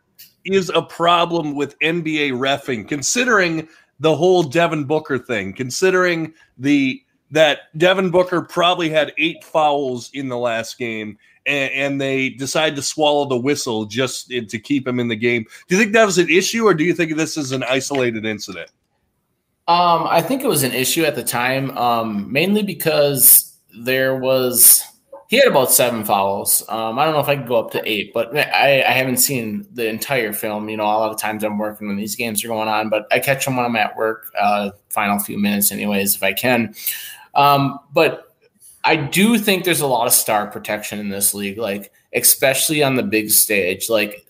is 0.44 0.70
a 0.74 0.82
problem 0.82 1.56
with 1.56 1.80
NBA 1.80 2.32
refing, 2.32 2.88
considering 2.88 3.68
the 4.00 4.16
whole 4.16 4.44
Devin 4.44 4.84
Booker 4.84 5.18
thing, 5.18 5.54
considering 5.54 6.34
the 6.58 7.02
that 7.32 7.78
Devin 7.78 8.10
Booker 8.10 8.42
probably 8.42 8.90
had 8.90 9.14
eight 9.18 9.44
fouls 9.44 10.10
in 10.14 10.30
the 10.30 10.38
last 10.38 10.78
game, 10.78 11.18
and, 11.46 11.72
and 11.72 12.02
they 12.02 12.30
decide 12.30 12.76
to 12.76 12.82
swallow 12.82 13.26
the 13.26 13.38
whistle 13.38 13.86
just 13.86 14.30
to 14.30 14.60
keep 14.60 14.88
him 14.88 15.00
in 15.00 15.08
the 15.08 15.16
game? 15.16 15.46
Do 15.68 15.76
you 15.76 15.82
think 15.82 15.94
that 15.94 16.06
was 16.06 16.18
an 16.18 16.30
issue, 16.30 16.66
or 16.66 16.74
do 16.74 16.84
you 16.84 16.94
think 16.94 17.16
this 17.16 17.38
is 17.38 17.54
an 17.54 17.64
isolated 17.64 18.26
incident? 18.26 18.70
Um, 19.68 20.08
I 20.08 20.22
think 20.22 20.44
it 20.44 20.48
was 20.48 20.64
an 20.64 20.72
issue 20.72 21.04
at 21.04 21.16
the 21.16 21.24
time, 21.24 21.78
um, 21.78 22.32
mainly 22.32 22.64
because 22.64 23.54
there 23.78 24.16
was 24.16 24.84
he 25.28 25.38
had 25.38 25.48
about 25.48 25.72
seven 25.72 26.06
fouls. 26.06 26.64
Um, 26.70 26.98
I 26.98 27.04
don't 27.04 27.14
know 27.14 27.20
if 27.20 27.28
I 27.28 27.36
could 27.36 27.48
go 27.48 27.58
up 27.58 27.72
to 27.72 27.82
eight, 27.86 28.14
but 28.14 28.36
I, 28.36 28.82
I, 28.82 28.92
haven't 28.92 29.18
seen 29.18 29.68
the 29.74 29.88
entire 29.90 30.32
film. 30.32 30.70
You 30.70 30.78
know, 30.78 30.86
a 30.86 30.86
lot 30.86 31.12
of 31.12 31.20
times 31.20 31.44
I'm 31.44 31.58
working 31.58 31.88
when 31.88 31.98
these 31.98 32.16
games 32.16 32.46
are 32.46 32.48
going 32.48 32.70
on, 32.70 32.88
but 32.88 33.08
I 33.12 33.20
catch 33.20 33.44
them 33.44 33.58
when 33.58 33.66
I'm 33.66 33.76
at 33.76 33.98
work. 33.98 34.32
Uh, 34.40 34.72
final 34.90 35.20
few 35.20 35.38
minutes, 35.38 35.70
anyways, 35.70 36.16
if 36.16 36.24
I 36.24 36.32
can. 36.32 36.74
Um, 37.36 37.78
but 37.92 38.36
I 38.86 38.96
do 38.96 39.38
think 39.38 39.66
there's 39.66 39.82
a 39.82 39.88
lot 39.88 40.08
of 40.08 40.14
star 40.14 40.48
protection 40.48 40.98
in 40.98 41.10
this 41.10 41.34
league, 41.34 41.58
like 41.58 41.92
especially 42.14 42.82
on 42.82 42.96
the 42.96 43.04
big 43.04 43.30
stage. 43.30 43.90
Like 43.90 44.26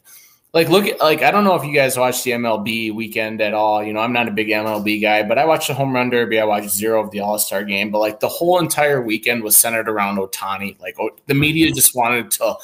like 0.54 0.70
look 0.70 0.86
at 0.86 1.00
like 1.00 1.22
I 1.22 1.32
don't 1.32 1.44
know 1.44 1.56
if 1.56 1.64
you 1.64 1.74
guys 1.74 1.98
watch 1.98 2.24
the 2.24 2.32
MLB 2.32 2.94
weekend 2.94 3.42
at 3.42 3.54
all. 3.54 3.84
You 3.84 3.94
know, 3.94 4.00
I'm 4.00 4.14
not 4.14 4.28
a 4.28 4.32
big 4.32 4.48
MLB 4.48 5.02
guy, 5.02 5.24
but 5.24 5.38
I 5.38 5.46
watched 5.46 5.68
the 5.68 5.74
home 5.74 5.94
run 5.94 6.10
derby. 6.10 6.40
I 6.40 6.46
watched 6.46 6.70
zero 6.70 7.04
of 7.04 7.12
the 7.12 7.20
All 7.20 7.38
Star 7.38 7.64
game, 7.64 7.92
but 7.92 8.00
like 8.00 8.20
the 8.20 8.30
whole 8.30 8.60
entire 8.60 9.02
weekend 9.02 9.44
was 9.44 9.58
centered 9.58 9.90
around 9.90 10.18
Ohtani. 10.18 10.80
Like 10.80 10.96
oh, 11.00 11.12
the 11.26 11.34
media 11.34 11.72
just 11.72 11.96
wanted 11.96 12.32
to 12.32 12.56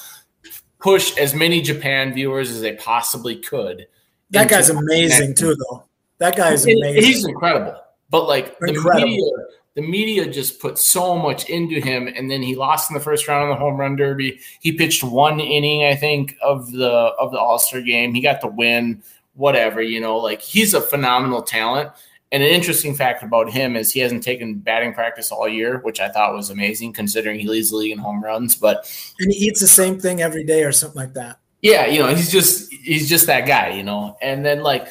push 0.80 1.16
as 1.18 1.34
many 1.34 1.62
Japan 1.62 2.14
viewers 2.14 2.52
as 2.52 2.62
they 2.62 2.76
possibly 2.76 3.36
could. 3.36 3.88
That 4.30 4.50
guy's 4.50 4.70
amazing 4.70 5.36
too, 5.36 5.56
though. 5.56 5.84
That 6.18 6.36
guy's 6.36 6.66
amazing. 6.66 7.04
He's 7.04 7.26
incredible. 7.26 7.76
But 8.10 8.28
like 8.28 8.56
incredible. 8.62 9.00
the 9.00 9.06
media 9.06 9.32
the 9.76 9.82
media 9.82 10.30
just 10.30 10.60
put 10.60 10.78
so 10.78 11.18
much 11.18 11.50
into 11.50 11.80
him 11.80 12.08
and 12.08 12.30
then 12.30 12.42
he 12.42 12.56
lost 12.56 12.92
in 12.92 12.94
the 12.94 13.00
first 13.00 13.28
round 13.28 13.50
of 13.50 13.50
the 13.50 13.60
home 13.60 13.78
run 13.78 13.96
derby. 13.96 14.40
He 14.60 14.72
pitched 14.72 15.04
one 15.04 15.40
inning 15.40 15.86
i 15.86 15.96
think 15.96 16.36
of 16.42 16.72
the 16.72 16.90
of 16.90 17.32
the 17.32 17.40
all-star 17.40 17.82
game. 17.82 18.14
He 18.14 18.22
got 18.22 18.42
the 18.42 18.48
win 18.48 19.02
whatever 19.36 19.82
you 19.82 20.00
know 20.00 20.18
like 20.18 20.42
he's 20.42 20.74
a 20.74 20.82
phenomenal 20.82 21.42
talent. 21.42 21.90
And 22.32 22.42
an 22.42 22.50
interesting 22.50 22.96
fact 22.96 23.22
about 23.22 23.52
him 23.52 23.76
is 23.76 23.92
he 23.92 24.00
hasn't 24.00 24.24
taken 24.24 24.56
batting 24.56 24.94
practice 24.94 25.32
all 25.32 25.48
year 25.48 25.80
which 25.80 26.00
i 26.00 26.10
thought 26.10 26.34
was 26.34 26.50
amazing 26.50 26.94
considering 26.94 27.40
he 27.40 27.48
leads 27.48 27.72
the 27.72 27.78
league 27.78 27.92
in 27.92 28.00
home 28.00 28.24
runs 28.24 28.56
but 28.56 28.92
and 29.20 29.32
he 29.32 29.38
eats 29.38 29.60
the 29.60 29.68
same 29.68 30.00
thing 30.00 30.22
every 30.22 30.44
day 30.44 30.64
or 30.64 30.72
something 30.72 31.02
like 31.02 31.14
that. 31.14 31.40
Yeah 31.62 31.88
you 31.88 32.00
know 32.00 32.14
he's 32.14 32.32
just 32.32 32.72
he's 32.72 33.10
just 33.10 33.28
that 33.28 33.48
guy 33.48 33.70
you 33.72 33.84
know? 33.84 34.18
And 34.22 34.46
then 34.46 34.62
like 34.62 34.88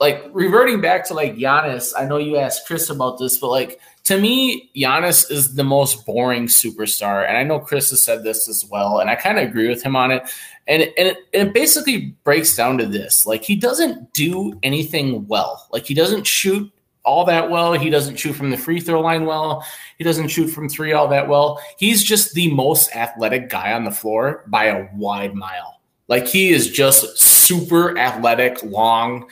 like 0.00 0.24
reverting 0.32 0.80
back 0.80 1.06
to 1.06 1.14
like 1.14 1.36
Giannis, 1.36 1.92
I 1.96 2.04
know 2.04 2.18
you 2.18 2.36
asked 2.36 2.66
Chris 2.66 2.90
about 2.90 3.18
this, 3.18 3.38
but 3.38 3.48
like 3.48 3.80
to 4.04 4.20
me, 4.20 4.70
Giannis 4.76 5.30
is 5.30 5.54
the 5.54 5.64
most 5.64 6.04
boring 6.04 6.46
superstar. 6.46 7.26
And 7.26 7.38
I 7.38 7.42
know 7.42 7.58
Chris 7.58 7.88
has 7.90 8.02
said 8.02 8.22
this 8.22 8.48
as 8.48 8.64
well. 8.66 9.00
And 9.00 9.08
I 9.08 9.14
kind 9.14 9.38
of 9.38 9.48
agree 9.48 9.68
with 9.68 9.82
him 9.82 9.96
on 9.96 10.10
it. 10.10 10.30
And, 10.66 10.82
and 10.82 11.08
it, 11.08 11.18
it 11.32 11.54
basically 11.54 12.14
breaks 12.22 12.54
down 12.54 12.78
to 12.78 12.86
this 12.86 13.26
like, 13.26 13.42
he 13.42 13.56
doesn't 13.56 14.12
do 14.12 14.58
anything 14.62 15.26
well. 15.26 15.66
Like, 15.72 15.86
he 15.86 15.94
doesn't 15.94 16.26
shoot 16.26 16.70
all 17.04 17.24
that 17.24 17.50
well. 17.50 17.72
He 17.72 17.88
doesn't 17.88 18.16
shoot 18.16 18.34
from 18.34 18.50
the 18.50 18.56
free 18.58 18.80
throw 18.80 19.00
line 19.00 19.24
well. 19.24 19.64
He 19.96 20.04
doesn't 20.04 20.28
shoot 20.28 20.48
from 20.48 20.68
three 20.68 20.92
all 20.92 21.08
that 21.08 21.28
well. 21.28 21.60
He's 21.78 22.02
just 22.02 22.34
the 22.34 22.52
most 22.52 22.94
athletic 22.94 23.48
guy 23.48 23.72
on 23.72 23.84
the 23.84 23.90
floor 23.90 24.44
by 24.48 24.66
a 24.66 24.86
wide 24.94 25.34
mile. 25.34 25.80
Like, 26.08 26.26
he 26.26 26.50
is 26.50 26.70
just 26.70 27.18
super 27.18 27.96
athletic, 27.96 28.62
long. 28.62 29.30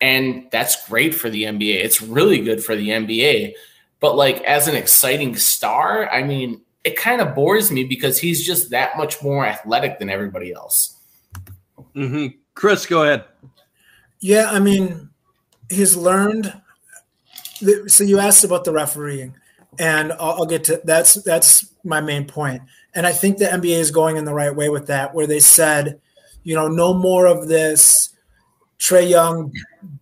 And 0.00 0.48
that's 0.50 0.88
great 0.88 1.14
for 1.14 1.30
the 1.30 1.44
NBA. 1.44 1.84
It's 1.84 2.02
really 2.02 2.40
good 2.40 2.64
for 2.64 2.74
the 2.74 2.88
NBA 2.88 3.54
but 4.02 4.16
like 4.16 4.42
as 4.42 4.66
an 4.66 4.74
exciting 4.74 5.36
star, 5.36 6.10
I 6.10 6.24
mean, 6.24 6.60
it 6.82 6.96
kind 6.96 7.20
of 7.20 7.36
bores 7.36 7.70
me 7.70 7.84
because 7.84 8.18
he's 8.18 8.44
just 8.44 8.70
that 8.70 8.98
much 8.98 9.22
more 9.22 9.46
athletic 9.46 10.00
than 10.00 10.10
everybody 10.10 10.52
else. 10.52 10.96
Mm-hmm. 11.94 12.36
Chris, 12.54 12.84
go 12.84 13.04
ahead. 13.04 13.24
Yeah, 14.18 14.50
I 14.50 14.58
mean, 14.58 15.08
he's 15.70 15.96
learned. 15.96 16.52
So 17.86 18.02
you 18.02 18.18
asked 18.18 18.42
about 18.42 18.64
the 18.64 18.72
refereeing, 18.72 19.36
and 19.78 20.12
I'll, 20.14 20.32
I'll 20.32 20.46
get 20.46 20.64
to 20.64 20.80
that's 20.82 21.14
that's 21.22 21.72
my 21.84 22.00
main 22.00 22.26
point. 22.26 22.62
And 22.94 23.06
I 23.06 23.12
think 23.12 23.38
the 23.38 23.44
NBA 23.44 23.78
is 23.78 23.92
going 23.92 24.16
in 24.16 24.24
the 24.24 24.34
right 24.34 24.54
way 24.54 24.68
with 24.68 24.88
that, 24.88 25.14
where 25.14 25.28
they 25.28 25.38
said, 25.38 26.00
you 26.42 26.56
know, 26.56 26.66
no 26.66 26.92
more 26.92 27.26
of 27.26 27.46
this 27.46 28.08
Trae 28.80 29.08
Young 29.08 29.52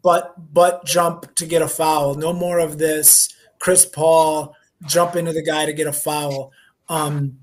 butt 0.03 0.35
butt 0.55 0.87
jump 0.87 1.35
to 1.35 1.45
get 1.45 1.61
a 1.61 1.69
foul. 1.69 2.15
No 2.15 2.33
more 2.33 2.59
of 2.59 2.79
this 2.79 3.35
Chris 3.61 3.87
Paul 3.87 4.57
jump 4.87 5.15
into 5.15 5.33
the 5.33 5.43
guy 5.43 5.67
to 5.67 5.73
get 5.73 5.87
a 5.87 5.93
foul. 5.93 6.51
Um, 6.89 7.39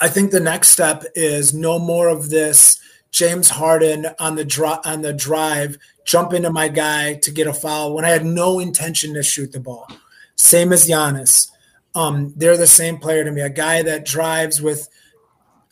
I 0.00 0.08
think 0.08 0.30
the 0.30 0.40
next 0.40 0.68
step 0.68 1.04
is 1.14 1.52
no 1.52 1.78
more 1.78 2.08
of 2.08 2.30
this 2.30 2.80
James 3.10 3.50
Harden 3.50 4.06
on 4.18 4.36
the 4.36 4.44
dri- 4.44 4.80
on 4.84 5.02
the 5.02 5.12
drive 5.12 5.76
jump 6.04 6.32
into 6.32 6.50
my 6.50 6.68
guy 6.68 7.14
to 7.14 7.30
get 7.30 7.46
a 7.46 7.52
foul 7.52 7.94
when 7.94 8.04
I 8.04 8.10
had 8.10 8.24
no 8.24 8.58
intention 8.58 9.14
to 9.14 9.22
shoot 9.22 9.52
the 9.52 9.60
ball. 9.60 9.86
Same 10.34 10.72
as 10.72 10.88
Giannis. 10.88 11.50
Um, 11.94 12.32
they're 12.36 12.56
the 12.56 12.66
same 12.66 12.98
player 12.98 13.24
to 13.24 13.30
me. 13.30 13.42
A 13.42 13.50
guy 13.50 13.82
that 13.82 14.06
drives 14.06 14.62
with 14.62 14.88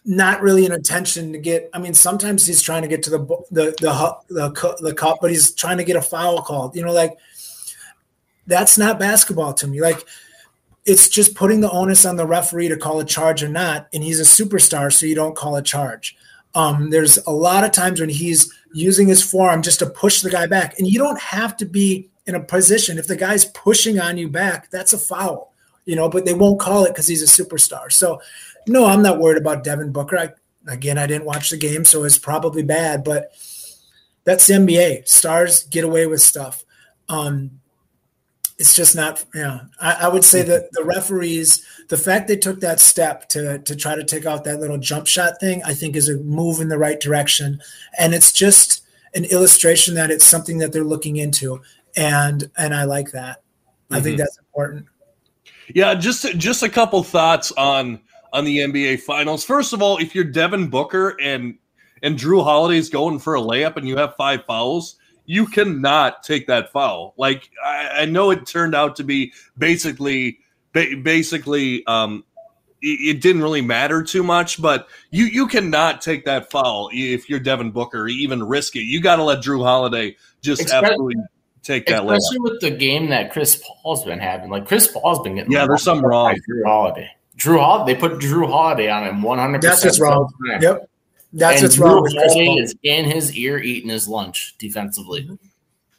not 0.04 0.40
really 0.40 0.66
an 0.66 0.72
intention 0.72 1.32
to 1.32 1.38
get. 1.38 1.70
I 1.72 1.78
mean, 1.78 1.94
sometimes 1.94 2.46
he's 2.46 2.62
trying 2.62 2.82
to 2.82 2.88
get 2.88 3.02
to 3.04 3.10
the 3.10 3.18
the 3.50 3.74
the 3.80 4.16
the, 4.28 4.76
the 4.80 4.94
cup, 4.94 5.18
but 5.20 5.30
he's 5.30 5.52
trying 5.52 5.78
to 5.78 5.84
get 5.84 5.96
a 5.96 6.02
foul 6.02 6.42
called. 6.42 6.76
You 6.76 6.84
know, 6.84 6.92
like 6.92 7.16
that's 8.48 8.78
not 8.78 8.98
basketball 8.98 9.52
to 9.54 9.68
me. 9.68 9.80
Like 9.80 10.04
it's 10.84 11.08
just 11.08 11.34
putting 11.34 11.60
the 11.60 11.70
onus 11.70 12.06
on 12.06 12.16
the 12.16 12.26
referee 12.26 12.68
to 12.68 12.76
call 12.76 12.98
a 12.98 13.04
charge 13.04 13.42
or 13.42 13.48
not. 13.48 13.88
And 13.92 14.02
he's 14.02 14.18
a 14.18 14.22
superstar, 14.22 14.92
so 14.92 15.06
you 15.06 15.14
don't 15.14 15.36
call 15.36 15.54
a 15.54 15.62
charge. 15.62 16.16
Um, 16.54 16.88
there's 16.88 17.18
a 17.26 17.30
lot 17.30 17.62
of 17.62 17.72
times 17.72 18.00
when 18.00 18.08
he's 18.08 18.52
using 18.72 19.06
his 19.06 19.22
forearm 19.22 19.60
just 19.62 19.80
to 19.80 19.86
push 19.86 20.22
the 20.22 20.30
guy 20.30 20.46
back, 20.46 20.78
and 20.78 20.88
you 20.88 20.98
don't 20.98 21.20
have 21.20 21.56
to 21.58 21.66
be 21.66 22.08
in 22.26 22.34
a 22.34 22.40
position. 22.40 22.98
If 22.98 23.06
the 23.06 23.16
guy's 23.16 23.44
pushing 23.44 24.00
on 24.00 24.16
you 24.16 24.28
back, 24.28 24.70
that's 24.70 24.94
a 24.94 24.98
foul, 24.98 25.52
you 25.84 25.94
know. 25.94 26.08
But 26.08 26.24
they 26.24 26.34
won't 26.34 26.58
call 26.58 26.84
it 26.84 26.88
because 26.88 27.06
he's 27.06 27.22
a 27.22 27.42
superstar. 27.42 27.92
So, 27.92 28.20
no, 28.66 28.86
I'm 28.86 29.02
not 29.02 29.18
worried 29.18 29.40
about 29.40 29.62
Devin 29.62 29.92
Booker. 29.92 30.18
I, 30.18 30.30
again, 30.66 30.96
I 30.96 31.06
didn't 31.06 31.26
watch 31.26 31.50
the 31.50 31.58
game, 31.58 31.84
so 31.84 32.04
it's 32.04 32.18
probably 32.18 32.62
bad. 32.62 33.04
But 33.04 33.30
that's 34.24 34.46
the 34.46 34.54
NBA. 34.54 35.06
Stars 35.06 35.64
get 35.64 35.84
away 35.84 36.06
with 36.06 36.22
stuff. 36.22 36.64
Um, 37.10 37.57
it's 38.58 38.74
just 38.74 38.96
not 38.96 39.24
yeah 39.34 39.60
I, 39.80 39.92
I, 40.02 40.08
would 40.08 40.24
say 40.24 40.42
that 40.42 40.72
the 40.72 40.84
referees 40.84 41.64
the 41.88 41.96
fact 41.96 42.28
they 42.28 42.36
took 42.36 42.60
that 42.60 42.80
step 42.80 43.28
to 43.30 43.58
to 43.60 43.76
try 43.76 43.94
to 43.94 44.04
take 44.04 44.26
out 44.26 44.44
that 44.44 44.60
little 44.60 44.78
jump 44.78 45.06
shot 45.06 45.40
thing 45.40 45.62
i 45.64 45.74
think 45.74 45.96
is 45.96 46.08
a 46.08 46.18
move 46.18 46.60
in 46.60 46.68
the 46.68 46.78
right 46.78 46.98
direction 46.98 47.60
and 47.98 48.14
it's 48.14 48.32
just 48.32 48.82
an 49.14 49.24
illustration 49.26 49.94
that 49.94 50.10
it's 50.10 50.24
something 50.24 50.58
that 50.58 50.72
they're 50.72 50.84
looking 50.84 51.16
into 51.16 51.60
and 51.96 52.50
and 52.56 52.74
i 52.74 52.84
like 52.84 53.12
that 53.12 53.38
mm-hmm. 53.38 53.94
i 53.94 54.00
think 54.00 54.14
mm-hmm. 54.14 54.22
that's 54.22 54.38
important 54.38 54.86
Yeah, 55.74 55.94
just 55.94 56.24
just 56.38 56.62
a 56.62 56.68
couple 56.68 57.02
thoughts 57.02 57.52
on 57.52 58.00
on 58.32 58.44
the 58.44 58.58
NBA 58.58 59.00
Finals. 59.00 59.44
First 59.44 59.72
of 59.72 59.82
all, 59.82 59.98
if 59.98 60.14
you're 60.14 60.24
Devin 60.24 60.68
Booker 60.68 61.16
and 61.20 61.58
and 62.02 62.16
Jrue 62.16 62.44
Holiday's 62.44 62.88
going 62.88 63.18
for 63.18 63.36
a 63.36 63.40
layup 63.40 63.76
and 63.76 63.86
you 63.86 63.96
have 63.96 64.14
five 64.16 64.44
fouls, 64.44 64.96
you 65.30 65.44
cannot 65.46 66.22
take 66.22 66.46
that 66.46 66.72
foul. 66.72 67.12
Like 67.18 67.50
I, 67.62 67.88
I 68.00 68.04
know 68.06 68.30
it 68.30 68.46
turned 68.46 68.74
out 68.74 68.96
to 68.96 69.04
be 69.04 69.32
basically 69.58 70.38
ba- 70.72 70.96
basically 71.02 71.84
um, 71.86 72.24
it, 72.80 73.16
it 73.16 73.20
didn't 73.20 73.42
really 73.42 73.60
matter 73.60 74.02
too 74.02 74.22
much, 74.22 74.60
but 74.60 74.88
you 75.10 75.26
you 75.26 75.46
cannot 75.46 76.00
take 76.00 76.24
that 76.24 76.50
foul 76.50 76.88
if 76.92 77.28
you're 77.28 77.40
Devin 77.40 77.70
Booker, 77.72 78.08
even 78.08 78.42
risk 78.42 78.74
it. 78.74 78.84
You 78.84 79.00
got 79.02 79.16
to 79.16 79.22
let 79.22 79.40
Jrue 79.44 79.62
Holiday 79.62 80.16
just 80.40 80.62
Especially- 80.62 80.86
absolutely 80.88 81.14
take 81.62 81.84
that 81.86 82.04
Especially 82.06 82.38
layup. 82.38 82.42
with 82.44 82.60
the 82.62 82.70
game 82.70 83.10
that 83.10 83.30
Chris 83.30 83.62
Paul's 83.82 84.02
been 84.04 84.20
having. 84.20 84.48
Like 84.48 84.66
Chris 84.66 84.86
Paul's 84.88 85.20
been 85.20 85.34
getting 85.34 85.52
Yeah, 85.52 85.66
there's 85.66 85.82
something 85.82 86.06
wrong. 86.06 86.32
by 86.32 86.38
Jrue 86.50 86.64
Holiday. 86.64 87.10
Jrue 87.36 87.58
Holiday. 87.60 87.92
They 87.94 88.00
put 88.00 88.12
Jrue 88.20 88.48
Holiday 88.48 88.88
on 88.90 89.04
him 89.04 89.20
100. 89.22 89.58
percent 89.60 89.72
That's 89.74 89.84
what's 89.84 90.00
wrong. 90.00 90.32
Yep. 90.60 90.88
That's 91.32 91.60
and 91.60 91.64
what's 91.64 91.76
Jrue 91.76 91.84
wrong 91.84 92.02
with 92.02 92.14
Chris 92.14 92.34
Paul. 92.34 92.58
is 92.58 92.74
in 92.82 93.04
his 93.04 93.34
ear 93.34 93.58
eating 93.58 93.90
his 93.90 94.08
lunch 94.08 94.54
defensively. 94.58 95.28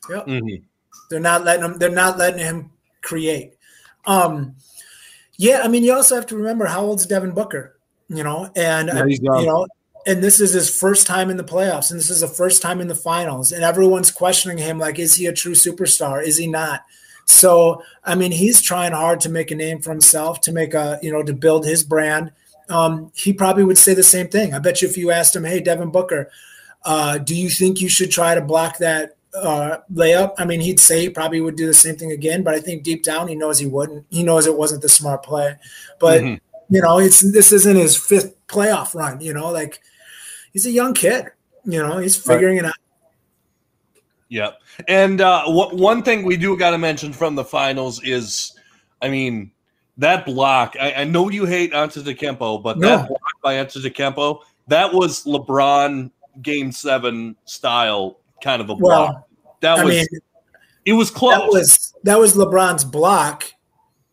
Mhm. 0.04 0.64
They're 1.10 1.20
not 1.20 1.44
letting 1.44 1.66
him. 1.66 1.78
They're 1.78 1.90
not 1.90 2.18
letting 2.18 2.40
him 2.40 2.72
create. 3.02 3.54
Um, 4.06 4.56
yeah, 5.38 5.62
I 5.64 5.68
mean, 5.68 5.84
you 5.84 5.94
also 5.94 6.16
have 6.16 6.26
to 6.28 6.36
remember 6.36 6.66
how 6.66 6.82
old's 6.82 7.06
Devin 7.06 7.32
Booker, 7.32 7.78
you 8.08 8.24
know, 8.24 8.50
and 8.56 8.90
uh, 8.90 9.06
he's 9.06 9.20
you 9.22 9.46
know, 9.46 9.68
and 10.06 10.24
this 10.24 10.40
is 10.40 10.54
his 10.54 10.70
first 10.70 11.06
time 11.06 11.30
in 11.30 11.38
the 11.38 11.44
playoffs, 11.44 11.92
and 11.92 12.00
this 12.00 12.10
is 12.10 12.22
the 12.22 12.28
first 12.28 12.62
time 12.62 12.82
in 12.82 12.88
the 12.88 12.96
finals, 12.96 13.52
and 13.52 13.64
everyone's 13.64 14.12
questioning 14.12 14.58
him, 14.58 14.80
like, 14.80 14.98
is 15.00 15.16
he 15.16 15.28
a 15.28 15.34
true 15.34 15.54
superstar? 15.54 16.24
Is 16.24 16.38
he 16.38 16.48
not? 16.48 16.82
So, 17.26 17.84
I 18.04 18.16
mean, 18.16 18.32
he's 18.32 18.60
trying 18.60 18.92
hard 18.92 19.20
to 19.22 19.30
make 19.30 19.52
a 19.52 19.56
name 19.56 19.82
for 19.82 19.92
himself, 19.92 20.42
to 20.42 20.52
make 20.52 20.74
a, 20.74 21.00
you 21.04 21.12
know, 21.12 21.22
to 21.22 21.34
build 21.34 21.66
his 21.66 21.84
brand. 21.84 22.32
Um, 22.70 23.12
he 23.16 23.34
probably 23.34 23.64
would 23.64 23.78
say 23.78 23.94
the 23.94 24.04
same 24.04 24.28
thing. 24.28 24.54
I 24.54 24.60
bet 24.60 24.82
you 24.82 24.88
if 24.88 24.98
you 24.98 25.12
asked 25.12 25.36
him, 25.36 25.44
hey, 25.44 25.60
Devin 25.60 25.90
Booker, 25.90 26.30
uh, 26.86 27.18
do 27.18 27.36
you 27.36 27.50
think 27.50 27.82
you 27.82 27.90
should 27.90 28.12
try 28.12 28.36
to 28.36 28.42
block 28.42 28.78
that 28.78 29.18
uh, 29.34 29.78
layup? 29.92 30.34
I 30.38 30.46
mean, 30.46 30.62
he'd 30.62 30.80
say 30.80 31.02
he 31.02 31.10
probably 31.10 31.42
would 31.42 31.56
do 31.56 31.66
the 31.66 31.74
same 31.74 31.96
thing 31.96 32.12
again, 32.12 32.44
but 32.44 32.54
I 32.54 32.60
think 32.60 32.84
deep 32.84 33.04
down 33.04 33.28
he 33.28 33.36
knows 33.36 33.60
he 33.60 33.66
wouldn't. 33.66 34.06
He 34.10 34.24
knows 34.24 34.46
it 34.48 34.56
wasn't 34.58 34.82
the 34.82 34.90
smart 34.90 35.24
play. 35.24 35.56
But 36.00 36.22
Mhm. 36.22 36.40
you 36.70 36.82
know, 36.82 37.00
it's 37.00 37.22
this 37.22 37.52
isn't 37.52 37.76
his 37.76 37.98
fifth 37.98 38.36
playoff 38.48 38.94
run. 38.94 39.20
You 39.20 39.34
know, 39.34 39.52
like 39.52 39.82
he's 40.54 40.66
a 40.66 40.72
young 40.72 40.94
kid. 40.94 41.26
You 41.66 41.80
know, 41.80 41.98
he's 41.98 42.16
figuring 42.16 42.58
it 42.58 42.66
out. 42.66 42.74
Yep. 44.30 44.60
And 44.88 45.22
uh, 45.22 45.44
one 45.48 46.04
thing 46.04 46.24
we 46.24 46.38
do 46.38 46.56
got 46.56 46.72
to 46.72 46.78
mention 46.78 47.12
from 47.14 47.36
the 47.36 47.44
finals 47.44 48.02
is, 48.04 48.54
I 49.02 49.10
mean, 49.10 49.52
that 50.00 50.26
block. 50.26 50.76
I, 50.80 50.94
I 50.94 51.04
know 51.04 51.30
you 51.30 51.46
hate 51.46 51.72
Antetokounmpo, 51.74 52.64
but 52.64 52.78
No. 52.80 52.88
that 52.98 53.08
block 53.08 53.22
by 53.44 53.54
Antetokounmpo, 53.56 54.40
that 54.68 54.92
was 54.94 55.24
LeBron 55.26 56.10
Game 56.42 56.72
Seven 56.72 57.36
style 57.46 58.18
kind 58.42 58.62
of 58.62 58.70
a 58.70 58.76
block. 58.76 59.10
Well, 59.14 59.28
that 59.62 59.80
I 59.80 59.84
was 59.84 59.96
mean, 59.96 60.08
it 60.86 60.94
was 60.94 61.12
close. 61.12 61.34
that 61.34 61.48
was 61.48 61.94
that 62.04 62.18
was 62.20 62.34
LeBron's 62.36 62.86
block, 62.86 63.46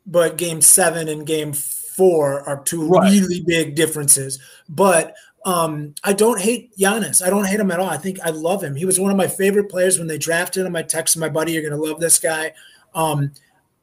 but 0.06 0.36
Game 0.36 0.60
Seven 0.60 1.08
and 1.08 1.24
Game 1.26 1.52
Four 1.52 2.42
are 2.48 2.62
two 2.62 2.88
Right. 2.88 3.10
really 3.10 3.40
big 3.46 3.74
differences. 3.74 4.38
But 4.68 5.14
um, 5.44 5.94
I 6.02 6.12
don't 6.12 6.40
hate 6.40 6.76
Giannis. 6.76 7.24
I 7.24 7.30
don't 7.30 7.44
hate 7.46 7.60
him 7.60 7.70
at 7.70 7.78
all. 7.78 7.88
I 7.88 7.96
think 7.96 8.18
I 8.24 8.30
love 8.30 8.62
him. 8.64 8.74
He 8.74 8.84
was 8.84 8.98
one 8.98 9.12
of 9.12 9.16
my 9.16 9.28
favorite 9.28 9.70
players 9.70 9.96
when 9.98 10.08
they 10.08 10.18
drafted 10.18 10.66
him. 10.66 10.74
I 10.74 10.82
texted 10.82 11.18
my 11.18 11.28
buddy, 11.28 11.52
"You're 11.52 11.62
going 11.62 11.80
to 11.80 11.88
love 11.88 12.00
this 12.00 12.18
guy." 12.18 12.52
Um, 12.94 13.30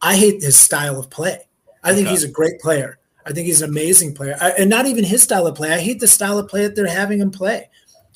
I 0.02 0.18
hate 0.18 0.44
his 0.44 0.58
style 0.58 1.00
of 1.00 1.10
play. 1.10 1.48
I 1.84 1.94
think 1.94 2.08
Okay. 2.08 2.12
he's 2.12 2.24
a 2.24 2.30
great 2.32 2.60
player. 2.60 2.98
I 3.26 3.32
think 3.32 3.48
he's 3.48 3.62
an 3.62 3.70
amazing 3.70 4.14
player, 4.16 4.36
I, 4.42 4.52
and 4.52 4.70
not 4.70 4.86
even 4.86 5.04
his 5.04 5.24
style 5.24 5.48
of 5.48 5.56
play. 5.56 5.72
I 5.72 5.80
hate 5.80 6.00
the 6.02 6.08
style 6.08 6.38
of 6.38 6.50
play 6.50 6.64
that 6.64 6.76
they're 6.76 6.88
having 6.88 7.20
him 7.20 7.32
play. 7.32 7.70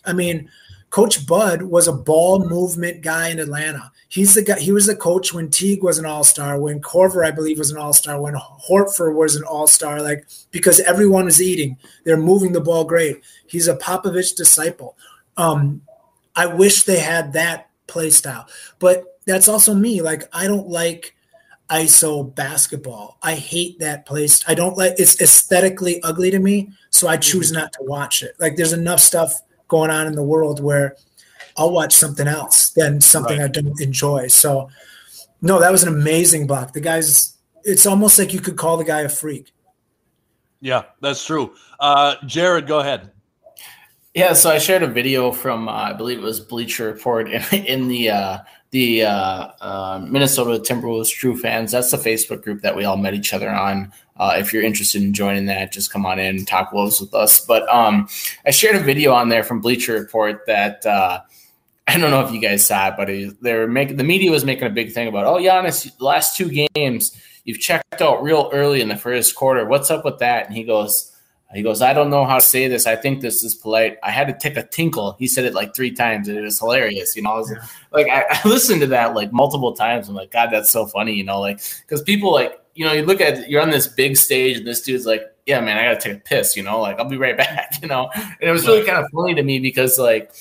I 0.03 0.11
mean, 0.13 0.49
Coach 0.89 1.25
Bud 1.27 1.61
was 1.63 1.87
a 1.87 1.93
ball 1.93 2.47
movement 2.47 3.01
guy 3.01 3.29
in 3.29 3.39
Atlanta. 3.39 3.91
He's 4.09 4.33
the 4.33 4.41
guy. 4.41 4.57
He 4.59 4.71
was 4.71 4.85
the 4.85 4.95
coach 4.95 5.33
when 5.33 5.49
Teague 5.49 5.83
was 5.83 5.97
an 5.97 6.05
All 6.05 6.23
Star, 6.23 6.59
when 6.59 6.79
Korver, 6.81 7.25
I 7.25 7.31
believe, 7.31 7.57
was 7.57 7.71
an 7.71 7.77
All 7.77 7.91
Star, 7.93 8.21
when 8.21 8.35
Horford 8.35 9.15
was 9.15 9.35
an 9.35 9.43
All 9.43 9.67
Star. 9.67 10.01
Like 10.01 10.25
because 10.51 10.79
everyone 10.81 11.25
was 11.25 11.41
eating, 11.41 11.77
they're 12.05 12.15
moving 12.17 12.53
the 12.53 12.61
ball 12.61 12.85
great. 12.85 13.21
He's 13.47 13.67
a 13.67 13.75
Popovich 13.75 14.35
disciple. 14.35 14.97
Um, 15.35 15.81
I 16.37 16.45
wish 16.45 16.83
they 16.83 16.99
had 16.99 17.33
that 17.33 17.69
play 17.87 18.09
style, 18.09 18.47
but 18.79 19.19
that's 19.25 19.49
also 19.49 19.73
me. 19.75 20.01
Like 20.01 20.23
I 20.31 20.47
don't 20.47 20.69
like 20.69 21.15
ISO 21.69 22.33
basketball. 22.33 23.17
I 23.21 23.35
hate 23.35 23.79
that 23.79 24.05
place. 24.05 24.43
I 24.47 24.53
don't 24.53 24.77
like 24.77 24.93
it's 24.97 25.19
aesthetically 25.21 26.01
ugly 26.03 26.31
to 26.31 26.39
me, 26.39 26.71
so 26.89 27.07
I 27.07 27.17
choose 27.17 27.51
not 27.51 27.73
to 27.73 27.79
watch 27.81 28.23
it. 28.23 28.35
Like 28.39 28.55
there's 28.55 28.73
enough 28.73 28.99
stuff 28.99 29.33
going 29.67 29.91
on 29.91 30.07
in 30.07 30.15
the 30.15 30.23
world 30.23 30.63
where 30.63 30.95
I'll 31.57 31.71
watch 31.71 31.93
something 31.93 32.27
else 32.27 32.69
than 32.69 33.01
something 33.01 33.39
Right. 33.39 33.45
I 33.45 33.61
don't 33.61 33.79
enjoy. 33.81 34.27
So 34.27 34.69
no, 35.41 35.59
that 35.59 35.71
was 35.71 35.83
an 35.83 35.89
amazing 35.89 36.47
block. 36.47 36.73
The 36.73 36.81
guy's 36.81 37.37
it's 37.63 37.85
almost 37.85 38.17
like 38.17 38.33
you 38.33 38.39
could 38.39 38.55
call 38.55 38.77
the 38.77 38.85
guy 38.85 39.01
a 39.01 39.09
freak. 39.09 39.51
yeah, 40.61 40.83
that's 41.01 41.25
true. 41.25 41.53
Uh, 41.79 42.15
Jared, 42.25 42.65
go 42.65 42.79
ahead. 42.79 43.11
Yeah, 44.13 44.33
so 44.33 44.49
I 44.49 44.57
shared 44.57 44.81
a 44.81 44.87
video 44.87 45.31
from 45.31 45.67
uh, 45.67 45.71
I 45.71 45.93
believe 45.93 46.17
it 46.17 46.23
was 46.23 46.39
Bleacher 46.39 46.85
Report 46.85 47.29
in, 47.29 47.43
in 47.65 47.87
the 47.87 48.09
uh, 48.09 48.37
the 48.77 49.01
uh, 49.01 49.47
uh, 49.59 50.05
Minnesota 50.07 50.61
Timberwolves 50.61 51.11
True 51.11 51.35
Fans. 51.35 51.71
That's 51.71 51.89
the 51.89 51.97
Facebook 51.97 52.43
group 52.43 52.61
that 52.61 52.75
we 52.75 52.85
all 52.85 52.95
met 52.95 53.15
each 53.15 53.33
other 53.33 53.49
on. 53.49 53.91
Uh, 54.17 54.35
if 54.37 54.53
you're 54.53 54.61
interested 54.61 55.01
in 55.01 55.15
joining 55.15 55.47
that, 55.47 55.71
just 55.71 55.91
come 55.91 56.05
on 56.05 56.19
in 56.19 56.37
and 56.37 56.47
talk 56.47 56.71
wolves 56.71 57.01
with 57.01 57.11
us. 57.15 57.43
But 57.43 57.67
um, 57.73 58.07
I 58.45 58.51
shared 58.51 58.75
a 58.75 58.79
video 58.79 59.13
on 59.13 59.29
there 59.29 59.43
from 59.43 59.61
Bleacher 59.61 59.93
Report 59.93 60.43
that 60.45 60.85
uh, 60.85 61.21
I 61.87 61.97
don't 61.97 62.11
know 62.11 62.23
if 62.23 62.31
you 62.31 62.39
guys 62.39 62.67
saw 62.67 62.89
it, 62.89 62.93
but 62.97 63.09
it, 63.09 63.41
they're 63.41 63.67
making 63.67 63.97
the 63.97 64.03
media 64.03 64.29
was 64.29 64.45
making 64.45 64.67
a 64.67 64.71
big 64.71 64.91
thing 64.91 65.07
about. 65.07 65.25
Oh, 65.25 65.37
Giannis, 65.37 65.91
last 65.99 66.37
two 66.37 66.67
games 66.75 67.19
you've 67.45 67.59
checked 67.59 67.99
out 67.99 68.21
real 68.21 68.51
early 68.53 68.81
in 68.81 68.89
the 68.89 68.95
first 68.95 69.35
quarter. 69.35 69.65
What's 69.65 69.89
up 69.89 70.05
with 70.05 70.19
that? 70.19 70.45
And 70.45 70.55
he 70.55 70.63
goes. 70.63 71.13
He 71.53 71.63
goes, 71.63 71.81
I 71.81 71.93
don't 71.93 72.09
know 72.09 72.25
how 72.25 72.35
to 72.35 72.41
say 72.41 72.67
this. 72.67 72.85
I 72.85 72.97
think 72.97 73.21
this 73.21 73.41
is 73.41 73.55
polite. 73.55 73.97
I 74.03 74.11
had 74.11 74.27
to 74.27 74.33
take 74.33 74.57
a 74.57 74.67
tinkle. 74.67 75.15
He 75.17 75.27
said 75.27 75.45
it 75.45 75.53
like 75.53 75.73
three 75.73 75.91
times, 75.91 76.27
and 76.27 76.37
it 76.37 76.41
was 76.41 76.59
hilarious. 76.59 77.15
You 77.15 77.21
know, 77.21 77.31
I 77.31 77.37
was, 77.37 77.53
like 77.91 78.07
I, 78.07 78.25
I 78.29 78.47
listened 78.47 78.81
to 78.81 78.87
that 78.87 79.15
like 79.15 79.31
multiple 79.31 79.73
times. 79.73 80.09
I'm 80.09 80.15
like, 80.15 80.31
God, 80.31 80.49
that's 80.51 80.69
so 80.69 80.87
funny. 80.87 81.13
You 81.13 81.23
know, 81.23 81.39
like 81.39 81.61
because 81.81 82.01
people 82.01 82.33
like 82.33 82.59
you 82.75 82.85
know 82.85 82.91
you 82.91 83.03
look 83.03 83.21
at 83.21 83.49
you're 83.49 83.61
on 83.61 83.69
this 83.69 83.87
big 83.87 84.17
stage, 84.17 84.57
and 84.57 84.67
this 84.67 84.81
dude's 84.81 85.05
like, 85.05 85.21
Yeah, 85.45 85.61
man, 85.61 85.77
I 85.77 85.83
gotta 85.83 86.01
take 86.01 86.17
a 86.17 86.19
piss. 86.19 86.57
You 86.57 86.63
know, 86.63 86.81
like 86.81 86.99
I'll 86.99 87.09
be 87.09 87.17
right 87.17 87.37
back. 87.45 87.75
You 87.81 87.87
know, 87.87 88.09
and 88.13 88.35
it 88.41 88.51
was 88.51 88.67
really 88.67 88.85
kind 88.85 88.97
of 88.97 89.09
funny 89.13 89.33
to 89.35 89.43
me 89.43 89.59
because 89.59 89.97
like 89.97 90.33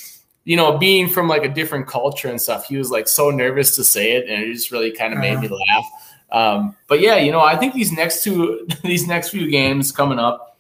you 0.43 0.57
know 0.57 0.77
being 0.77 1.09
from 1.09 1.29
like 1.29 1.45
a 1.45 1.49
different 1.49 1.87
culture 1.87 2.29
and 2.29 2.41
stuff, 2.41 2.67
he 2.67 2.79
was 2.79 2.91
like 2.91 3.07
so 3.07 3.31
nervous 3.31 3.77
to 3.77 3.85
say 3.85 4.13
it, 4.17 4.29
and 4.29 4.43
it 4.43 4.53
just 4.53 4.73
really 4.73 4.91
kind 4.91 5.15
of 5.15 5.21
made 5.21 5.39
me 5.39 5.49
laugh. 5.49 5.87
Um, 6.33 6.77
but 6.89 7.01
yeah, 7.01 7.15
you 7.15 7.31
know, 7.31 7.41
I 7.41 7.55
think 7.55 7.75
these 7.75 7.93
next 7.93 8.25
two 8.25 8.67
these 8.83 9.07
next 9.07 9.29
few 9.29 9.49
games 9.49 9.93
coming 9.93 10.19
up 10.19 10.56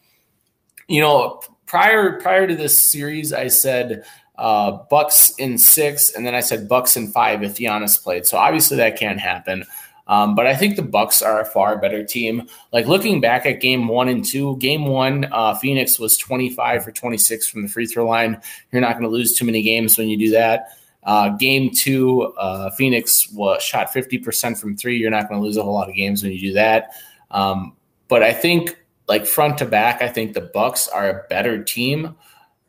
you 0.89 1.01
know, 1.01 1.41
prior 1.67 2.21
prior 2.21 2.47
to 2.47 2.55
this 2.55 2.79
series, 2.81 3.33
I 3.33 3.49
said 3.49 4.05
uh, 4.37 4.73
Bucks 4.91 5.35
in 5.39 5.59
six, 5.59 6.15
and 6.15 6.27
then 6.27 6.35
I 6.35 6.41
said 6.41 6.69
Bucks 6.69 6.97
in 6.97 7.09
five 7.09 7.43
if 7.43 7.57
Giannis 7.57 8.03
played. 8.03 8.27
So 8.27 8.37
obviously 8.37 8.77
that 8.79 8.99
can't 8.99 9.21
happen. 9.21 9.65
Um, 10.09 10.37
but 10.37 10.47
I 10.47 10.55
think 10.55 10.77
the 10.77 10.83
Bucks 10.83 11.21
are 11.21 11.41
a 11.41 11.45
far 11.45 11.79
better 11.79 12.05
team. 12.05 12.49
Like 12.73 12.87
looking 12.87 13.21
back 13.21 13.45
at 13.45 13.61
game 13.61 13.89
one 13.89 14.09
and 14.09 14.25
two, 14.25 14.57
game 14.59 14.87
one, 14.87 15.27
uh, 15.33 15.57
Phoenix 15.57 15.99
was 15.99 16.17
25 16.17 16.85
for 16.85 16.93
26 16.93 17.49
from 17.49 17.63
the 17.63 17.69
free 17.69 17.87
throw 17.87 18.07
line. 18.07 18.41
You're 18.71 18.83
not 18.83 18.93
going 18.93 19.03
to 19.03 19.09
lose 19.09 19.37
too 19.37 19.45
many 19.45 19.63
games 19.63 19.99
when 19.99 20.09
you 20.09 20.17
do 20.17 20.31
that. 20.31 20.69
Uh, 21.03 21.31
game 21.31 21.71
two, 21.71 22.23
uh, 22.35 22.71
Phoenix 22.71 23.31
was 23.33 23.63
shot 23.63 23.93
50% 23.93 24.59
from 24.59 24.77
three. 24.77 24.97
You're 24.97 25.11
not 25.11 25.29
going 25.29 25.41
to 25.41 25.45
lose 25.45 25.57
a 25.57 25.63
whole 25.63 25.75
lot 25.75 25.89
of 25.89 25.95
games 25.95 26.23
when 26.23 26.33
you 26.33 26.41
do 26.41 26.53
that. 26.53 26.91
Um, 27.33 27.77
but 28.09 28.23
I 28.23 28.33
think 28.33 28.77
like 29.09 29.27
front 29.27 29.59
to 29.59 29.65
back, 29.65 30.03
I 30.03 30.09
think 30.09 30.35
the 30.35 30.41
Bucks 30.41 30.89
are 30.89 31.09
a 31.09 31.23
better 31.28 31.62
team. 31.62 32.16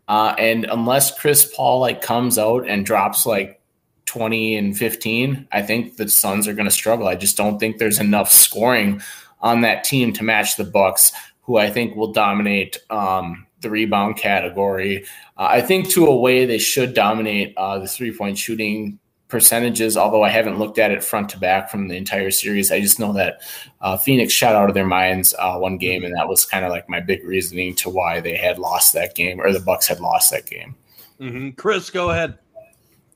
Uh, 0.07 0.33
and 0.37 0.65
unless 0.65 1.17
Chris 1.19 1.51
Paul 1.53 1.79
like 1.79 2.01
comes 2.01 2.37
out 2.37 2.67
and 2.67 2.85
drops 2.85 3.25
like 3.25 3.61
20 4.05 4.55
and 4.55 4.77
15, 4.77 5.47
I 5.51 5.61
think 5.61 5.97
the 5.97 6.07
Suns 6.09 6.47
are 6.47 6.53
going 6.53 6.65
to 6.67 6.71
struggle. 6.71 7.07
I 7.07 7.15
just 7.15 7.37
don't 7.37 7.59
think 7.59 7.77
there's 7.77 7.99
enough 7.99 8.31
scoring 8.31 9.01
on 9.41 9.61
that 9.61 9.83
team 9.83 10.13
to 10.13 10.23
match 10.23 10.55
the 10.55 10.63
Bucks, 10.63 11.11
who 11.41 11.57
I 11.57 11.69
think 11.69 11.95
will 11.95 12.13
dominate 12.13 12.77
um, 12.89 13.45
the 13.61 13.69
rebound 13.69 14.17
category. 14.17 15.03
Uh, 15.37 15.47
I 15.49 15.61
think 15.61 15.89
to 15.89 16.05
a 16.05 16.15
way 16.15 16.45
they 16.45 16.57
should 16.57 16.93
dominate 16.93 17.53
uh, 17.57 17.79
the 17.79 17.87
three 17.87 18.15
point 18.15 18.37
shooting 18.37 18.99
percentages, 19.27 19.97
although 19.97 20.23
I 20.23 20.29
haven't 20.29 20.57
looked 20.57 20.79
at 20.79 20.91
it 20.91 21.03
front 21.03 21.29
to 21.29 21.39
back 21.39 21.69
from 21.69 21.87
the 21.87 21.95
entire 21.95 22.31
series. 22.31 22.71
I 22.71 22.79
just 22.79 22.99
know 22.99 23.13
that 23.13 23.41
uh, 23.81 23.97
Phoenix 23.97 24.33
shot 24.33 24.55
out 24.55 24.69
of 24.69 24.73
their 24.73 24.85
minds 24.85 25.33
uh, 25.37 25.57
one 25.57 25.77
game, 25.77 26.03
and 26.03 26.15
that 26.15 26.27
was 26.27 26.45
kind 26.45 26.65
of 26.65 26.71
like 26.71 26.87
my 26.87 26.99
big 26.99 27.25
reasoning 27.25 27.75
to 27.75 27.89
why 27.89 28.19
they 28.19 28.35
had 28.35 28.57
lost 28.57 28.93
that 28.93 29.15
game 29.15 29.39
or 29.39 29.51
the 29.51 29.59
Bucks 29.59 29.87
had 29.87 29.99
lost 29.99 30.31
that 30.31 30.45
game. 30.45 30.75
hmm 31.19 31.49
Chris, 31.51 31.89
go 31.89 32.09
ahead. 32.11 32.37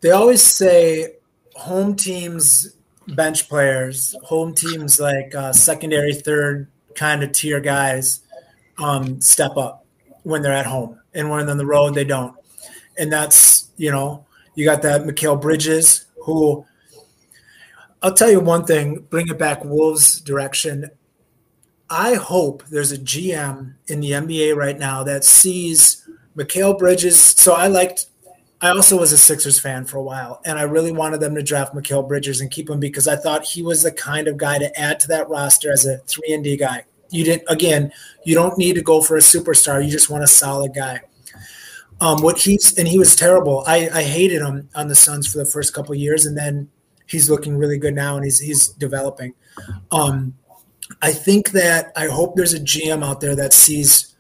They 0.01 0.11
always 0.11 0.41
say 0.43 1.13
home 1.55 1.95
teams 1.95 2.75
bench 3.07 3.47
players, 3.47 4.15
home 4.23 4.53
teams 4.53 4.99
like 4.99 5.33
uh, 5.35 5.53
secondary, 5.53 6.13
third 6.13 6.67
kind 6.95 7.23
of 7.23 7.31
tier 7.31 7.59
guys 7.59 8.21
um, 8.77 9.21
step 9.21 9.57
up 9.57 9.85
when 10.23 10.41
they're 10.41 10.53
at 10.53 10.65
home, 10.65 10.99
and 11.13 11.29
when 11.29 11.45
they're 11.45 11.51
on 11.51 11.57
the 11.57 11.65
road, 11.65 11.93
they 11.95 12.03
don't. 12.03 12.35
And 12.97 13.11
that's 13.11 13.69
you 13.77 13.91
know 13.91 14.25
you 14.55 14.65
got 14.65 14.81
that 14.81 15.01
Mikal 15.01 15.39
Bridges 15.39 16.05
who. 16.23 16.65
I'll 18.03 18.13
tell 18.13 18.31
you 18.31 18.39
one 18.39 18.65
thing. 18.65 19.05
Bring 19.11 19.27
it 19.27 19.37
back 19.37 19.63
Wolves 19.63 20.19
direction. 20.21 20.89
I 21.87 22.15
hope 22.15 22.63
there's 22.71 22.91
a 22.91 22.97
GM 22.97 23.75
in 23.87 23.99
the 23.99 24.11
NBA 24.11 24.55
right 24.55 24.79
now 24.79 25.03
that 25.03 25.23
sees 25.23 26.07
Mikal 26.35 26.79
Bridges. 26.79 27.19
So 27.19 27.53
I 27.53 27.67
liked 27.67 28.07
I 28.63 28.69
also 28.69 28.99
was 28.99 29.11
a 29.11 29.17
Sixers 29.17 29.59
fan 29.59 29.85
for 29.85 29.97
a 29.97 30.03
while, 30.03 30.39
and 30.45 30.59
I 30.59 30.63
really 30.63 30.91
wanted 30.91 31.19
them 31.19 31.33
to 31.33 31.41
draft 31.41 31.73
Mikal 31.73 32.07
Bridges 32.07 32.41
and 32.41 32.51
keep 32.51 32.69
him 32.69 32.79
because 32.79 33.07
I 33.07 33.15
thought 33.15 33.43
he 33.43 33.63
was 33.63 33.81
the 33.81 33.91
kind 33.91 34.27
of 34.27 34.37
guy 34.37 34.59
to 34.59 34.79
add 34.79 34.99
to 34.99 35.07
that 35.07 35.27
roster 35.29 35.71
as 35.71 35.87
a 35.87 35.97
three 35.99 36.31
and 36.31 36.43
D 36.43 36.57
guy. 36.57 36.85
You 37.09 37.23
didn't 37.23 37.43
again, 37.49 37.91
you 38.23 38.35
don't 38.35 38.57
need 38.59 38.75
to 38.75 38.83
go 38.83 39.01
for 39.01 39.17
a 39.17 39.19
superstar. 39.19 39.83
You 39.83 39.89
just 39.89 40.11
want 40.11 40.23
a 40.23 40.27
solid 40.27 40.75
guy. 40.75 41.01
Um, 42.01 42.21
what 42.21 42.39
he's 42.39 42.77
and 42.77 42.87
he 42.87 42.97
was 42.97 43.15
terrible. 43.15 43.63
I, 43.67 43.89
I 43.93 44.03
hated 44.03 44.41
him 44.41 44.67
on 44.75 44.87
the 44.89 44.95
Suns 44.95 45.27
for 45.27 45.37
the 45.37 45.45
first 45.45 45.73
couple 45.73 45.95
years, 45.95 46.25
and 46.25 46.37
then 46.37 46.69
he's 47.07 47.29
looking 47.29 47.55
really 47.55 47.77
good 47.77 47.95
now, 47.95 48.15
and 48.15 48.25
he's 48.25 48.39
he's 48.39 48.67
developing. 48.67 49.33
Um, 49.91 50.35
I 51.01 51.13
think 51.13 51.51
that 51.51 51.93
I 51.95 52.07
hope 52.07 52.35
there's 52.35 52.53
a 52.53 52.59
GM 52.59 53.05
out 53.05 53.21
there 53.21 53.35
that 53.35 53.53
sees 53.53 54.15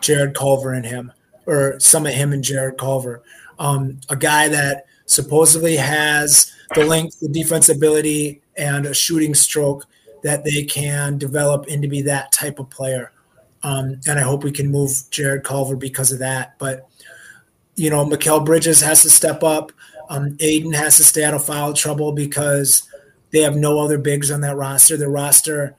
Jarrett 0.00 0.34
Culver 0.34 0.74
in 0.74 0.82
him, 0.82 1.12
or 1.46 1.78
some 1.78 2.06
of 2.06 2.14
him 2.14 2.32
and 2.32 2.42
Jarrett 2.42 2.78
Culver 2.78 3.22
um, 3.58 4.00
a 4.08 4.16
guy 4.16 4.48
that 4.48 4.86
supposedly 5.06 5.76
has 5.76 6.52
the 6.74 6.84
length, 6.84 7.20
the 7.20 7.28
defensibility, 7.28 8.40
and 8.56 8.86
a 8.86 8.94
shooting 8.94 9.34
stroke 9.34 9.86
that 10.22 10.44
they 10.44 10.64
can 10.64 11.18
develop 11.18 11.68
into 11.68 11.88
be 11.88 12.02
that 12.02 12.32
type 12.32 12.58
of 12.58 12.68
player. 12.70 13.12
Um, 13.62 14.00
and 14.06 14.18
I 14.18 14.22
hope 14.22 14.44
we 14.44 14.52
can 14.52 14.70
move 14.70 14.90
Jarrett 15.10 15.44
Culver 15.44 15.76
because 15.76 16.12
of 16.12 16.18
that. 16.20 16.58
But 16.58 16.88
you 17.76 17.90
know, 17.90 18.04
Mikal 18.04 18.44
Bridges 18.44 18.80
has 18.80 19.02
to 19.02 19.10
step 19.10 19.42
up. 19.42 19.70
Um, 20.08 20.36
Ayton 20.40 20.72
has 20.72 20.96
to 20.96 21.04
stay 21.04 21.24
out 21.24 21.34
of 21.34 21.44
foul 21.44 21.72
trouble 21.72 22.12
because 22.12 22.88
they 23.30 23.40
have 23.42 23.56
no 23.56 23.78
other 23.78 23.98
bigs 23.98 24.30
on 24.30 24.40
that 24.40 24.56
roster. 24.56 24.96
The 24.96 25.08
roster, 25.08 25.76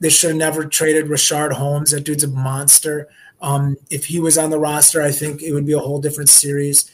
they 0.00 0.10
should 0.10 0.30
have 0.30 0.38
never 0.38 0.66
traded 0.66 1.06
Richaun 1.06 1.52
Holmes. 1.52 1.90
That 1.90 2.04
dude's 2.04 2.24
a 2.24 2.28
monster. 2.28 3.08
Um, 3.40 3.76
if 3.90 4.06
he 4.06 4.20
was 4.20 4.38
on 4.38 4.50
the 4.50 4.58
roster, 4.58 5.02
I 5.02 5.10
think 5.10 5.42
it 5.42 5.52
would 5.52 5.66
be 5.66 5.72
a 5.72 5.78
whole 5.78 6.00
different 6.00 6.30
series. 6.30 6.90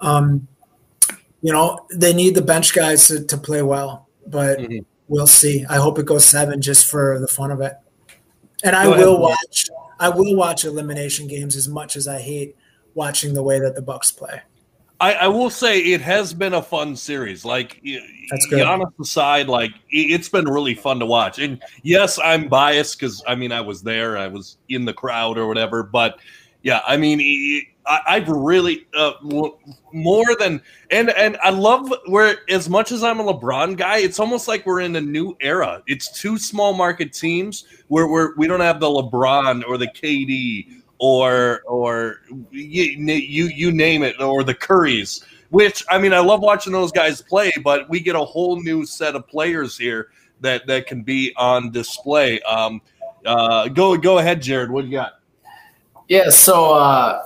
Um, 0.00 0.48
you 1.42 1.52
know, 1.52 1.86
they 1.90 2.12
need 2.12 2.34
the 2.34 2.42
bench 2.42 2.74
guys 2.74 3.08
to, 3.08 3.24
to 3.24 3.36
play 3.36 3.62
well, 3.62 4.08
but 4.26 4.58
mm-hmm. 4.58 4.78
we'll 5.08 5.26
see. 5.26 5.64
I 5.68 5.76
hope 5.76 5.98
it 5.98 6.06
goes 6.06 6.24
seven 6.24 6.60
just 6.60 6.90
for 6.90 7.18
the 7.18 7.28
fun 7.28 7.50
of 7.50 7.60
it. 7.60 7.74
And 8.64 8.74
I 8.74 8.88
will 8.88 9.18
watch. 9.18 9.68
I 9.98 10.08
will 10.08 10.34
watch 10.34 10.64
elimination 10.64 11.26
games 11.26 11.56
as 11.56 11.68
much 11.68 11.96
as 11.96 12.08
I 12.08 12.20
hate 12.20 12.56
watching 12.96 13.34
the 13.34 13.42
way 13.42 13.60
that 13.60 13.76
the 13.76 13.82
Bucks 13.82 14.10
play. 14.10 14.40
I, 14.98 15.12
I, 15.12 15.28
will 15.28 15.50
say 15.50 15.78
it 15.78 16.00
has 16.00 16.32
been 16.32 16.54
a 16.54 16.62
fun 16.62 16.96
series. 16.96 17.44
Like, 17.44 17.82
That's 18.30 18.46
good. 18.46 18.62
honest 18.62 18.92
aside, 18.98 19.46
like 19.46 19.72
it's 19.90 20.30
been 20.30 20.46
really 20.46 20.74
fun 20.74 20.98
to 21.00 21.06
watch. 21.06 21.38
And 21.38 21.62
yes, 21.82 22.18
I'm 22.18 22.48
biased 22.48 22.98
because 22.98 23.22
I 23.28 23.34
mean 23.34 23.52
I 23.52 23.60
was 23.60 23.82
there, 23.82 24.16
I 24.16 24.26
was 24.26 24.56
in 24.70 24.86
the 24.86 24.94
crowd 24.94 25.36
or 25.36 25.46
whatever. 25.48 25.82
But 25.82 26.18
yeah, 26.62 26.80
I 26.86 26.96
mean 26.96 27.20
I, 27.84 28.18
have 28.18 28.28
really 28.28 28.86
uh, 28.96 29.12
more 29.92 30.36
than 30.38 30.62
and 30.90 31.10
and 31.10 31.36
I 31.42 31.50
love 31.50 31.92
where 32.06 32.38
as 32.48 32.68
much 32.68 32.90
as 32.90 33.04
I'm 33.04 33.20
a 33.20 33.34
LeBron 33.34 33.76
guy, 33.76 33.98
it's 33.98 34.18
almost 34.18 34.48
like 34.48 34.64
we're 34.64 34.80
in 34.80 34.96
a 34.96 35.00
new 35.00 35.36
era. 35.40 35.82
It's 35.86 36.10
two 36.18 36.38
small 36.38 36.72
market 36.72 37.12
teams 37.12 37.66
where 37.88 38.08
we're 38.08 38.34
we 38.36 38.46
don't 38.46 38.60
have 38.60 38.80
the 38.80 38.86
LeBron 38.86 39.62
or 39.68 39.76
the 39.76 39.88
KD 39.88 40.82
or 40.98 41.62
or 41.66 42.20
you 42.50 42.92
you, 42.98 43.46
you 43.46 43.72
name 43.72 44.02
it 44.02 44.20
or 44.20 44.44
the 44.44 44.54
Currys. 44.54 45.24
Which 45.50 45.84
I 45.88 45.98
mean, 45.98 46.12
I 46.12 46.18
love 46.18 46.40
watching 46.40 46.72
those 46.72 46.92
guys 46.92 47.22
play, 47.22 47.52
but 47.62 47.88
we 47.88 48.00
get 48.00 48.16
a 48.16 48.24
whole 48.24 48.60
new 48.60 48.84
set 48.84 49.14
of 49.14 49.28
players 49.28 49.78
here 49.78 50.08
that 50.40 50.66
that 50.66 50.86
can 50.86 51.02
be 51.02 51.32
on 51.36 51.70
display. 51.70 52.40
Um, 52.42 52.80
uh, 53.24 53.68
go 53.68 53.96
go 53.96 54.18
ahead, 54.18 54.42
Jared. 54.42 54.70
What 54.70 54.84
you 54.84 54.92
got? 54.92 55.20
Yeah, 56.08 56.30
so 56.30 56.74
uh, 56.74 57.22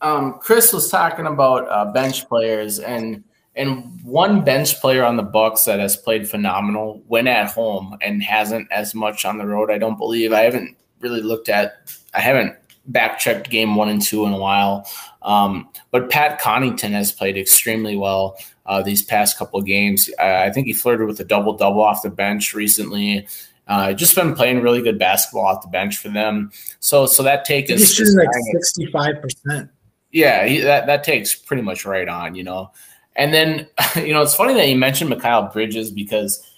um, 0.00 0.38
Chris 0.40 0.72
was 0.72 0.88
talking 0.88 1.26
about 1.26 1.68
uh, 1.68 1.92
bench 1.92 2.28
players, 2.28 2.78
and 2.78 3.24
and 3.54 4.00
one 4.04 4.44
bench 4.44 4.80
player 4.80 5.04
on 5.04 5.16
the 5.16 5.22
Bucks 5.22 5.64
that 5.64 5.80
has 5.80 5.96
played 5.96 6.28
phenomenal 6.28 7.02
when 7.08 7.26
at 7.26 7.50
home 7.50 7.96
and 8.00 8.22
hasn't 8.22 8.70
as 8.70 8.94
much 8.94 9.24
on 9.24 9.38
the 9.38 9.46
road. 9.46 9.70
I 9.70 9.78
don't 9.78 9.98
believe 9.98 10.32
I 10.32 10.42
haven't 10.42 10.76
really 11.00 11.22
looked 11.22 11.48
at. 11.48 11.92
I 12.12 12.20
haven't 12.20 12.54
back 12.88 13.18
checked 13.18 13.50
game 13.50 13.74
one 13.76 13.88
and 13.88 14.02
two 14.02 14.26
in 14.26 14.32
a 14.32 14.38
while, 14.38 14.88
um, 15.22 15.68
but 15.90 16.10
Pat 16.10 16.40
Connaughton 16.40 16.90
has 16.90 17.12
played 17.12 17.36
extremely 17.36 17.96
well 17.96 18.36
uh, 18.66 18.82
these 18.82 19.02
past 19.02 19.38
couple 19.38 19.58
of 19.58 19.66
games. 19.66 20.10
I, 20.18 20.46
I 20.46 20.50
think 20.50 20.66
he 20.66 20.72
flirted 20.72 21.06
with 21.06 21.20
a 21.20 21.24
double 21.24 21.56
double 21.56 21.82
off 21.82 22.02
the 22.02 22.10
bench 22.10 22.54
recently. 22.54 23.26
Uh, 23.68 23.92
just 23.92 24.14
been 24.14 24.34
playing 24.34 24.60
really 24.60 24.80
good 24.80 24.98
basketball 24.98 25.46
off 25.46 25.62
the 25.62 25.68
bench 25.68 25.96
for 25.96 26.08
them. 26.08 26.52
So 26.80 27.06
so 27.06 27.22
that 27.22 27.44
take 27.44 27.68
is 27.68 27.92
shooting 27.92 28.16
like 28.16 28.28
sixty 28.52 28.86
five 28.86 29.20
percent. 29.20 29.70
Yeah, 30.12 30.46
he, 30.46 30.60
that 30.60 30.86
that 30.86 31.04
takes 31.04 31.34
pretty 31.34 31.62
much 31.62 31.84
right 31.84 32.08
on, 32.08 32.34
you 32.34 32.44
know. 32.44 32.70
And 33.16 33.32
then, 33.34 33.66
you 33.96 34.12
know, 34.12 34.22
it's 34.22 34.34
funny 34.34 34.54
that 34.54 34.68
you 34.68 34.76
mentioned 34.76 35.10
Mikal 35.10 35.52
Bridges 35.52 35.90
because 35.90 36.48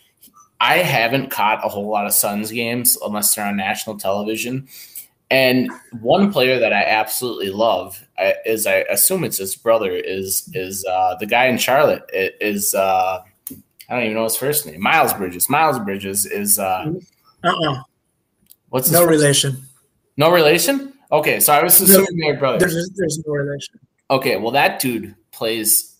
I 0.60 0.78
haven't 0.78 1.30
caught 1.30 1.64
a 1.64 1.68
whole 1.68 1.88
lot 1.88 2.06
of 2.06 2.12
Suns 2.12 2.50
games 2.50 2.98
unless 3.04 3.34
they're 3.34 3.46
on 3.46 3.56
national 3.56 3.96
television. 3.96 4.68
And 5.30 5.70
one 6.00 6.32
player 6.32 6.58
that 6.58 6.72
I 6.72 6.84
absolutely 6.84 7.50
love 7.50 8.02
is 8.46 8.66
I 8.66 8.76
assume 8.90 9.24
it's 9.24 9.38
his 9.38 9.56
brother 9.56 9.90
is 9.90 10.50
is 10.54 10.84
uh, 10.86 11.16
the 11.20 11.26
guy 11.26 11.46
in 11.46 11.58
Charlotte 11.58 12.04
it 12.12 12.36
is 12.40 12.74
uh, 12.74 13.22
I 13.90 13.94
don't 13.94 14.04
even 14.04 14.14
know 14.14 14.24
his 14.24 14.36
first 14.36 14.64
name 14.66 14.80
Miles 14.80 15.12
Bridges. 15.12 15.50
Miles 15.50 15.78
Bridges 15.80 16.24
is 16.24 16.58
uh 16.58 16.92
uh-uh. 17.44 17.82
what's 18.70 18.90
no 18.90 19.04
relation. 19.04 19.52
Name? 19.52 19.62
No 20.16 20.32
relation. 20.32 20.94
Okay, 21.12 21.40
so 21.40 21.52
I 21.52 21.62
was 21.62 21.80
assuming 21.80 22.06
no, 22.12 22.28
your 22.28 22.36
brother. 22.38 22.58
There's, 22.58 22.90
there's 22.96 23.22
no 23.26 23.34
relation. 23.34 23.78
Okay, 24.10 24.36
well 24.36 24.52
that 24.52 24.80
dude 24.80 25.14
plays 25.30 25.94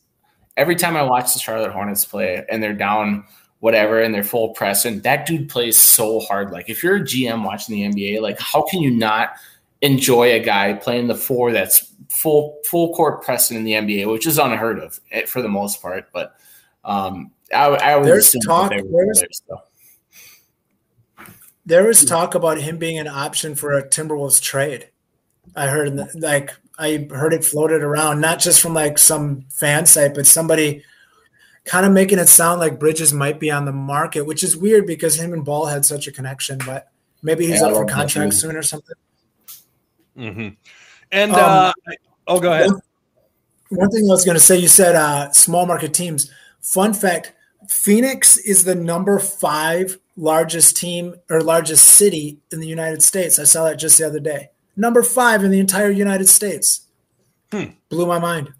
every 0.57 0.75
time 0.75 0.97
I 0.97 1.03
watch 1.03 1.35
the 1.35 1.39
Charlotte 1.39 1.73
Hornets 1.73 2.05
play 2.05 2.45
and 2.51 2.63
they're 2.63 2.73
down 2.73 3.25
whatever 3.61 4.01
and 4.01 4.15
they're 4.15 4.23
full 4.23 4.51
press 4.51 4.85
and 4.85 5.03
that 5.03 5.27
dude 5.27 5.49
plays 5.49 5.77
so 5.77 6.21
hard. 6.21 6.51
Like 6.51 6.69
if 6.69 6.83
you're 6.83 6.97
a 6.97 7.01
GM 7.01 7.45
watching 7.45 7.75
the 7.75 7.83
NBA, 7.83 8.21
like 8.21 8.39
how 8.39 8.63
can 8.63 8.81
you 8.81 8.91
not 8.91 9.33
enjoy 9.81 10.33
a 10.33 10.41
guy 10.41 10.75
playing 10.75 11.07
the 11.07 11.15
four 11.15 11.53
that's 11.53 11.93
full 12.09 12.59
full 12.65 12.95
court 12.95 13.23
pressing 13.23 13.57
in 13.57 13.65
the 13.65 13.73
NBA, 13.73 14.11
which 14.11 14.27
is 14.27 14.39
unheard 14.39 14.79
of 14.79 15.01
eh, 15.11 15.27
for 15.27 15.43
the 15.43 15.49
most 15.49 15.81
part. 15.81 16.09
But 16.13 16.37
um, 16.85 17.31
I, 17.55 17.67
I 17.67 17.97
would 17.97 18.07
there's 18.07 18.35
talk. 18.45 18.71
There's, 18.71 18.83
players, 18.83 19.23
so. 19.47 19.63
There 21.67 21.85
was 21.85 22.05
talk 22.05 22.35
about 22.35 22.59
him 22.59 22.79
being 22.79 22.99
an 22.99 23.09
option 23.09 23.55
for 23.55 23.73
a 23.73 23.87
Timberwolves 23.87 24.41
trade. 24.43 24.89
I 25.55 25.67
heard 25.69 26.15
like 26.15 26.51
I 26.79 27.09
heard 27.11 27.35
it 27.35 27.45
floated 27.45 27.83
around, 27.83 28.21
not 28.21 28.39
just 28.39 28.61
from 28.61 28.75
like 28.75 28.99
some 28.99 29.43
fan 29.51 29.87
site, 29.87 30.15
but 30.15 30.27
somebody 30.27 30.83
kind 31.69 31.87
of 31.87 31.93
making 31.93 32.19
it 32.19 32.29
sound 32.29 32.61
like 32.61 32.79
Bridges 32.79 33.13
might 33.13 33.39
be 33.39 33.51
on 33.51 33.65
the 33.65 33.73
market, 33.73 34.23
which 34.23 34.43
is 34.43 34.57
weird 34.57 34.87
because 34.87 35.19
him 35.19 35.33
and 35.33 35.45
Ball 35.45 35.67
had 35.67 35.85
such 35.85 36.07
a 36.07 36.13
connection. 36.13 36.59
But 36.65 36.91
maybe 37.23 37.47
he's 37.47 37.61
yeah, 37.61 37.69
up 37.69 37.75
for 37.75 37.87
contract 37.87 38.35
soon 38.35 38.57
or 38.57 38.63
something. 38.63 38.97
Mm-hmm. 40.17 40.49
And 41.13 41.33
um, 41.33 41.39
uh, 41.39 41.73
oh, 42.27 42.41
go 42.41 42.53
ahead. 42.53 42.71
One, 42.71 42.81
one 43.71 43.91
thing 43.91 44.05
I 44.05 44.13
was 44.13 44.25
going 44.25 44.37
to 44.37 44.41
say, 44.41 44.57
you 44.57 44.69
said 44.69 44.95
uh, 44.95 45.31
small 45.33 45.67
market 45.67 45.95
teams. 45.95 46.31
Fun 46.61 46.93
fact: 46.93 47.33
Phoenix 47.69 48.37
is 48.39 48.65
the 48.65 48.75
number 48.75 49.19
five 49.19 49.99
largest 50.17 50.77
team 50.77 51.15
or 51.31 51.41
largest 51.43 51.85
city 51.85 52.39
in 52.51 52.61
the 52.61 52.67
United 52.67 53.03
States. 53.03 53.39
I 53.39 53.45
saw 53.45 53.65
that 53.65 53.79
just 53.79 53.99
the 53.99 54.07
other 54.07 54.21
day 54.21 54.51
number 54.79 55.03
five 55.03 55.45
in 55.45 55.51
the 55.51 55.59
entire 55.59 55.91
United 55.91 56.29
States. 56.29 56.87
Hmm. 57.53 57.73
Blew 57.91 58.07
my 58.07 58.19
mind. 58.19 58.55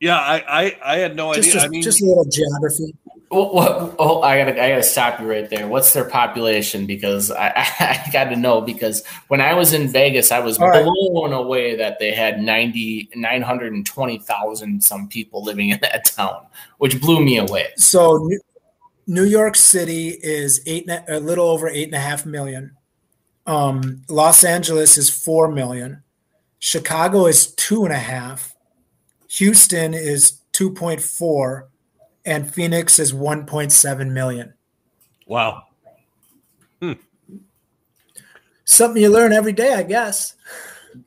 Yeah, 0.00 0.18
I, 0.18 0.44
I, 0.48 0.78
I 0.84 0.98
had 0.98 1.16
no 1.16 1.32
just, 1.32 1.48
idea. 1.48 1.60
Just, 1.60 1.70
mean, 1.70 1.82
just 1.82 2.02
a 2.02 2.04
little 2.04 2.24
geography. 2.24 2.94
Well, 3.30 3.54
well, 3.54 3.96
oh, 3.98 4.22
I 4.22 4.38
gotta, 4.38 4.62
I 4.62 4.68
gotta 4.70 4.82
stop 4.82 5.20
you 5.20 5.28
right 5.28 5.48
there. 5.50 5.66
What's 5.66 5.92
their 5.92 6.04
population? 6.04 6.86
Because 6.86 7.30
I, 7.30 7.48
I, 7.56 8.04
I 8.06 8.10
got 8.12 8.24
to 8.24 8.36
know. 8.36 8.60
Because 8.60 9.04
when 9.28 9.40
I 9.40 9.54
was 9.54 9.72
in 9.72 9.88
Vegas, 9.88 10.30
I 10.30 10.38
was 10.38 10.58
All 10.58 10.70
blown 10.70 11.30
right. 11.32 11.38
away 11.38 11.76
that 11.76 11.98
they 11.98 12.12
had 12.12 12.40
90, 12.40 13.10
920,000 13.14 14.82
some 14.82 15.08
people 15.08 15.42
living 15.42 15.70
in 15.70 15.78
that 15.82 16.04
town, 16.04 16.46
which 16.78 17.00
blew 17.00 17.24
me 17.24 17.38
away. 17.38 17.68
So, 17.76 18.28
New 19.06 19.24
York 19.24 19.56
City 19.56 20.08
is 20.08 20.60
eight, 20.66 20.88
a 21.08 21.20
little 21.20 21.48
over 21.48 21.68
eight 21.68 21.88
and 21.88 21.94
a 21.94 22.00
half 22.00 22.26
million. 22.26 22.76
Um, 23.46 24.02
Los 24.08 24.44
Angeles 24.44 24.98
is 24.98 25.08
four 25.08 25.48
million. 25.48 26.02
Chicago 26.58 27.26
is 27.26 27.52
two 27.54 27.84
and 27.84 27.92
a 27.92 27.98
half. 27.98 28.55
Houston 29.28 29.94
is 29.94 30.40
two 30.52 30.70
point 30.72 31.00
four, 31.00 31.68
and 32.24 32.52
Phoenix 32.52 32.98
is 32.98 33.12
1.7 33.12 34.10
million. 34.12 34.54
Wow. 35.26 35.64
Something 38.68 39.00
you 39.00 39.10
learn 39.10 39.32
every 39.32 39.52
day, 39.52 39.74
I 39.74 39.84
guess. 39.84 40.34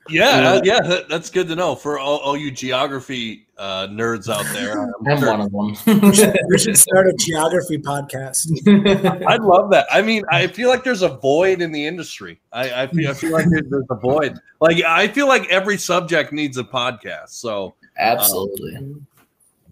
Yeah, 0.08 0.52
uh, 0.52 0.60
yeah, 0.64 0.80
that, 0.80 1.08
that's 1.08 1.30
good 1.30 1.48
to 1.48 1.56
know 1.56 1.74
for 1.74 1.98
all, 1.98 2.18
all 2.18 2.36
you 2.36 2.50
geography 2.50 3.46
uh, 3.58 3.86
nerds 3.88 4.32
out 4.32 4.46
there. 4.54 4.80
I'm 5.00 5.06
I'm 5.06 5.18
sure- 5.18 5.28
one 5.28 5.40
of 5.40 5.52
them. 5.84 6.00
We 6.48 6.58
should 6.58 6.78
start 6.78 7.08
a 7.08 7.12
geography 7.18 7.76
podcast. 7.76 8.50
I'd 9.26 9.42
love 9.42 9.70
that. 9.70 9.86
I 9.90 10.00
mean, 10.00 10.22
I 10.30 10.46
feel 10.46 10.68
like 10.68 10.84
there's 10.84 11.02
a 11.02 11.08
void 11.08 11.60
in 11.60 11.70
the 11.72 11.86
industry. 11.86 12.40
I, 12.52 12.84
I 12.84 12.86
feel 12.86 13.10
I 13.10 13.14
feel 13.14 13.32
like 13.32 13.46
there's 13.50 13.84
a 13.90 13.96
void. 13.96 14.38
Like 14.60 14.82
I 14.84 15.08
feel 15.08 15.28
like 15.28 15.48
every 15.50 15.76
subject 15.76 16.32
needs 16.32 16.56
a 16.56 16.64
podcast. 16.64 17.30
So 17.30 17.74
Absolutely. 17.98 18.96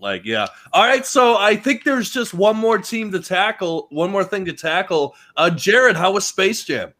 like 0.00 0.24
yeah. 0.24 0.46
All 0.72 0.84
right. 0.84 1.04
So 1.06 1.36
I 1.36 1.56
think 1.56 1.84
there's 1.84 2.10
just 2.10 2.34
one 2.34 2.56
more 2.56 2.78
team 2.78 3.10
to 3.12 3.20
tackle, 3.20 3.86
one 3.90 4.10
more 4.10 4.24
thing 4.24 4.44
to 4.46 4.52
tackle. 4.52 5.14
Uh 5.36 5.50
Jared, 5.50 5.96
how 5.96 6.12
was 6.12 6.26
Space 6.26 6.64
Jam? 6.64 6.92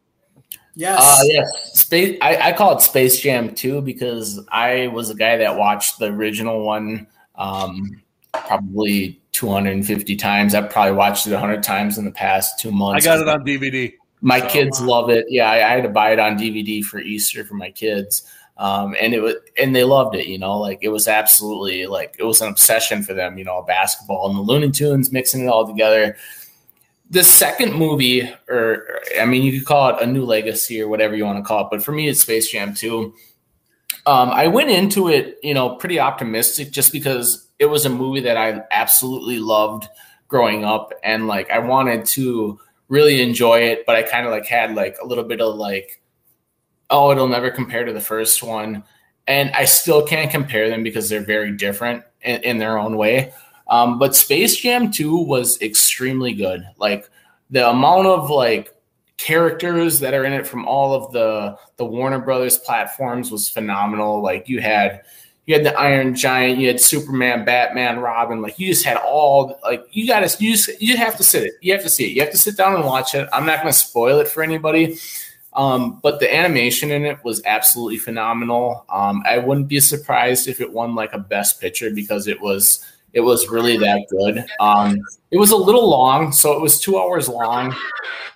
Yes. 0.74 1.00
Uh, 1.02 1.24
yes, 1.24 1.48
space. 1.80 2.16
I, 2.22 2.36
I 2.36 2.52
call 2.52 2.76
it 2.76 2.80
Space 2.82 3.20
Jam 3.20 3.52
2 3.52 3.80
because 3.80 4.40
I 4.52 4.86
was 4.86 5.10
a 5.10 5.14
guy 5.16 5.36
that 5.36 5.56
watched 5.56 5.98
the 5.98 6.06
original 6.06 6.64
one 6.64 7.08
um, 7.34 8.00
probably 8.32 9.20
250 9.32 10.14
times. 10.14 10.54
I've 10.54 10.70
probably 10.70 10.92
watched 10.92 11.26
it 11.26 11.32
100 11.32 11.64
times 11.64 11.98
in 11.98 12.04
the 12.04 12.12
past 12.12 12.60
two 12.60 12.70
months. 12.70 13.04
I 13.04 13.10
got 13.16 13.20
it 13.20 13.28
on 13.28 13.44
DVD. 13.44 13.92
My 14.20 14.38
So- 14.38 14.48
kids 14.50 14.80
love 14.80 15.10
it. 15.10 15.26
Yeah, 15.28 15.50
I, 15.50 15.56
I 15.56 15.70
had 15.74 15.82
to 15.82 15.88
buy 15.88 16.12
it 16.12 16.20
on 16.20 16.38
DVD 16.38 16.84
for 16.84 17.00
Easter 17.00 17.44
for 17.44 17.54
my 17.54 17.72
kids, 17.72 18.22
um, 18.58 18.96
and 19.00 19.14
it 19.14 19.20
was 19.20 19.34
and 19.58 19.74
they 19.74 19.84
loved 19.84 20.14
it. 20.14 20.26
You 20.26 20.38
know, 20.38 20.58
like 20.58 20.78
it 20.82 20.88
was 20.88 21.08
absolutely 21.08 21.86
like 21.86 22.16
it 22.18 22.24
was 22.24 22.40
an 22.42 22.48
obsession 22.48 23.02
for 23.02 23.14
them. 23.14 23.38
You 23.38 23.44
know, 23.44 23.62
basketball 23.62 24.28
and 24.28 24.36
the 24.36 24.42
Looney 24.42 24.70
Tunes 24.70 25.12
mixing 25.12 25.44
it 25.44 25.48
all 25.48 25.66
together. 25.66 26.16
The 27.10 27.24
second 27.24 27.72
movie, 27.72 28.30
or 28.48 29.00
I 29.18 29.24
mean, 29.24 29.42
you 29.42 29.58
could 29.58 29.66
call 29.66 29.96
it 29.96 30.02
a 30.02 30.06
new 30.06 30.26
legacy 30.26 30.80
or 30.82 30.88
whatever 30.88 31.16
you 31.16 31.24
want 31.24 31.38
to 31.38 31.46
call 31.46 31.64
it, 31.64 31.68
but 31.70 31.82
for 31.82 31.92
me, 31.92 32.08
it's 32.08 32.20
Space 32.20 32.50
Jam 32.50 32.74
Two. 32.74 33.14
Um, 34.04 34.30
I 34.30 34.46
went 34.46 34.70
into 34.70 35.08
it, 35.08 35.38
you 35.42 35.54
know, 35.54 35.76
pretty 35.76 35.98
optimistic 35.98 36.70
just 36.70 36.92
because 36.92 37.48
it 37.58 37.66
was 37.66 37.86
a 37.86 37.90
movie 37.90 38.20
that 38.20 38.36
I 38.36 38.62
absolutely 38.70 39.38
loved 39.38 39.88
growing 40.28 40.64
up, 40.64 40.92
and 41.02 41.26
like 41.26 41.50
I 41.50 41.60
wanted 41.60 42.04
to 42.06 42.60
really 42.88 43.22
enjoy 43.22 43.60
it, 43.60 43.84
but 43.86 43.96
I 43.96 44.02
kind 44.02 44.26
of 44.26 44.32
like 44.32 44.46
had 44.46 44.74
like 44.74 44.96
a 45.02 45.06
little 45.06 45.24
bit 45.24 45.40
of 45.40 45.56
like, 45.56 46.02
oh, 46.90 47.10
it'll 47.10 47.28
never 47.28 47.50
compare 47.50 47.84
to 47.84 47.92
the 47.92 48.00
first 48.00 48.42
one. 48.42 48.84
And 49.26 49.50
I 49.50 49.66
still 49.66 50.06
can't 50.06 50.30
compare 50.30 50.68
them 50.68 50.82
because 50.82 51.08
they're 51.08 51.20
very 51.24 51.52
different 51.52 52.02
in, 52.22 52.42
in 52.42 52.58
their 52.58 52.78
own 52.78 52.96
way. 52.96 53.32
Um, 53.68 53.98
but 53.98 54.16
Space 54.16 54.56
Jam 54.56 54.90
2 54.90 55.14
was 55.16 55.60
extremely 55.60 56.32
good. 56.32 56.66
Like 56.78 57.10
the 57.50 57.68
amount 57.68 58.06
of 58.06 58.30
like 58.30 58.74
characters 59.18 59.98
that 59.98 60.14
are 60.14 60.24
in 60.24 60.32
it 60.32 60.46
from 60.46 60.66
all 60.66 60.94
of 60.94 61.12
the 61.12 61.58
the 61.76 61.84
Warner 61.84 62.20
Brothers 62.20 62.56
platforms 62.56 63.30
was 63.30 63.48
phenomenal. 63.48 64.22
Like 64.22 64.48
you 64.48 64.60
had 64.60 65.02
you 65.44 65.54
had 65.54 65.64
the 65.64 65.78
Iron 65.78 66.14
Giant, 66.14 66.58
you 66.58 66.68
had 66.68 66.80
Superman, 66.80 67.44
Batman, 67.44 68.00
Robin. 68.00 68.40
Like 68.40 68.58
you 68.58 68.68
just 68.68 68.84
had 68.84 68.96
all 68.96 69.58
like 69.62 69.84
you 69.90 70.06
got 70.06 70.26
to 70.26 70.44
you 70.44 70.52
just 70.52 70.80
you 70.80 70.96
have 70.96 71.16
to 71.16 71.24
sit 71.24 71.44
it. 71.44 71.54
You 71.60 71.72
have 71.72 71.82
to 71.82 71.90
see 71.90 72.06
it. 72.06 72.14
You 72.14 72.22
have 72.22 72.30
to 72.30 72.38
sit 72.38 72.56
down 72.56 72.74
and 72.74 72.84
watch 72.84 73.14
it. 73.14 73.28
I'm 73.32 73.44
not 73.44 73.60
going 73.60 73.72
to 73.72 73.78
spoil 73.78 74.20
it 74.20 74.28
for 74.28 74.42
anybody. 74.42 74.98
Um, 75.58 75.98
but 76.04 76.20
the 76.20 76.32
animation 76.32 76.92
in 76.92 77.04
it 77.04 77.18
was 77.24 77.42
absolutely 77.44 77.98
phenomenal. 77.98 78.86
Um, 78.88 79.24
I 79.26 79.38
wouldn't 79.38 79.66
be 79.66 79.80
surprised 79.80 80.46
if 80.46 80.60
it 80.60 80.72
won 80.72 80.94
like 80.94 81.12
a 81.12 81.18
Best 81.18 81.60
Picture 81.60 81.90
because 81.90 82.28
it 82.28 82.40
was 82.40 82.86
it 83.12 83.22
was 83.22 83.48
really 83.48 83.76
that 83.78 84.06
good. 84.08 84.46
Um, 84.60 85.00
it 85.32 85.36
was 85.36 85.50
a 85.50 85.56
little 85.56 85.90
long, 85.90 86.30
so 86.30 86.52
it 86.52 86.60
was 86.60 86.80
two 86.80 86.96
hours 86.96 87.28
long. 87.28 87.74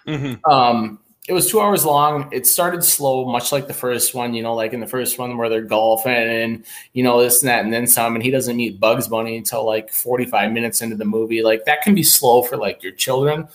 Mm-hmm. 0.05 0.51
Um, 0.51 0.99
it 1.29 1.33
was 1.33 1.49
two 1.49 1.61
hours 1.61 1.85
long. 1.85 2.29
It 2.33 2.45
started 2.45 2.83
slow, 2.83 3.25
much 3.31 3.53
like 3.53 3.69
the 3.69 3.75
first 3.75 4.17
one. 4.17 4.35
You 4.35 4.43
know, 4.43 4.57
like 4.57 4.73
in 4.73 4.81
the 4.81 4.89
first 4.89 5.17
one 5.17 5.37
where 5.37 5.49
they're 5.49 5.63
golfing 5.63 6.13
and 6.13 6.65
you 6.93 7.05
know 7.05 7.23
this 7.23 7.41
and 7.41 7.49
that 7.49 7.65
and 7.65 7.73
then 7.73 7.87
some, 7.87 8.17
and 8.17 8.25
he 8.25 8.33
doesn't 8.33 8.57
meet 8.57 8.81
Bugs 8.81 9.07
Bunny 9.07 9.37
until 9.37 9.65
like 9.65 9.93
forty 9.93 10.25
five 10.25 10.51
minutes 10.51 10.83
into 10.83 10.97
the 10.97 11.05
movie. 11.05 11.41
Like 11.41 11.67
that 11.67 11.83
can 11.83 11.95
be 11.95 12.03
slow 12.03 12.43
for 12.43 12.57
like 12.57 12.83
your 12.83 12.93
children. 12.93 13.47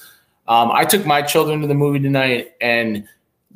Um, 0.48 0.72
I 0.72 0.86
took 0.86 1.06
my 1.06 1.22
children 1.22 1.60
to 1.60 1.68
the 1.68 1.74
movie 1.74 2.00
tonight, 2.00 2.54
and 2.62 3.06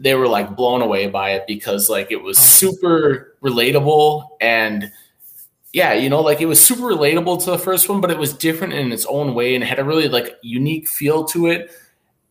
they 0.02 0.15
were 0.15 0.28
like 0.28 0.56
blown 0.56 0.82
away 0.82 1.07
by 1.07 1.32
it 1.32 1.45
because 1.48 1.90
like 1.90 2.11
it 2.11 2.22
was 2.22 2.38
oh. 2.38 2.41
super 2.41 3.36
relatable 3.44 4.28
and 4.41 4.91
yeah, 5.73 5.94
you 5.94 6.10
know, 6.10 6.19
like 6.19 6.41
it 6.41 6.48
was 6.48 6.64
super 6.64 6.84
relatable 6.84 7.44
to 7.45 7.52
the 7.52 7.57
first 7.57 7.88
one, 7.88 8.02
but 8.02 8.11
it 8.11 8.18
was 8.18 8.34
different 8.34 8.73
in 8.73 8.91
its 8.91 9.06
own 9.06 9.34
way 9.34 9.56
and 9.56 9.64
it 9.64 9.68
had 9.68 9.80
a 9.80 9.86
really 9.86 10.10
like 10.10 10.36
unique 10.41 10.88
feel 10.88 11.23
to 11.26 11.48
it. 11.48 11.72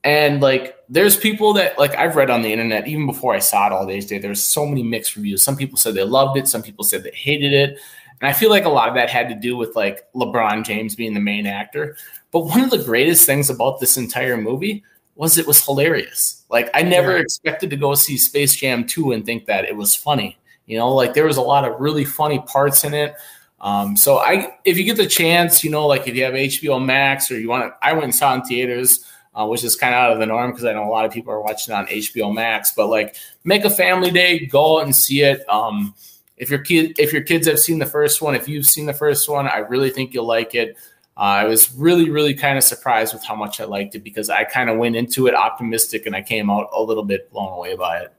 And 0.04 0.42
like 0.42 0.76
there's 0.88 1.16
people 1.16 1.54
that 1.54 1.78
like 1.78 1.94
I've 1.94 2.16
read 2.16 2.28
on 2.28 2.42
the 2.42 2.52
internet 2.52 2.88
even 2.88 3.06
before 3.06 3.34
I 3.34 3.38
saw 3.38 3.66
it 3.66 3.72
all 3.72 3.86
days 3.86 4.06
day. 4.06 4.18
There's 4.18 4.42
so 4.42 4.66
many 4.66 4.82
mixed 4.82 5.16
reviews. 5.16 5.42
Some 5.42 5.56
people 5.56 5.78
said 5.78 5.94
they 5.94 6.04
loved 6.04 6.36
it, 6.36 6.48
some 6.48 6.62
people 6.62 6.84
said 6.84 7.02
they 7.02 7.12
hated 7.12 7.52
it. 7.52 7.78
And 8.20 8.28
I 8.28 8.34
feel 8.34 8.50
like 8.50 8.66
a 8.66 8.70
lot 8.70 8.88
of 8.88 8.94
that 8.96 9.08
had 9.08 9.28
to 9.30 9.34
do 9.34 9.56
with 9.56 9.74
like 9.74 10.12
LeBron 10.12 10.64
James 10.64 10.94
being 10.94 11.14
the 11.14 11.20
main 11.20 11.46
actor. 11.46 11.96
But 12.32 12.40
one 12.40 12.60
of 12.60 12.70
the 12.70 12.82
greatest 12.82 13.24
things 13.24 13.48
about 13.48 13.80
this 13.80 13.96
entire 13.96 14.36
movie 14.36 14.84
was 15.20 15.38
it 15.38 15.46
was 15.46 15.64
hilarious. 15.64 16.44
Like 16.50 16.70
I 16.74 16.82
never 16.82 17.16
Yeah. 17.16 17.22
expected 17.22 17.70
to 17.70 17.76
go 17.76 17.94
see 17.94 18.16
Space 18.16 18.56
Jam 18.56 18.86
2 18.86 19.12
and 19.12 19.24
think 19.24 19.44
that 19.46 19.66
it 19.66 19.76
was 19.76 19.94
funny. 19.94 20.38
You 20.66 20.78
know, 20.78 20.92
like 20.94 21.14
there 21.14 21.26
was 21.26 21.36
a 21.36 21.42
lot 21.42 21.64
of 21.64 21.78
really 21.80 22.04
funny 22.04 22.40
parts 22.40 22.84
in 22.84 22.94
it. 22.94 23.14
Um, 23.60 23.96
so 23.96 24.18
I, 24.18 24.54
if 24.64 24.78
you 24.78 24.84
get 24.84 24.96
the 24.96 25.06
chance, 25.06 25.62
you 25.62 25.70
know, 25.70 25.86
like 25.86 26.08
if 26.08 26.16
you 26.16 26.24
have 26.24 26.32
HBO 26.34 26.82
Max 26.82 27.30
or 27.30 27.38
you 27.38 27.48
want 27.48 27.64
to, 27.70 27.86
I 27.86 27.92
went 27.92 28.04
and 28.04 28.14
saw 28.14 28.32
it 28.32 28.36
in 28.36 28.42
theaters, 28.44 29.04
uh, 29.34 29.46
which 29.46 29.62
is 29.64 29.76
kind 29.76 29.94
of 29.94 29.98
out 29.98 30.12
of 30.12 30.18
the 30.18 30.26
norm 30.26 30.50
because 30.52 30.64
I 30.64 30.72
know 30.72 30.84
a 30.84 30.88
lot 30.88 31.04
of 31.04 31.12
people 31.12 31.32
are 31.34 31.42
watching 31.42 31.74
on 31.74 31.86
HBO 31.86 32.32
Max. 32.32 32.72
But 32.74 32.86
like, 32.86 33.16
make 33.44 33.64
a 33.66 33.70
family 33.70 34.10
day, 34.10 34.46
go 34.46 34.78
out 34.78 34.84
and 34.84 34.96
see 34.96 35.20
it. 35.22 35.46
Um, 35.48 35.94
if 36.38 36.48
your 36.48 36.60
kid, 36.60 36.98
if 36.98 37.12
your 37.12 37.22
kids 37.22 37.46
have 37.46 37.58
seen 37.58 37.78
the 37.78 37.84
first 37.86 38.22
one, 38.22 38.34
if 38.34 38.48
you've 38.48 38.64
seen 38.64 38.86
the 38.86 38.94
first 38.94 39.28
one, 39.28 39.46
I 39.46 39.58
really 39.58 39.90
think 39.90 40.14
you'll 40.14 40.24
like 40.26 40.54
it. 40.54 40.76
Uh, 41.20 41.24
I 41.24 41.44
was 41.44 41.74
really, 41.74 42.08
really 42.08 42.32
kind 42.32 42.56
of 42.56 42.64
surprised 42.64 43.12
with 43.12 43.22
how 43.22 43.34
much 43.34 43.60
I 43.60 43.64
liked 43.64 43.94
it 43.94 44.02
because 44.02 44.30
I 44.30 44.44
kind 44.44 44.70
of 44.70 44.78
went 44.78 44.96
into 44.96 45.26
it 45.26 45.34
optimistic 45.34 46.06
and 46.06 46.16
I 46.16 46.22
came 46.22 46.48
out 46.48 46.70
a 46.72 46.82
little 46.82 47.04
bit 47.04 47.30
blown 47.30 47.52
away 47.52 47.76
by 47.76 47.98
it. 47.98 48.12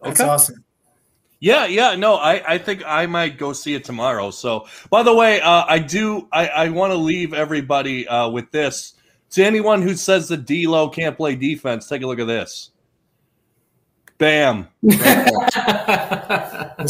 That's 0.00 0.20
Okay. 0.20 0.30
awesome. 0.30 0.64
Yeah, 1.40 1.66
yeah, 1.66 1.96
no, 1.96 2.16
I, 2.16 2.54
I 2.54 2.58
think 2.58 2.84
I 2.86 3.06
might 3.06 3.36
go 3.36 3.52
see 3.52 3.74
it 3.74 3.82
tomorrow. 3.82 4.30
So, 4.30 4.66
by 4.90 5.02
the 5.02 5.14
way, 5.14 5.40
uh, 5.40 5.64
I 5.66 5.78
do, 5.80 6.28
I, 6.32 6.46
I 6.48 6.68
want 6.68 6.92
to 6.92 6.96
leave 6.98 7.32
everybody 7.34 8.06
uh, 8.06 8.28
with 8.28 8.50
this. 8.52 8.94
To 9.30 9.44
anyone 9.44 9.82
who 9.82 9.94
says 9.94 10.28
that 10.28 10.44
D'Lo 10.46 10.88
can't 10.88 11.16
play 11.16 11.34
defense, 11.34 11.88
take 11.88 12.02
a 12.02 12.06
look 12.06 12.20
at 12.20 12.26
this. 12.26 12.70
Bam. 14.20 14.68
Was 14.82 14.92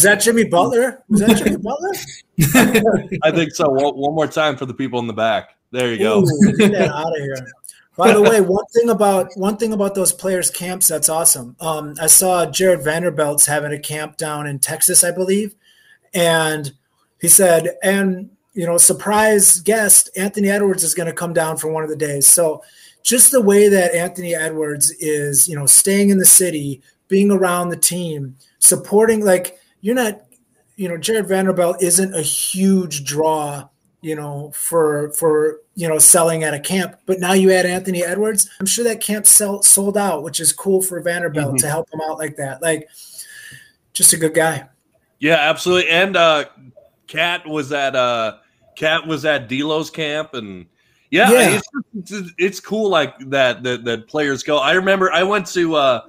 that 0.02 0.20
Jimmy 0.20 0.44
Butler? 0.44 1.04
Was 1.08 1.20
that 1.20 1.36
Jimmy 1.36 1.58
Butler? 1.58 1.92
I 3.22 3.30
think 3.30 3.52
so. 3.52 3.68
One, 3.68 3.94
one 3.94 4.14
more 4.16 4.26
time 4.26 4.56
for 4.56 4.66
the 4.66 4.74
people 4.74 4.98
in 4.98 5.06
the 5.06 5.12
back. 5.12 5.56
There 5.70 5.92
you 5.92 5.98
go. 5.98 6.24
Ooh, 6.24 6.56
get 6.56 6.72
that 6.72 6.90
out 6.90 7.16
of 7.16 7.22
here. 7.22 7.36
By 7.96 8.14
the 8.14 8.20
way, 8.20 8.40
one 8.40 8.64
thing 8.74 8.90
about 8.90 9.30
one 9.36 9.56
thing 9.56 9.72
about 9.72 9.94
those 9.94 10.12
players' 10.12 10.50
camps 10.50 10.88
that's 10.88 11.08
awesome. 11.08 11.54
Um, 11.60 11.94
I 12.00 12.08
saw 12.08 12.46
Jarred 12.46 12.82
Vanderbilt's 12.82 13.46
having 13.46 13.72
a 13.72 13.78
camp 13.78 14.16
down 14.16 14.48
in 14.48 14.58
Texas, 14.58 15.04
I 15.04 15.12
believe, 15.12 15.54
and 16.12 16.72
he 17.20 17.28
said, 17.28 17.76
and 17.80 18.30
you 18.54 18.66
know, 18.66 18.76
surprise 18.76 19.60
guest 19.60 20.10
Anthony 20.16 20.48
Edwards 20.48 20.82
is 20.82 20.94
going 20.94 21.06
to 21.06 21.12
come 21.12 21.32
down 21.32 21.58
for 21.58 21.70
one 21.70 21.84
of 21.84 21.90
the 21.90 21.96
days. 21.96 22.26
So, 22.26 22.64
just 23.04 23.30
the 23.30 23.40
way 23.40 23.68
that 23.68 23.94
Anthony 23.94 24.34
Edwards 24.34 24.90
is, 24.98 25.48
you 25.48 25.54
know, 25.54 25.66
staying 25.66 26.10
in 26.10 26.18
the 26.18 26.24
city, 26.24 26.82
being 27.10 27.30
around 27.30 27.68
the 27.68 27.76
team, 27.76 28.34
supporting, 28.60 29.22
like 29.22 29.58
you're 29.82 29.94
not, 29.94 30.22
you 30.76 30.88
know, 30.88 30.96
Jarred 30.96 31.28
Vanderbilt 31.28 31.82
isn't 31.82 32.14
a 32.14 32.22
huge 32.22 33.04
draw 33.04 33.68
you 34.02 34.14
know, 34.16 34.50
for 34.54 35.12
for 35.12 35.60
you 35.74 35.86
know 35.86 35.98
selling 35.98 36.42
at 36.42 36.54
a 36.54 36.58
camp. 36.60 36.96
But 37.04 37.20
now 37.20 37.34
you 37.34 37.52
add 37.52 37.66
Anthony 37.66 38.02
Edwards. 38.02 38.48
I'm 38.58 38.64
sure 38.64 38.82
that 38.84 39.02
camp 39.02 39.26
sell, 39.26 39.62
sold 39.62 39.98
out, 39.98 40.22
which 40.22 40.40
is 40.40 40.52
cool 40.54 40.80
for 40.80 41.00
Vanderbilt 41.02 41.56
Mhm. 41.56 41.58
to 41.60 41.68
help 41.68 41.92
him 41.92 42.00
out 42.08 42.16
like 42.18 42.36
that. 42.36 42.62
Like, 42.62 42.88
just 43.92 44.14
a 44.14 44.16
good 44.16 44.32
guy. 44.32 44.66
Yeah, 45.18 45.34
absolutely. 45.36 45.90
And 45.90 46.16
uh 46.16 46.46
KAT 47.08 47.46
was 47.46 47.72
at 47.72 47.94
uh 47.94 48.38
KAT 48.74 49.06
was 49.06 49.26
at 49.26 49.48
D'Lo's 49.48 49.90
camp 49.90 50.32
and 50.32 50.64
yeah, 51.10 51.30
Yeah. 51.30 51.60
It's, 51.94 52.10
it's 52.12 52.32
it's 52.38 52.60
cool 52.60 52.88
like 52.88 53.18
that, 53.28 53.62
that 53.64 53.84
that 53.84 54.08
players 54.08 54.42
go. 54.42 54.56
I 54.56 54.72
remember 54.72 55.12
I 55.12 55.24
went 55.24 55.46
to 55.48 55.74
uh 55.74 56.00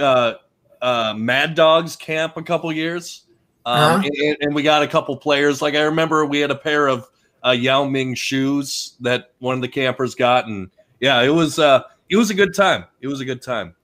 uh 0.00 0.34
uh 0.82 1.14
Mad 1.16 1.54
Dogs 1.54 1.96
camp 1.96 2.36
a 2.36 2.42
couple 2.42 2.72
years. 2.72 3.24
Um 3.64 4.00
Uh-huh. 4.00 4.08
and, 4.24 4.36
and 4.40 4.54
we 4.54 4.62
got 4.62 4.82
a 4.82 4.86
couple 4.88 5.16
players. 5.16 5.60
Like 5.62 5.74
I 5.74 5.82
remember 5.82 6.24
we 6.26 6.40
had 6.40 6.50
a 6.50 6.56
pair 6.56 6.86
of 6.88 7.06
uh 7.44 7.50
Yao 7.50 7.84
Ming 7.84 8.14
shoes 8.14 8.94
that 9.00 9.32
one 9.38 9.54
of 9.54 9.60
the 9.62 9.68
campers 9.68 10.14
got 10.14 10.46
and 10.46 10.70
yeah, 11.00 11.20
it 11.22 11.28
was 11.30 11.58
uh 11.58 11.82
it 12.08 12.16
was 12.16 12.30
a 12.30 12.34
good 12.34 12.54
time. 12.54 12.84
It 13.00 13.08
was 13.08 13.20
a 13.20 13.24
good 13.24 13.42
time. 13.42 13.74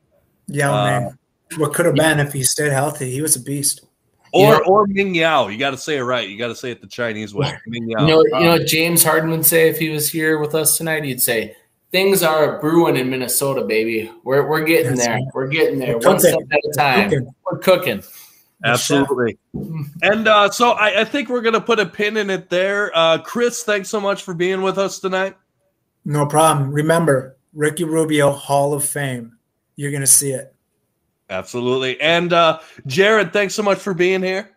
Yeah, 0.46 0.70
Uh, 0.72 0.84
man. 0.84 1.18
What 1.58 1.74
could 1.74 1.84
have 1.86 1.94
been 1.94 2.18
if 2.20 2.32
he 2.32 2.42
stayed 2.44 2.72
healthy? 2.72 3.10
He 3.10 3.20
was 3.20 3.36
a 3.36 3.40
beast. 3.40 3.82
Or 4.32 4.40
You 4.44 4.50
know- 4.52 4.64
or 4.66 4.86
Ming 4.86 5.14
Yao. 5.14 5.48
You 5.48 5.58
got 5.58 5.70
to 5.72 5.76
say 5.76 5.98
it 5.98 6.02
right. 6.02 6.26
You 6.26 6.38
got 6.38 6.48
to 6.48 6.54
say 6.54 6.70
it 6.70 6.80
the 6.80 6.86
Chinese 6.86 7.34
way. 7.34 7.52
Ming 7.66 7.90
Yao. 7.90 8.00
You 8.00 8.06
know, 8.08 8.22
you 8.38 8.44
know 8.46 8.50
what 8.52 8.66
James 8.66 9.04
Harden 9.04 9.30
would 9.30 9.44
say 9.44 9.68
if 9.68 9.78
he 9.78 9.90
was 9.90 10.08
here 10.08 10.38
with 10.38 10.54
us 10.54 10.78
tonight? 10.78 11.04
He'd 11.04 11.20
say, 11.20 11.54
Things 11.92 12.22
are 12.22 12.58
brewing 12.58 12.96
in 12.96 13.10
Minnesota, 13.10 13.64
baby. 13.64 14.10
We're, 14.24 14.48
we're 14.48 14.64
getting 14.64 14.94
That's 14.96 15.06
there. 15.06 15.14
right. 15.16 15.24
We're 15.34 15.46
getting 15.48 15.78
there. 15.78 15.98
We're 15.98 16.08
One 16.08 16.18
step 16.18 16.32
cooking. 16.32 16.48
at 16.52 16.58
a 16.64 16.72
time. 16.76 17.10
Cooking. 17.10 17.34
We're 17.44 17.58
cooking. 17.58 18.02
Absolutely. 18.64 19.38
And 20.02 20.26
uh, 20.28 20.50
so 20.50 20.70
I, 20.70 21.02
I 21.02 21.04
think 21.04 21.28
we're 21.28 21.42
going 21.42 21.54
to 21.54 21.60
put 21.60 21.78
a 21.80 21.86
pin 21.86 22.16
in 22.16 22.30
it 22.30 22.48
there. 22.48 22.90
Uh, 22.96 23.18
Chris, 23.18 23.62
thanks 23.64 23.90
so 23.90 24.00
much 24.00 24.22
for 24.22 24.34
being 24.34 24.62
with 24.62 24.78
us 24.78 25.00
tonight. 25.00 25.36
No 26.04 26.26
problem. 26.26 26.72
Remember, 26.72 27.36
Ricky 27.52 27.84
Rubio, 27.84 28.30
Hall 28.30 28.72
of 28.72 28.84
Fame. 28.84 29.36
You're 29.76 29.90
going 29.90 30.00
to 30.02 30.06
see 30.06 30.30
it. 30.32 30.54
Absolutely. 31.28 32.00
And 32.00 32.32
uh, 32.32 32.60
Jared, 32.86 33.32
thanks 33.32 33.54
so 33.54 33.62
much 33.62 33.78
for 33.78 33.94
being 33.94 34.22
here. 34.22 34.50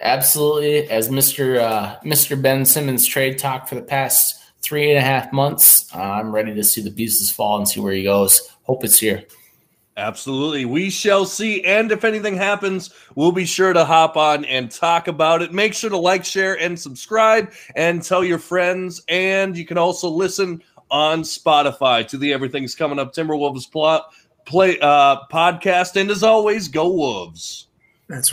Absolutely. 0.00 0.88
As 0.90 1.08
Mr. 1.08 1.58
Uh, 1.60 1.98
Mr. 2.04 2.40
Ben 2.40 2.64
Simmons 2.64 3.06
trade 3.06 3.38
talk 3.38 3.68
for 3.68 3.74
the 3.76 3.82
past 3.82 4.41
three 4.62 4.90
and 4.90 4.98
a 4.98 5.02
half 5.02 5.32
months, 5.32 5.94
uh, 5.94 5.98
I'm 5.98 6.32
ready 6.32 6.54
to 6.54 6.64
see 6.64 6.82
the 6.82 6.90
pieces 6.90 7.30
fall 7.30 7.58
and 7.58 7.68
see 7.68 7.80
where 7.80 7.92
he 7.92 8.04
goes. 8.04 8.48
Hope 8.62 8.84
it's 8.84 8.98
here. 8.98 9.24
Absolutely. 9.96 10.64
We 10.64 10.88
shall 10.88 11.26
see. 11.26 11.62
And 11.64 11.92
if 11.92 12.04
anything 12.04 12.36
happens, 12.36 12.90
we'll 13.14 13.32
be 13.32 13.44
sure 13.44 13.72
to 13.72 13.84
hop 13.84 14.16
on 14.16 14.44
and 14.46 14.70
talk 14.70 15.06
about 15.06 15.42
it. 15.42 15.52
Make 15.52 15.74
sure 15.74 15.90
to 15.90 15.98
like, 15.98 16.24
share, 16.24 16.58
and 16.58 16.78
subscribe 16.78 17.52
and 17.76 18.02
tell 18.02 18.24
your 18.24 18.38
friends. 18.38 19.02
And 19.08 19.56
you 19.56 19.66
can 19.66 19.76
also 19.76 20.08
listen 20.08 20.62
on 20.90 21.22
Spotify 21.22 22.06
to 22.08 22.16
the 22.16 22.32
Everything's 22.32 22.74
Coming 22.74 22.98
Up 22.98 23.12
Timberwolves 23.12 23.70
plot, 23.70 24.14
play 24.46 24.78
uh, 24.80 25.18
podcast. 25.30 26.00
And 26.00 26.10
as 26.10 26.22
always, 26.22 26.68
go 26.68 26.88
Wolves. 26.88 27.68
That's 28.08 28.28
right. 28.28 28.30